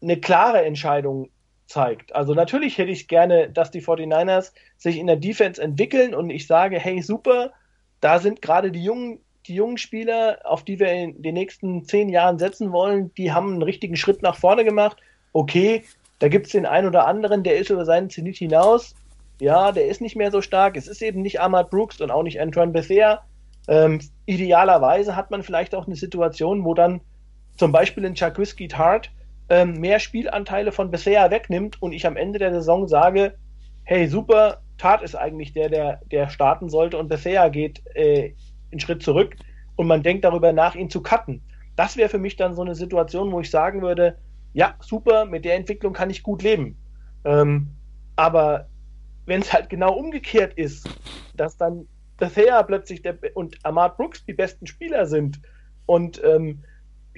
eine 0.00 0.20
klare 0.20 0.64
Entscheidung 0.64 1.30
zeigt. 1.66 2.14
Also 2.14 2.34
natürlich 2.34 2.78
hätte 2.78 2.90
ich 2.90 3.08
gerne, 3.08 3.48
dass 3.50 3.70
die 3.70 3.82
49ers 3.82 4.52
sich 4.76 4.98
in 4.98 5.06
der 5.06 5.16
Defense 5.16 5.60
entwickeln 5.60 6.14
und 6.14 6.30
ich 6.30 6.46
sage, 6.46 6.78
hey, 6.78 7.00
super, 7.02 7.52
da 8.00 8.18
sind 8.18 8.42
gerade 8.42 8.70
die 8.70 8.84
jungen, 8.84 9.20
die 9.46 9.54
jungen 9.54 9.78
Spieler, 9.78 10.38
auf 10.44 10.64
die 10.64 10.78
wir 10.78 10.92
in 10.92 11.22
den 11.22 11.34
nächsten 11.34 11.84
zehn 11.84 12.08
Jahren 12.08 12.38
setzen 12.38 12.72
wollen, 12.72 13.12
die 13.14 13.32
haben 13.32 13.52
einen 13.52 13.62
richtigen 13.62 13.96
Schritt 13.96 14.22
nach 14.22 14.36
vorne 14.36 14.64
gemacht. 14.64 14.98
Okay, 15.32 15.84
da 16.18 16.28
gibt 16.28 16.46
es 16.46 16.52
den 16.52 16.66
einen 16.66 16.88
oder 16.88 17.06
anderen, 17.06 17.42
der 17.42 17.58
ist 17.58 17.70
über 17.70 17.84
seinen 17.84 18.10
Zenit 18.10 18.36
hinaus. 18.36 18.94
Ja, 19.40 19.72
der 19.72 19.86
ist 19.86 20.00
nicht 20.00 20.16
mehr 20.16 20.30
so 20.30 20.40
stark. 20.40 20.76
Es 20.76 20.86
ist 20.86 21.02
eben 21.02 21.22
nicht 21.22 21.40
Ahmad 21.40 21.70
Brooks 21.70 22.00
und 22.00 22.10
auch 22.10 22.22
nicht 22.22 22.40
Antoine 22.40 22.72
Bethea. 22.72 23.24
Ähm, 23.66 24.00
idealerweise 24.26 25.16
hat 25.16 25.30
man 25.30 25.42
vielleicht 25.42 25.74
auch 25.74 25.86
eine 25.86 25.96
Situation, 25.96 26.64
wo 26.64 26.74
dann 26.74 27.00
zum 27.56 27.72
Beispiel 27.72 28.04
in 28.04 28.14
Chakwiski 28.14 28.68
Tart 28.68 29.10
ähm, 29.48 29.74
mehr 29.74 29.98
Spielanteile 29.98 30.72
von 30.72 30.90
Bethea 30.90 31.30
wegnimmt 31.30 31.80
und 31.82 31.92
ich 31.92 32.06
am 32.06 32.16
Ende 32.16 32.38
der 32.38 32.52
Saison 32.52 32.88
sage, 32.88 33.34
hey, 33.84 34.08
super, 34.08 34.62
Tart 34.78 35.02
ist 35.02 35.14
eigentlich 35.14 35.52
der, 35.52 35.68
der, 35.68 36.00
der 36.10 36.28
starten 36.28 36.68
sollte 36.68 36.98
und 36.98 37.08
Bethea 37.08 37.48
geht 37.48 37.82
äh, 37.94 38.34
einen 38.70 38.80
Schritt 38.80 39.02
zurück 39.02 39.36
und 39.76 39.86
man 39.86 40.02
denkt 40.02 40.24
darüber 40.24 40.52
nach, 40.52 40.74
ihn 40.74 40.90
zu 40.90 41.02
cutten. 41.02 41.42
Das 41.76 41.96
wäre 41.96 42.08
für 42.08 42.18
mich 42.18 42.36
dann 42.36 42.54
so 42.54 42.62
eine 42.62 42.74
Situation, 42.74 43.32
wo 43.32 43.40
ich 43.40 43.50
sagen 43.50 43.82
würde, 43.82 44.18
ja, 44.52 44.74
super, 44.80 45.24
mit 45.24 45.44
der 45.44 45.56
Entwicklung 45.56 45.92
kann 45.92 46.10
ich 46.10 46.22
gut 46.22 46.42
leben. 46.42 46.76
Ähm, 47.24 47.68
aber 48.16 48.68
wenn 49.26 49.40
es 49.40 49.52
halt 49.52 49.68
genau 49.68 49.94
umgekehrt 49.94 50.54
ist, 50.54 50.88
dass 51.36 51.56
dann 51.56 51.88
Bethea 52.16 52.62
plötzlich 52.62 53.02
der, 53.02 53.18
und 53.34 53.58
Ahmad 53.64 53.96
Brooks 53.96 54.24
die 54.24 54.34
besten 54.34 54.66
Spieler 54.66 55.06
sind 55.06 55.40
und 55.86 56.22
ähm, 56.24 56.62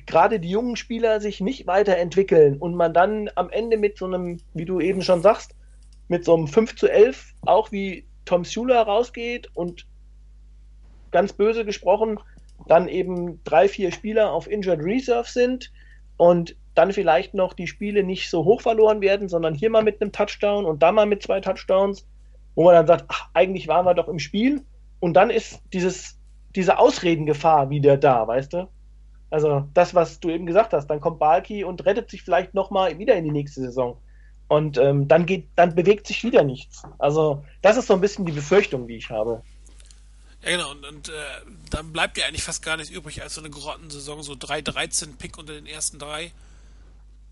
gerade 0.06 0.40
die 0.40 0.50
jungen 0.50 0.76
Spieler 0.76 1.20
sich 1.20 1.40
nicht 1.40 1.66
weiterentwickeln 1.66 2.58
und 2.58 2.74
man 2.74 2.94
dann 2.94 3.28
am 3.34 3.50
Ende 3.50 3.76
mit 3.76 3.98
so 3.98 4.06
einem, 4.06 4.38
wie 4.54 4.64
du 4.64 4.80
eben 4.80 5.02
schon 5.02 5.22
sagst, 5.22 5.54
mit 6.08 6.24
so 6.24 6.34
einem 6.36 6.46
5 6.46 6.76
zu 6.76 6.88
11, 6.88 7.34
auch 7.44 7.72
wie 7.72 8.06
Tom 8.24 8.44
Schuler 8.44 8.82
rausgeht 8.82 9.50
und 9.54 9.86
ganz 11.10 11.32
böse 11.32 11.64
gesprochen, 11.64 12.18
dann 12.68 12.88
eben 12.88 13.42
drei, 13.44 13.68
vier 13.68 13.92
Spieler 13.92 14.32
auf 14.32 14.50
Injured 14.50 14.82
Reserve 14.82 15.28
sind 15.28 15.72
und 16.16 16.56
dann 16.74 16.92
vielleicht 16.92 17.34
noch 17.34 17.54
die 17.54 17.66
Spiele 17.66 18.02
nicht 18.04 18.30
so 18.30 18.44
hoch 18.44 18.60
verloren 18.60 19.00
werden, 19.00 19.28
sondern 19.28 19.54
hier 19.54 19.70
mal 19.70 19.82
mit 19.82 20.00
einem 20.00 20.12
Touchdown 20.12 20.64
und 20.64 20.82
da 20.82 20.92
mal 20.92 21.06
mit 21.06 21.22
zwei 21.22 21.40
Touchdowns, 21.40 22.06
wo 22.54 22.64
man 22.64 22.74
dann 22.74 22.86
sagt, 22.86 23.04
ach, 23.08 23.28
eigentlich 23.34 23.66
waren 23.68 23.86
wir 23.86 23.94
doch 23.94 24.08
im 24.08 24.18
Spiel 24.18 24.62
und 25.00 25.14
dann 25.14 25.30
ist 25.30 25.60
dieses, 25.72 26.18
diese 26.54 26.78
Ausredengefahr 26.78 27.70
wieder 27.70 27.96
da, 27.96 28.26
weißt 28.26 28.52
du? 28.52 28.68
Also 29.30 29.68
das, 29.74 29.94
was 29.94 30.20
du 30.20 30.30
eben 30.30 30.46
gesagt 30.46 30.72
hast, 30.72 30.86
dann 30.86 31.00
kommt 31.00 31.18
Balki 31.18 31.64
und 31.64 31.84
rettet 31.84 32.10
sich 32.10 32.22
vielleicht 32.22 32.54
nochmal 32.54 32.98
wieder 32.98 33.14
in 33.16 33.24
die 33.24 33.32
nächste 33.32 33.60
Saison. 33.60 33.98
Und 34.48 34.78
ähm, 34.78 35.08
dann 35.08 35.26
geht, 35.26 35.48
dann 35.56 35.74
bewegt 35.74 36.06
sich 36.06 36.22
wieder 36.22 36.44
nichts. 36.44 36.84
Also, 36.98 37.44
das 37.62 37.76
ist 37.76 37.88
so 37.88 37.94
ein 37.94 38.00
bisschen 38.00 38.24
die 38.24 38.32
Befürchtung, 38.32 38.86
die 38.86 38.96
ich 38.96 39.10
habe. 39.10 39.42
Ja, 40.42 40.50
genau, 40.50 40.70
und, 40.70 40.84
und 40.86 41.08
äh, 41.08 41.12
dann 41.70 41.92
bleibt 41.92 42.16
ja 42.16 42.26
eigentlich 42.26 42.44
fast 42.44 42.62
gar 42.62 42.76
nichts 42.76 42.92
übrig, 42.92 43.22
als 43.22 43.34
so 43.34 43.40
eine 43.40 43.50
Grottensaison, 43.50 44.22
so 44.22 44.34
3-13 44.34 45.16
Pick 45.16 45.38
unter 45.38 45.54
den 45.54 45.66
ersten 45.66 45.98
drei 45.98 46.30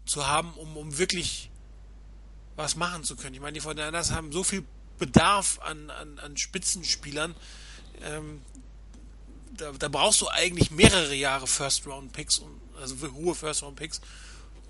zu 0.05 0.26
haben, 0.26 0.53
um, 0.55 0.76
um 0.76 0.99
wirklich 0.99 1.51
was 2.57 2.74
machen 2.74 3.05
zu 3.05 3.14
können. 3.14 3.34
Ich 3.34 3.40
meine, 3.40 3.53
die 3.53 3.61
Fortinanders 3.61 4.12
haben 4.12 4.32
so 4.32 4.42
viel 4.42 4.64
Bedarf 4.99 5.61
an, 5.62 5.90
an, 5.90 6.18
an 6.18 6.36
Spitzenspielern. 6.36 7.34
Ähm, 8.05 8.42
da, 9.57 9.72
da 9.72 9.88
brauchst 9.88 10.20
du 10.20 10.28
eigentlich 10.28 10.70
mehrere 10.70 11.14
Jahre 11.14 11.46
First-Round-Picks, 11.46 12.38
um, 12.38 12.61
also 12.80 12.96
hohe 13.12 13.34
First-Round-Picks, 13.34 14.00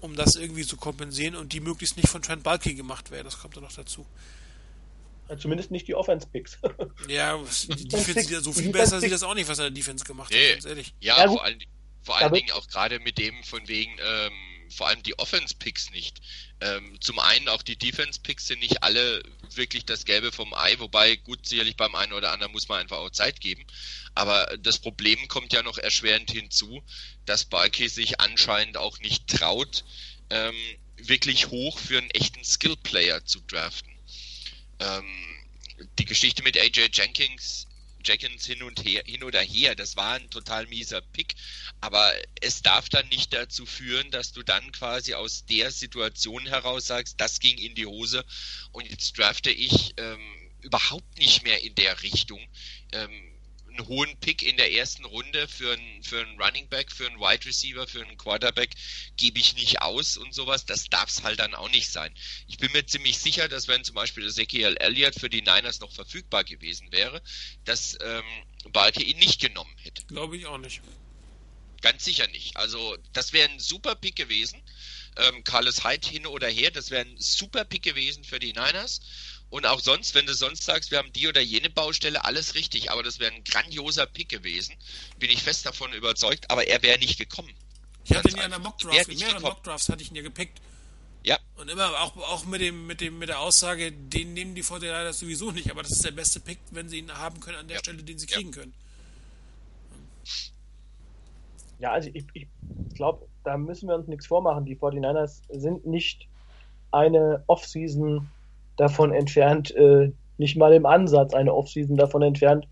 um 0.00 0.14
das 0.16 0.36
irgendwie 0.36 0.66
zu 0.66 0.76
kompensieren 0.76 1.34
und 1.34 1.52
die 1.52 1.60
möglichst 1.60 1.96
nicht 1.96 2.08
von 2.08 2.22
Trent 2.22 2.42
Bulky 2.42 2.74
gemacht 2.74 3.10
werden. 3.10 3.24
Das 3.24 3.38
kommt 3.38 3.56
dann 3.56 3.64
noch 3.64 3.72
dazu. 3.72 4.06
Zumindest 5.38 5.70
nicht 5.70 5.88
die 5.88 5.94
Offense-Picks. 5.94 6.58
ja, 7.08 7.40
die 7.78 7.88
Defense, 7.88 8.40
so 8.42 8.52
viel 8.52 8.70
besser 8.70 9.00
sieht 9.00 9.10
das 9.12 9.22
auch 9.22 9.34
nicht, 9.34 9.48
was 9.48 9.58
er 9.58 9.68
in 9.68 9.74
der 9.74 9.82
Defense 9.82 10.04
gemacht 10.04 10.30
nee. 10.30 10.48
hat, 10.48 10.54
ganz 10.54 10.66
ehrlich. 10.66 10.94
Ja, 11.00 11.16
ja 11.16 11.28
vor 11.28 11.42
allen, 11.42 11.58
vor 12.02 12.16
allen 12.18 12.32
Dingen 12.34 12.50
auch 12.52 12.66
gerade 12.68 13.00
mit 13.00 13.16
dem 13.16 13.42
von 13.42 13.66
wegen, 13.66 13.92
ähm, 13.92 14.32
vor 14.70 14.88
allem 14.88 15.02
die 15.02 15.18
Offense-Picks 15.18 15.90
nicht. 15.90 16.20
Ähm, 16.60 16.98
zum 17.00 17.18
einen 17.18 17.48
auch 17.48 17.62
die 17.62 17.76
Defense-Picks 17.76 18.46
sind 18.46 18.60
nicht 18.60 18.82
alle 18.82 19.22
wirklich 19.54 19.84
das 19.84 20.04
Gelbe 20.04 20.32
vom 20.32 20.54
Ei, 20.54 20.78
wobei 20.78 21.16
gut, 21.16 21.46
sicherlich 21.46 21.76
beim 21.76 21.94
einen 21.94 22.12
oder 22.12 22.32
anderen 22.32 22.52
muss 22.52 22.68
man 22.68 22.80
einfach 22.80 22.98
auch 22.98 23.10
Zeit 23.10 23.40
geben. 23.40 23.64
Aber 24.14 24.56
das 24.60 24.78
Problem 24.78 25.28
kommt 25.28 25.52
ja 25.52 25.62
noch 25.62 25.78
erschwerend 25.78 26.30
hinzu, 26.30 26.82
dass 27.26 27.44
Barkey 27.44 27.88
sich 27.88 28.20
anscheinend 28.20 28.76
auch 28.76 28.98
nicht 29.00 29.26
traut, 29.28 29.84
ähm, 30.30 30.56
wirklich 30.96 31.48
hoch 31.48 31.78
für 31.78 31.98
einen 31.98 32.10
echten 32.10 32.44
Skill-Player 32.44 33.24
zu 33.24 33.40
draften. 33.40 33.92
Ähm, 34.78 35.04
die 35.98 36.04
Geschichte 36.04 36.42
mit 36.42 36.58
AJ 36.58 36.90
Jenkins 36.92 37.66
Jenkins 38.04 38.46
hin 38.46 38.62
und 38.62 38.84
her, 38.84 39.02
hin 39.06 39.22
oder 39.24 39.40
her. 39.40 39.74
Das 39.74 39.96
war 39.96 40.14
ein 40.14 40.30
total 40.30 40.66
mieser 40.66 41.00
Pick. 41.00 41.34
Aber 41.80 42.12
es 42.40 42.62
darf 42.62 42.88
dann 42.88 43.08
nicht 43.08 43.32
dazu 43.32 43.66
führen, 43.66 44.10
dass 44.10 44.32
du 44.32 44.42
dann 44.42 44.72
quasi 44.72 45.14
aus 45.14 45.44
der 45.46 45.70
Situation 45.70 46.46
heraus 46.46 46.86
sagst, 46.86 47.20
das 47.20 47.40
ging 47.40 47.58
in 47.58 47.74
die 47.74 47.86
Hose 47.86 48.24
und 48.72 48.88
jetzt 48.88 49.18
drafte 49.18 49.50
ich 49.50 49.94
ähm, 49.96 50.52
überhaupt 50.60 51.18
nicht 51.18 51.42
mehr 51.44 51.62
in 51.62 51.74
der 51.74 52.02
Richtung. 52.02 52.40
Ähm, 52.92 53.33
einen 53.76 53.86
hohen 53.88 54.16
Pick 54.18 54.42
in 54.42 54.56
der 54.56 54.72
ersten 54.72 55.04
Runde 55.04 55.48
für 55.48 55.72
einen, 55.72 56.02
für 56.02 56.20
einen 56.20 56.40
Running 56.40 56.68
Back, 56.68 56.92
für 56.92 57.06
einen 57.06 57.18
Wide 57.18 57.44
Receiver, 57.44 57.86
für 57.86 58.02
einen 58.02 58.16
Quarterback 58.16 58.70
gebe 59.16 59.38
ich 59.38 59.54
nicht 59.54 59.82
aus 59.82 60.16
und 60.16 60.34
sowas. 60.34 60.66
Das 60.66 60.84
darf 60.84 61.08
es 61.08 61.22
halt 61.22 61.40
dann 61.40 61.54
auch 61.54 61.70
nicht 61.70 61.90
sein. 61.90 62.14
Ich 62.46 62.58
bin 62.58 62.72
mir 62.72 62.86
ziemlich 62.86 63.18
sicher, 63.18 63.48
dass 63.48 63.68
wenn 63.68 63.84
zum 63.84 63.94
Beispiel 63.94 64.26
Ezekiel 64.26 64.76
Elliott 64.78 65.14
für 65.14 65.30
die 65.30 65.42
Niners 65.42 65.80
noch 65.80 65.92
verfügbar 65.92 66.44
gewesen 66.44 66.90
wäre, 66.92 67.22
dass 67.64 67.98
ähm, 68.00 68.24
Balke 68.72 69.02
ihn 69.02 69.18
nicht 69.18 69.40
genommen 69.40 69.74
hätte. 69.78 70.04
Glaube 70.06 70.36
ich 70.36 70.46
auch 70.46 70.58
nicht. 70.58 70.80
Ganz 71.80 72.04
sicher 72.04 72.26
nicht. 72.28 72.56
Also 72.56 72.96
das 73.12 73.32
wäre 73.32 73.50
ein 73.50 73.60
super 73.60 73.94
Pick 73.94 74.16
gewesen. 74.16 74.62
Ähm, 75.16 75.44
Carlos 75.44 75.84
Hyde 75.84 76.08
hin 76.08 76.26
oder 76.26 76.48
her, 76.48 76.70
das 76.70 76.90
wäre 76.90 77.04
ein 77.04 77.16
super 77.18 77.64
Pick 77.64 77.82
gewesen 77.82 78.24
für 78.24 78.38
die 78.38 78.52
Niners. 78.52 79.00
Und 79.50 79.66
auch 79.66 79.80
sonst, 79.80 80.14
wenn 80.14 80.26
du 80.26 80.34
sonst 80.34 80.64
sagst, 80.64 80.90
wir 80.90 80.98
haben 80.98 81.12
die 81.12 81.28
oder 81.28 81.40
jene 81.40 81.70
Baustelle, 81.70 82.24
alles 82.24 82.54
richtig, 82.54 82.90
aber 82.90 83.02
das 83.02 83.20
wäre 83.20 83.32
ein 83.32 83.44
grandioser 83.44 84.06
Pick 84.06 84.28
gewesen, 84.28 84.74
bin 85.18 85.30
ich 85.30 85.42
fest 85.42 85.64
davon 85.64 85.92
überzeugt, 85.92 86.50
aber 86.50 86.66
er 86.66 86.82
wäre 86.82 86.98
nicht 86.98 87.18
gekommen. 87.18 87.52
Ich 88.04 88.16
hatte 88.16 88.30
ihn 88.30 88.36
ja 88.36 88.44
in 88.44 88.50
der 88.50 88.58
Mockdraft, 88.58 89.08
in 89.08 89.18
mehreren 89.18 89.42
Mockdrafts 89.42 89.88
hatte 89.88 90.02
ich 90.02 90.10
ihn 90.10 90.16
ja 90.16 90.22
gepickt. 90.22 90.60
Ja. 91.22 91.38
Und 91.56 91.70
immer 91.70 91.88
auch, 92.02 92.16
auch 92.16 92.44
mit 92.44 92.60
dem, 92.60 92.86
mit 92.86 93.00
dem, 93.00 93.18
mit 93.18 93.30
der 93.30 93.40
Aussage, 93.40 93.92
den 93.92 94.34
nehmen 94.34 94.54
die 94.54 94.62
Vorteile 94.62 95.12
sowieso 95.12 95.52
nicht, 95.52 95.70
aber 95.70 95.82
das 95.82 95.92
ist 95.92 96.04
der 96.04 96.10
beste 96.10 96.40
Pick, 96.40 96.58
wenn 96.70 96.88
sie 96.88 96.98
ihn 96.98 97.12
haben 97.12 97.40
können 97.40 97.58
an 97.58 97.68
der 97.68 97.76
ja. 97.76 97.80
Stelle, 97.80 98.02
den 98.02 98.18
sie 98.18 98.26
kriegen 98.26 98.50
ja. 98.50 98.56
können. 98.56 98.74
Ja, 101.78 101.92
also 101.92 102.10
ich, 102.12 102.24
ich 102.34 102.46
glaube, 102.94 103.26
da 103.42 103.56
müssen 103.56 103.88
wir 103.88 103.94
uns 103.94 104.06
nichts 104.06 104.26
vormachen. 104.26 104.64
Die 104.64 104.76
49ers 104.76 105.42
sind 105.50 105.86
nicht 105.86 106.28
eine 106.90 107.42
Offseason 107.46 108.28
davon 108.76 109.12
entfernt, 109.12 109.74
äh, 109.76 110.10
nicht 110.38 110.56
mal 110.56 110.72
im 110.72 110.86
Ansatz 110.86 111.34
eine 111.34 111.54
Offseason 111.54 111.96
davon 111.96 112.22
entfernt, 112.22 112.66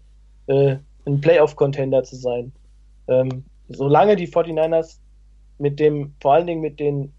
äh, 0.46 0.76
ein 1.06 1.20
Playoff-Contender 1.20 2.02
zu 2.04 2.16
sein. 2.16 2.52
Ähm, 3.08 3.44
solange 3.68 4.16
die 4.16 4.28
49ers 4.28 4.98
mit 5.58 5.78
dem, 5.78 6.14
vor 6.20 6.34
allen 6.34 6.46
Dingen 6.46 6.60
mit 6.60 6.80
den, 6.80 7.12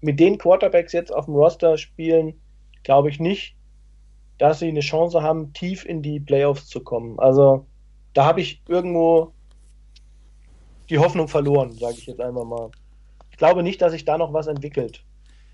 mit 0.00 0.18
den 0.18 0.38
Quarterbacks 0.38 0.92
jetzt 0.92 1.14
auf 1.14 1.26
dem 1.26 1.34
Roster 1.34 1.78
spielen, 1.78 2.34
glaube 2.82 3.10
ich 3.10 3.20
nicht, 3.20 3.54
dass 4.38 4.58
sie 4.58 4.68
eine 4.68 4.80
Chance 4.80 5.22
haben, 5.22 5.52
tief 5.52 5.84
in 5.84 6.02
die 6.02 6.18
Playoffs 6.18 6.66
zu 6.66 6.80
kommen. 6.80 7.18
Also 7.20 7.66
da 8.14 8.24
habe 8.24 8.40
ich 8.40 8.60
irgendwo 8.66 9.32
die 10.90 10.98
Hoffnung 10.98 11.28
verloren, 11.28 11.72
sage 11.72 11.94
ich 11.98 12.06
jetzt 12.06 12.20
einmal 12.20 12.44
mal. 12.44 12.70
Ich 13.30 13.36
glaube 13.36 13.62
nicht, 13.62 13.80
dass 13.80 13.92
sich 13.92 14.04
da 14.04 14.18
noch 14.18 14.32
was 14.32 14.48
entwickelt 14.48 15.04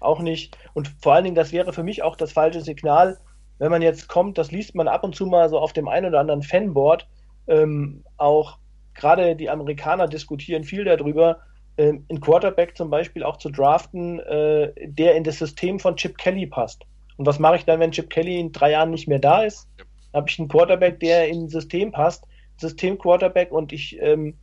auch 0.00 0.20
nicht. 0.20 0.56
Und 0.74 0.88
vor 1.02 1.14
allen 1.14 1.24
Dingen, 1.24 1.36
das 1.36 1.52
wäre 1.52 1.72
für 1.72 1.82
mich 1.82 2.02
auch 2.02 2.16
das 2.16 2.32
falsche 2.32 2.60
Signal, 2.60 3.18
wenn 3.58 3.70
man 3.70 3.82
jetzt 3.82 4.08
kommt, 4.08 4.38
das 4.38 4.52
liest 4.52 4.74
man 4.74 4.88
ab 4.88 5.04
und 5.04 5.14
zu 5.14 5.26
mal 5.26 5.48
so 5.48 5.58
auf 5.58 5.72
dem 5.72 5.88
einen 5.88 6.06
oder 6.06 6.20
anderen 6.20 6.42
Fanboard, 6.42 7.08
ähm, 7.48 8.04
auch 8.16 8.58
gerade 8.94 9.34
die 9.36 9.50
Amerikaner 9.50 10.06
diskutieren 10.06 10.64
viel 10.64 10.84
darüber, 10.84 11.38
ähm, 11.76 12.04
einen 12.08 12.20
Quarterback 12.20 12.76
zum 12.76 12.90
Beispiel 12.90 13.22
auch 13.22 13.36
zu 13.36 13.50
draften, 13.50 14.20
äh, 14.20 14.72
der 14.86 15.14
in 15.16 15.24
das 15.24 15.38
System 15.38 15.78
von 15.78 15.96
Chip 15.96 16.18
Kelly 16.18 16.46
passt. 16.46 16.84
Und 17.16 17.26
was 17.26 17.38
mache 17.38 17.56
ich 17.56 17.64
dann, 17.64 17.80
wenn 17.80 17.90
Chip 17.90 18.10
Kelly 18.10 18.38
in 18.38 18.52
drei 18.52 18.72
Jahren 18.72 18.90
nicht 18.90 19.08
mehr 19.08 19.18
da 19.18 19.42
ist? 19.42 19.68
Habe 20.14 20.28
ich 20.28 20.38
einen 20.38 20.48
Quarterback, 20.48 21.00
der 21.00 21.28
in 21.28 21.44
ein 21.44 21.48
System 21.48 21.92
passt, 21.92 22.24
System-Quarterback 22.58 23.52
und 23.52 23.72
ich, 23.72 23.98
ähm, 24.00 24.36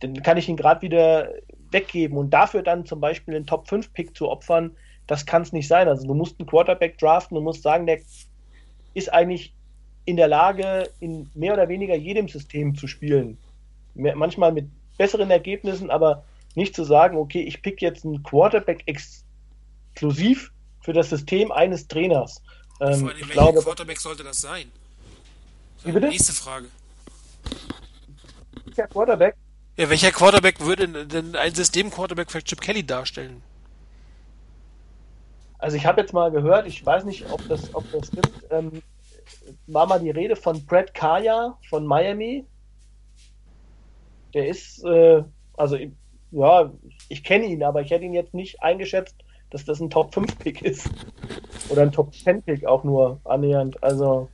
dann 0.00 0.14
kann 0.22 0.36
ich 0.36 0.48
ihn 0.48 0.56
gerade 0.56 0.82
wieder 0.82 1.30
weggeben 1.70 2.16
und 2.16 2.30
dafür 2.30 2.62
dann 2.62 2.86
zum 2.86 3.00
Beispiel 3.00 3.34
einen 3.34 3.46
Top-5-Pick 3.46 4.16
zu 4.16 4.28
opfern, 4.28 4.76
das 5.08 5.26
kann 5.26 5.42
es 5.42 5.52
nicht 5.52 5.66
sein. 5.66 5.88
Also 5.88 6.06
du 6.06 6.14
musst 6.14 6.38
einen 6.38 6.46
Quarterback 6.46 6.98
draften, 6.98 7.34
du 7.34 7.40
musst 7.40 7.62
sagen, 7.62 7.86
der 7.86 7.98
ist 8.94 9.12
eigentlich 9.12 9.52
in 10.04 10.16
der 10.16 10.28
Lage, 10.28 10.88
in 11.00 11.28
mehr 11.34 11.54
oder 11.54 11.68
weniger 11.68 11.96
jedem 11.96 12.28
System 12.28 12.76
zu 12.76 12.86
spielen. 12.86 13.36
Manchmal 13.94 14.52
mit 14.52 14.68
besseren 14.96 15.30
Ergebnissen, 15.30 15.90
aber 15.90 16.24
nicht 16.54 16.74
zu 16.74 16.84
sagen, 16.84 17.16
okay, 17.16 17.40
ich 17.42 17.62
pick 17.62 17.82
jetzt 17.82 18.04
einen 18.04 18.22
Quarterback 18.22 18.84
exklusiv 18.86 20.52
für 20.82 20.92
das 20.92 21.10
System 21.10 21.50
eines 21.52 21.88
Trainers. 21.88 22.42
Ähm, 22.80 23.00
Vor 23.00 23.08
allem, 23.08 23.20
welcher 23.20 23.32
glaube, 23.32 23.62
Quarterback 23.62 23.98
sollte 23.98 24.22
das 24.24 24.40
sein? 24.40 24.70
Wie 25.84 25.92
bitte? 25.92 26.08
Nächste 26.08 26.32
Frage. 26.32 26.66
Welcher 28.64 28.86
Quarterback? 28.88 29.36
Ja, 29.76 29.88
welcher 29.88 30.12
Quarterback 30.12 30.60
würde 30.60 31.06
denn 31.06 31.34
ein 31.36 31.54
System-Quarterback 31.54 32.30
für 32.30 32.42
Chip 32.42 32.60
Kelly 32.60 32.84
darstellen? 32.84 33.42
Also 35.58 35.76
ich 35.76 35.86
habe 35.86 36.00
jetzt 36.00 36.12
mal 36.12 36.30
gehört, 36.30 36.66
ich 36.66 36.84
weiß 36.84 37.04
nicht, 37.04 37.30
ob 37.30 37.46
das, 37.48 37.74
ob 37.74 37.90
das 37.90 38.06
stimmt, 38.08 38.46
ähm, 38.50 38.82
war 39.66 39.86
mal 39.86 40.00
die 40.00 40.10
Rede 40.10 40.36
von 40.36 40.64
Brad 40.64 40.94
Kaya 40.94 41.58
von 41.68 41.84
Miami. 41.84 42.44
Der 44.34 44.48
ist, 44.48 44.84
äh, 44.84 45.22
also 45.56 45.76
ja, 46.30 46.72
ich 47.08 47.24
kenne 47.24 47.46
ihn, 47.46 47.62
aber 47.62 47.80
ich 47.80 47.90
hätte 47.90 48.04
ihn 48.04 48.14
jetzt 48.14 48.34
nicht 48.34 48.62
eingeschätzt, 48.62 49.16
dass 49.50 49.64
das 49.64 49.80
ein 49.80 49.90
Top 49.90 50.14
5 50.14 50.38
Pick 50.38 50.62
ist. 50.62 50.88
Oder 51.70 51.82
ein 51.82 51.92
Top 51.92 52.14
10 52.14 52.42
Pick 52.42 52.66
auch 52.66 52.84
nur 52.84 53.20
annähernd. 53.24 53.82
Also 53.82 54.28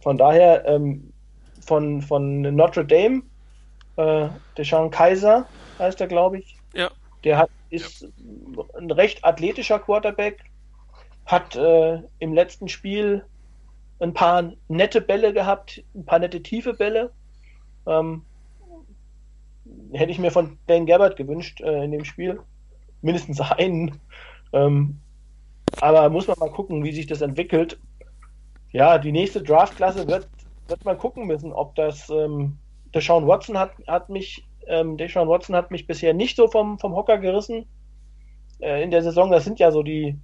von 0.00 0.16
daher 0.16 0.64
ähm, 0.66 1.12
von, 1.60 2.02
von 2.02 2.42
Notre 2.42 2.84
Dame, 2.84 3.22
äh, 3.96 4.28
der 4.56 4.64
Sean 4.64 4.90
Kaiser 4.90 5.46
heißt 5.78 6.00
er, 6.00 6.06
glaube 6.06 6.38
ich. 6.38 6.56
Ja. 6.74 6.90
Der 7.24 7.38
hat 7.38 7.50
ist 7.74 8.02
ja. 8.02 8.08
ein 8.78 8.90
recht 8.90 9.24
athletischer 9.24 9.78
Quarterback, 9.78 10.44
hat 11.26 11.56
äh, 11.56 12.02
im 12.18 12.34
letzten 12.34 12.68
Spiel 12.68 13.24
ein 14.00 14.14
paar 14.14 14.52
nette 14.68 15.00
Bälle 15.00 15.32
gehabt, 15.32 15.82
ein 15.94 16.04
paar 16.04 16.18
nette 16.18 16.42
tiefe 16.42 16.74
Bälle. 16.74 17.10
Ähm, 17.86 18.22
hätte 19.92 20.12
ich 20.12 20.18
mir 20.18 20.30
von 20.30 20.58
Dan 20.66 20.86
Gabbard 20.86 21.16
gewünscht 21.16 21.60
äh, 21.60 21.84
in 21.84 21.92
dem 21.92 22.04
Spiel. 22.04 22.40
Mindestens 23.02 23.40
einen. 23.40 24.00
Ähm, 24.52 24.98
aber 25.80 26.08
muss 26.10 26.26
man 26.26 26.38
mal 26.38 26.50
gucken, 26.50 26.84
wie 26.84 26.92
sich 26.92 27.06
das 27.06 27.20
entwickelt. 27.20 27.78
Ja, 28.72 28.98
die 28.98 29.12
nächste 29.12 29.42
Draftklasse 29.42 30.06
wird, 30.06 30.28
wird 30.68 30.84
man 30.84 30.98
gucken 30.98 31.26
müssen, 31.26 31.52
ob 31.52 31.74
das 31.76 32.10
ähm, 32.10 32.58
der 32.92 33.00
Sean 33.00 33.26
Watson 33.26 33.58
hat, 33.58 33.72
hat 33.86 34.08
mich 34.08 34.44
ähm, 34.66 34.96
Deshaun 34.96 35.28
Watson 35.28 35.56
hat 35.56 35.70
mich 35.70 35.86
bisher 35.86 36.14
nicht 36.14 36.36
so 36.36 36.48
vom, 36.48 36.78
vom 36.78 36.94
Hocker 36.94 37.18
gerissen 37.18 37.66
äh, 38.60 38.82
in 38.82 38.90
der 38.90 39.02
Saison. 39.02 39.30
Das 39.30 39.44
sind 39.44 39.58
ja 39.58 39.70
so 39.70 39.82
die 39.82 40.16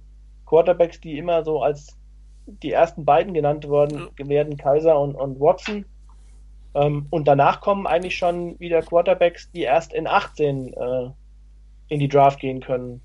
Quarterbacks, 0.45 0.99
die 0.99 1.17
immer 1.17 1.43
so 1.43 1.61
als 1.61 1.97
die 2.45 2.71
ersten 2.71 3.05
beiden 3.05 3.33
genannt 3.33 3.67
worden 3.67 4.09
werden, 4.17 4.57
Kaiser 4.57 4.99
und, 4.99 5.15
und 5.15 5.39
Watson. 5.39 5.85
Ähm, 6.73 7.07
und 7.09 7.27
danach 7.27 7.61
kommen 7.61 7.87
eigentlich 7.87 8.17
schon 8.17 8.59
wieder 8.59 8.81
Quarterbacks, 8.81 9.51
die 9.51 9.61
erst 9.61 9.93
in 9.93 10.07
18 10.07 10.73
äh, 10.73 11.09
in 11.89 11.99
die 11.99 12.07
Draft 12.07 12.39
gehen 12.39 12.61
können. 12.61 13.01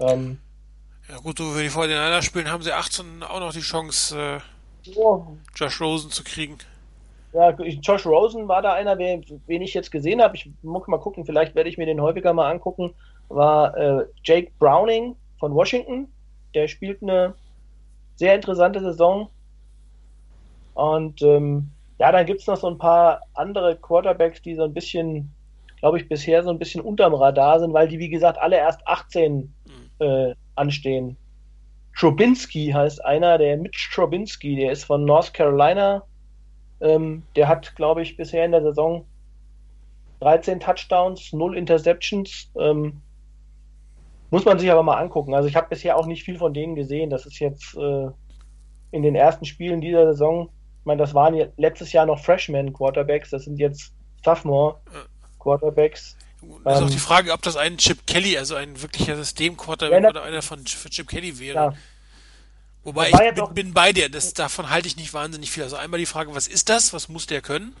Ähm, 0.00 0.38
ja 1.08 1.18
gut, 1.18 1.38
so 1.38 1.54
wenn 1.54 1.62
die 1.62 1.68
vor 1.70 1.86
den 1.86 1.96
Niners 1.96 2.24
spielen, 2.24 2.50
haben 2.50 2.62
sie 2.62 2.72
18 2.72 3.22
auch 3.22 3.40
noch 3.40 3.52
die 3.52 3.60
Chance, 3.60 4.40
äh, 4.86 4.90
oh. 4.96 5.24
Josh 5.54 5.80
Rosen 5.80 6.10
zu 6.10 6.22
kriegen. 6.24 6.58
Ja, 7.32 7.50
Josh 7.50 8.06
Rosen 8.06 8.48
war 8.48 8.62
da 8.62 8.72
einer, 8.72 8.98
wen 8.98 9.62
ich 9.62 9.74
jetzt 9.74 9.90
gesehen 9.90 10.22
habe. 10.22 10.36
Ich 10.36 10.50
muss 10.62 10.86
mal 10.86 10.98
gucken, 10.98 11.26
vielleicht 11.26 11.54
werde 11.54 11.68
ich 11.68 11.76
mir 11.76 11.86
den 11.86 12.00
häufiger 12.00 12.32
mal 12.32 12.50
angucken. 12.50 12.94
War 13.28 13.76
äh, 13.76 14.06
Jake 14.24 14.52
Browning 14.58 15.16
von 15.38 15.54
Washington. 15.54 16.08
Der 16.54 16.68
spielt 16.68 17.02
eine 17.02 17.34
sehr 18.16 18.34
interessante 18.34 18.80
Saison. 18.80 19.28
Und 20.74 21.22
ähm, 21.22 21.70
ja, 21.98 22.12
dann 22.12 22.26
gibt 22.26 22.40
es 22.40 22.46
noch 22.46 22.56
so 22.56 22.68
ein 22.68 22.78
paar 22.78 23.20
andere 23.34 23.76
Quarterbacks, 23.76 24.42
die 24.42 24.54
so 24.54 24.64
ein 24.64 24.74
bisschen, 24.74 25.32
glaube 25.80 25.98
ich, 25.98 26.08
bisher 26.08 26.42
so 26.42 26.50
ein 26.50 26.58
bisschen 26.58 26.82
unterm 26.82 27.14
Radar 27.14 27.60
sind, 27.60 27.72
weil 27.72 27.88
die, 27.88 27.98
wie 27.98 28.10
gesagt, 28.10 28.38
alle 28.38 28.56
erst 28.56 28.86
18 28.86 29.54
mhm. 29.64 30.04
äh, 30.04 30.34
anstehen. 30.54 31.16
Trubinski 31.98 32.72
heißt 32.72 33.02
einer, 33.04 33.38
der 33.38 33.56
Mitch 33.56 33.90
Trubinski, 33.94 34.56
der 34.56 34.72
ist 34.72 34.84
von 34.84 35.04
North 35.04 35.32
Carolina. 35.32 36.02
Ähm, 36.80 37.22
der 37.34 37.48
hat, 37.48 37.74
glaube 37.74 38.02
ich, 38.02 38.18
bisher 38.18 38.44
in 38.44 38.52
der 38.52 38.62
Saison 38.62 39.06
13 40.20 40.60
Touchdowns, 40.60 41.32
0 41.32 41.56
Interceptions. 41.56 42.50
Ähm, 42.58 43.00
muss 44.36 44.44
man 44.44 44.58
sich 44.58 44.70
aber 44.70 44.82
mal 44.82 44.98
angucken. 44.98 45.34
Also 45.34 45.48
ich 45.48 45.56
habe 45.56 45.68
bisher 45.68 45.96
auch 45.96 46.06
nicht 46.06 46.22
viel 46.22 46.38
von 46.38 46.54
denen 46.54 46.74
gesehen. 46.74 47.10
Das 47.10 47.26
ist 47.26 47.38
jetzt 47.38 47.76
äh, 47.76 48.08
in 48.90 49.02
den 49.02 49.14
ersten 49.14 49.44
Spielen 49.44 49.80
dieser 49.80 50.06
Saison 50.06 50.50
ich 50.86 50.88
meine, 50.88 51.02
das 51.02 51.14
waren 51.14 51.34
ja 51.34 51.46
letztes 51.56 51.92
Jahr 51.92 52.06
noch 52.06 52.22
Freshman-Quarterbacks, 52.24 53.30
das 53.30 53.42
sind 53.42 53.58
jetzt 53.58 53.92
Sophomore-Quarterbacks. 54.24 56.16
Das 56.62 56.76
ist 56.76 56.84
auch 56.84 56.86
die 56.86 56.92
ähm, 56.92 57.00
Frage, 57.00 57.32
ob 57.32 57.42
das 57.42 57.56
ein 57.56 57.76
Chip 57.76 58.06
Kelly, 58.06 58.38
also 58.38 58.54
ein 58.54 58.80
wirklicher 58.80 59.16
System-Quarterback 59.16 60.04
ja, 60.04 60.10
oder 60.10 60.22
einer 60.22 60.42
von, 60.42 60.64
von 60.64 60.90
Chip 60.92 61.08
Kelly 61.08 61.40
wäre. 61.40 61.56
Ja. 61.56 61.72
Wobei 62.84 63.10
ich 63.10 63.34
bin, 63.34 63.52
bin, 63.52 63.74
bei 63.74 63.92
dir, 63.92 64.08
das, 64.08 64.32
davon 64.32 64.70
halte 64.70 64.86
ich 64.86 64.96
nicht 64.96 65.12
wahnsinnig 65.12 65.50
viel. 65.50 65.64
Also 65.64 65.74
einmal 65.74 65.98
die 65.98 66.06
Frage, 66.06 66.32
was 66.36 66.46
ist 66.46 66.68
das? 66.68 66.92
Was 66.92 67.08
muss 67.08 67.26
der 67.26 67.40
können? 67.40 67.74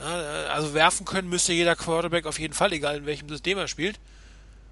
Ja, 0.00 0.06
also 0.54 0.72
werfen 0.72 1.04
können 1.04 1.28
müsste 1.28 1.52
jeder 1.52 1.76
Quarterback 1.76 2.24
auf 2.24 2.38
jeden 2.38 2.54
Fall, 2.54 2.72
egal 2.72 2.96
in 2.96 3.04
welchem 3.04 3.28
System 3.28 3.58
er 3.58 3.68
spielt. 3.68 4.00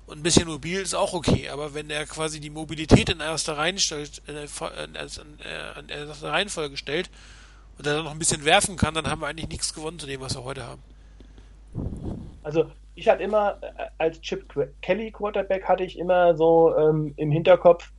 Und 0.07 0.19
ein 0.19 0.23
bisschen 0.23 0.47
mobil 0.47 0.81
ist 0.81 0.95
auch 0.95 1.15
okay, 1.15 1.49
aber 1.49 1.75
wenn 1.75 1.91
er 1.91 2.07
quasi 2.07 2.39
die 2.39 2.51
Mobilität 2.51 3.11
in 3.11 3.19
erster 3.19 3.59
Reihenfolge 3.59 4.07
stellt 6.77 7.11
und 7.77 7.87
dann 7.87 8.05
noch 8.05 8.13
ein 8.13 8.19
bisschen 8.19 8.45
werfen 8.45 8.77
kann, 8.77 8.95
dann 8.95 9.11
haben 9.11 9.21
wir 9.21 9.27
eigentlich 9.27 9.49
nichts 9.49 9.75
gewonnen 9.75 9.99
zu 9.99 10.07
dem, 10.07 10.21
was 10.21 10.37
wir 10.37 10.45
heute 10.45 10.65
haben. 10.65 10.81
Also 12.45 12.67
ich 12.95 13.09
hatte 13.09 13.25
immer, 13.25 13.59
äh, 13.61 13.67
als 13.99 14.21
Chip 14.21 14.55
Kelly 14.81 15.11
Quarterback 15.11 15.65
hatte 15.65 15.83
ich 15.83 15.99
immer 15.99 16.37
so 16.37 16.77
ähm, 16.77 17.13
im 17.17 17.33
Hinterkopf, 17.33 17.91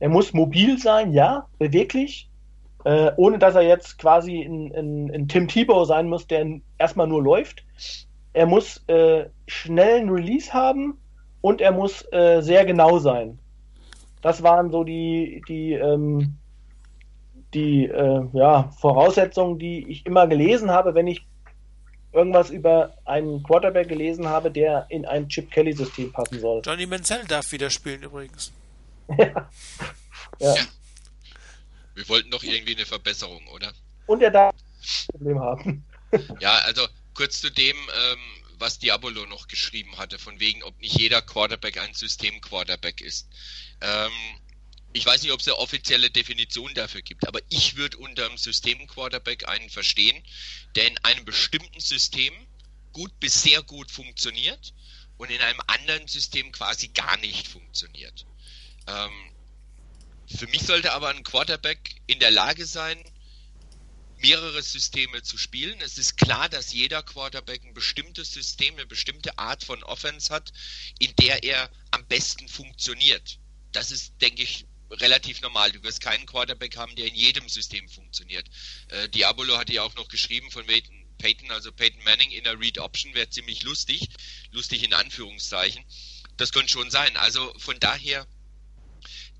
er 0.00 0.10
muss 0.10 0.34
mobil 0.34 0.78
sein, 0.78 1.12
ja, 1.12 1.46
beweglich, 1.58 2.28
äh, 2.84 3.10
ohne 3.16 3.38
dass 3.38 3.54
er 3.54 3.62
jetzt 3.62 3.98
quasi 3.98 4.42
ein, 4.42 4.70
ein, 4.76 5.10
ein 5.14 5.28
Tim 5.28 5.48
Tebow 5.48 5.86
sein 5.86 6.10
muss, 6.10 6.26
der 6.26 6.60
erstmal 6.76 7.06
nur 7.06 7.22
läuft. 7.22 7.64
Er 8.34 8.44
muss 8.44 8.84
äh, 8.88 9.24
schnellen 9.46 10.10
Release 10.10 10.52
haben 10.52 10.98
und 11.44 11.60
er 11.60 11.72
muss 11.72 12.10
äh, 12.10 12.40
sehr 12.40 12.64
genau 12.64 12.98
sein. 12.98 13.38
Das 14.22 14.42
waren 14.42 14.70
so 14.70 14.82
die, 14.82 15.42
die 15.46 15.74
ähm, 15.74 16.38
die 17.52 17.84
äh, 17.84 18.22
ja, 18.32 18.72
Voraussetzungen, 18.80 19.58
die 19.58 19.86
ich 19.86 20.06
immer 20.06 20.26
gelesen 20.26 20.70
habe, 20.70 20.94
wenn 20.94 21.06
ich 21.06 21.26
irgendwas 22.14 22.48
über 22.48 22.94
einen 23.04 23.42
Quarterback 23.42 23.90
gelesen 23.90 24.26
habe, 24.26 24.50
der 24.50 24.86
in 24.88 25.04
ein 25.04 25.28
Chip 25.28 25.50
Kelly-System 25.50 26.12
passen 26.12 26.40
soll. 26.40 26.62
Johnny 26.64 26.86
Menzel 26.86 27.26
darf 27.28 27.52
wieder 27.52 27.68
spielen 27.68 28.04
übrigens. 28.04 28.50
ja. 29.18 29.50
ja. 30.38 30.54
Wir 31.94 32.08
wollten 32.08 32.30
doch 32.30 32.42
irgendwie 32.42 32.74
eine 32.74 32.86
Verbesserung, 32.86 33.46
oder? 33.54 33.70
Und 34.06 34.22
er 34.22 34.30
darf 34.30 34.54
ein 34.54 35.12
Problem 35.12 35.40
haben. 35.40 35.84
ja, 36.40 36.54
also 36.64 36.86
kurz 37.12 37.42
zu 37.42 37.50
dem, 37.50 37.76
ähm, 37.76 38.43
was 38.58 38.78
Diabolo 38.78 39.26
noch 39.26 39.48
geschrieben 39.48 39.96
hatte, 39.96 40.18
von 40.18 40.40
wegen, 40.40 40.62
ob 40.62 40.78
nicht 40.80 40.98
jeder 40.98 41.22
Quarterback 41.22 41.78
ein 41.78 41.94
System-Quarterback 41.94 43.00
ist. 43.00 43.28
Ähm, 43.80 44.12
ich 44.92 45.04
weiß 45.04 45.22
nicht, 45.22 45.32
ob 45.32 45.40
es 45.40 45.48
eine 45.48 45.58
offizielle 45.58 46.10
Definition 46.10 46.72
dafür 46.74 47.02
gibt, 47.02 47.26
aber 47.26 47.40
ich 47.48 47.76
würde 47.76 47.96
unter 47.98 48.26
einem 48.26 48.38
System-Quarterback 48.38 49.48
einen 49.48 49.68
verstehen, 49.68 50.22
der 50.76 50.86
in 50.86 50.98
einem 50.98 51.24
bestimmten 51.24 51.80
System 51.80 52.32
gut 52.92 53.18
bis 53.18 53.42
sehr 53.42 53.62
gut 53.62 53.90
funktioniert 53.90 54.72
und 55.16 55.30
in 55.30 55.40
einem 55.40 55.60
anderen 55.66 56.06
System 56.06 56.52
quasi 56.52 56.88
gar 56.88 57.16
nicht 57.18 57.48
funktioniert. 57.48 58.24
Ähm, 58.86 59.12
für 60.26 60.46
mich 60.46 60.62
sollte 60.62 60.92
aber 60.92 61.08
ein 61.08 61.24
Quarterback 61.24 61.96
in 62.06 62.18
der 62.20 62.30
Lage 62.30 62.64
sein, 62.64 63.02
mehrere 64.24 64.62
Systeme 64.62 65.22
zu 65.22 65.36
spielen. 65.36 65.78
Es 65.82 65.98
ist 65.98 66.16
klar, 66.16 66.48
dass 66.48 66.72
jeder 66.72 67.02
Quarterback 67.02 67.62
ein 67.62 67.74
bestimmtes 67.74 68.32
System, 68.32 68.72
eine 68.74 68.86
bestimmte 68.86 69.36
Art 69.38 69.62
von 69.62 69.82
Offense 69.82 70.32
hat, 70.32 70.50
in 70.98 71.14
der 71.16 71.44
er 71.44 71.70
am 71.90 72.06
besten 72.06 72.48
funktioniert. 72.48 73.38
Das 73.72 73.90
ist, 73.90 74.14
denke 74.22 74.42
ich, 74.42 74.64
relativ 74.90 75.42
normal. 75.42 75.72
Du 75.72 75.82
wirst 75.82 76.00
keinen 76.00 76.24
Quarterback 76.24 76.74
haben, 76.78 76.96
der 76.96 77.06
in 77.06 77.14
jedem 77.14 77.50
System 77.50 77.86
funktioniert. 77.86 78.48
Äh, 78.88 79.10
Diabolo 79.10 79.58
hatte 79.58 79.74
ja 79.74 79.82
auch 79.82 79.94
noch 79.94 80.08
geschrieben 80.08 80.50
von 80.50 80.64
Peyton, 81.18 81.50
also 81.50 81.70
Peyton 81.70 82.02
Manning 82.04 82.30
in 82.30 82.44
der 82.44 82.58
Read 82.58 82.78
Option 82.78 83.12
wäre 83.12 83.28
ziemlich 83.28 83.62
lustig. 83.62 84.08
Lustig 84.52 84.84
in 84.84 84.94
Anführungszeichen. 84.94 85.84
Das 86.38 86.50
könnte 86.50 86.72
schon 86.72 86.90
sein. 86.90 87.14
Also 87.18 87.52
von 87.58 87.78
daher, 87.78 88.26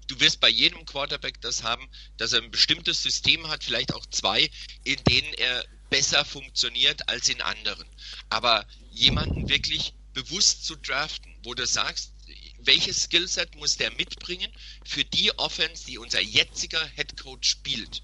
du 0.06 0.20
wirst 0.20 0.40
bei 0.40 0.48
jedem 0.48 0.84
Quarterback 0.84 1.40
das 1.40 1.62
haben, 1.62 1.88
dass 2.16 2.32
er 2.32 2.42
ein 2.42 2.50
bestimmtes 2.50 3.02
System 3.02 3.48
hat, 3.48 3.64
vielleicht 3.64 3.92
auch 3.92 4.06
zwei, 4.06 4.50
in 4.84 5.02
denen 5.04 5.32
er 5.34 5.64
besser 5.90 6.24
funktioniert 6.24 7.08
als 7.08 7.28
in 7.28 7.40
anderen. 7.40 7.88
Aber 8.28 8.66
jemanden 8.90 9.48
wirklich 9.48 9.94
bewusst 10.12 10.64
zu 10.64 10.76
draften, 10.76 11.34
wo 11.42 11.54
du 11.54 11.66
sagst, 11.66 12.12
welches 12.58 13.04
Skillset 13.04 13.54
muss 13.56 13.76
der 13.76 13.90
mitbringen 13.92 14.50
für 14.84 15.04
die 15.04 15.36
Offense, 15.38 15.84
die 15.86 15.98
unser 15.98 16.20
jetziger 16.20 16.86
Head 16.94 17.16
Coach 17.16 17.48
spielt, 17.48 18.02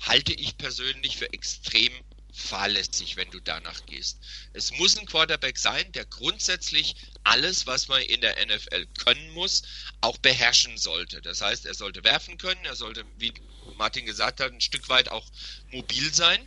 halte 0.00 0.32
ich 0.32 0.56
persönlich 0.56 1.16
für 1.16 1.32
extrem 1.32 1.92
fahrlässig, 2.32 3.16
wenn 3.16 3.30
du 3.30 3.40
danach 3.40 3.84
gehst. 3.86 4.18
Es 4.52 4.72
muss 4.72 4.96
ein 4.96 5.06
Quarterback 5.06 5.58
sein, 5.58 5.90
der 5.92 6.06
grundsätzlich 6.06 6.96
alles, 7.24 7.66
was 7.66 7.88
man 7.88 8.02
in 8.02 8.20
der 8.20 8.36
NFL 8.46 8.86
können 8.98 9.30
muss, 9.30 9.62
auch 10.00 10.16
beherrschen 10.18 10.78
sollte. 10.78 11.20
Das 11.20 11.42
heißt, 11.42 11.66
er 11.66 11.74
sollte 11.74 12.02
werfen 12.04 12.38
können, 12.38 12.64
er 12.64 12.76
sollte, 12.76 13.04
wie 13.18 13.32
Martin 13.76 14.06
gesagt 14.06 14.40
hat, 14.40 14.52
ein 14.52 14.60
Stück 14.60 14.88
weit 14.88 15.10
auch 15.10 15.26
mobil 15.70 16.12
sein. 16.12 16.46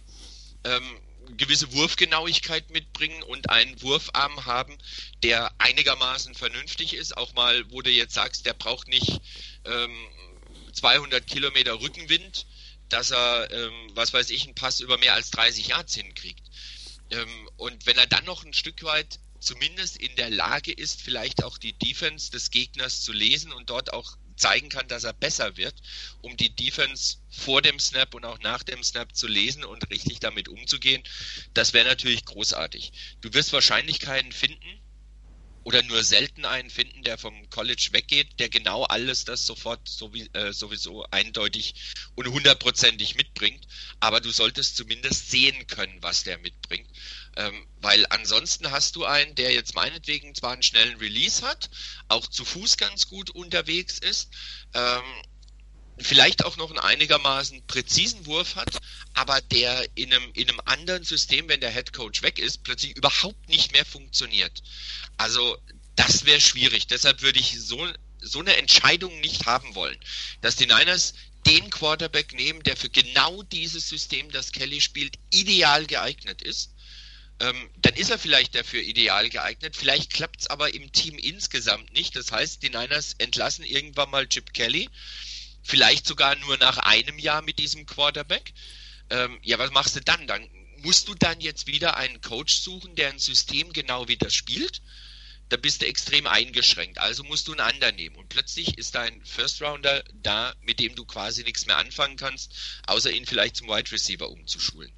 Ähm, 0.63 0.99
gewisse 1.37 1.71
Wurfgenauigkeit 1.73 2.69
mitbringen 2.69 3.23
und 3.23 3.49
einen 3.49 3.81
Wurfarm 3.81 4.45
haben, 4.45 4.77
der 5.23 5.51
einigermaßen 5.59 6.35
vernünftig 6.35 6.93
ist. 6.93 7.17
Auch 7.17 7.33
mal, 7.33 7.69
wo 7.71 7.81
du 7.81 7.89
jetzt 7.89 8.13
sagst, 8.13 8.45
der 8.45 8.53
braucht 8.53 8.87
nicht 8.87 9.21
ähm, 9.65 9.95
200 10.73 11.25
Kilometer 11.25 11.79
Rückenwind, 11.79 12.45
dass 12.89 13.11
er, 13.11 13.49
ähm, 13.51 13.89
was 13.93 14.13
weiß 14.13 14.29
ich, 14.29 14.43
einen 14.45 14.55
Pass 14.55 14.79
über 14.79 14.97
mehr 14.97 15.13
als 15.13 15.31
30 15.31 15.67
Yards 15.67 15.95
hinkriegt. 15.95 16.43
Ähm, 17.11 17.49
und 17.57 17.85
wenn 17.85 17.97
er 17.97 18.07
dann 18.07 18.25
noch 18.25 18.43
ein 18.45 18.53
Stück 18.53 18.83
weit 18.83 19.19
zumindest 19.39 19.97
in 19.97 20.15
der 20.15 20.29
Lage 20.29 20.71
ist, 20.71 21.01
vielleicht 21.01 21.43
auch 21.43 21.57
die 21.57 21.73
Defense 21.73 22.31
des 22.31 22.51
Gegners 22.51 23.01
zu 23.01 23.13
lesen 23.13 23.51
und 23.51 23.69
dort 23.69 23.93
auch 23.93 24.17
zeigen 24.37 24.69
kann, 24.69 24.87
dass 24.87 25.03
er 25.03 25.13
besser 25.13 25.55
wird, 25.55 25.75
um 26.21 26.35
die 26.35 26.53
Defense 26.53 27.17
vor 27.29 27.61
dem 27.61 27.79
Snap 27.79 28.13
und 28.15 28.25
auch 28.25 28.39
nach 28.39 28.63
dem 28.63 28.83
Snap 28.83 29.15
zu 29.15 29.27
lesen 29.27 29.63
und 29.63 29.89
richtig 29.89 30.19
damit 30.19 30.49
umzugehen. 30.49 31.03
Das 31.53 31.73
wäre 31.73 31.87
natürlich 31.87 32.25
großartig. 32.25 32.91
Du 33.21 33.33
wirst 33.33 33.53
wahrscheinlich 33.53 33.99
keinen 33.99 34.31
finden 34.31 34.81
oder 35.65 35.81
nur 35.81 36.03
selten 36.03 36.45
einen 36.45 36.69
finden, 36.69 37.01
der 37.01 37.17
vom 37.17 37.49
College 37.49 37.89
weggeht, 37.91 38.39
der 38.39 38.49
genau 38.49 38.83
alles 38.83 39.25
das 39.25 39.47
sofort 39.47 39.89
äh, 40.33 40.53
sowieso 40.53 41.03
eindeutig 41.09 41.73
und 42.13 42.27
hundertprozentig 42.27 43.15
mitbringt. 43.15 43.65
Aber 43.99 44.21
du 44.21 44.29
solltest 44.29 44.77
zumindest 44.77 45.31
sehen 45.31 45.65
können, 45.65 45.97
was 46.03 46.23
der 46.23 46.37
mitbringt. 46.37 46.87
Ähm, 47.35 47.65
weil 47.81 48.05
ansonsten 48.11 48.69
hast 48.69 48.95
du 48.95 49.05
einen, 49.05 49.33
der 49.33 49.53
jetzt 49.53 49.73
meinetwegen 49.73 50.35
zwar 50.35 50.53
einen 50.53 50.61
schnellen 50.61 50.97
Release 50.97 51.41
hat, 51.41 51.71
auch 52.09 52.27
zu 52.27 52.45
Fuß 52.45 52.77
ganz 52.77 53.07
gut 53.07 53.31
unterwegs 53.31 53.97
ist, 53.97 54.29
ähm, 54.75 55.03
vielleicht 55.97 56.43
auch 56.45 56.57
noch 56.57 56.69
einen 56.69 56.79
einigermaßen 56.79 57.65
präzisen 57.67 58.25
Wurf 58.25 58.55
hat, 58.55 58.79
aber 59.13 59.41
der 59.41 59.87
in 59.95 60.13
einem, 60.13 60.31
in 60.33 60.49
einem 60.49 60.61
anderen 60.65 61.03
System, 61.03 61.47
wenn 61.47 61.61
der 61.61 61.71
Head 61.71 61.93
Coach 61.93 62.21
weg 62.21 62.39
ist, 62.39 62.63
plötzlich 62.63 62.95
überhaupt 62.97 63.49
nicht 63.49 63.71
mehr 63.71 63.85
funktioniert. 63.85 64.63
Also 65.17 65.57
das 65.95 66.25
wäre 66.25 66.41
schwierig. 66.41 66.87
Deshalb 66.87 67.21
würde 67.21 67.39
ich 67.39 67.59
so, 67.59 67.87
so 68.21 68.39
eine 68.39 68.57
Entscheidung 68.57 69.19
nicht 69.21 69.45
haben 69.45 69.75
wollen, 69.75 69.97
dass 70.41 70.55
die 70.55 70.67
Niners 70.67 71.13
den 71.45 71.69
Quarterback 71.69 72.33
nehmen, 72.33 72.63
der 72.63 72.75
für 72.75 72.89
genau 72.89 73.43
dieses 73.43 73.87
System, 73.87 74.31
das 74.31 74.51
Kelly 74.51 74.81
spielt, 74.81 75.17
ideal 75.31 75.85
geeignet 75.85 76.41
ist 76.41 76.71
ähm, 77.39 77.69
dann 77.81 77.93
ist 77.95 78.09
er 78.09 78.17
vielleicht 78.17 78.55
dafür 78.55 78.81
ideal 78.81 79.29
geeignet. 79.29 79.75
Vielleicht 79.75 80.13
klappt 80.13 80.41
es 80.41 80.47
aber 80.47 80.73
im 80.73 80.91
Team 80.91 81.17
insgesamt 81.17 81.93
nicht. 81.93 82.15
Das 82.15 82.31
heißt, 82.31 82.63
die 82.63 82.69
Niners 82.69 83.15
entlassen 83.17 83.65
irgendwann 83.65 84.09
mal 84.09 84.27
Chip 84.27 84.53
Kelly. 84.53 84.89
Vielleicht 85.67 86.05
sogar 86.05 86.35
nur 86.35 86.57
nach 86.57 86.77
einem 86.77 87.17
Jahr 87.17 87.41
mit 87.41 87.57
diesem 87.57 87.87
Quarterback. 87.87 88.53
Ähm, 89.09 89.39
ja, 89.41 89.57
was 89.57 89.71
machst 89.71 89.95
du 89.95 89.99
dann? 89.99 90.27
Dann 90.27 90.47
musst 90.83 91.07
du 91.07 91.15
dann 91.15 91.41
jetzt 91.41 91.65
wieder 91.65 91.97
einen 91.97 92.21
Coach 92.21 92.53
suchen, 92.53 92.93
der 92.95 93.09
ein 93.09 93.17
System 93.17 93.73
genau 93.73 94.07
wie 94.07 94.15
das 94.15 94.35
spielt? 94.35 94.83
Da 95.49 95.57
bist 95.57 95.81
du 95.81 95.87
extrem 95.87 96.27
eingeschränkt. 96.27 96.99
Also 96.99 97.23
musst 97.23 97.47
du 97.47 97.53
einen 97.53 97.61
anderen 97.61 97.95
nehmen. 97.95 98.15
Und 98.15 98.29
plötzlich 98.29 98.77
ist 98.77 98.93
dein 98.93 99.25
First 99.25 99.59
Rounder 99.59 100.03
da, 100.13 100.53
mit 100.61 100.79
dem 100.79 100.93
du 100.93 101.03
quasi 101.03 101.43
nichts 101.43 101.65
mehr 101.65 101.79
anfangen 101.79 102.15
kannst, 102.15 102.53
außer 102.85 103.09
ihn 103.11 103.25
vielleicht 103.25 103.55
zum 103.55 103.67
Wide 103.67 103.91
Receiver 103.91 104.29
umzuschulen. 104.29 104.91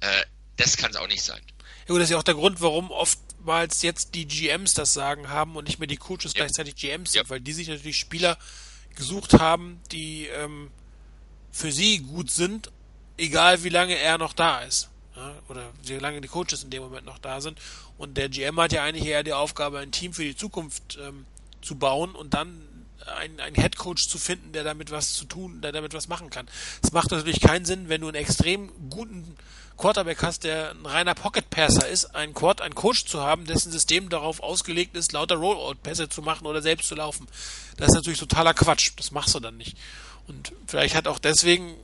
Äh, 0.00 0.24
das 0.56 0.76
kann 0.76 0.90
es 0.90 0.98
auch 0.98 1.08
nicht 1.08 1.22
sein. 1.22 1.40
Ja, 1.86 1.94
gut, 1.94 1.96
das 1.96 2.04
ist 2.04 2.10
ja 2.10 2.18
auch 2.18 2.22
der 2.22 2.34
Grund, 2.34 2.60
warum 2.60 2.90
oftmals 2.90 3.80
jetzt 3.80 4.14
die 4.14 4.26
GMs 4.26 4.74
das 4.74 4.92
Sagen 4.92 5.30
haben 5.30 5.56
und 5.56 5.66
nicht 5.66 5.78
mehr 5.78 5.88
die 5.88 5.96
Coaches 5.96 6.34
ja. 6.34 6.44
gleichzeitig 6.44 6.76
GMs 6.76 7.12
sind, 7.12 7.22
ja. 7.22 7.30
weil 7.30 7.40
die 7.40 7.54
sich 7.54 7.68
natürlich 7.68 7.98
Spieler 7.98 8.38
gesucht 8.96 9.34
haben, 9.34 9.80
die 9.92 10.26
ähm, 10.26 10.70
für 11.50 11.72
sie 11.72 11.98
gut 12.00 12.30
sind, 12.30 12.70
egal 13.16 13.64
wie 13.64 13.68
lange 13.68 13.96
er 13.96 14.18
noch 14.18 14.32
da 14.32 14.60
ist. 14.60 14.88
Ja, 15.16 15.34
oder 15.48 15.70
wie 15.82 15.94
lange 15.94 16.20
die 16.20 16.28
Coaches 16.28 16.62
in 16.62 16.70
dem 16.70 16.82
Moment 16.82 17.04
noch 17.04 17.18
da 17.18 17.40
sind. 17.40 17.58
Und 17.98 18.16
der 18.16 18.28
GM 18.28 18.58
hat 18.60 18.72
ja 18.72 18.84
eigentlich 18.84 19.06
eher 19.06 19.24
die 19.24 19.32
Aufgabe, 19.32 19.80
ein 19.80 19.90
Team 19.90 20.12
für 20.12 20.22
die 20.22 20.36
Zukunft 20.36 20.98
ähm, 21.02 21.26
zu 21.60 21.74
bauen 21.74 22.14
und 22.14 22.32
dann 22.32 22.62
einen, 23.18 23.40
einen 23.40 23.56
Head 23.56 23.76
Coach 23.76 24.08
zu 24.08 24.18
finden, 24.18 24.52
der 24.52 24.64
damit 24.64 24.90
was 24.90 25.14
zu 25.14 25.24
tun, 25.24 25.60
der 25.60 25.72
damit 25.72 25.94
was 25.94 26.08
machen 26.08 26.30
kann. 26.30 26.46
Es 26.82 26.92
macht 26.92 27.10
natürlich 27.10 27.40
keinen 27.40 27.64
Sinn, 27.64 27.88
wenn 27.88 28.00
du 28.00 28.08
einen 28.08 28.16
extrem 28.16 28.70
guten 28.88 29.36
Quarterback 29.80 30.22
hast, 30.22 30.44
der 30.44 30.72
ein 30.72 30.84
reiner 30.84 31.14
Pocket 31.14 31.48
Passer 31.48 31.88
ist, 31.88 32.14
einen, 32.14 32.34
Quad, 32.34 32.60
einen 32.60 32.74
Coach 32.74 33.06
zu 33.06 33.22
haben, 33.22 33.46
dessen 33.46 33.72
System 33.72 34.10
darauf 34.10 34.42
ausgelegt 34.42 34.94
ist, 34.94 35.12
lauter 35.12 35.36
Rollout-Pässe 35.36 36.10
zu 36.10 36.20
machen 36.20 36.46
oder 36.46 36.60
selbst 36.60 36.88
zu 36.88 36.94
laufen. 36.94 37.26
Das 37.78 37.88
ist 37.88 37.94
natürlich 37.94 38.18
totaler 38.18 38.52
Quatsch. 38.52 38.92
Das 38.96 39.10
machst 39.10 39.34
du 39.34 39.40
dann 39.40 39.56
nicht. 39.56 39.78
Und 40.28 40.52
vielleicht 40.66 40.94
hat 40.94 41.08
auch 41.08 41.18
deswegen 41.18 41.74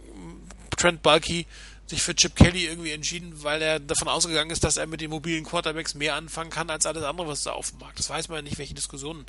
Trent 0.77 1.03
Bulky 1.03 1.47
sich 1.87 2.03
für 2.03 2.15
Chip 2.15 2.37
Kelly 2.37 2.67
irgendwie 2.67 2.91
entschieden, 2.91 3.43
weil 3.43 3.63
er 3.63 3.81
davon 3.81 4.09
ausgegangen 4.09 4.51
ist, 4.51 4.63
dass 4.63 4.77
er 4.77 4.87
mit 4.87 5.01
den 5.01 5.11
mobilen 5.11 5.45
Quarterbacks 5.45 5.95
mehr 5.95 6.17
anfangen 6.17 6.51
kann 6.51 6.69
als 6.69 6.85
alles 6.85 7.03
andere, 7.03 7.29
was 7.29 7.45
da 7.45 7.53
auf 7.53 7.71
dem 7.71 7.79
Markt. 7.79 7.99
Das 7.99 8.11
weiß 8.11 8.29
man 8.29 8.37
ja 8.37 8.43
nicht, 8.43 8.59
welche 8.59 8.75
Diskussionen 8.75 9.25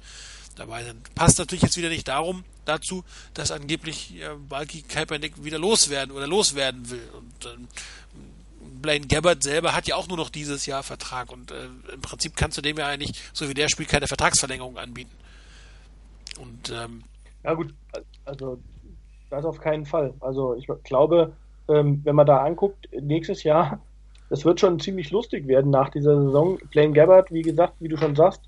dabei 0.56 0.84
sind. 0.84 1.16
Passt 1.16 1.40
natürlich 1.40 1.62
jetzt 1.62 1.78
wieder 1.78 1.90
nicht 1.90 2.08
darum, 2.08 2.44
dazu, 2.66 3.06
dass 3.34 3.52
angeblich 3.52 4.16
äh, 4.16 4.30
Balky 4.50 4.82
Kaepernick 4.82 5.44
wieder 5.44 5.60
loswerden 5.60 6.14
oder 6.14 6.28
loswerden 6.28 6.90
will. 6.90 7.08
Und 7.14 7.46
ähm, 7.46 7.68
Blaine 8.82 9.08
Gabbard 9.08 9.44
selber 9.44 9.76
hat 9.76 9.88
ja 9.88 9.96
auch 9.96 10.08
nur 10.08 10.18
noch 10.18 10.30
dieses 10.30 10.66
Jahr 10.66 10.84
Vertrag 10.84 11.32
und 11.32 11.52
äh, 11.52 11.66
im 11.94 12.02
Prinzip 12.02 12.36
kannst 12.36 12.58
du 12.58 12.62
dem 12.62 12.78
ja 12.78 12.88
eigentlich, 12.88 13.14
so 13.34 13.50
wie 13.50 13.54
der 13.54 13.70
spielt, 13.70 13.90
keine 13.90 14.08
Vertragsverlängerung 14.08 14.78
anbieten. 14.78 15.12
Und 16.40 16.72
ähm, 16.72 17.04
ja 17.44 17.54
gut, 17.54 17.74
also 18.26 18.60
das 19.30 19.46
auf 19.46 19.60
keinen 19.60 19.86
Fall. 19.86 20.14
Also 20.20 20.56
ich 20.56 20.68
glaube, 20.84 21.34
ähm, 21.70 22.02
wenn 22.04 22.16
man 22.16 22.28
da 22.28 22.44
anguckt, 22.44 22.88
nächstes 23.02 23.44
Jahr, 23.44 23.80
das 24.30 24.46
wird 24.46 24.60
schon 24.60 24.80
ziemlich 24.80 25.12
lustig 25.12 25.48
werden 25.48 25.72
nach 25.72 25.90
dieser 25.90 26.22
Saison. 26.22 26.58
Blaine 26.72 26.94
Gabbard, 26.94 27.32
wie 27.32 27.42
gesagt, 27.42 27.76
wie 27.80 27.88
du 27.88 27.98
schon 27.98 28.16
sagst, 28.16 28.42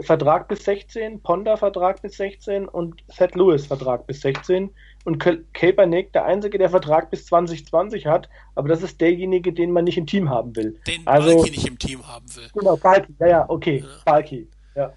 Vertrag 0.00 0.46
bis 0.48 0.64
16, 0.64 1.20
Ponda 1.22 1.56
Vertrag 1.56 2.00
bis 2.02 2.16
16 2.16 2.68
und 2.68 3.02
Seth 3.08 3.34
Lewis 3.34 3.66
Vertrag 3.66 4.06
bis 4.06 4.20
16 4.20 4.70
und 5.04 5.18
Kaepernick 5.54 6.12
der 6.12 6.24
einzige, 6.24 6.58
der 6.58 6.70
Vertrag 6.70 7.10
bis 7.10 7.26
2020 7.26 8.06
hat, 8.06 8.28
aber 8.54 8.68
das 8.68 8.82
ist 8.82 9.00
derjenige, 9.00 9.52
den 9.52 9.70
man 9.70 9.84
nicht 9.84 9.96
im 9.96 10.06
Team 10.06 10.28
haben 10.28 10.54
will. 10.56 10.78
Den 10.86 11.06
also, 11.06 11.36
Balki 11.36 11.50
nicht 11.50 11.68
im 11.68 11.78
Team 11.78 12.06
haben 12.06 12.26
will. 12.36 12.48
Genau, 12.52 12.76
Balki, 12.76 13.14
ja, 13.20 13.26
ja, 13.28 13.44
okay, 13.48 13.78
ja. 13.78 14.02
Balki, 14.04 14.48
ja. 14.74 14.92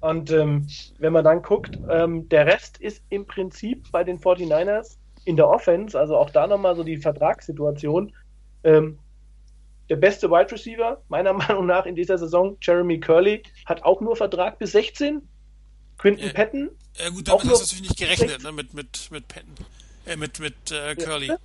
Und 0.00 0.30
ähm, 0.30 0.66
wenn 0.98 1.12
man 1.12 1.24
dann 1.24 1.42
guckt, 1.42 1.78
ähm, 1.88 2.28
der 2.28 2.46
Rest 2.46 2.78
ist 2.78 3.02
im 3.08 3.26
Prinzip 3.26 3.90
bei 3.92 4.04
den 4.04 4.18
49ers 4.18 4.98
in 5.24 5.36
der 5.36 5.48
Offense, 5.48 5.98
also 5.98 6.16
auch 6.16 6.30
da 6.30 6.46
nochmal 6.46 6.76
so 6.76 6.84
die 6.84 6.96
Vertragssituation, 6.96 8.12
ähm, 8.62 8.98
der 9.88 9.96
beste 9.96 10.30
Wide 10.30 10.52
Receiver, 10.52 11.00
meiner 11.08 11.32
Meinung 11.34 11.66
nach, 11.66 11.86
in 11.86 11.94
dieser 11.94 12.18
Saison, 12.18 12.56
Jeremy 12.60 13.00
Curley, 13.00 13.42
hat 13.64 13.84
auch 13.84 14.00
nur 14.00 14.16
Vertrag 14.16 14.58
bis 14.58 14.72
16. 14.72 15.22
Quinton 15.98 16.28
äh, 16.28 16.32
Patton. 16.32 16.70
Ja, 16.98 17.08
gut, 17.10 17.28
damit 17.28 17.44
hast 17.44 17.72
du 17.72 17.76
natürlich 17.76 17.82
nicht 17.82 17.98
gerechnet, 17.98 18.42
ne, 18.42 18.52
mit, 18.52 18.74
mit, 18.74 19.08
mit 19.10 19.28
Patton. 19.28 19.54
Äh, 20.06 20.16
mit, 20.16 20.38
mit 20.40 20.54
äh, 20.70 20.94
Curly. 20.94 21.28
Ja. 21.28 21.38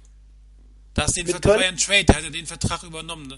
Da 0.94 1.04
hast 1.04 1.16
den 1.16 1.26
mit 1.26 1.32
Vertrag, 1.32 1.56
war 1.56 1.64
ja 1.64 1.70
ein 1.70 1.78
Trade, 1.78 2.06
der 2.06 2.16
hatte 2.18 2.32
den 2.32 2.46
Vertrag 2.46 2.84
übernommen. 2.84 3.28
Ne? 3.28 3.38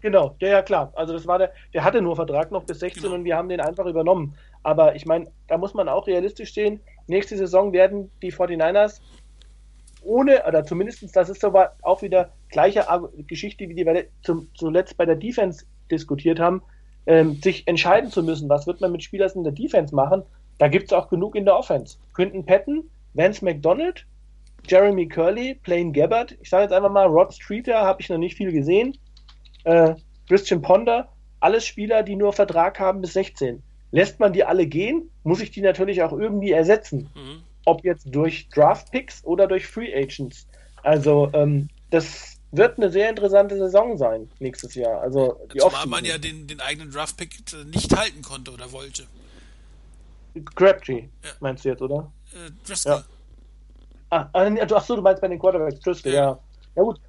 Genau, 0.00 0.36
ja, 0.40 0.48
ja, 0.48 0.62
klar. 0.62 0.92
Also 0.96 1.12
das 1.12 1.26
war 1.26 1.38
der, 1.38 1.52
der 1.72 1.84
hatte 1.84 2.02
nur 2.02 2.16
Vertrag 2.16 2.50
noch 2.50 2.64
bis 2.64 2.80
16 2.80 3.02
genau. 3.02 3.14
und 3.14 3.24
wir 3.24 3.36
haben 3.36 3.48
den 3.48 3.60
einfach 3.60 3.86
übernommen. 3.86 4.36
Aber 4.62 4.94
ich 4.94 5.06
meine, 5.06 5.30
da 5.48 5.56
muss 5.56 5.74
man 5.74 5.88
auch 5.88 6.06
realistisch 6.06 6.50
stehen. 6.50 6.80
Nächste 7.06 7.36
Saison 7.36 7.72
werden 7.72 8.10
die 8.20 8.32
49ers 8.32 9.00
ohne, 10.02 10.44
oder 10.46 10.64
zumindest, 10.64 11.16
das 11.16 11.28
ist 11.28 11.44
aber 11.44 11.76
auch 11.82 12.02
wieder 12.02 12.30
gleiche 12.50 12.86
Geschichte, 13.26 13.68
wie 13.68 13.74
die 13.74 13.86
wir 13.86 14.04
zum, 14.22 14.48
zuletzt 14.54 14.96
bei 14.96 15.06
der 15.06 15.16
Defense 15.16 15.64
diskutiert 15.90 16.38
haben, 16.38 16.62
ähm, 17.06 17.40
sich 17.42 17.66
entscheiden 17.66 18.10
zu 18.10 18.22
müssen, 18.22 18.48
was 18.48 18.66
wird 18.66 18.80
man 18.80 18.92
mit 18.92 19.02
Spielern 19.02 19.30
in 19.34 19.44
der 19.44 19.52
Defense 19.52 19.94
machen, 19.94 20.22
da 20.58 20.68
gibt 20.68 20.86
es 20.86 20.92
auch 20.92 21.08
genug 21.08 21.34
in 21.34 21.44
der 21.44 21.56
Offense. 21.56 21.98
Quinton 22.14 22.44
Patton, 22.44 22.84
Vance 23.14 23.44
McDonald, 23.44 24.06
Jeremy 24.66 25.08
Curley, 25.08 25.54
Blaine 25.62 25.92
Gabbard, 25.92 26.36
ich 26.40 26.48
sage 26.48 26.64
jetzt 26.64 26.72
einfach 26.72 26.90
mal, 26.90 27.06
Rod 27.06 27.34
Streeter, 27.34 27.82
habe 27.82 28.00
ich 28.00 28.08
noch 28.08 28.18
nicht 28.18 28.36
viel 28.36 28.52
gesehen, 28.52 28.96
äh, 29.64 29.94
Christian 30.28 30.62
Ponder, 30.62 31.08
alles 31.40 31.66
Spieler, 31.66 32.02
die 32.02 32.16
nur 32.16 32.32
Vertrag 32.32 32.80
haben 32.80 33.00
bis 33.00 33.12
16. 33.12 33.62
Lässt 33.90 34.18
man 34.18 34.32
die 34.32 34.44
alle 34.44 34.66
gehen, 34.66 35.10
muss 35.22 35.40
ich 35.40 35.50
die 35.50 35.60
natürlich 35.60 36.02
auch 36.02 36.12
irgendwie 36.12 36.52
ersetzen. 36.52 37.10
Mhm 37.14 37.42
ob 37.64 37.84
jetzt 37.84 38.14
durch 38.14 38.48
Draft-Picks 38.48 39.24
oder 39.24 39.46
durch 39.46 39.66
Free 39.66 39.94
Agents. 39.94 40.46
Also 40.82 41.30
ähm, 41.32 41.68
das 41.90 42.33
wird 42.56 42.78
eine 42.78 42.90
sehr 42.90 43.10
interessante 43.10 43.56
Saison 43.56 43.96
sein 43.96 44.30
nächstes 44.38 44.74
Jahr. 44.74 45.00
Also 45.00 45.38
die 45.52 45.58
Zumal 45.58 45.86
man 45.86 46.04
ja 46.04 46.18
den, 46.18 46.46
den 46.46 46.60
eigenen 46.60 46.90
Draft-Pick 46.90 47.42
nicht 47.66 47.96
halten 47.96 48.22
konnte 48.22 48.50
oder 48.50 48.70
wollte. 48.72 49.04
Crabtree, 50.54 51.08
ja. 51.22 51.30
meinst 51.40 51.64
du 51.64 51.68
jetzt, 51.68 51.82
oder? 51.82 52.10
Äh, 52.32 52.50
Driscoll. 52.66 52.92
Ja. 52.92 53.04
Ah, 54.10 54.28
ah 54.32 54.50
ach 54.74 54.84
so, 54.84 54.96
du 54.96 55.02
meinst 55.02 55.20
bei 55.20 55.28
den 55.28 55.38
Quarterbacks 55.38 55.80
Driscoll, 55.80 56.12
ja. 56.12 56.22
ja. 56.22 56.38
Ja 56.76 56.82
gut. 56.82 57.00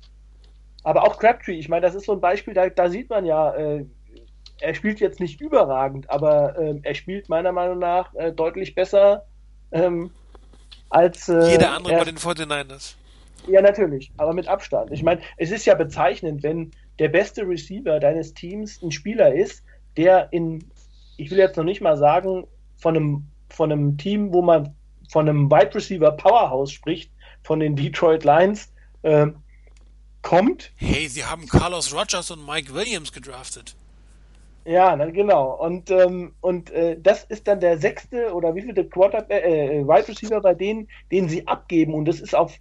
Aber 0.84 1.04
auch 1.04 1.18
Crabtree, 1.18 1.58
ich 1.58 1.68
meine, 1.68 1.82
das 1.82 1.96
ist 1.96 2.06
so 2.06 2.14
ein 2.14 2.22
Beispiel, 2.22 2.54
da, 2.54 2.70
da 2.70 2.90
sieht 2.90 3.10
man 3.10 3.26
ja, 3.26 3.54
äh, 3.56 3.86
er 4.60 4.76
spielt 4.76 5.00
jetzt 5.00 5.20
nicht 5.20 5.42
überragend, 5.42 6.10
aber 6.10 6.58
äh, 6.58 6.80
er 6.84 6.96
spielt 6.96 7.28
meiner 7.28 7.52
Meinung 7.52 7.80
nach 7.80 8.14
äh, 8.16 8.32
deutlich 8.32 8.76
besser 8.76 9.26
ähm, 9.72 10.12
als. 10.90 11.28
Äh, 11.28 11.52
Jeder 11.52 11.74
andere 11.74 11.94
er, 11.94 12.00
bei 12.00 12.06
den 12.06 12.18
49ers. 12.18 12.94
Ja, 13.48 13.62
natürlich, 13.62 14.12
aber 14.18 14.34
mit 14.34 14.48
Abstand. 14.48 14.92
Ich 14.92 15.04
meine, 15.04 15.22
es 15.38 15.52
ist 15.52 15.66
ja 15.66 15.76
bezeichnend, 15.76 16.44
wenn 16.44 16.72
der 17.00 17.10
beste 17.10 17.48
Receiver 17.48 18.00
deines 18.00 18.34
Teams 18.34 18.82
ein 18.82 18.92
Spieler 18.92 19.34
ist, 19.34 19.64
der 19.98 20.30
in, 20.32 20.64
ich 21.18 21.32
will 21.32 21.38
jetzt 21.38 21.58
noch 21.58 21.64
nicht 21.64 21.82
mal 21.82 21.98
sagen, 21.98 22.48
von 22.78 22.96
einem, 22.96 23.28
von 23.50 23.72
einem 23.72 23.98
Team, 23.98 24.34
wo 24.34 24.42
man 24.42 24.76
von 25.10 25.30
einem 25.30 25.50
Wide 25.52 25.76
Receiver 25.76 26.12
Powerhouse 26.12 26.72
spricht, 26.72 27.12
von 27.44 27.60
den 27.60 27.76
Detroit 27.76 28.24
Lions, 28.24 28.72
äh, 29.04 29.28
kommt. 30.22 30.72
Hey, 30.76 31.08
sie 31.08 31.24
haben 31.24 31.48
Carlos 31.48 31.94
Rogers 31.94 32.32
und 32.32 32.46
Mike 32.46 32.74
Williams 32.74 33.12
gedraftet. 33.12 33.76
Ja, 34.66 34.96
na, 34.96 35.06
genau. 35.12 35.54
Und, 35.54 35.92
ähm, 35.92 36.34
und 36.42 36.72
äh, 36.72 36.98
das 37.00 37.24
ist 37.26 37.48
dann 37.48 37.60
der 37.60 37.78
sechste 37.78 38.34
oder 38.34 38.56
wie 38.56 38.64
viele 38.64 38.84
Quarter 38.86 39.30
äh, 39.30 39.80
äh, 39.80 39.88
Wide 39.88 40.08
Receiver 40.08 40.42
bei 40.42 40.56
denen, 40.56 40.88
den 41.12 41.30
sie 41.30 41.48
abgeben. 41.48 41.94
Und 41.94 42.06
das 42.06 42.20
ist 42.20 42.34
auf, 42.34 42.58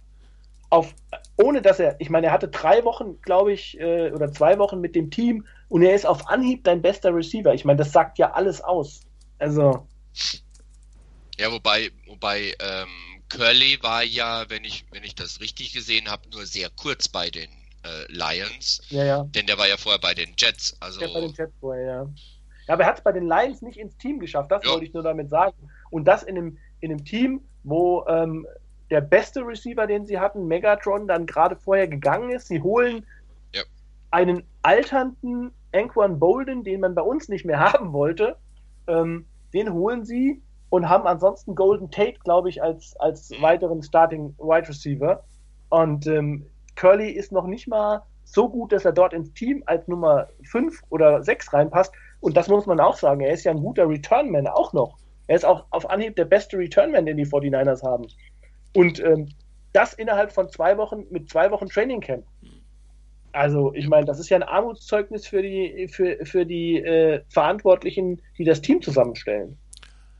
auf 0.69 0.93
ohne 1.37 1.61
dass 1.61 1.79
er, 1.79 1.99
ich 1.99 2.09
meine, 2.09 2.27
er 2.27 2.33
hatte 2.33 2.47
drei 2.47 2.83
Wochen, 2.85 3.19
glaube 3.21 3.53
ich, 3.53 3.79
äh, 3.79 4.11
oder 4.11 4.31
zwei 4.31 4.57
Wochen 4.57 4.79
mit 4.79 4.95
dem 4.95 5.11
Team 5.11 5.45
und 5.67 5.81
er 5.81 5.93
ist 5.93 6.05
auf 6.05 6.29
Anhieb 6.29 6.63
dein 6.63 6.81
bester 6.81 7.13
Receiver. 7.13 7.53
Ich 7.53 7.65
meine, 7.65 7.77
das 7.77 7.91
sagt 7.91 8.17
ja 8.17 8.31
alles 8.31 8.61
aus. 8.61 9.01
Also. 9.39 9.87
Ja, 11.37 11.51
wobei, 11.51 11.91
wobei 12.07 12.53
ähm, 12.59 12.87
Curly 13.29 13.79
war 13.81 14.03
ja, 14.03 14.49
wenn 14.49 14.63
ich, 14.63 14.85
wenn 14.91 15.03
ich 15.03 15.15
das 15.15 15.41
richtig 15.41 15.73
gesehen 15.73 16.09
habe, 16.09 16.29
nur 16.29 16.45
sehr 16.45 16.69
kurz 16.69 17.09
bei 17.09 17.29
den 17.29 17.49
äh, 17.83 18.05
Lions. 18.07 18.81
Ja, 18.89 19.03
ja. 19.03 19.23
Denn 19.25 19.45
der 19.45 19.57
war 19.57 19.67
ja 19.67 19.75
vorher 19.75 19.99
bei 19.99 20.13
den 20.13 20.33
Jets. 20.37 20.77
Also... 20.79 21.01
Der 21.01 21.09
bei 21.09 21.21
den 21.21 21.33
Jets 21.33 21.53
vorher, 21.59 21.85
ja. 21.85 22.09
Ja, 22.67 22.73
aber 22.73 22.83
er 22.83 22.89
hat 22.89 22.97
es 22.97 23.03
bei 23.03 23.11
den 23.11 23.27
Lions 23.27 23.61
nicht 23.61 23.77
ins 23.77 23.95
Team 23.97 24.19
geschafft, 24.19 24.51
das 24.51 24.63
jo. 24.63 24.71
wollte 24.71 24.85
ich 24.85 24.93
nur 24.93 25.03
damit 25.03 25.29
sagen. 25.29 25.69
Und 25.91 26.05
das 26.05 26.23
in 26.23 26.37
einem, 26.37 26.57
in 26.79 26.91
einem 26.91 27.03
Team, 27.03 27.41
wo 27.63 28.05
ähm, 28.07 28.47
der 28.89 29.01
beste 29.01 29.45
Receiver, 29.45 29.87
den 29.87 30.05
sie 30.05 30.19
hatten, 30.19 30.47
Megatron, 30.47 31.07
dann 31.07 31.25
gerade 31.25 31.55
vorher 31.55 31.87
gegangen 31.87 32.29
ist. 32.29 32.47
Sie 32.47 32.61
holen 32.61 33.05
ja. 33.53 33.63
einen 34.11 34.43
alternden 34.61 35.51
Anquan 35.73 36.19
Bolden, 36.19 36.63
den 36.63 36.81
man 36.81 36.95
bei 36.95 37.01
uns 37.01 37.29
nicht 37.29 37.45
mehr 37.45 37.59
haben 37.73 37.93
wollte. 37.93 38.37
Ähm, 38.87 39.25
den 39.53 39.73
holen 39.73 40.05
sie 40.05 40.41
und 40.69 40.89
haben 40.89 41.07
ansonsten 41.07 41.55
Golden 41.55 41.89
Tate, 41.89 42.19
glaube 42.23 42.49
ich, 42.49 42.61
als, 42.61 42.95
als 42.99 43.29
mhm. 43.29 43.41
weiteren 43.41 43.83
Starting 43.83 44.35
Wide 44.37 44.67
Receiver. 44.67 45.23
Und 45.69 46.07
ähm, 46.07 46.45
Curly 46.75 47.09
ist 47.09 47.31
noch 47.31 47.47
nicht 47.47 47.67
mal 47.67 48.03
so 48.23 48.49
gut, 48.49 48.71
dass 48.71 48.85
er 48.85 48.91
dort 48.91 49.13
ins 49.13 49.31
Team 49.33 49.63
als 49.65 49.87
Nummer 49.87 50.27
5 50.43 50.83
oder 50.89 51.23
6 51.23 51.53
reinpasst. 51.53 51.93
Und 52.19 52.35
das 52.35 52.47
muss 52.47 52.65
man 52.65 52.79
auch 52.79 52.97
sagen. 52.97 53.21
Er 53.21 53.31
ist 53.31 53.43
ja 53.43 53.51
ein 53.51 53.61
guter 53.61 53.87
Returnman 53.87 54.47
auch 54.47 54.73
noch. 54.73 54.97
Er 55.27 55.35
ist 55.35 55.45
auch 55.45 55.65
auf 55.69 55.89
Anhieb 55.89 56.15
der 56.15 56.25
beste 56.25 56.57
Returnman, 56.57 57.05
den 57.05 57.17
die 57.17 57.25
49ers 57.25 57.83
haben. 57.83 58.07
Und 58.75 58.99
ähm, 58.99 59.29
das 59.73 59.93
innerhalb 59.93 60.31
von 60.31 60.49
zwei 60.49 60.77
Wochen 60.77 61.05
mit 61.09 61.29
zwei 61.29 61.51
Wochen 61.51 61.67
Training 61.67 62.01
Camp. 62.01 62.25
Also, 63.31 63.73
ich 63.73 63.87
meine, 63.87 64.05
das 64.05 64.19
ist 64.19 64.29
ja 64.29 64.37
ein 64.37 64.43
Armutszeugnis 64.43 65.27
für 65.27 65.41
die, 65.41 65.89
für, 65.89 66.25
für 66.25 66.45
die 66.45 66.77
äh, 66.77 67.21
Verantwortlichen, 67.29 68.21
die 68.37 68.45
das 68.45 68.61
Team 68.61 68.81
zusammenstellen. 68.81 69.57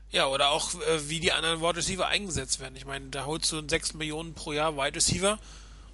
Ja, 0.09 0.27
oder 0.27 0.51
auch, 0.51 0.73
äh, 0.73 1.09
wie 1.09 1.19
die 1.19 1.31
anderen 1.31 1.61
Wide 1.61 1.77
Receiver 1.77 2.07
eingesetzt 2.07 2.59
werden. 2.59 2.75
Ich 2.75 2.85
meine, 2.85 3.07
da 3.07 3.25
holst 3.25 3.51
du 3.51 3.61
6 3.65 3.93
Millionen 3.93 4.33
pro 4.33 4.51
Jahr 4.51 4.75
Wide 4.75 4.95
Receiver 4.95 5.39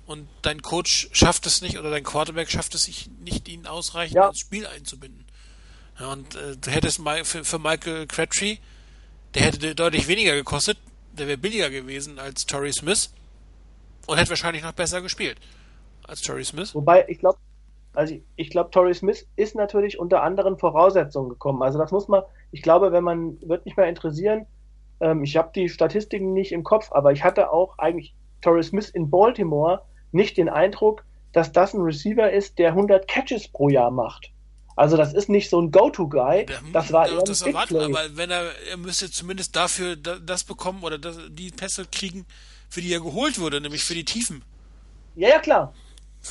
und 0.08 0.28
dein 0.42 0.62
Coach 0.62 1.10
schafft 1.12 1.46
es 1.46 1.62
nicht 1.62 1.78
oder 1.78 1.92
dein 1.92 2.04
Quarterback 2.04 2.50
schafft 2.50 2.76
es 2.76 2.88
nicht, 3.24 3.48
ihn 3.48 3.68
ausreichend 3.68 4.16
ja. 4.16 4.28
ins 4.28 4.40
Spiel 4.40 4.66
einzubinden. 4.66 5.26
Ja, 6.00 6.12
und 6.12 6.36
äh, 6.36 6.58
du 6.58 6.72
hättest 6.72 7.00
mal 7.00 7.24
für, 7.24 7.46
für 7.46 7.60
Michael 7.60 8.08
Crabtree, 8.08 8.58
der 9.36 9.44
hätte 9.44 9.76
deutlich 9.76 10.08
weniger 10.08 10.34
gekostet, 10.34 10.78
der 11.14 11.28
wäre 11.28 11.38
billiger 11.38 11.70
gewesen 11.70 12.20
als 12.20 12.46
Torrey 12.46 12.72
Smith 12.72 13.14
und 14.08 14.18
hätte 14.18 14.30
wahrscheinlich 14.30 14.64
noch 14.64 14.74
besser 14.74 15.02
gespielt 15.02 15.38
als 16.08 16.22
Torrey 16.22 16.44
Smith. 16.44 16.74
Wobei, 16.74 17.06
ich 17.08 17.20
glaube, 17.20 17.38
also 17.94 18.16
ich, 18.16 18.22
ich 18.36 18.50
glaube, 18.50 18.72
Torrey 18.72 18.94
Smith 18.94 19.28
ist 19.36 19.56
natürlich 19.56 20.00
unter 20.00 20.24
anderen 20.24 20.58
Voraussetzungen 20.58 21.30
gekommen. 21.30 21.62
Also 21.62 21.78
das 21.78 21.92
muss 21.92 22.08
man, 22.08 22.24
ich 22.52 22.62
glaube, 22.62 22.92
wenn 22.92 23.04
man, 23.04 23.38
wird 23.42 23.66
nicht 23.66 23.78
mehr 23.78 23.88
interessieren, 23.88 24.46
ähm, 25.00 25.24
ich 25.24 25.36
habe 25.36 25.52
die 25.54 25.70
Statistiken 25.70 26.34
nicht 26.34 26.52
im 26.52 26.64
Kopf, 26.64 26.92
aber 26.92 27.12
ich 27.12 27.24
hatte 27.24 27.52
auch 27.52 27.78
eigentlich 27.78 28.14
Torrey 28.42 28.64
Smith 28.64 28.90
in 28.90 29.10
Baltimore 29.10 29.82
nicht 30.12 30.38
den 30.38 30.50
Eindruck, 30.50 31.04
dass 31.32 31.52
das 31.52 31.74
ein 31.74 31.82
Receiver 31.82 32.32
ist, 32.32 32.60
der 32.60 32.70
100 32.70 33.08
Catches 33.08 33.48
pro 33.48 33.70
Jahr 33.70 33.92
macht. 33.92 34.32
Also 34.82 34.98
das 34.98 35.14
ist 35.14 35.30
nicht 35.30 35.48
so 35.48 35.62
ein 35.62 35.70
Go-To-Guy. 35.70 36.48
Das 36.74 36.92
war 36.92 37.08
eher 37.08 37.22
das 37.22 37.44
erwarten, 37.44 37.78
aber 37.78 38.18
wenn 38.18 38.32
er, 38.32 38.50
er 38.68 38.78
müsste 38.78 39.12
zumindest 39.12 39.56
dafür 39.56 39.96
das 39.96 40.44
bekommen 40.44 40.82
oder 40.82 40.98
das, 40.98 41.20
die 41.30 41.52
Pässe 41.52 41.86
kriegen, 41.86 42.26
für 42.68 42.82
die 42.82 42.92
er 42.92 43.00
geholt 43.00 43.40
wurde, 43.40 43.62
nämlich 43.62 43.84
für 43.84 43.94
die 43.94 44.06
Tiefen. 44.06 44.44
Ja, 45.16 45.30
ja, 45.30 45.38
klar. 45.38 45.72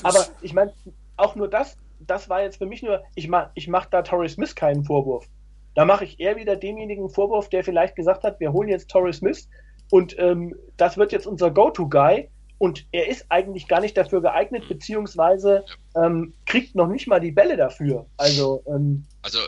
Aber 0.03 0.27
ich 0.43 0.53
meine, 0.53 0.73
auch 1.17 1.37
nur 1.37 1.47
das, 1.47 1.77
das 2.01 2.29
war 2.29 2.43
jetzt 2.43 2.57
für 2.57 2.67
mich 2.67 2.83
nur, 2.83 3.05
ich 3.15 3.29
mach, 3.29 3.51
ich 3.55 3.69
mach 3.69 3.87
da 3.87 4.03
Torrey 4.03 4.29
Smith 4.29 4.57
keinen 4.57 4.83
Vorwurf. 4.83 5.29
Da 5.77 5.85
mache 5.85 6.05
ich 6.05 6.19
eher 6.19 6.35
wieder 6.35 6.57
demjenigen 6.57 7.09
Vorwurf, 7.09 7.51
der 7.51 7.63
vielleicht 7.63 7.95
gesagt 7.95 8.25
hat, 8.25 8.41
wir 8.41 8.53
holen 8.53 8.69
jetzt 8.69 8.91
Torrey 8.91 9.13
Smith 9.13 9.49
und 9.93 10.19
ähm, 10.19 10.57
das 10.77 10.97
wird 10.97 11.13
jetzt 11.13 11.29
unser 11.29 11.53
Go-To-Guy 11.53 12.29
und 12.61 12.85
er 12.93 13.09
ist 13.09 13.25
eigentlich 13.31 13.69
gar 13.69 13.81
nicht 13.81 13.97
dafür 13.97 14.21
geeignet, 14.21 14.69
beziehungsweise 14.69 15.65
ähm, 15.97 16.35
kriegt 16.45 16.75
noch 16.75 16.89
nicht 16.89 17.07
mal 17.07 17.19
die 17.19 17.31
Bälle 17.31 17.57
dafür. 17.57 18.05
Also, 18.19 18.63
ähm, 18.67 19.07
also 19.23 19.39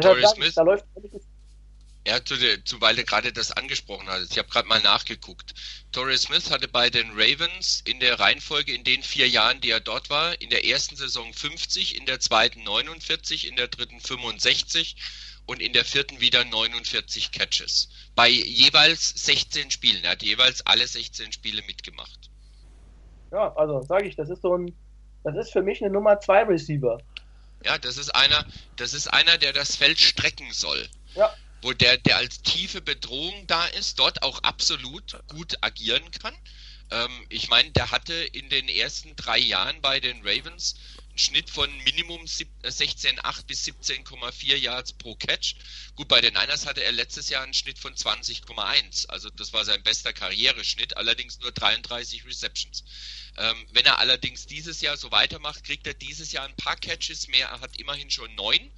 Torrey 0.00 0.26
Smith, 0.26 0.54
da 0.56 0.62
läuft 0.62 0.84
ja, 2.08 2.24
zu, 2.24 2.34
zu 2.64 2.80
weil 2.80 2.96
du 2.96 3.04
gerade 3.04 3.32
das 3.32 3.52
angesprochen 3.52 4.08
hast. 4.08 4.32
Ich 4.32 4.38
habe 4.38 4.48
gerade 4.48 4.66
mal 4.66 4.80
nachgeguckt. 4.80 5.54
Torrey 5.92 6.18
Smith 6.18 6.50
hatte 6.50 6.66
bei 6.66 6.90
den 6.90 7.12
Ravens 7.12 7.82
in 7.86 8.00
der 8.00 8.18
Reihenfolge 8.18 8.74
in 8.74 8.82
den 8.82 9.04
vier 9.04 9.28
Jahren, 9.28 9.60
die 9.60 9.70
er 9.70 9.80
dort 9.80 10.10
war, 10.10 10.40
in 10.40 10.50
der 10.50 10.66
ersten 10.66 10.96
Saison 10.96 11.32
50, 11.32 11.96
in 11.96 12.04
der 12.06 12.18
zweiten 12.18 12.64
49, 12.64 13.46
in 13.46 13.54
der 13.54 13.68
dritten 13.68 14.00
65 14.00 14.96
und 15.46 15.62
in 15.62 15.72
der 15.72 15.84
vierten 15.84 16.20
wieder 16.20 16.44
49 16.44 17.30
Catches. 17.30 17.90
Bei 18.16 18.28
jeweils 18.28 19.10
16 19.24 19.70
Spielen. 19.70 20.02
Er 20.02 20.10
hat 20.12 20.24
jeweils 20.24 20.66
alle 20.66 20.86
16 20.88 21.30
Spiele 21.30 21.62
mitgemacht. 21.62 22.30
Ja, 23.32 23.54
also 23.54 23.82
sage 23.82 24.06
ich, 24.06 24.16
das 24.16 24.30
ist 24.30 24.42
so 24.42 24.56
ein, 24.56 24.76
das 25.24 25.36
ist 25.36 25.52
für 25.52 25.62
mich 25.62 25.82
eine 25.82 25.92
Nummer 25.92 26.20
2 26.20 26.44
Receiver. 26.44 26.98
Ja, 27.64 27.78
das 27.78 27.96
ist 27.96 28.14
einer, 28.14 28.44
das 28.76 28.92
ist 28.92 29.12
einer, 29.12 29.38
der 29.38 29.52
das 29.52 29.76
Feld 29.76 29.98
strecken 29.98 30.52
soll. 30.52 30.86
Ja 31.14 31.32
wo 31.62 31.72
der, 31.72 31.96
der 31.98 32.18
als 32.18 32.42
tiefe 32.42 32.80
Bedrohung 32.80 33.46
da 33.46 33.66
ist, 33.66 33.98
dort 33.98 34.22
auch 34.22 34.38
absolut 34.42 35.18
gut 35.28 35.56
agieren 35.62 36.10
kann. 36.12 36.34
Ähm, 36.90 37.26
ich 37.28 37.48
meine, 37.48 37.70
der 37.72 37.90
hatte 37.90 38.14
in 38.14 38.48
den 38.48 38.68
ersten 38.68 39.16
drei 39.16 39.38
Jahren 39.38 39.80
bei 39.80 39.98
den 40.00 40.20
Ravens 40.24 40.76
Schnitt 41.16 41.50
von 41.50 41.70
Minimum 41.84 42.22
16,8 42.24 43.40
äh, 43.40 43.42
bis 43.46 43.64
17,4 43.64 44.56
Yards 44.56 44.92
pro 44.92 45.14
Catch. 45.14 45.56
Gut, 45.94 46.08
bei 46.08 46.20
den 46.20 46.34
Niners 46.34 46.66
hatte 46.66 46.84
er 46.84 46.92
letztes 46.92 47.28
Jahr 47.30 47.42
einen 47.42 47.54
Schnitt 47.54 47.78
von 47.78 47.94
20,1. 47.94 49.06
Also 49.08 49.30
das 49.30 49.52
war 49.52 49.64
sein 49.64 49.82
bester 49.82 50.12
Karriereschnitt, 50.12 50.96
allerdings 50.96 51.40
nur 51.40 51.52
33 51.52 52.24
Receptions. 52.26 52.84
Ähm, 53.38 53.66
wenn 53.72 53.84
er 53.84 53.98
allerdings 53.98 54.46
dieses 54.46 54.80
Jahr 54.80 54.96
so 54.96 55.10
weitermacht, 55.10 55.64
kriegt 55.64 55.86
er 55.86 55.94
dieses 55.94 56.32
Jahr 56.32 56.46
ein 56.46 56.56
paar 56.56 56.76
Catches 56.76 57.28
mehr. 57.28 57.48
Er 57.48 57.60
hat 57.60 57.76
immerhin 57.76 58.10
schon 58.10 58.34
neun 58.34 58.72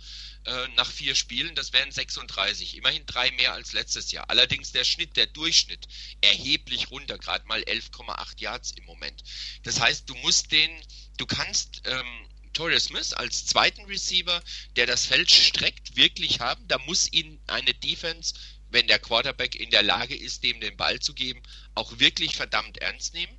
äh, 0.44 0.68
nach 0.76 0.90
vier 0.90 1.14
Spielen, 1.14 1.54
das 1.54 1.72
wären 1.72 1.92
36. 1.92 2.76
Immerhin 2.76 3.04
drei 3.06 3.30
mehr 3.32 3.52
als 3.52 3.72
letztes 3.72 4.10
Jahr. 4.12 4.28
Allerdings 4.30 4.72
der 4.72 4.84
Schnitt, 4.84 5.16
der 5.16 5.26
Durchschnitt 5.26 5.86
erheblich 6.20 6.90
runter, 6.90 7.18
gerade 7.18 7.46
mal 7.46 7.62
11,8 7.62 8.40
Yards 8.40 8.72
im 8.72 8.84
Moment. 8.84 9.22
Das 9.62 9.80
heißt, 9.80 10.08
du 10.08 10.14
musst 10.16 10.50
den, 10.50 10.70
du 11.18 11.26
kannst 11.26 11.82
ähm, 11.84 12.28
Torrey 12.52 12.80
Smith 12.80 13.12
als 13.12 13.46
zweiten 13.46 13.84
Receiver, 13.84 14.42
der 14.76 14.86
das 14.86 15.06
Feld 15.06 15.30
streckt, 15.30 15.96
wirklich 15.96 16.40
haben. 16.40 16.66
Da 16.66 16.78
muss 16.78 17.12
ihn 17.12 17.40
eine 17.46 17.74
Defense, 17.74 18.34
wenn 18.70 18.86
der 18.86 18.98
Quarterback 18.98 19.54
in 19.54 19.70
der 19.70 19.82
Lage 19.82 20.16
ist, 20.16 20.42
dem 20.42 20.60
den 20.60 20.76
Ball 20.76 20.98
zu 21.00 21.14
geben, 21.14 21.42
auch 21.74 21.98
wirklich 21.98 22.34
verdammt 22.34 22.78
ernst 22.78 23.14
nehmen. 23.14 23.38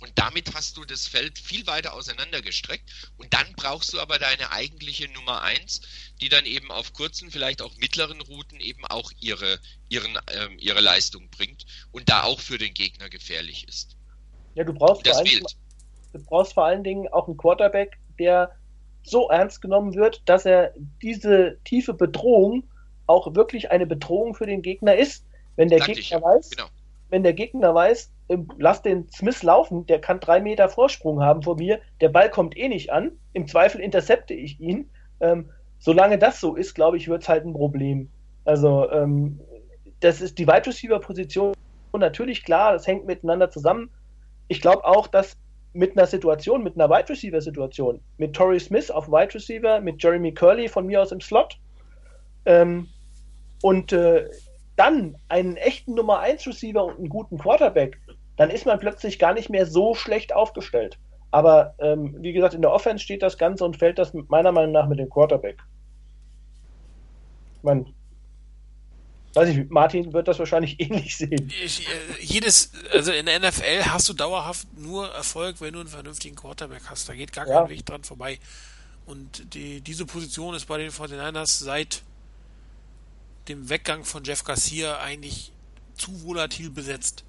Und 0.00 0.12
damit 0.16 0.54
hast 0.54 0.76
du 0.76 0.84
das 0.84 1.06
Feld 1.06 1.38
viel 1.38 1.66
weiter 1.66 1.94
auseinandergestreckt. 1.94 2.90
Und 3.16 3.32
dann 3.32 3.52
brauchst 3.54 3.92
du 3.92 4.00
aber 4.00 4.18
deine 4.18 4.50
eigentliche 4.50 5.08
Nummer 5.08 5.42
eins, 5.42 5.82
die 6.20 6.28
dann 6.28 6.46
eben 6.46 6.70
auf 6.70 6.92
kurzen, 6.92 7.30
vielleicht 7.30 7.62
auch 7.62 7.76
mittleren 7.76 8.20
Routen 8.20 8.60
eben 8.60 8.84
auch 8.86 9.12
ihre, 9.20 9.60
ihren, 9.88 10.18
ähm, 10.28 10.58
ihre 10.58 10.80
Leistung 10.80 11.30
bringt 11.30 11.64
und 11.92 12.08
da 12.08 12.24
auch 12.24 12.40
für 12.40 12.58
den 12.58 12.74
Gegner 12.74 13.08
gefährlich 13.08 13.68
ist. 13.68 13.96
Ja, 14.54 14.64
du 14.64 14.72
brauchst, 14.72 15.06
vor 15.06 15.16
allen, 15.16 15.44
du 16.14 16.24
brauchst 16.24 16.54
vor 16.54 16.64
allen 16.64 16.84
Dingen 16.84 17.08
auch 17.12 17.26
einen 17.26 17.36
Quarterback, 17.36 17.98
der 18.18 18.52
so 19.02 19.28
ernst 19.28 19.60
genommen 19.60 19.94
wird, 19.94 20.22
dass 20.26 20.46
er 20.46 20.72
diese 21.02 21.58
tiefe 21.64 21.92
Bedrohung 21.92 22.64
auch 23.06 23.34
wirklich 23.34 23.70
eine 23.70 23.86
Bedrohung 23.86 24.34
für 24.34 24.46
den 24.46 24.62
Gegner 24.62 24.96
ist. 24.96 25.26
Wenn 25.56 25.68
der 25.68 25.80
Sag 25.80 25.88
Gegner 25.88 26.22
weiß, 26.22 26.50
genau. 26.50 26.68
wenn 27.10 27.22
der 27.22 27.34
Gegner 27.34 27.74
weiß, 27.74 28.10
lass 28.58 28.82
den 28.82 29.08
Smith 29.10 29.42
laufen, 29.42 29.86
der 29.86 30.00
kann 30.00 30.20
drei 30.20 30.40
Meter 30.40 30.68
Vorsprung 30.68 31.22
haben 31.22 31.42
vor 31.42 31.56
mir, 31.56 31.80
der 32.00 32.08
Ball 32.08 32.30
kommt 32.30 32.56
eh 32.56 32.68
nicht 32.68 32.90
an, 32.90 33.12
im 33.34 33.46
Zweifel 33.46 33.80
intercepte 33.80 34.32
ich 34.32 34.58
ihn. 34.58 34.88
Ähm, 35.20 35.50
solange 35.78 36.18
das 36.18 36.40
so 36.40 36.56
ist, 36.56 36.74
glaube 36.74 36.96
ich, 36.96 37.08
wird 37.08 37.22
es 37.22 37.28
halt 37.28 37.44
ein 37.44 37.52
Problem. 37.52 38.08
Also, 38.44 38.90
ähm, 38.90 39.40
das 40.00 40.20
ist 40.20 40.38
die 40.38 40.46
Wide 40.46 40.66
Receiver 40.66 40.98
Position 40.98 41.54
natürlich 41.92 42.44
klar, 42.44 42.72
das 42.72 42.86
hängt 42.86 43.06
miteinander 43.06 43.50
zusammen. 43.50 43.90
Ich 44.48 44.60
glaube 44.60 44.84
auch, 44.84 45.06
dass 45.06 45.36
mit 45.74 45.98
einer 45.98 46.06
Situation, 46.06 46.62
mit 46.62 46.76
einer 46.76 46.88
Wide 46.88 47.08
Receiver 47.08 47.40
Situation, 47.40 48.00
mit 48.16 48.34
Torrey 48.34 48.60
Smith 48.60 48.90
auf 48.90 49.08
Wide 49.08 49.34
Receiver, 49.34 49.80
mit 49.80 50.02
Jeremy 50.02 50.32
Curley 50.32 50.68
von 50.68 50.86
mir 50.86 51.02
aus 51.02 51.12
im 51.12 51.20
Slot 51.20 51.58
ähm, 52.46 52.88
und 53.62 53.92
äh, 53.92 54.30
dann 54.76 55.16
einen 55.28 55.56
echten 55.56 55.94
Nummer 55.94 56.20
1 56.20 56.46
Receiver 56.46 56.84
und 56.84 56.98
einen 56.98 57.08
guten 57.08 57.38
Quarterback, 57.38 57.98
dann 58.36 58.50
ist 58.50 58.66
man 58.66 58.78
plötzlich 58.78 59.18
gar 59.18 59.34
nicht 59.34 59.50
mehr 59.50 59.66
so 59.66 59.94
schlecht 59.94 60.34
aufgestellt. 60.34 60.98
Aber 61.30 61.74
ähm, 61.78 62.16
wie 62.20 62.32
gesagt, 62.32 62.54
in 62.54 62.62
der 62.62 62.72
Offense 62.72 63.02
steht 63.02 63.22
das 63.22 63.38
Ganze 63.38 63.64
und 63.64 63.76
fällt 63.76 63.98
das 63.98 64.12
meiner 64.28 64.52
Meinung 64.52 64.72
nach 64.72 64.88
mit 64.88 64.98
dem 64.98 65.10
Quarterback. 65.10 65.58
Ich 67.56 67.62
meine, 67.62 67.86
weiß 69.36 69.48
ich, 69.48 69.70
Martin 69.70 70.12
wird 70.12 70.28
das 70.28 70.38
wahrscheinlich 70.38 70.76
ähnlich 70.80 71.16
sehen. 71.16 71.52
Ich, 71.64 71.88
äh, 71.88 72.22
jedes, 72.22 72.70
also 72.92 73.12
in 73.12 73.26
der 73.26 73.40
NFL 73.40 73.84
hast 73.86 74.08
du 74.08 74.12
dauerhaft 74.12 74.66
nur 74.78 75.08
Erfolg, 75.10 75.60
wenn 75.60 75.72
du 75.72 75.80
einen 75.80 75.88
vernünftigen 75.88 76.36
Quarterback 76.36 76.82
hast. 76.86 77.08
Da 77.08 77.14
geht 77.14 77.32
gar 77.32 77.46
kein 77.46 77.68
Weg 77.68 77.84
dran 77.86 78.04
vorbei. 78.04 78.38
Und 79.06 79.54
die, 79.54 79.80
diese 79.80 80.06
Position 80.06 80.54
ist 80.54 80.66
bei 80.66 80.78
den 80.78 80.90
49ers 80.90 81.62
seit 81.62 82.02
dem 83.48 83.68
Weggang 83.68 84.04
von 84.04 84.24
Jeff 84.24 84.44
Garcia 84.44 84.98
eigentlich 84.98 85.52
zu 85.96 86.24
volatil 86.24 86.70
besetzt. 86.70 87.24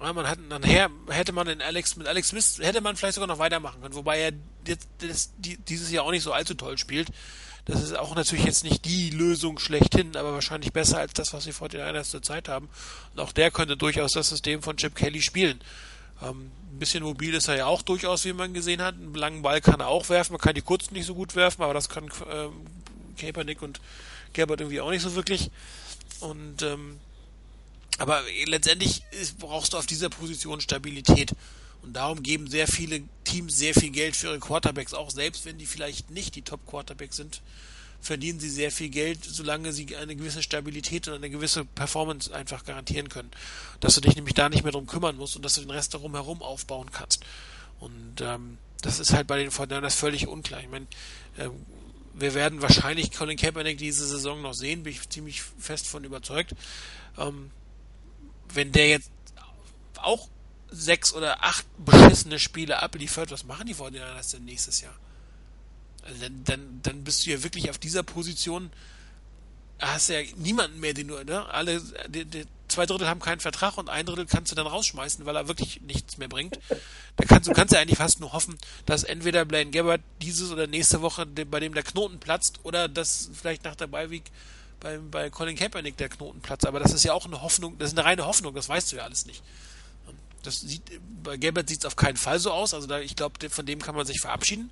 Ja, 0.00 0.12
man 0.12 0.28
hat, 0.28 0.38
dann 0.48 0.64
hätte 0.64 1.32
man 1.32 1.46
in 1.46 1.62
Alex, 1.62 1.94
mit 1.96 2.08
Alex 2.08 2.30
Smith 2.30 2.58
hätte 2.60 2.80
man 2.80 2.96
vielleicht 2.96 3.14
sogar 3.14 3.28
noch 3.28 3.38
weitermachen 3.38 3.80
können, 3.80 3.94
wobei 3.94 4.18
er 4.18 4.32
jetzt, 4.66 4.88
das, 4.98 5.32
die, 5.38 5.56
dieses 5.58 5.92
Jahr 5.92 6.04
auch 6.04 6.10
nicht 6.10 6.24
so 6.24 6.32
allzu 6.32 6.54
toll 6.54 6.76
spielt. 6.76 7.08
Das 7.64 7.80
ist 7.80 7.96
auch 7.96 8.16
natürlich 8.16 8.44
jetzt 8.44 8.64
nicht 8.64 8.84
die 8.84 9.10
Lösung 9.10 9.58
schlechthin, 9.58 10.16
aber 10.16 10.32
wahrscheinlich 10.32 10.72
besser 10.72 10.98
als 10.98 11.12
das, 11.12 11.32
was 11.32 11.44
sie 11.44 11.52
vor 11.52 11.68
den 11.68 11.80
Einers 11.80 12.10
zur 12.10 12.22
Zeit 12.22 12.48
haben. 12.48 12.68
Und 13.14 13.20
auch 13.20 13.32
der 13.32 13.52
könnte 13.52 13.76
durchaus 13.76 14.12
das 14.12 14.28
System 14.28 14.62
von 14.62 14.76
Chip 14.76 14.96
Kelly 14.96 15.22
spielen. 15.22 15.60
Ähm, 16.22 16.50
ein 16.72 16.78
bisschen 16.78 17.04
mobil 17.04 17.34
ist 17.34 17.48
er 17.48 17.56
ja 17.56 17.66
auch 17.66 17.82
durchaus, 17.82 18.24
wie 18.24 18.32
man 18.32 18.52
gesehen 18.52 18.82
hat. 18.82 18.94
Einen 18.94 19.14
langen 19.14 19.42
Ball 19.42 19.60
kann 19.60 19.80
er 19.80 19.88
auch 19.88 20.08
werfen, 20.08 20.32
man 20.32 20.40
kann 20.40 20.54
die 20.54 20.62
kurzen 20.62 20.94
nicht 20.94 21.06
so 21.06 21.14
gut 21.14 21.36
werfen, 21.36 21.62
aber 21.62 21.74
das 21.74 21.88
kann 21.88 22.10
ähm, 22.30 22.52
Kaepernick 23.16 23.62
und 23.62 23.80
Gerbert 24.32 24.60
irgendwie 24.60 24.80
auch 24.80 24.90
nicht 24.90 25.02
so 25.02 25.14
wirklich. 25.14 25.50
Und 26.20 26.62
ähm, 26.62 26.98
aber 27.98 28.22
letztendlich 28.46 29.02
brauchst 29.38 29.74
du 29.74 29.76
auf 29.76 29.86
dieser 29.86 30.08
Position 30.08 30.60
Stabilität. 30.60 31.34
Und 31.82 31.94
darum 31.94 32.22
geben 32.22 32.46
sehr 32.46 32.68
viele 32.68 33.02
Teams 33.24 33.56
sehr 33.56 33.74
viel 33.74 33.90
Geld 33.90 34.14
für 34.14 34.28
ihre 34.28 34.38
Quarterbacks, 34.38 34.94
auch 34.94 35.10
selbst 35.10 35.44
wenn 35.44 35.58
die 35.58 35.66
vielleicht 35.66 36.10
nicht 36.10 36.36
die 36.36 36.42
Top-Quarterbacks 36.42 37.16
sind, 37.16 37.42
verdienen 38.00 38.40
sie 38.40 38.50
sehr 38.50 38.70
viel 38.70 38.88
Geld, 38.88 39.24
solange 39.24 39.72
sie 39.72 39.96
eine 39.96 40.16
gewisse 40.16 40.42
Stabilität 40.42 41.08
und 41.08 41.14
eine 41.14 41.30
gewisse 41.30 41.64
Performance 41.64 42.34
einfach 42.34 42.64
garantieren 42.64 43.08
können. 43.08 43.30
Dass 43.80 43.94
du 43.94 44.00
dich 44.00 44.16
nämlich 44.16 44.34
da 44.34 44.48
nicht 44.48 44.64
mehr 44.64 44.72
drum 44.72 44.86
kümmern 44.86 45.16
musst 45.16 45.36
und 45.36 45.44
dass 45.44 45.54
du 45.54 45.60
den 45.60 45.70
Rest 45.70 45.94
darum 45.94 46.14
herum 46.14 46.42
aufbauen 46.42 46.90
kannst. 46.90 47.24
Und 47.78 48.20
ähm, 48.20 48.58
das 48.82 48.98
ist 48.98 49.12
halt 49.12 49.26
bei 49.26 49.38
den 49.38 49.50
Fortinanders 49.50 49.94
völlig 49.94 50.26
unklar. 50.26 50.60
Ich 50.60 50.68
meine, 50.68 50.86
äh, 51.36 51.48
wir 52.14 52.34
werden 52.34 52.60
wahrscheinlich 52.60 53.12
Colin 53.12 53.36
Kaepernick 53.36 53.78
diese 53.78 54.06
Saison 54.06 54.42
noch 54.42 54.54
sehen, 54.54 54.82
bin 54.82 54.92
ich 54.92 55.08
ziemlich 55.08 55.42
fest 55.42 55.86
von 55.86 56.04
überzeugt. 56.04 56.54
Ähm, 57.16 57.50
wenn 58.52 58.72
der 58.72 58.88
jetzt 58.88 59.10
auch 59.96 60.28
sechs 60.72 61.12
oder 61.12 61.44
acht 61.44 61.64
beschissene 61.84 62.38
Spiele 62.38 62.82
abliefert, 62.82 63.30
was 63.30 63.44
machen 63.44 63.66
die 63.66 63.74
Fortinanders 63.74 64.30
denn 64.30 64.44
nächstes 64.44 64.80
Jahr? 64.80 64.94
Also 66.02 66.20
dann, 66.20 66.44
dann, 66.44 66.80
dann 66.82 67.04
bist 67.04 67.26
du 67.26 67.30
ja 67.30 67.42
wirklich 67.42 67.70
auf 67.70 67.78
dieser 67.78 68.02
Position, 68.02 68.70
hast 69.78 70.08
ja 70.08 70.20
niemanden 70.36 70.80
mehr, 70.80 70.94
den 70.94 71.08
du, 71.08 71.22
ne? 71.24 71.46
Alle, 71.48 71.80
die, 72.08 72.24
die, 72.24 72.44
zwei 72.68 72.86
Drittel 72.86 73.08
haben 73.08 73.20
keinen 73.20 73.40
Vertrag 73.40 73.76
und 73.78 73.88
ein 73.88 74.06
Drittel 74.06 74.26
kannst 74.26 74.50
du 74.50 74.56
dann 74.56 74.66
rausschmeißen, 74.66 75.26
weil 75.26 75.36
er 75.36 75.48
wirklich 75.48 75.82
nichts 75.82 76.18
mehr 76.18 76.28
bringt. 76.28 76.58
Da 77.16 77.24
kannst 77.26 77.48
du 77.48 77.52
kannst 77.52 77.74
ja 77.74 77.80
eigentlich 77.80 77.98
fast 77.98 78.20
nur 78.20 78.32
hoffen, 78.32 78.56
dass 78.86 79.04
entweder 79.04 79.44
Blaine 79.44 79.70
Gabbard 79.70 80.00
dieses 80.22 80.50
oder 80.50 80.66
nächste 80.66 81.02
Woche 81.02 81.26
bei 81.26 81.60
dem 81.60 81.74
der 81.74 81.82
Knoten 81.82 82.18
platzt 82.18 82.60
oder 82.62 82.88
dass 82.88 83.30
vielleicht 83.34 83.64
nach 83.64 83.76
der 83.76 83.86
Beiweek 83.88 84.24
bei, 84.80 84.98
bei 84.98 85.30
Colin 85.30 85.56
Kaepernick 85.56 85.96
der 85.96 86.08
Knoten 86.08 86.40
platzt. 86.40 86.66
Aber 86.66 86.80
das 86.80 86.92
ist 86.92 87.04
ja 87.04 87.12
auch 87.12 87.26
eine 87.26 87.42
Hoffnung, 87.42 87.78
das 87.78 87.92
ist 87.92 87.98
eine 87.98 88.06
reine 88.06 88.26
Hoffnung, 88.26 88.54
das 88.54 88.68
weißt 88.68 88.92
du 88.92 88.96
ja 88.96 89.04
alles 89.04 89.26
nicht. 89.26 89.42
Das 90.42 90.60
sieht, 90.60 90.82
bei 91.22 91.36
Gabbard 91.36 91.68
sieht 91.68 91.80
es 91.80 91.86
auf 91.86 91.96
keinen 91.96 92.16
Fall 92.16 92.38
so 92.38 92.50
aus. 92.50 92.74
Also 92.74 92.86
da, 92.86 93.00
ich 93.00 93.16
glaube, 93.16 93.48
von 93.48 93.66
dem 93.66 93.80
kann 93.80 93.94
man 93.94 94.06
sich 94.06 94.20
verabschieden. 94.20 94.70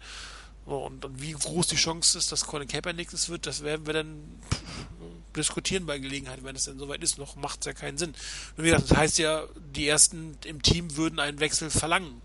Und, 0.66 1.04
und, 1.04 1.20
wie 1.20 1.32
groß 1.32 1.68
die 1.68 1.76
Chance 1.76 2.18
ist, 2.18 2.30
dass 2.32 2.46
Colin 2.46 2.68
Kaepernick 2.68 3.12
es 3.12 3.28
wird, 3.28 3.46
das 3.46 3.64
werden 3.64 3.86
wir 3.86 3.94
dann 3.94 4.22
diskutieren 5.34 5.86
bei 5.86 5.98
Gelegenheit, 5.98 6.44
wenn 6.44 6.54
es 6.54 6.64
denn 6.64 6.78
soweit 6.78 7.02
ist. 7.02 7.18
Noch 7.18 7.36
macht 7.36 7.60
es 7.60 7.66
ja 7.66 7.72
keinen 7.72 7.98
Sinn. 7.98 8.14
Und 8.56 8.64
wie 8.64 8.70
gesagt, 8.70 8.90
das 8.90 8.96
heißt 8.96 9.18
ja, 9.18 9.44
die 9.74 9.88
ersten 9.88 10.36
im 10.44 10.62
Team 10.62 10.96
würden 10.96 11.18
einen 11.18 11.40
Wechsel 11.40 11.70
verlangen. 11.70 12.20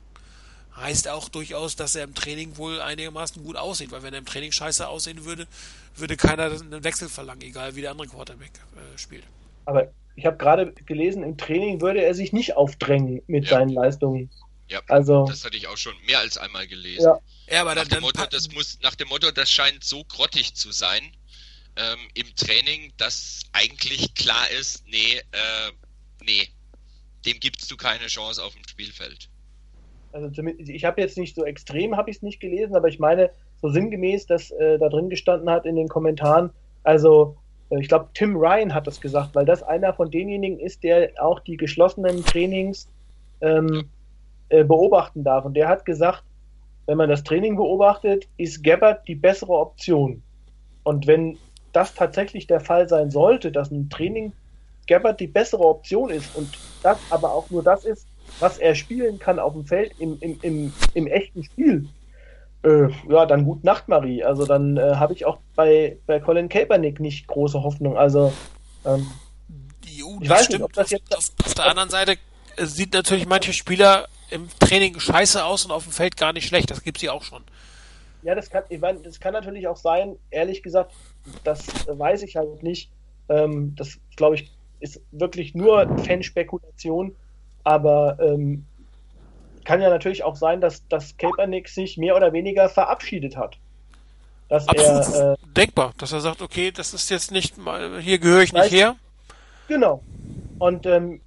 Heißt 0.76 1.07
auch 1.07 1.30
durchaus, 1.30 1.77
dass 1.77 1.95
er 1.95 2.03
im 2.03 2.13
Training 2.13 2.57
wohl 2.57 2.81
einigermaßen 2.81 3.41
gut 3.43 3.55
aussieht, 3.55 3.91
weil 3.91 4.03
wenn 4.03 4.13
er 4.13 4.19
im 4.19 4.26
Training 4.26 4.51
scheiße 4.51 4.85
aussehen 4.88 5.23
würde, 5.23 5.47
würde 5.95 6.17
keiner 6.17 6.45
einen 6.45 6.84
Wechsel 6.84 7.07
verlangen, 7.07 7.43
egal 7.43 7.76
wie 7.76 7.81
der 7.81 7.91
andere 7.91 8.09
Quarterback 8.09 8.51
äh, 8.76 8.97
spielt. 8.97 9.23
Aber 9.65 9.88
ich 10.15 10.25
habe 10.25 10.37
gerade 10.37 10.71
gelesen, 10.73 11.23
im 11.23 11.37
Training 11.37 11.81
würde 11.81 12.03
er 12.03 12.13
sich 12.13 12.33
nicht 12.33 12.55
aufdrängen 12.55 13.21
mit 13.27 13.45
ja. 13.45 13.51
seinen 13.51 13.69
Leistungen. 13.69 14.29
Ja, 14.67 14.81
also, 14.87 15.25
das 15.25 15.45
hatte 15.45 15.57
ich 15.57 15.67
auch 15.67 15.77
schon 15.77 15.93
mehr 16.07 16.19
als 16.19 16.37
einmal 16.37 16.67
gelesen. 16.67 17.03
Ja, 17.03 17.19
ja 17.49 17.61
aber 17.61 17.75
nach, 17.75 17.87
dann, 17.87 17.99
dem 17.99 18.01
Motto, 18.01 18.23
das 18.29 18.51
muss, 18.53 18.79
nach 18.81 18.95
dem 18.95 19.09
Motto, 19.09 19.29
das 19.31 19.51
scheint 19.51 19.83
so 19.83 20.03
grottig 20.05 20.55
zu 20.55 20.71
sein 20.71 21.03
ähm, 21.75 21.99
im 22.15 22.35
Training, 22.35 22.91
dass 22.97 23.43
eigentlich 23.53 24.15
klar 24.15 24.49
ist, 24.59 24.83
nee, 24.87 25.17
äh, 25.17 25.71
nee, 26.23 26.47
dem 27.25 27.39
gibst 27.39 27.69
du 27.69 27.77
keine 27.77 28.07
Chance 28.07 28.43
auf 28.43 28.53
dem 28.53 28.67
Spielfeld. 28.67 29.29
Also 30.13 30.29
ich 30.57 30.85
habe 30.85 31.01
jetzt 31.01 31.17
nicht 31.17 31.35
so 31.35 31.43
extrem, 31.43 31.97
habe 31.97 32.09
ich 32.09 32.17
es 32.17 32.21
nicht 32.23 32.39
gelesen, 32.39 32.75
aber 32.75 32.87
ich 32.87 32.99
meine 32.99 33.31
so 33.61 33.69
sinngemäß, 33.69 34.25
dass 34.27 34.49
äh, 34.51 34.79
da 34.79 34.87
drin 34.87 35.09
gestanden 35.09 35.49
hat 35.49 35.65
in 35.65 35.75
den 35.75 35.89
Kommentaren, 35.89 36.51
also 36.83 37.37
ich 37.80 37.88
glaube 37.88 38.10
Tim 38.14 38.35
Ryan 38.35 38.73
hat 38.73 38.88
das 38.88 39.02
gesagt, 39.02 39.35
weil 39.35 39.45
das 39.45 39.64
einer 39.64 39.93
von 39.93 40.11
denjenigen 40.11 40.60
ist, 40.60 40.84
der 40.84 41.11
auch 41.19 41.39
die 41.39 41.57
geschlossenen 41.57 42.23
Trainings 42.26 42.89
ähm, 43.41 43.89
äh, 44.49 44.64
beobachten 44.64 45.23
darf. 45.23 45.45
Und 45.45 45.56
der 45.56 45.68
hat 45.68 45.85
gesagt, 45.85 46.23
wenn 46.85 46.97
man 46.97 47.10
das 47.10 47.23
Training 47.23 47.56
beobachtet, 47.56 48.27
ist 48.38 48.64
Gabbard 48.64 49.07
die 49.07 49.15
bessere 49.15 49.53
Option. 49.53 50.22
Und 50.84 51.07
wenn 51.07 51.38
das 51.73 51.95
tatsächlich 51.95 52.47
der 52.47 52.60
Fall 52.60 52.88
sein 52.88 53.10
sollte, 53.10 53.52
dass 53.52 53.72
ein 53.72 53.89
Training 53.89 54.34
Gabbard 54.88 55.19
die 55.19 55.27
bessere 55.27 55.64
Option 55.64 56.10
ist 56.10 56.35
und 56.35 56.49
das 56.84 56.99
aber 57.10 57.34
auch 57.34 57.49
nur 57.49 57.64
das 57.64 57.85
ist, 57.85 58.07
was 58.39 58.57
er 58.57 58.76
spielen 58.76 59.19
kann 59.19 59.39
auf 59.39 59.53
dem 59.53 59.65
Feld 59.65 59.93
im, 59.99 60.18
im, 60.19 60.38
im, 60.41 60.73
im 60.93 61.07
echten 61.07 61.43
Spiel, 61.43 61.88
äh, 62.64 62.88
ja, 63.10 63.26
dann 63.26 63.45
gut 63.45 63.64
Nacht, 63.64 63.88
Marie. 63.88 64.23
Also 64.23 64.45
dann 64.45 64.77
äh, 64.77 64.95
habe 64.95 65.14
ich 65.14 65.26
auch 65.26 65.40
bei, 65.56 65.98
bei 66.06 66.19
Colin 66.19 66.49
Kaepernick 66.49 66.99
nicht 66.99 67.27
große 67.27 67.61
Hoffnung. 67.61 67.98
Also 67.98 68.34
ähm, 68.86 69.07
jo, 69.86 70.18
ich 70.22 70.30
weiß 70.30 70.45
stimmt. 70.45 70.60
nicht, 70.60 70.65
ob 70.65 70.73
das 70.73 70.90
jetzt 70.91 71.15
auf, 71.15 71.26
auf 71.45 71.53
der 71.53 71.65
anderen 71.65 71.90
Seite 71.90 72.18
sieht 72.57 72.94
natürlich 72.94 73.27
manche 73.27 73.53
Spieler 73.53 74.07
im 74.30 74.48
Training 74.60 74.99
scheiße 74.99 75.44
aus 75.44 75.65
und 75.65 75.72
auf 75.72 75.84
dem 75.84 75.91
Feld 75.91 76.18
gar 76.18 76.34
nicht 76.34 76.48
schlecht. 76.48 76.72
Das 76.72 76.84
gibt 76.84 76.99
sie 76.99 77.10
auch 77.10 77.23
schon. 77.23 77.44
Ja, 78.23 78.34
das 78.34 78.49
kann, 78.49 78.64
ich 78.69 78.80
meine, 78.80 78.99
das 78.99 79.19
kann 79.19 79.34
natürlich 79.34 79.68
auch 79.68 79.77
sein, 79.77 80.18
ehrlich 80.32 80.64
gesagt, 80.64 80.94
das 81.44 81.68
weiß 81.88 82.23
ich 82.23 82.36
halt 82.36 82.64
nicht. 82.64 82.90
Ähm, 83.30 83.76
das, 83.76 83.99
glaube 84.15 84.36
ich, 84.36 84.52
ist 84.80 85.02
wirklich 85.11 85.53
nur 85.53 85.88
Fanspekulation. 85.99 87.15
Aber 87.64 88.18
ähm, 88.19 88.65
kann 89.65 89.81
ja 89.81 89.89
natürlich 89.89 90.23
auch 90.23 90.35
sein, 90.35 90.61
dass, 90.61 90.87
dass 90.87 91.17
Kaepernick 91.17 91.67
sich 91.67 91.97
mehr 91.97 92.15
oder 92.15 92.31
weniger 92.33 92.69
verabschiedet 92.69 93.35
hat. 93.35 93.57
Dass 94.47 94.67
Absolut 94.67 95.15
er, 95.15 95.33
äh, 95.33 95.35
denkbar, 95.57 95.93
dass 95.97 96.13
er 96.13 96.21
sagt, 96.21 96.41
okay, 96.41 96.71
das 96.71 96.93
ist 96.93 97.09
jetzt 97.09 97.31
nicht 97.31 97.57
mal, 97.57 97.99
hier 97.99 98.19
gehöre 98.19 98.43
ich 98.43 98.53
nicht 98.53 98.71
her. 98.71 98.95
Genau. 99.67 100.03
Und 100.59 100.85
ähm, 100.85 101.21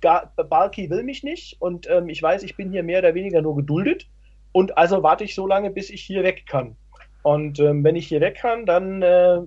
Balki 0.00 0.88
will 0.88 1.02
mich 1.02 1.22
nicht 1.22 1.60
und 1.60 1.90
ähm, 1.90 2.08
ich 2.08 2.22
weiß, 2.22 2.42
ich 2.44 2.56
bin 2.56 2.70
hier 2.70 2.82
mehr 2.82 3.00
oder 3.00 3.14
weniger 3.14 3.42
nur 3.42 3.56
geduldet 3.56 4.06
und 4.52 4.78
also 4.78 5.02
warte 5.02 5.24
ich 5.24 5.34
so 5.34 5.46
lange, 5.46 5.70
bis 5.70 5.90
ich 5.90 6.02
hier 6.02 6.22
weg 6.22 6.46
kann. 6.46 6.76
Und 7.22 7.58
ähm, 7.58 7.84
wenn 7.84 7.96
ich 7.96 8.06
hier 8.08 8.20
weg 8.20 8.36
kann, 8.36 8.64
dann, 8.64 9.02
äh, 9.02 9.40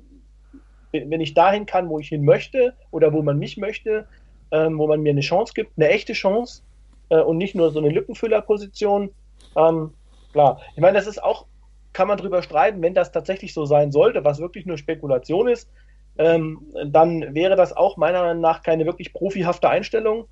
wenn 0.92 1.22
ich 1.22 1.34
dahin 1.34 1.66
kann, 1.66 1.90
wo 1.90 2.00
ich 2.00 2.10
hin 2.10 2.24
möchte 2.24 2.74
oder 2.92 3.14
wo 3.14 3.22
man 3.22 3.40
mich 3.40 3.58
möchte, 3.58 4.08
ähm, 4.52 4.78
wo 4.78 4.88
man 4.88 5.02
mir 5.02 5.12
eine 5.12 5.22
Chance 5.22 5.54
gibt, 5.56 5.72
eine 5.78 5.90
echte 5.90 6.14
Chance 6.14 6.62
äh, 7.10 7.20
und 7.20 7.38
nicht 7.38 7.56
nur 7.56 7.72
so 7.72 7.80
eine 7.80 7.90
Lückenfüllerposition, 7.90 9.12
ähm, 9.56 9.94
klar. 10.32 10.62
Ich 10.76 10.82
meine, 10.82 10.98
das 10.98 11.08
ist 11.08 11.22
auch, 11.22 11.46
kann 11.94 12.08
man 12.08 12.18
drüber 12.18 12.44
streiten, 12.44 12.82
wenn 12.82 12.94
das 12.94 13.12
tatsächlich 13.12 13.54
so 13.54 13.66
sein 13.66 13.92
sollte, 13.92 14.24
was 14.26 14.40
wirklich 14.40 14.66
nur 14.66 14.78
Spekulation 14.78 15.48
ist, 15.48 15.70
ähm, 16.18 16.62
dann 16.86 17.34
wäre 17.34 17.56
das 17.56 17.76
auch 17.76 17.98
meiner 17.98 18.22
Meinung 18.22 18.42
nach 18.42 18.62
keine 18.64 18.86
wirklich 18.86 19.14
profihafte 19.14 19.70
Einstellung. 19.70 20.28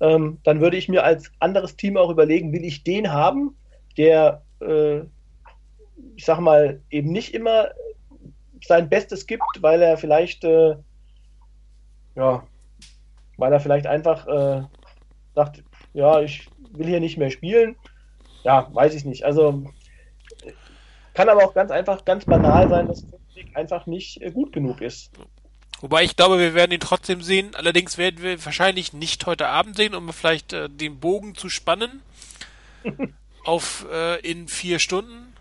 Ähm, 0.00 0.38
dann 0.44 0.60
würde 0.60 0.76
ich 0.76 0.88
mir 0.88 1.04
als 1.04 1.30
anderes 1.38 1.76
Team 1.76 1.96
auch 1.96 2.10
überlegen, 2.10 2.52
will 2.52 2.64
ich 2.64 2.84
den 2.84 3.12
haben, 3.12 3.56
der, 3.96 4.42
äh, 4.60 5.00
ich 6.16 6.24
sag 6.24 6.40
mal, 6.40 6.80
eben 6.90 7.12
nicht 7.12 7.34
immer 7.34 7.68
sein 8.64 8.88
Bestes 8.88 9.26
gibt, 9.26 9.44
weil 9.60 9.80
er 9.82 9.96
vielleicht, 9.96 10.44
äh, 10.44 10.76
ja, 12.14 12.44
weil 13.36 13.52
er 13.52 13.60
vielleicht 13.60 13.86
einfach 13.86 14.26
äh, 14.26 14.62
sagt, 15.34 15.62
ja, 15.94 16.20
ich 16.20 16.48
will 16.72 16.86
hier 16.86 17.00
nicht 17.00 17.18
mehr 17.18 17.30
spielen. 17.30 17.76
Ja, 18.44 18.68
weiß 18.72 18.94
ich 18.94 19.04
nicht. 19.04 19.24
Also 19.24 19.64
kann 21.14 21.28
aber 21.28 21.44
auch 21.44 21.54
ganz 21.54 21.70
einfach, 21.70 22.04
ganz 22.04 22.24
banal 22.24 22.68
sein, 22.68 22.88
dass 22.88 23.04
Weg 23.34 23.56
einfach 23.56 23.86
nicht 23.86 24.20
äh, 24.20 24.30
gut 24.30 24.52
genug 24.52 24.80
ist. 24.80 25.10
Wobei 25.80 26.04
ich 26.04 26.16
glaube, 26.16 26.38
wir 26.38 26.54
werden 26.54 26.72
ihn 26.72 26.80
trotzdem 26.80 27.22
sehen. 27.22 27.54
Allerdings 27.54 27.98
werden 27.98 28.22
wir 28.22 28.44
wahrscheinlich 28.44 28.92
nicht 28.92 29.26
heute 29.26 29.48
Abend 29.48 29.76
sehen, 29.76 29.94
um 29.94 30.12
vielleicht 30.12 30.52
äh, 30.52 30.68
den 30.68 31.00
Bogen 31.00 31.34
zu 31.34 31.48
spannen. 31.48 32.02
auf 33.44 33.86
äh, 33.90 34.20
in 34.20 34.48
vier 34.48 34.78
Stunden, 34.78 35.32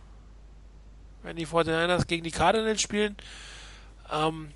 wenn 1.24 1.36
die 1.36 1.48
49ers 1.48 2.08
gegen 2.08 2.24
die 2.24 2.32
Cardinals 2.32 2.82
spielen. 2.82 3.16
Ähm, 4.12 4.52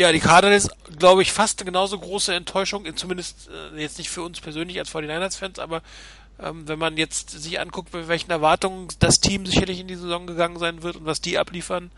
ja, 0.00 0.12
die 0.12 0.20
Cardinals, 0.20 0.70
glaube 0.98 1.20
ich, 1.20 1.30
fast 1.30 1.60
eine 1.60 1.66
genauso 1.66 1.98
große 1.98 2.34
Enttäuschung, 2.34 2.86
zumindest 2.96 3.50
äh, 3.74 3.80
jetzt 3.80 3.98
nicht 3.98 4.08
für 4.08 4.22
uns 4.22 4.40
persönlich 4.40 4.78
als 4.78 4.94
49ers-Fans, 4.94 5.58
aber 5.58 5.82
ähm, 6.38 6.66
wenn 6.66 6.78
man 6.78 6.96
jetzt 6.96 7.28
sich 7.28 7.60
anguckt, 7.60 7.92
mit 7.92 8.08
welchen 8.08 8.30
Erwartungen 8.30 8.88
das 8.98 9.20
Team 9.20 9.44
sicherlich 9.44 9.78
in 9.78 9.88
die 9.88 9.96
Saison 9.96 10.26
gegangen 10.26 10.58
sein 10.58 10.82
wird 10.82 10.96
und 10.96 11.04
was 11.04 11.20
die 11.20 11.38
abliefern, 11.38 11.90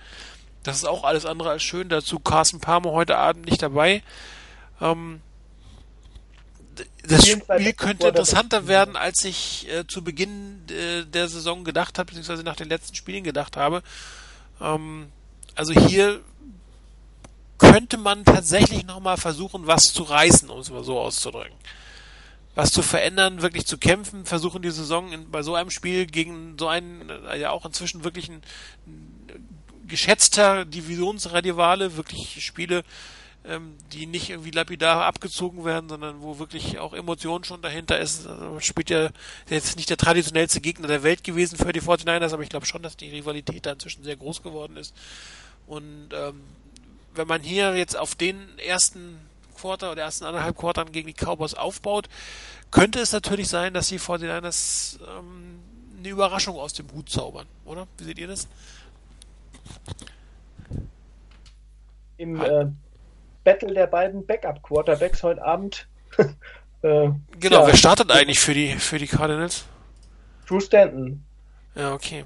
das 0.64 0.78
ist 0.78 0.84
auch 0.84 1.04
alles 1.04 1.26
andere 1.26 1.50
als 1.50 1.62
schön. 1.62 1.88
Dazu 1.88 2.18
Carsten 2.18 2.58
Palmer 2.58 2.90
heute 2.90 3.18
Abend 3.18 3.46
nicht 3.46 3.62
dabei. 3.62 4.02
Ähm, 4.80 5.20
das 7.04 7.28
Spiel 7.28 7.72
könnte 7.74 8.08
interessanter 8.08 8.66
werden, 8.66 8.96
als 8.96 9.24
ich 9.24 9.68
äh, 9.70 9.86
zu 9.86 10.02
Beginn 10.02 10.62
äh, 10.70 11.04
der 11.04 11.28
Saison 11.28 11.62
gedacht 11.62 12.00
habe, 12.00 12.06
beziehungsweise 12.06 12.42
nach 12.42 12.56
den 12.56 12.68
letzten 12.68 12.96
Spielen 12.96 13.22
gedacht 13.22 13.56
habe. 13.56 13.84
Ähm, 14.60 15.06
also 15.54 15.72
hier 15.72 16.20
könnte 17.62 17.96
man 17.96 18.24
tatsächlich 18.24 18.84
nochmal 18.84 19.16
versuchen, 19.16 19.66
was 19.66 19.84
zu 19.84 20.02
reißen, 20.02 20.50
um 20.50 20.60
es 20.60 20.70
mal 20.70 20.84
so 20.84 20.98
auszudrücken 20.98 21.56
was 22.54 22.70
zu 22.70 22.82
verändern, 22.82 23.42
wirklich 23.42 23.66
zu 23.66 23.78
kämpfen, 23.78 24.26
versuchen 24.26 24.62
die 24.62 24.70
Saison 24.70 25.12
in, 25.12 25.30
bei 25.30 25.42
so 25.42 25.54
einem 25.54 25.70
Spiel 25.70 26.06
gegen 26.06 26.56
so 26.58 26.68
einen, 26.68 27.08
äh, 27.08 27.38
ja 27.38 27.50
auch 27.50 27.64
inzwischen 27.64 28.04
wirklich 28.04 28.28
ein, 28.28 28.42
ein 28.86 29.88
geschätzter 29.88 30.64
Divisionsrivale, 30.64 31.96
wirklich 31.96 32.44
Spiele, 32.44 32.84
ähm, 33.44 33.76
die 33.92 34.06
nicht 34.06 34.30
irgendwie 34.30 34.50
lapidar 34.50 35.04
abgezogen 35.04 35.64
werden, 35.64 35.88
sondern 35.88 36.20
wo 36.20 36.38
wirklich 36.38 36.78
auch 36.78 36.92
Emotion 36.92 37.42
schon 37.44 37.62
dahinter 37.62 37.98
ist. 37.98 38.26
Also 38.26 38.60
spielt 38.60 38.90
ja 38.90 39.08
jetzt 39.48 39.76
nicht 39.76 39.90
der 39.90 39.96
traditionellste 39.96 40.60
Gegner 40.60 40.88
der 40.88 41.02
Welt 41.02 41.24
gewesen 41.24 41.56
für 41.56 41.72
die 41.72 41.80
49ers, 41.80 42.34
aber 42.34 42.42
ich 42.42 42.50
glaube 42.50 42.66
schon, 42.66 42.82
dass 42.82 42.96
die 42.96 43.08
Rivalität 43.08 43.66
da 43.66 43.72
inzwischen 43.72 44.04
sehr 44.04 44.16
groß 44.16 44.42
geworden 44.42 44.76
ist. 44.76 44.94
Und 45.66 46.10
ähm, 46.12 46.40
wenn 47.14 47.28
man 47.28 47.42
hier 47.42 47.76
jetzt 47.76 47.96
auf 47.96 48.14
den 48.14 48.58
ersten 48.58 49.18
Quarter 49.56 49.92
oder 49.92 50.02
ersten 50.02 50.24
anderthalb 50.24 50.56
Quartern 50.56 50.92
gegen 50.92 51.06
die 51.08 51.14
Cowboys 51.14 51.54
aufbaut, 51.54 52.08
könnte 52.70 53.00
es 53.00 53.12
natürlich 53.12 53.48
sein, 53.48 53.74
dass 53.74 53.88
die 53.88 54.00
49ers 54.00 54.98
ähm, 55.00 55.60
eine 55.98 56.08
Überraschung 56.08 56.56
aus 56.56 56.72
dem 56.72 56.90
Hut 56.92 57.08
zaubern, 57.08 57.46
oder? 57.64 57.86
Wie 57.98 58.04
seht 58.04 58.18
ihr 58.18 58.26
das? 58.26 58.48
Im 62.16 62.40
äh, 62.40 62.66
Battle 63.44 63.74
der 63.74 63.86
beiden 63.86 64.26
Backup-Quarterbacks 64.26 65.22
heute 65.22 65.44
Abend. 65.44 65.86
äh, 66.18 67.10
genau, 67.38 67.60
ja, 67.60 67.66
wer 67.66 67.76
startet 67.76 68.10
eigentlich 68.10 68.40
für 68.40 68.54
die, 68.54 68.74
für 68.74 68.98
die 68.98 69.06
Cardinals? 69.06 69.64
Drew 70.46 70.60
Stanton. 70.60 71.22
Ja, 71.74 71.92
okay. 71.92 72.24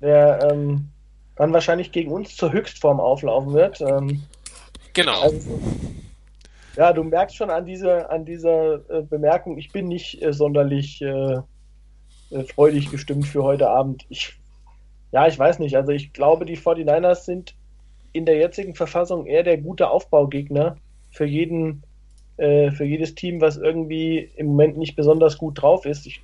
Der 0.00 0.48
ähm, 0.50 0.90
dann 1.40 1.54
wahrscheinlich 1.54 1.90
gegen 1.90 2.12
uns 2.12 2.36
zur 2.36 2.52
Höchstform 2.52 3.00
auflaufen 3.00 3.54
wird. 3.54 3.80
Ähm, 3.80 4.24
genau. 4.92 5.22
Also, 5.22 5.58
ja, 6.76 6.92
du 6.92 7.02
merkst 7.02 7.34
schon 7.34 7.48
an 7.48 7.64
dieser, 7.64 8.10
an 8.10 8.26
dieser 8.26 8.74
äh, 8.90 9.00
Bemerkung, 9.00 9.56
ich 9.56 9.72
bin 9.72 9.88
nicht 9.88 10.22
äh, 10.22 10.34
sonderlich 10.34 11.00
äh, 11.00 11.38
äh 12.30 12.44
freudig 12.54 12.90
gestimmt 12.90 13.26
für 13.26 13.42
heute 13.42 13.70
Abend. 13.70 14.04
Ich, 14.10 14.34
ja, 15.12 15.26
ich 15.28 15.38
weiß 15.38 15.60
nicht. 15.60 15.78
Also 15.78 15.92
ich 15.92 16.12
glaube, 16.12 16.44
die 16.44 16.58
49ers 16.58 17.24
sind 17.24 17.54
in 18.12 18.26
der 18.26 18.36
jetzigen 18.36 18.74
Verfassung 18.74 19.24
eher 19.24 19.42
der 19.42 19.56
gute 19.56 19.88
Aufbaugegner 19.88 20.76
für 21.10 21.24
jeden, 21.24 21.84
äh, 22.36 22.70
für 22.70 22.84
jedes 22.84 23.14
Team, 23.14 23.40
was 23.40 23.56
irgendwie 23.56 24.30
im 24.36 24.48
Moment 24.48 24.76
nicht 24.76 24.94
besonders 24.94 25.38
gut 25.38 25.62
drauf 25.62 25.86
ist. 25.86 26.06
Ich 26.06 26.20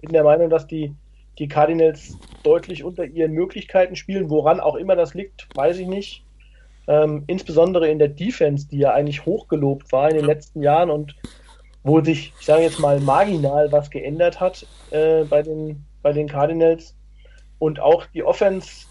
bin 0.00 0.12
der 0.12 0.24
Meinung, 0.24 0.50
dass 0.50 0.66
die, 0.66 0.92
die 1.38 1.48
Cardinals 1.48 2.16
deutlich 2.42 2.84
unter 2.84 3.04
ihren 3.04 3.32
Möglichkeiten 3.32 3.96
spielen. 3.96 4.30
Woran 4.30 4.60
auch 4.60 4.76
immer 4.76 4.96
das 4.96 5.14
liegt, 5.14 5.48
weiß 5.54 5.78
ich 5.78 5.86
nicht. 5.86 6.24
Ähm, 6.88 7.24
insbesondere 7.26 7.88
in 7.88 7.98
der 7.98 8.08
Defense, 8.08 8.68
die 8.68 8.78
ja 8.78 8.92
eigentlich 8.92 9.24
hochgelobt 9.24 9.92
war 9.92 10.10
in 10.10 10.16
den 10.16 10.24
letzten 10.24 10.62
Jahren 10.62 10.90
und 10.90 11.16
wo 11.84 12.00
sich, 12.00 12.32
ich 12.38 12.46
sage 12.46 12.62
jetzt 12.62 12.80
mal, 12.80 13.00
marginal 13.00 13.70
was 13.72 13.90
geändert 13.90 14.40
hat 14.40 14.66
äh, 14.90 15.24
bei, 15.24 15.42
den, 15.42 15.84
bei 16.02 16.12
den 16.12 16.28
Cardinals. 16.28 16.96
Und 17.58 17.80
auch 17.80 18.06
die 18.06 18.24
Offense 18.24 18.86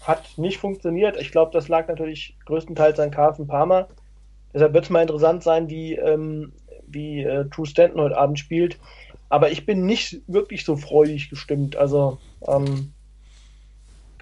hat 0.00 0.36
nicht 0.36 0.58
funktioniert. 0.58 1.16
Ich 1.20 1.32
glaube, 1.32 1.52
das 1.52 1.68
lag 1.68 1.88
natürlich 1.88 2.36
größtenteils 2.46 2.98
an 3.00 3.10
Carson 3.10 3.46
Palmer. 3.46 3.88
Deshalb 4.54 4.74
wird 4.74 4.84
es 4.84 4.90
mal 4.90 5.02
interessant 5.02 5.42
sein, 5.42 5.68
wie, 5.68 5.94
ähm, 5.94 6.52
wie 6.86 7.22
äh, 7.22 7.48
True 7.48 7.66
Stanton 7.66 8.00
heute 8.00 8.16
Abend 8.16 8.38
spielt. 8.38 8.78
Aber 9.32 9.50
ich 9.50 9.64
bin 9.64 9.86
nicht 9.86 10.20
wirklich 10.26 10.62
so 10.62 10.76
freudig 10.76 11.30
gestimmt. 11.30 11.74
Also 11.74 12.18
ähm, 12.46 12.92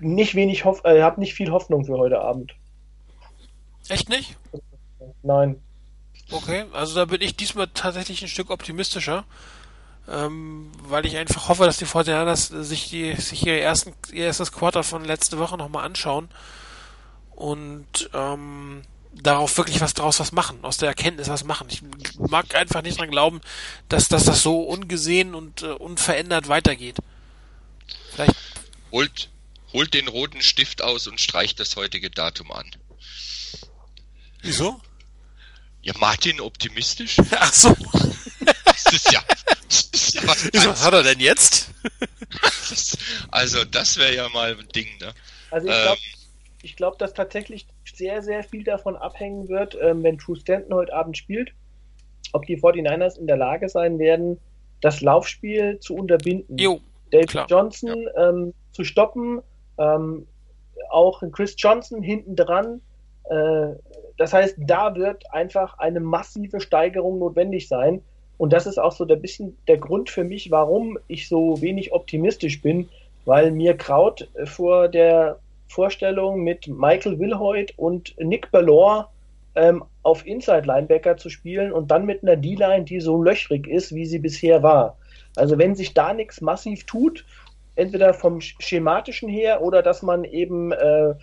nicht 0.01 0.37
wenig 0.37 0.65
Hoff 0.65 0.85
äh, 0.85 1.03
habe 1.03 1.19
nicht 1.19 1.35
viel 1.35 1.51
Hoffnung 1.51 1.85
für 1.85 1.99
heute 1.99 2.20
Abend. 2.20 2.55
Echt 3.89 4.09
nicht? 4.09 4.37
Nein. 5.24 5.61
Okay, 6.31 6.65
also 6.73 6.95
da 6.95 7.07
bin 7.07 7.23
ich 7.23 7.35
diesmal 7.35 7.66
tatsächlich 7.74 8.23
ein 8.23 8.28
Stück 8.28 8.51
optimistischer, 8.51 9.24
ähm, 10.09 10.70
weil 10.81 11.05
ich 11.05 11.16
einfach 11.16 11.49
hoffe, 11.49 11.65
dass 11.65 11.78
die 11.78 11.87
Fortinanders 11.87 12.47
sich 12.47 12.89
die 12.91 13.16
sich 13.16 13.45
ihr 13.45 13.61
ersten 13.61 13.95
ihr 14.12 14.27
erstes 14.27 14.53
Quarter 14.53 14.85
von 14.85 15.05
letzte 15.05 15.41
Woche 15.41 15.57
nochmal 15.57 15.87
anschauen 15.87 16.28
und 17.35 18.11
ähm, 18.15 18.82
darauf 19.12 19.57
wirklich 19.57 19.81
was 19.81 19.95
draus 19.95 20.20
was 20.20 20.32
machen, 20.32 20.65
aus 20.65 20.77
der 20.77 20.89
Erkenntnis 20.89 21.28
was 21.28 21.45
machen. 21.45 21.66
Ich 21.70 21.82
mag 22.19 22.55
einfach 22.55 22.82
nicht 22.82 22.99
dran 22.99 23.11
glauben, 23.11 23.41
dass, 23.89 24.09
dass 24.09 24.24
das 24.24 24.43
so 24.43 24.62
ungesehen 24.62 25.35
und 25.35 25.62
äh, 25.62 25.66
unverändert 25.66 26.49
weitergeht. 26.49 26.97
Vielleicht. 28.12 28.35
Holt, 28.93 29.28
holt 29.73 29.95
den 29.95 30.09
roten 30.09 30.43
Stift 30.43 30.82
aus 30.82 31.07
und 31.07 31.20
streicht 31.20 31.61
das 31.61 31.77
heutige 31.77 32.11
Datum 32.11 32.53
an. 32.53 32.70
Wieso? 34.43 34.81
Ja, 35.82 35.95
Martin 35.99 36.41
optimistisch? 36.41 37.16
Ach 37.31 37.53
so. 37.53 37.77
Das 38.65 38.93
ist 38.93 39.12
ja, 39.12 39.23
das 39.69 39.81
ist 39.93 40.15
ja 40.15 40.27
was, 40.27 40.45
was 40.53 40.82
hat 40.82 40.95
er 40.95 41.03
denn 41.03 41.20
jetzt? 41.20 41.70
also, 43.31 43.65
das 43.65 43.97
wäre 43.97 44.15
ja 44.15 44.28
mal 44.31 44.57
ein 44.57 44.69
Ding, 44.69 44.89
ne? 44.99 45.15
Also 45.51 45.69
ich 45.69 45.74
glaube, 45.74 46.01
ähm, 46.01 46.20
glaub, 46.77 46.99
dass 46.99 47.15
tatsächlich 47.15 47.66
sehr, 47.93 48.23
sehr 48.23 48.43
viel 48.43 48.65
davon 48.65 48.97
abhängen 48.97 49.49
wird, 49.49 49.77
ähm, 49.81 50.03
wenn 50.03 50.19
True 50.19 50.37
Stanton 50.37 50.74
heute 50.74 50.93
Abend 50.93 51.16
spielt, 51.16 51.53
ob 52.32 52.47
die 52.47 52.59
49ers 52.59 53.19
in 53.19 53.27
der 53.27 53.37
Lage 53.37 53.69
sein 53.69 53.99
werden, 53.99 54.39
das 54.81 55.01
Laufspiel 55.01 55.78
zu 55.81 55.95
unterbinden. 55.95 56.57
Jo, 56.59 56.81
David 57.11 57.28
klar. 57.28 57.47
Johnson 57.49 58.03
ja. 58.03 58.28
ähm, 58.28 58.55
zu 58.73 58.85
stoppen, 58.85 59.43
ähm, 59.78 60.27
auch 60.91 61.23
Chris 61.32 61.55
Johnson 61.59 62.03
hinten 62.03 62.37
dran. 62.37 62.81
Äh, 63.24 63.74
das 64.16 64.32
heißt, 64.32 64.57
da 64.59 64.95
wird 64.95 65.32
einfach 65.32 65.78
eine 65.78 66.01
massive 66.01 66.61
Steigerung 66.61 67.19
notwendig 67.19 67.69
sein. 67.69 68.03
Und 68.39 68.53
das 68.53 68.66
ist 68.66 68.78
auch 68.78 68.93
so 68.93 69.07
ein 69.07 69.20
bisschen 69.20 69.57
der 69.69 69.78
Grund 69.78 70.09
für 70.09 70.24
mich, 70.24 70.51
warum 70.51 70.99
ich 71.09 71.28
so 71.28 71.61
wenig 71.61 71.93
optimistisch 71.93 72.62
bin, 72.62 72.89
weil 73.27 73.51
mir 73.51 73.77
Kraut 73.77 74.28
vor 74.45 74.89
der 74.89 75.39
Vorstellung 75.71 76.43
mit 76.43 76.67
Michael 76.69 77.19
Wilhoit 77.19 77.73
und 77.79 78.15
Nick 78.19 78.51
Ballore 78.51 79.07
ähm, 79.55 79.85
auf 80.03 80.27
Inside 80.27 80.67
Linebacker 80.67 81.17
zu 81.17 81.31
spielen 81.31 81.73
und 81.73 81.91
dann 81.91 82.07
mit 82.07 82.23
einer 82.23 82.37
D-Line, 82.37 82.85
die 82.85 83.01
so 83.01 83.23
löchrig 83.23 83.67
ist, 83.67 83.95
wie 83.95 84.07
sie 84.07 84.19
bisher 84.19 84.63
war. 84.63 84.99
Also 85.37 85.59
wenn 85.59 85.75
sich 85.75 85.95
da 85.95 86.13
nichts 86.13 86.41
massiv 86.41 86.85
tut, 86.87 87.25
entweder 87.77 88.15
vom 88.15 88.41
schematischen 88.41 89.29
her 89.29 89.63
oder 89.63 89.83
dass 89.83 90.03
man 90.03 90.25
eben 90.25 90.73
äh, 90.73 91.15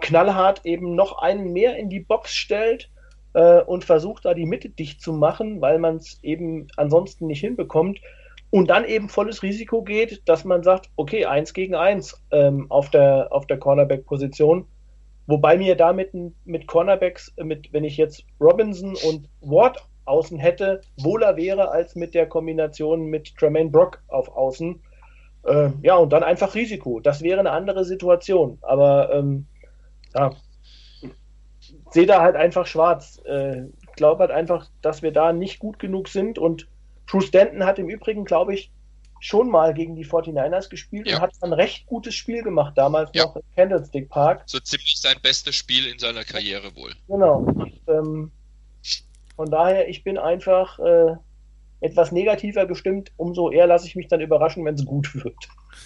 knallhart 0.00 0.64
eben 0.64 0.94
noch 0.94 1.18
einen 1.18 1.52
mehr 1.52 1.76
in 1.76 1.90
die 1.90 2.00
Box 2.00 2.34
stellt 2.34 2.90
äh, 3.34 3.60
und 3.60 3.84
versucht 3.84 4.24
da 4.24 4.34
die 4.34 4.46
Mitte 4.46 4.70
dicht 4.70 5.00
zu 5.00 5.12
machen, 5.12 5.60
weil 5.60 5.78
man 5.78 5.96
es 5.96 6.18
eben 6.22 6.68
ansonsten 6.76 7.26
nicht 7.26 7.40
hinbekommt. 7.40 8.00
Und 8.50 8.70
dann 8.70 8.84
eben 8.84 9.08
volles 9.08 9.42
Risiko 9.42 9.82
geht, 9.82 10.22
dass 10.28 10.44
man 10.44 10.62
sagt, 10.62 10.88
okay, 10.96 11.26
eins 11.26 11.54
gegen 11.54 11.74
eins 11.74 12.22
ähm, 12.30 12.70
auf 12.70 12.90
der, 12.90 13.28
auf 13.32 13.46
der 13.46 13.58
Cornerback-Position. 13.58 14.66
Wobei 15.26 15.56
mir 15.56 15.74
damit 15.74 16.12
mit 16.44 16.66
Cornerbacks, 16.66 17.32
mit, 17.36 17.72
wenn 17.72 17.84
ich 17.84 17.96
jetzt 17.96 18.24
Robinson 18.40 18.94
und 19.08 19.28
Ward 19.40 19.84
außen 20.04 20.38
hätte, 20.38 20.82
wohler 20.98 21.36
wäre 21.36 21.70
als 21.70 21.94
mit 21.96 22.14
der 22.14 22.28
Kombination 22.28 23.06
mit 23.06 23.34
Tremaine 23.36 23.70
Brock 23.70 24.02
auf 24.08 24.28
außen. 24.28 24.80
Äh, 25.44 25.70
ja, 25.82 25.96
und 25.96 26.12
dann 26.12 26.22
einfach 26.22 26.54
Risiko. 26.54 27.00
Das 27.00 27.22
wäre 27.22 27.40
eine 27.40 27.50
andere 27.50 27.84
Situation. 27.84 28.58
Aber 28.62 29.12
ähm, 29.12 29.46
ja, 30.14 30.30
sehe 31.90 32.06
da 32.06 32.20
halt 32.20 32.36
einfach 32.36 32.66
schwarz. 32.66 33.20
Äh, 33.24 33.64
glaube 33.96 34.20
halt 34.20 34.30
einfach, 34.30 34.68
dass 34.82 35.02
wir 35.02 35.12
da 35.12 35.32
nicht 35.32 35.58
gut 35.58 35.78
genug 35.78 36.08
sind 36.08 36.38
und 36.38 36.68
True 37.06 37.22
Stanton 37.22 37.64
hat 37.64 37.78
im 37.78 37.88
Übrigen, 37.88 38.24
glaube 38.24 38.54
ich, 38.54 38.70
schon 39.20 39.50
mal 39.50 39.72
gegen 39.72 39.96
die 39.96 40.04
49ers 40.04 40.68
gespielt 40.68 41.08
ja. 41.08 41.16
und 41.16 41.22
hat 41.22 41.32
ein 41.40 41.52
recht 41.54 41.86
gutes 41.86 42.14
Spiel 42.14 42.42
gemacht, 42.42 42.74
damals 42.76 43.10
ja. 43.14 43.24
noch 43.24 43.36
im 43.36 43.42
Candlestick 43.56 44.10
Park. 44.10 44.42
So 44.46 44.60
ziemlich 44.60 45.00
sein 45.00 45.16
bestes 45.22 45.56
Spiel 45.56 45.86
in 45.86 45.98
seiner 45.98 46.24
Karriere 46.24 46.76
wohl. 46.76 46.92
Genau. 47.08 47.38
Und, 47.38 47.80
ähm, 47.88 48.30
von 49.36 49.50
daher, 49.50 49.88
ich 49.88 50.04
bin 50.04 50.18
einfach 50.18 50.78
äh, 50.78 51.16
etwas 51.80 52.12
negativer 52.12 52.66
gestimmt, 52.66 53.12
umso 53.16 53.50
eher 53.50 53.66
lasse 53.66 53.86
ich 53.86 53.96
mich 53.96 54.08
dann 54.08 54.20
überraschen, 54.20 54.64
wenn 54.64 54.74
es 54.74 54.84
gut 54.84 55.14
wird. 55.14 55.34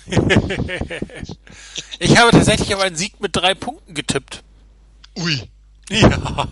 ich 1.98 2.18
habe 2.18 2.30
tatsächlich 2.30 2.74
auf 2.74 2.80
einen 2.80 2.96
Sieg 2.96 3.20
mit 3.20 3.34
drei 3.34 3.54
Punkten 3.54 3.94
getippt. 3.94 4.42
Ui. 5.18 5.42
Ja. 5.90 6.48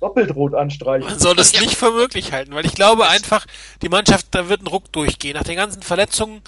Doppelt 0.00 0.34
rot 0.34 0.54
anstreichen. 0.54 1.08
Man 1.08 1.18
soll 1.18 1.38
es 1.38 1.52
nicht 1.60 1.76
für 1.76 1.90
möglich 1.90 2.32
halten, 2.32 2.54
weil 2.54 2.66
ich 2.66 2.74
glaube 2.74 3.08
einfach, 3.08 3.46
die 3.80 3.88
Mannschaft, 3.88 4.26
da 4.32 4.48
wird 4.48 4.62
ein 4.62 4.66
Ruck 4.66 4.92
durchgehen. 4.92 5.34
Nach 5.34 5.44
den 5.44 5.56
ganzen 5.56 5.82
Verletzungen, 5.82 6.42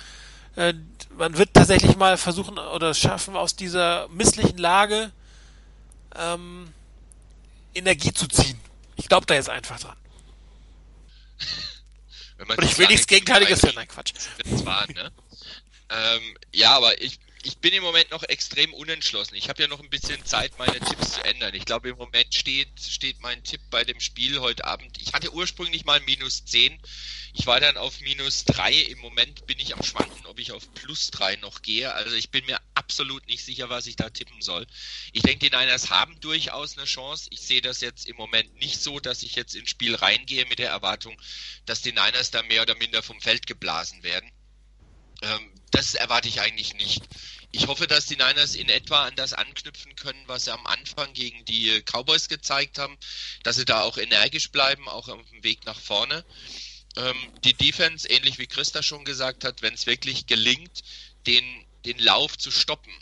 äh, 0.56 0.74
man 1.16 1.36
wird 1.38 1.54
tatsächlich 1.54 1.96
mal 1.96 2.16
versuchen 2.16 2.58
oder 2.58 2.94
schaffen, 2.94 3.36
aus 3.36 3.56
dieser 3.56 4.08
misslichen 4.08 4.58
Lage 4.58 5.12
ähm, 6.16 6.72
Energie 7.74 8.12
zu 8.12 8.26
ziehen. 8.26 8.60
Ich 8.96 9.08
glaube 9.08 9.26
da 9.26 9.34
jetzt 9.34 9.50
einfach 9.50 9.78
dran. 9.78 9.96
Und 12.38 12.64
ich 12.64 12.78
will 12.78 12.88
nichts 12.88 13.06
Gegenteiliges 13.06 13.62
hören, 13.62 13.74
nein, 13.76 13.88
Quatsch. 13.88 14.12
Zwar, 14.56 14.86
ne? 14.88 15.12
ähm, 15.90 16.36
ja, 16.52 16.76
aber 16.76 17.00
ich, 17.00 17.18
ich 17.44 17.58
bin 17.58 17.74
im 17.74 17.82
Moment 17.82 18.10
noch 18.10 18.22
extrem 18.22 18.72
unentschlossen. 18.72 19.34
Ich 19.34 19.48
habe 19.50 19.62
ja 19.62 19.68
noch 19.68 19.80
ein 19.80 19.90
bisschen 19.90 20.24
Zeit, 20.24 20.58
meine 20.58 20.80
Tipps 20.80 21.12
zu 21.12 21.24
ändern. 21.24 21.54
Ich 21.54 21.66
glaube, 21.66 21.90
im 21.90 21.96
Moment 21.96 22.34
steht, 22.34 22.68
steht 22.80 23.20
mein 23.20 23.44
Tipp 23.44 23.60
bei 23.70 23.84
dem 23.84 24.00
Spiel 24.00 24.40
heute 24.40 24.64
Abend. 24.64 24.98
Ich 25.00 25.12
hatte 25.12 25.32
ursprünglich 25.32 25.84
mal 25.84 26.00
minus 26.00 26.44
10. 26.46 26.80
Ich 27.34 27.46
war 27.46 27.60
dann 27.60 27.76
auf 27.76 28.00
minus 28.00 28.44
3. 28.46 28.72
Im 28.72 28.98
Moment 29.00 29.46
bin 29.46 29.58
ich 29.58 29.74
am 29.74 29.82
Schwanken, 29.82 30.24
ob 30.24 30.38
ich 30.38 30.52
auf 30.52 30.72
plus 30.72 31.10
3 31.10 31.36
noch 31.36 31.60
gehe. 31.60 31.92
Also 31.92 32.16
ich 32.16 32.30
bin 32.30 32.46
mir 32.46 32.58
absolut 32.74 33.26
nicht 33.26 33.44
sicher, 33.44 33.68
was 33.68 33.86
ich 33.86 33.96
da 33.96 34.08
tippen 34.08 34.40
soll. 34.40 34.66
Ich 35.12 35.22
denke, 35.22 35.50
die 35.50 35.54
Niners 35.54 35.90
haben 35.90 36.18
durchaus 36.20 36.78
eine 36.78 36.86
Chance. 36.86 37.28
Ich 37.30 37.40
sehe 37.40 37.60
das 37.60 37.82
jetzt 37.82 38.06
im 38.06 38.16
Moment 38.16 38.54
nicht 38.56 38.80
so, 38.80 39.00
dass 39.00 39.22
ich 39.22 39.34
jetzt 39.34 39.54
ins 39.54 39.68
Spiel 39.68 39.94
reingehe 39.94 40.46
mit 40.46 40.60
der 40.60 40.70
Erwartung, 40.70 41.20
dass 41.66 41.82
die 41.82 41.92
Niners 41.92 42.30
da 42.30 42.42
mehr 42.42 42.62
oder 42.62 42.74
minder 42.76 43.02
vom 43.02 43.20
Feld 43.20 43.46
geblasen 43.46 44.02
werden. 44.02 44.30
Ähm, 45.22 45.50
das 45.70 45.94
erwarte 45.94 46.28
ich 46.28 46.40
eigentlich 46.40 46.74
nicht. 46.74 47.02
Ich 47.54 47.68
hoffe, 47.68 47.86
dass 47.86 48.06
die 48.06 48.16
Niners 48.16 48.56
in 48.56 48.68
etwa 48.68 49.04
an 49.04 49.14
das 49.14 49.32
anknüpfen 49.32 49.94
können, 49.94 50.20
was 50.26 50.46
sie 50.46 50.52
am 50.52 50.66
Anfang 50.66 51.12
gegen 51.12 51.44
die 51.44 51.82
Cowboys 51.82 52.28
gezeigt 52.28 52.78
haben, 52.78 52.98
dass 53.44 53.54
sie 53.54 53.64
da 53.64 53.82
auch 53.82 53.96
energisch 53.96 54.50
bleiben, 54.50 54.88
auch 54.88 55.06
auf 55.08 55.20
dem 55.30 55.44
Weg 55.44 55.64
nach 55.64 55.78
vorne. 55.78 56.24
ähm, 56.96 57.16
die 57.44 57.54
Defense, 57.54 58.08
ähnlich 58.08 58.38
wie 58.38 58.48
Christa 58.48 58.82
schon 58.82 59.04
gesagt 59.04 59.44
hat, 59.44 59.62
wenn 59.62 59.74
es 59.74 59.86
wirklich 59.86 60.26
gelingt, 60.26 60.82
den, 61.28 61.44
den 61.84 61.98
Lauf 62.00 62.36
zu 62.36 62.50
stoppen 62.50 62.92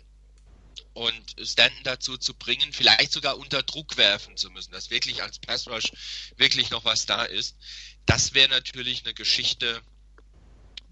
und 0.92 1.34
Stanton 1.42 1.82
dazu 1.84 2.18
zu 2.18 2.34
bringen, 2.34 2.74
vielleicht 2.74 3.12
sogar 3.12 3.38
unter 3.38 3.62
Druck 3.62 3.96
werfen 3.96 4.36
zu 4.36 4.50
müssen, 4.50 4.72
dass 4.72 4.90
wirklich 4.90 5.22
als 5.22 5.38
Pass 5.38 5.66
Rush 5.66 5.92
wirklich 6.36 6.68
noch 6.68 6.84
was 6.84 7.06
da 7.06 7.24
ist, 7.24 7.56
das 8.04 8.34
wäre 8.34 8.50
natürlich 8.50 9.04
eine 9.04 9.14
Geschichte, 9.14 9.80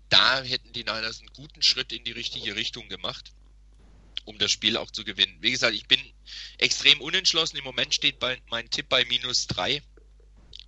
da 0.09 0.43
hätten 0.43 0.73
die 0.73 0.85
Niners 0.85 1.21
einen 1.21 1.33
guten 1.35 1.61
Schritt 1.61 1.93
in 1.93 2.05
die 2.05 2.13
richtige 2.13 2.57
Richtung 2.57 2.89
gemacht, 2.89 3.33
um 4.25 4.39
das 4.39 4.51
Spiel 4.51 4.77
auch 4.77 4.91
zu 4.91 5.05
gewinnen. 5.05 5.37
Wie 5.41 5.51
gesagt, 5.51 5.75
ich 5.75 5.87
bin 5.89 6.01
extrem 6.59 7.01
unentschlossen. 7.01 7.57
Im 7.57 7.65
Moment 7.65 7.95
steht 7.95 8.19
bei, 8.19 8.39
mein 8.51 8.69
Tipp 8.71 8.89
bei 8.89 9.05
minus 9.05 9.47
drei. 9.47 9.83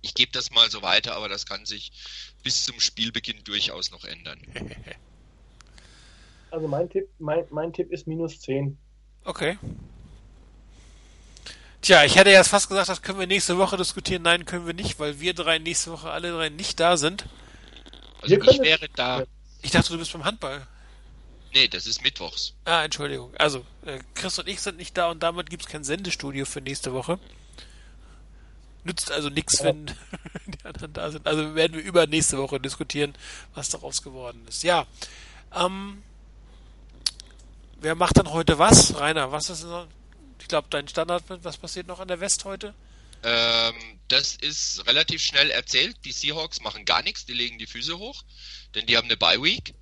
Ich 0.01 0.13
gebe 0.13 0.31
das 0.31 0.51
mal 0.51 0.69
so 0.69 0.81
weiter, 0.81 1.15
aber 1.15 1.29
das 1.29 1.45
kann 1.45 1.65
sich 1.65 1.91
bis 2.43 2.63
zum 2.63 2.79
Spielbeginn 2.79 3.43
durchaus 3.43 3.91
noch 3.91 4.03
ändern. 4.05 4.39
Also 6.51 6.67
mein 6.67 6.87
Tipp, 6.87 7.09
mein, 7.17 7.45
mein 7.49 7.73
Tipp 7.73 7.91
ist 7.91 8.05
minus 8.05 8.39
10. 8.41 8.77
Okay. 9.25 9.57
Tja, 11.81 12.03
ich 12.05 12.15
hätte 12.15 12.29
jetzt 12.29 12.49
fast 12.49 12.69
gesagt, 12.69 12.89
das 12.89 13.01
können 13.01 13.17
wir 13.17 13.25
nächste 13.25 13.57
Woche 13.57 13.75
diskutieren. 13.75 14.21
Nein, 14.21 14.45
können 14.45 14.67
wir 14.67 14.75
nicht, 14.75 14.99
weil 14.99 15.19
wir 15.19 15.33
drei 15.33 15.57
nächste 15.57 15.91
Woche 15.91 16.11
alle 16.11 16.31
drei 16.31 16.49
nicht 16.49 16.79
da 16.79 16.95
sind. 16.95 17.25
Also 18.21 18.35
ich 18.35 18.59
wäre 18.59 18.87
da. 18.95 19.23
Ich 19.63 19.71
dachte, 19.71 19.91
du 19.91 19.97
bist 19.97 20.13
beim 20.13 20.25
Handball. 20.25 20.67
Nee, 21.53 21.67
das 21.67 21.85
ist 21.85 22.01
mittwochs. 22.01 22.53
Ah, 22.65 22.83
Entschuldigung. 22.83 23.31
Also, 23.37 23.65
äh, 23.85 23.99
Chris 24.15 24.39
und 24.39 24.47
ich 24.47 24.59
sind 24.61 24.77
nicht 24.77 24.97
da 24.97 25.11
und 25.11 25.21
damit 25.21 25.49
gibt 25.49 25.63
es 25.63 25.69
kein 25.69 25.83
Sendestudio 25.83 26.45
für 26.45 26.61
nächste 26.61 26.93
Woche. 26.93 27.19
Nützt 28.83 29.11
also 29.11 29.29
nichts, 29.29 29.59
ja. 29.59 29.65
wenn 29.65 29.85
die 30.47 30.65
anderen 30.65 30.93
da 30.93 31.11
sind. 31.11 31.27
Also 31.27 31.53
werden 31.53 31.77
wir 31.77 31.83
über 31.83 32.07
nächste 32.07 32.37
Woche 32.39 32.59
diskutieren, 32.59 33.13
was 33.53 33.69
daraus 33.69 34.01
geworden 34.01 34.43
ist. 34.47 34.63
Ja. 34.63 34.87
Ähm, 35.55 36.01
wer 37.79 37.93
macht 37.95 38.17
dann 38.17 38.31
heute 38.31 38.57
was? 38.57 38.99
Rainer, 38.99 39.31
was 39.31 39.49
ist 39.49 39.63
noch? 39.63 39.87
Ich 40.41 40.47
glaube, 40.47 40.67
dein 40.71 40.87
Standard, 40.87 41.23
was 41.27 41.57
passiert 41.57 41.87
noch 41.87 41.99
an 41.99 42.07
der 42.07 42.19
West 42.19 42.45
heute? 42.45 42.73
Ähm, 43.23 43.75
das 44.07 44.35
ist 44.35 44.85
relativ 44.87 45.21
schnell 45.21 45.49
erzählt. 45.51 45.95
Die 46.03 46.11
Seahawks 46.11 46.61
machen 46.61 46.83
gar 46.83 47.03
nichts, 47.03 47.25
die 47.25 47.33
legen 47.33 47.59
die 47.59 47.67
Füße 47.67 47.97
hoch, 47.97 48.23
denn 48.75 48.85
die 48.87 48.97
haben 48.97 49.05
eine 49.05 49.17
Bye 49.17 49.41
Week. 49.41 49.73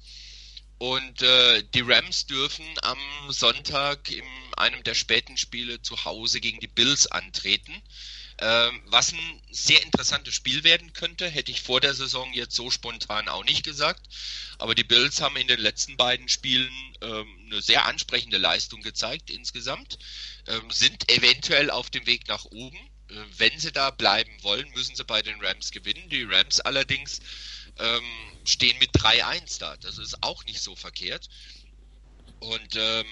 Und 0.81 1.21
äh, 1.21 1.61
die 1.75 1.81
Rams 1.81 2.25
dürfen 2.25 2.65
am 2.81 2.97
Sonntag 3.27 4.09
in 4.09 4.25
einem 4.57 4.83
der 4.83 4.95
späten 4.95 5.37
Spiele 5.37 5.79
zu 5.83 6.05
Hause 6.05 6.41
gegen 6.41 6.59
die 6.59 6.65
Bills 6.65 7.05
antreten. 7.05 7.71
Ähm, 8.39 8.81
was 8.87 9.13
ein 9.13 9.41
sehr 9.51 9.83
interessantes 9.83 10.33
Spiel 10.33 10.63
werden 10.63 10.91
könnte, 10.93 11.29
hätte 11.29 11.51
ich 11.51 11.61
vor 11.61 11.81
der 11.81 11.93
Saison 11.93 12.33
jetzt 12.33 12.55
so 12.55 12.71
spontan 12.71 13.29
auch 13.29 13.45
nicht 13.45 13.63
gesagt. 13.63 14.07
Aber 14.57 14.73
die 14.73 14.83
Bills 14.83 15.21
haben 15.21 15.35
in 15.35 15.47
den 15.47 15.59
letzten 15.59 15.97
beiden 15.97 16.27
Spielen 16.27 16.73
ähm, 17.03 17.27
eine 17.45 17.61
sehr 17.61 17.85
ansprechende 17.85 18.39
Leistung 18.39 18.81
gezeigt 18.81 19.29
insgesamt, 19.29 19.99
ähm, 20.47 20.71
sind 20.71 21.11
eventuell 21.11 21.69
auf 21.69 21.91
dem 21.91 22.07
Weg 22.07 22.27
nach 22.27 22.45
oben. 22.45 22.79
Äh, 23.11 23.13
wenn 23.37 23.59
sie 23.59 23.71
da 23.71 23.91
bleiben 23.91 24.35
wollen, 24.41 24.67
müssen 24.71 24.95
sie 24.95 25.03
bei 25.03 25.21
den 25.21 25.39
Rams 25.45 25.69
gewinnen. 25.69 26.09
Die 26.09 26.23
Rams 26.23 26.59
allerdings 26.59 27.19
ähm, 27.79 28.03
stehen 28.45 28.77
mit 28.79 28.91
3-1 28.91 29.59
da. 29.59 29.77
Das 29.77 29.97
ist 29.97 30.21
auch 30.23 30.43
nicht 30.45 30.61
so 30.61 30.75
verkehrt. 30.75 31.29
Und 32.39 32.75
ähm, 32.75 33.05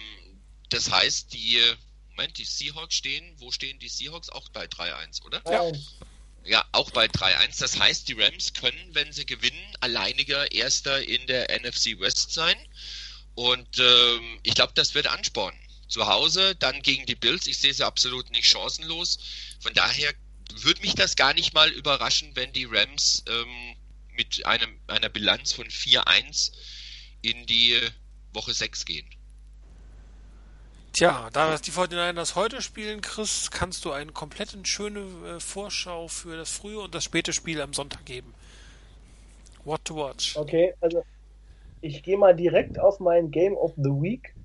das 0.70 0.92
heißt, 0.92 1.34
die, 1.34 1.62
Moment, 2.10 2.38
die 2.38 2.46
Seahawks 2.46 2.96
stehen, 2.96 3.34
wo 3.38 3.52
stehen 3.52 3.80
die 3.80 3.90
Seahawks? 3.90 4.30
Auch 4.30 4.50
bei 4.50 4.66
3-1, 4.66 5.24
oder? 5.24 5.42
Ja. 5.46 5.72
Ja, 6.46 6.66
auch 6.72 6.90
bei 6.92 7.06
3-1. 7.06 7.60
Das 7.60 7.78
heißt, 7.78 8.08
die 8.08 8.14
Rams 8.14 8.54
können, 8.54 8.90
wenn 8.94 9.12
sie 9.12 9.26
gewinnen, 9.26 9.76
alleiniger 9.82 10.52
Erster 10.52 11.04
in 11.04 11.28
der 11.28 11.50
NFC 11.60 12.00
West 12.00 12.32
sein. 12.32 12.58
Und 13.36 13.80
ähm, 13.80 14.40
ich 14.44 14.56
glaube, 14.56 14.74
das 14.74 14.96
wird 14.96 15.08
Ansporn. 15.08 15.54
Zu 15.88 16.08
Hause, 16.08 16.56
dann 16.56 16.82
gegen 16.82 17.06
die 17.06 17.16
Bills. 17.16 17.48
Ich 17.48 17.58
sehe 17.58 17.74
sie 17.74 17.86
absolut 17.86 18.30
nicht 18.32 18.48
chancenlos. 18.48 19.20
Von 19.60 19.74
daher 19.74 20.14
würde 20.56 20.82
mich 20.82 20.96
das 20.96 21.16
gar 21.16 21.34
nicht 21.34 21.54
mal 21.54 21.70
überraschen, 21.70 22.36
wenn 22.36 22.54
die 22.54 22.66
Rams 22.66 23.24
ähm, 23.28 23.76
mit 24.20 24.46
einem, 24.46 24.70
einer 24.88 25.08
Bilanz 25.08 25.54
von 25.54 25.66
4-1 25.68 26.52
in 27.22 27.46
die 27.46 27.80
Woche 28.34 28.52
6 28.54 28.84
gehen. 28.84 29.08
Tja, 30.92 31.30
da 31.32 31.58
die 31.58 31.72
49ers 31.72 32.36
heute 32.36 32.62
spielen, 32.62 33.00
Chris, 33.00 33.50
kannst 33.50 33.86
du 33.86 33.94
eine 33.94 34.12
komplett 34.12 34.58
schöne 34.68 35.00
äh, 35.00 35.40
Vorschau 35.40 36.10
für 36.10 36.36
das 36.36 36.52
frühe 36.52 36.80
und 36.80 36.94
das 36.94 37.06
späte 37.06 37.32
Spiel 37.32 37.62
am 37.62 37.74
Sonntag 37.74 38.06
geben. 38.06 38.34
What 39.64 39.86
to 39.86 39.96
watch? 39.96 40.36
Okay, 40.36 40.74
also 40.82 41.02
ich 41.80 42.04
gehe 42.04 42.18
mal 42.18 42.36
direkt 42.36 42.78
auf 42.78 43.00
mein 43.00 43.32
Game 43.32 43.56
of 43.56 43.72
the 43.78 43.90
Week. 43.90 44.36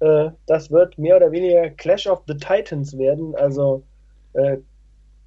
Äh, 0.00 0.30
das 0.46 0.70
wird 0.70 0.96
mehr 0.96 1.16
oder 1.16 1.30
weniger 1.30 1.68
Clash 1.68 2.06
of 2.06 2.22
the 2.26 2.36
Titans 2.38 2.96
werden. 2.96 3.34
Also 3.34 3.84
äh, 4.32 4.56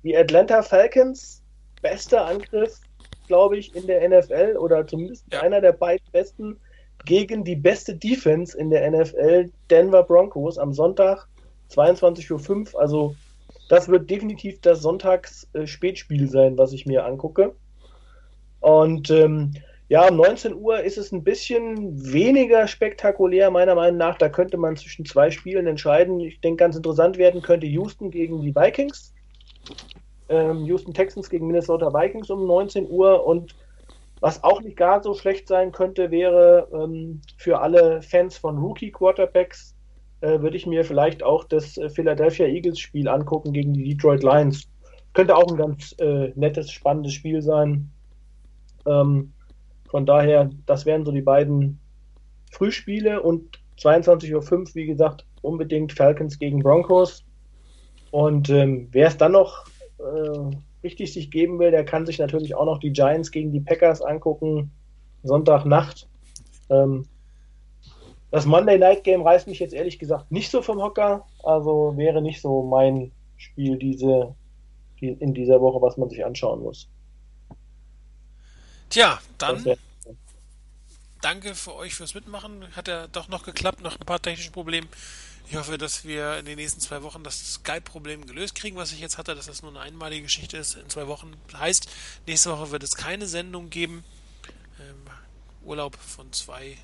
die 0.01 0.17
Atlanta 0.17 0.63
Falcons, 0.63 1.43
bester 1.83 2.25
Angriff 2.25 2.79
glaube 3.27 3.57
ich, 3.57 3.75
in 3.75 3.87
der 3.87 4.07
NFL 4.07 4.57
oder 4.57 4.85
zumindest 4.87 5.25
ja. 5.31 5.41
einer 5.41 5.61
der 5.61 5.73
beiden 5.73 6.05
besten 6.11 6.57
gegen 7.05 7.43
die 7.43 7.55
beste 7.55 7.95
Defense 7.95 8.57
in 8.57 8.69
der 8.69 8.89
NFL, 8.89 9.51
Denver 9.69 10.03
Broncos, 10.03 10.57
am 10.57 10.73
Sonntag 10.73 11.27
22.05 11.71 12.73
Uhr. 12.73 12.81
Also 12.81 13.15
das 13.69 13.87
wird 13.87 14.09
definitiv 14.09 14.61
das 14.61 14.81
Sonntags-Spätspiel 14.81 16.29
sein, 16.29 16.57
was 16.57 16.73
ich 16.73 16.85
mir 16.85 17.05
angucke. 17.05 17.53
Und 18.59 19.11
ähm, 19.11 19.53
ja, 19.89 20.07
um 20.09 20.17
19 20.17 20.53
Uhr 20.55 20.81
ist 20.81 20.97
es 20.97 21.11
ein 21.11 21.23
bisschen 21.23 22.11
weniger 22.11 22.67
spektakulär, 22.67 23.51
meiner 23.51 23.75
Meinung 23.75 23.97
nach. 23.97 24.17
Da 24.17 24.27
könnte 24.27 24.57
man 24.57 24.75
zwischen 24.75 25.05
zwei 25.05 25.31
Spielen 25.31 25.67
entscheiden. 25.67 26.19
Ich 26.19 26.41
denke, 26.41 26.63
ganz 26.63 26.75
interessant 26.75 27.17
werden 27.17 27.41
könnte 27.41 27.67
Houston 27.67 28.11
gegen 28.11 28.41
die 28.41 28.55
Vikings 28.55 29.13
ähm, 30.29 30.65
Houston 30.65 30.93
Texans 30.93 31.29
gegen 31.29 31.47
Minnesota 31.47 31.93
Vikings 31.93 32.29
um 32.29 32.45
19 32.45 32.89
Uhr 32.89 33.25
und 33.25 33.55
was 34.19 34.43
auch 34.43 34.61
nicht 34.61 34.77
gar 34.77 35.03
so 35.03 35.13
schlecht 35.13 35.47
sein 35.47 35.71
könnte, 35.71 36.09
wäre 36.09 36.67
ähm, 36.73 37.21
für 37.37 37.59
alle 37.59 38.01
Fans 38.01 38.37
von 38.37 38.57
Rookie 38.57 38.91
Quarterbacks, 38.91 39.75
äh, 40.21 40.39
würde 40.41 40.57
ich 40.57 40.65
mir 40.65 40.83
vielleicht 40.83 41.21
auch 41.21 41.43
das 41.43 41.77
äh, 41.77 41.89
Philadelphia 41.89 42.47
Eagles 42.47 42.79
Spiel 42.79 43.07
angucken 43.07 43.53
gegen 43.53 43.73
die 43.73 43.83
Detroit 43.83 44.23
Lions. 44.23 44.67
Könnte 45.13 45.35
auch 45.35 45.47
ein 45.51 45.57
ganz 45.57 45.95
äh, 45.99 46.31
nettes, 46.35 46.71
spannendes 46.71 47.13
Spiel 47.13 47.41
sein. 47.41 47.91
Ähm, 48.87 49.33
von 49.89 50.05
daher, 50.05 50.49
das 50.65 50.85
wären 50.85 51.05
so 51.05 51.11
die 51.11 51.21
beiden 51.21 51.79
Frühspiele 52.51 53.21
und 53.21 53.59
22.05 53.79 54.51
Uhr, 54.51 54.65
wie 54.73 54.87
gesagt, 54.87 55.25
unbedingt 55.41 55.93
Falcons 55.93 56.39
gegen 56.39 56.59
Broncos. 56.59 57.23
Und 58.11 58.49
ähm, 58.49 58.87
wer 58.91 59.07
es 59.07 59.17
dann 59.17 59.33
noch 59.33 59.65
äh, 59.99 60.55
richtig 60.83 61.13
sich 61.13 61.31
geben 61.31 61.59
will, 61.59 61.71
der 61.71 61.85
kann 61.85 62.05
sich 62.05 62.19
natürlich 62.19 62.55
auch 62.55 62.65
noch 62.65 62.79
die 62.79 62.91
Giants 62.91 63.31
gegen 63.31 63.51
die 63.51 63.59
Packers 63.59 64.01
angucken. 64.01 64.71
Sonntagnacht. 65.23 66.07
Ähm, 66.69 67.07
das 68.31 68.45
Monday 68.45 68.77
Night 68.77 69.03
Game 69.03 69.21
reißt 69.21 69.47
mich 69.47 69.59
jetzt 69.59 69.73
ehrlich 69.73 69.99
gesagt 69.99 70.31
nicht 70.31 70.51
so 70.51 70.61
vom 70.61 70.81
Hocker. 70.81 71.25
Also 71.43 71.93
wäre 71.95 72.21
nicht 72.21 72.41
so 72.41 72.63
mein 72.63 73.11
Spiel 73.37 73.77
diese, 73.77 74.35
die, 74.99 75.09
in 75.09 75.33
dieser 75.33 75.61
Woche, 75.61 75.81
was 75.81 75.97
man 75.97 76.09
sich 76.09 76.25
anschauen 76.25 76.61
muss. 76.61 76.89
Tja, 78.89 79.19
dann 79.37 79.77
danke 81.21 81.55
für 81.55 81.75
euch 81.75 81.93
fürs 81.93 82.15
Mitmachen. 82.15 82.65
Hat 82.75 82.87
ja 82.87 83.07
doch 83.07 83.27
noch 83.27 83.43
geklappt, 83.43 83.81
noch 83.81 83.99
ein 83.99 84.05
paar 84.05 84.21
technische 84.21 84.51
Probleme. 84.51 84.87
Ich 85.49 85.55
hoffe, 85.55 85.77
dass 85.77 86.03
wir 86.03 86.37
in 86.37 86.45
den 86.45 86.57
nächsten 86.57 86.81
zwei 86.81 87.03
Wochen 87.03 87.23
das 87.23 87.53
Skype-Problem 87.53 88.25
gelöst 88.25 88.53
kriegen, 88.55 88.75
was 88.75 88.91
ich 88.91 88.99
jetzt 88.99 89.17
hatte, 89.17 89.33
dass 89.33 89.45
das 89.45 89.61
nur 89.61 89.71
eine 89.71 89.79
einmalige 89.79 90.23
Geschichte 90.23 90.57
ist. 90.57 90.75
In 90.75 90.89
zwei 90.89 91.07
Wochen 91.07 91.31
heißt, 91.53 91.87
nächste 92.25 92.51
Woche 92.51 92.71
wird 92.71 92.83
es 92.83 92.95
keine 92.95 93.27
Sendung 93.27 93.69
geben. 93.69 94.03
Ähm, 94.79 95.05
Urlaub 95.63 95.95
von 95.95 96.33
zwei 96.33 96.77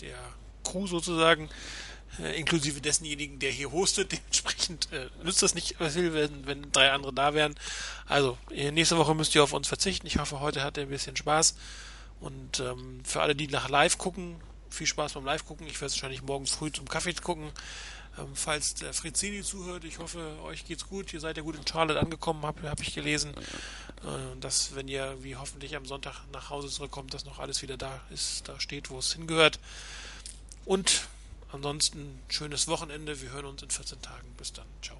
der 0.00 0.16
Crew 0.64 0.86
sozusagen, 0.86 1.50
äh, 2.18 2.38
inklusive 2.40 2.80
dessenjenigen, 2.80 3.40
der 3.40 3.50
hier 3.50 3.72
hostet. 3.72 4.12
Dementsprechend 4.12 4.90
äh, 4.90 5.10
nützt 5.22 5.42
das 5.42 5.54
nicht 5.54 5.76
viel, 5.76 6.14
wenn, 6.14 6.46
wenn 6.46 6.72
drei 6.72 6.92
andere 6.92 7.12
da 7.12 7.34
wären. 7.34 7.56
Also, 8.06 8.38
äh, 8.50 8.70
nächste 8.70 8.96
Woche 8.96 9.14
müsst 9.14 9.34
ihr 9.34 9.42
auf 9.42 9.52
uns 9.52 9.68
verzichten. 9.68 10.06
Ich 10.06 10.16
hoffe, 10.16 10.40
heute 10.40 10.62
hat 10.62 10.78
ihr 10.78 10.84
ein 10.84 10.88
bisschen 10.88 11.16
Spaß. 11.16 11.56
Und 12.20 12.60
ähm, 12.60 13.00
für 13.04 13.20
alle, 13.20 13.36
die 13.36 13.48
nach 13.48 13.68
live 13.68 13.98
gucken, 13.98 14.36
viel 14.70 14.86
Spaß 14.86 15.14
beim 15.14 15.24
Live 15.24 15.44
gucken. 15.44 15.66
Ich 15.66 15.80
werde 15.80 15.92
wahrscheinlich 15.92 16.22
morgen 16.22 16.46
früh 16.46 16.70
zum 16.72 16.88
Kaffee 16.88 17.12
gucken. 17.14 17.50
Ähm, 18.18 18.34
falls 18.34 18.74
der 18.74 18.92
Frizzini 18.92 19.42
zuhört, 19.42 19.84
ich 19.84 19.98
hoffe, 19.98 20.36
euch 20.44 20.64
geht's 20.66 20.86
gut. 20.86 21.12
Ihr 21.12 21.20
seid 21.20 21.36
ja 21.36 21.42
gut 21.42 21.56
in 21.56 21.66
Charlotte 21.66 22.00
angekommen, 22.00 22.42
habe 22.42 22.68
hab 22.68 22.80
ich 22.80 22.94
gelesen. 22.94 23.32
Äh, 23.34 24.40
dass, 24.40 24.74
wenn 24.74 24.88
ihr 24.88 25.16
wie 25.22 25.36
hoffentlich 25.36 25.76
am 25.76 25.86
Sonntag 25.86 26.22
nach 26.32 26.50
Hause 26.50 26.68
zurückkommt, 26.68 27.14
dass 27.14 27.24
noch 27.24 27.38
alles 27.38 27.62
wieder 27.62 27.76
da 27.76 28.00
ist, 28.10 28.48
da 28.48 28.58
steht, 28.60 28.90
wo 28.90 28.98
es 28.98 29.12
hingehört. 29.14 29.58
Und 30.64 31.08
ansonsten 31.52 32.20
schönes 32.28 32.68
Wochenende. 32.68 33.20
Wir 33.20 33.30
hören 33.30 33.46
uns 33.46 33.62
in 33.62 33.70
14 33.70 34.02
Tagen. 34.02 34.28
Bis 34.36 34.52
dann. 34.52 34.66
Ciao. 34.82 34.98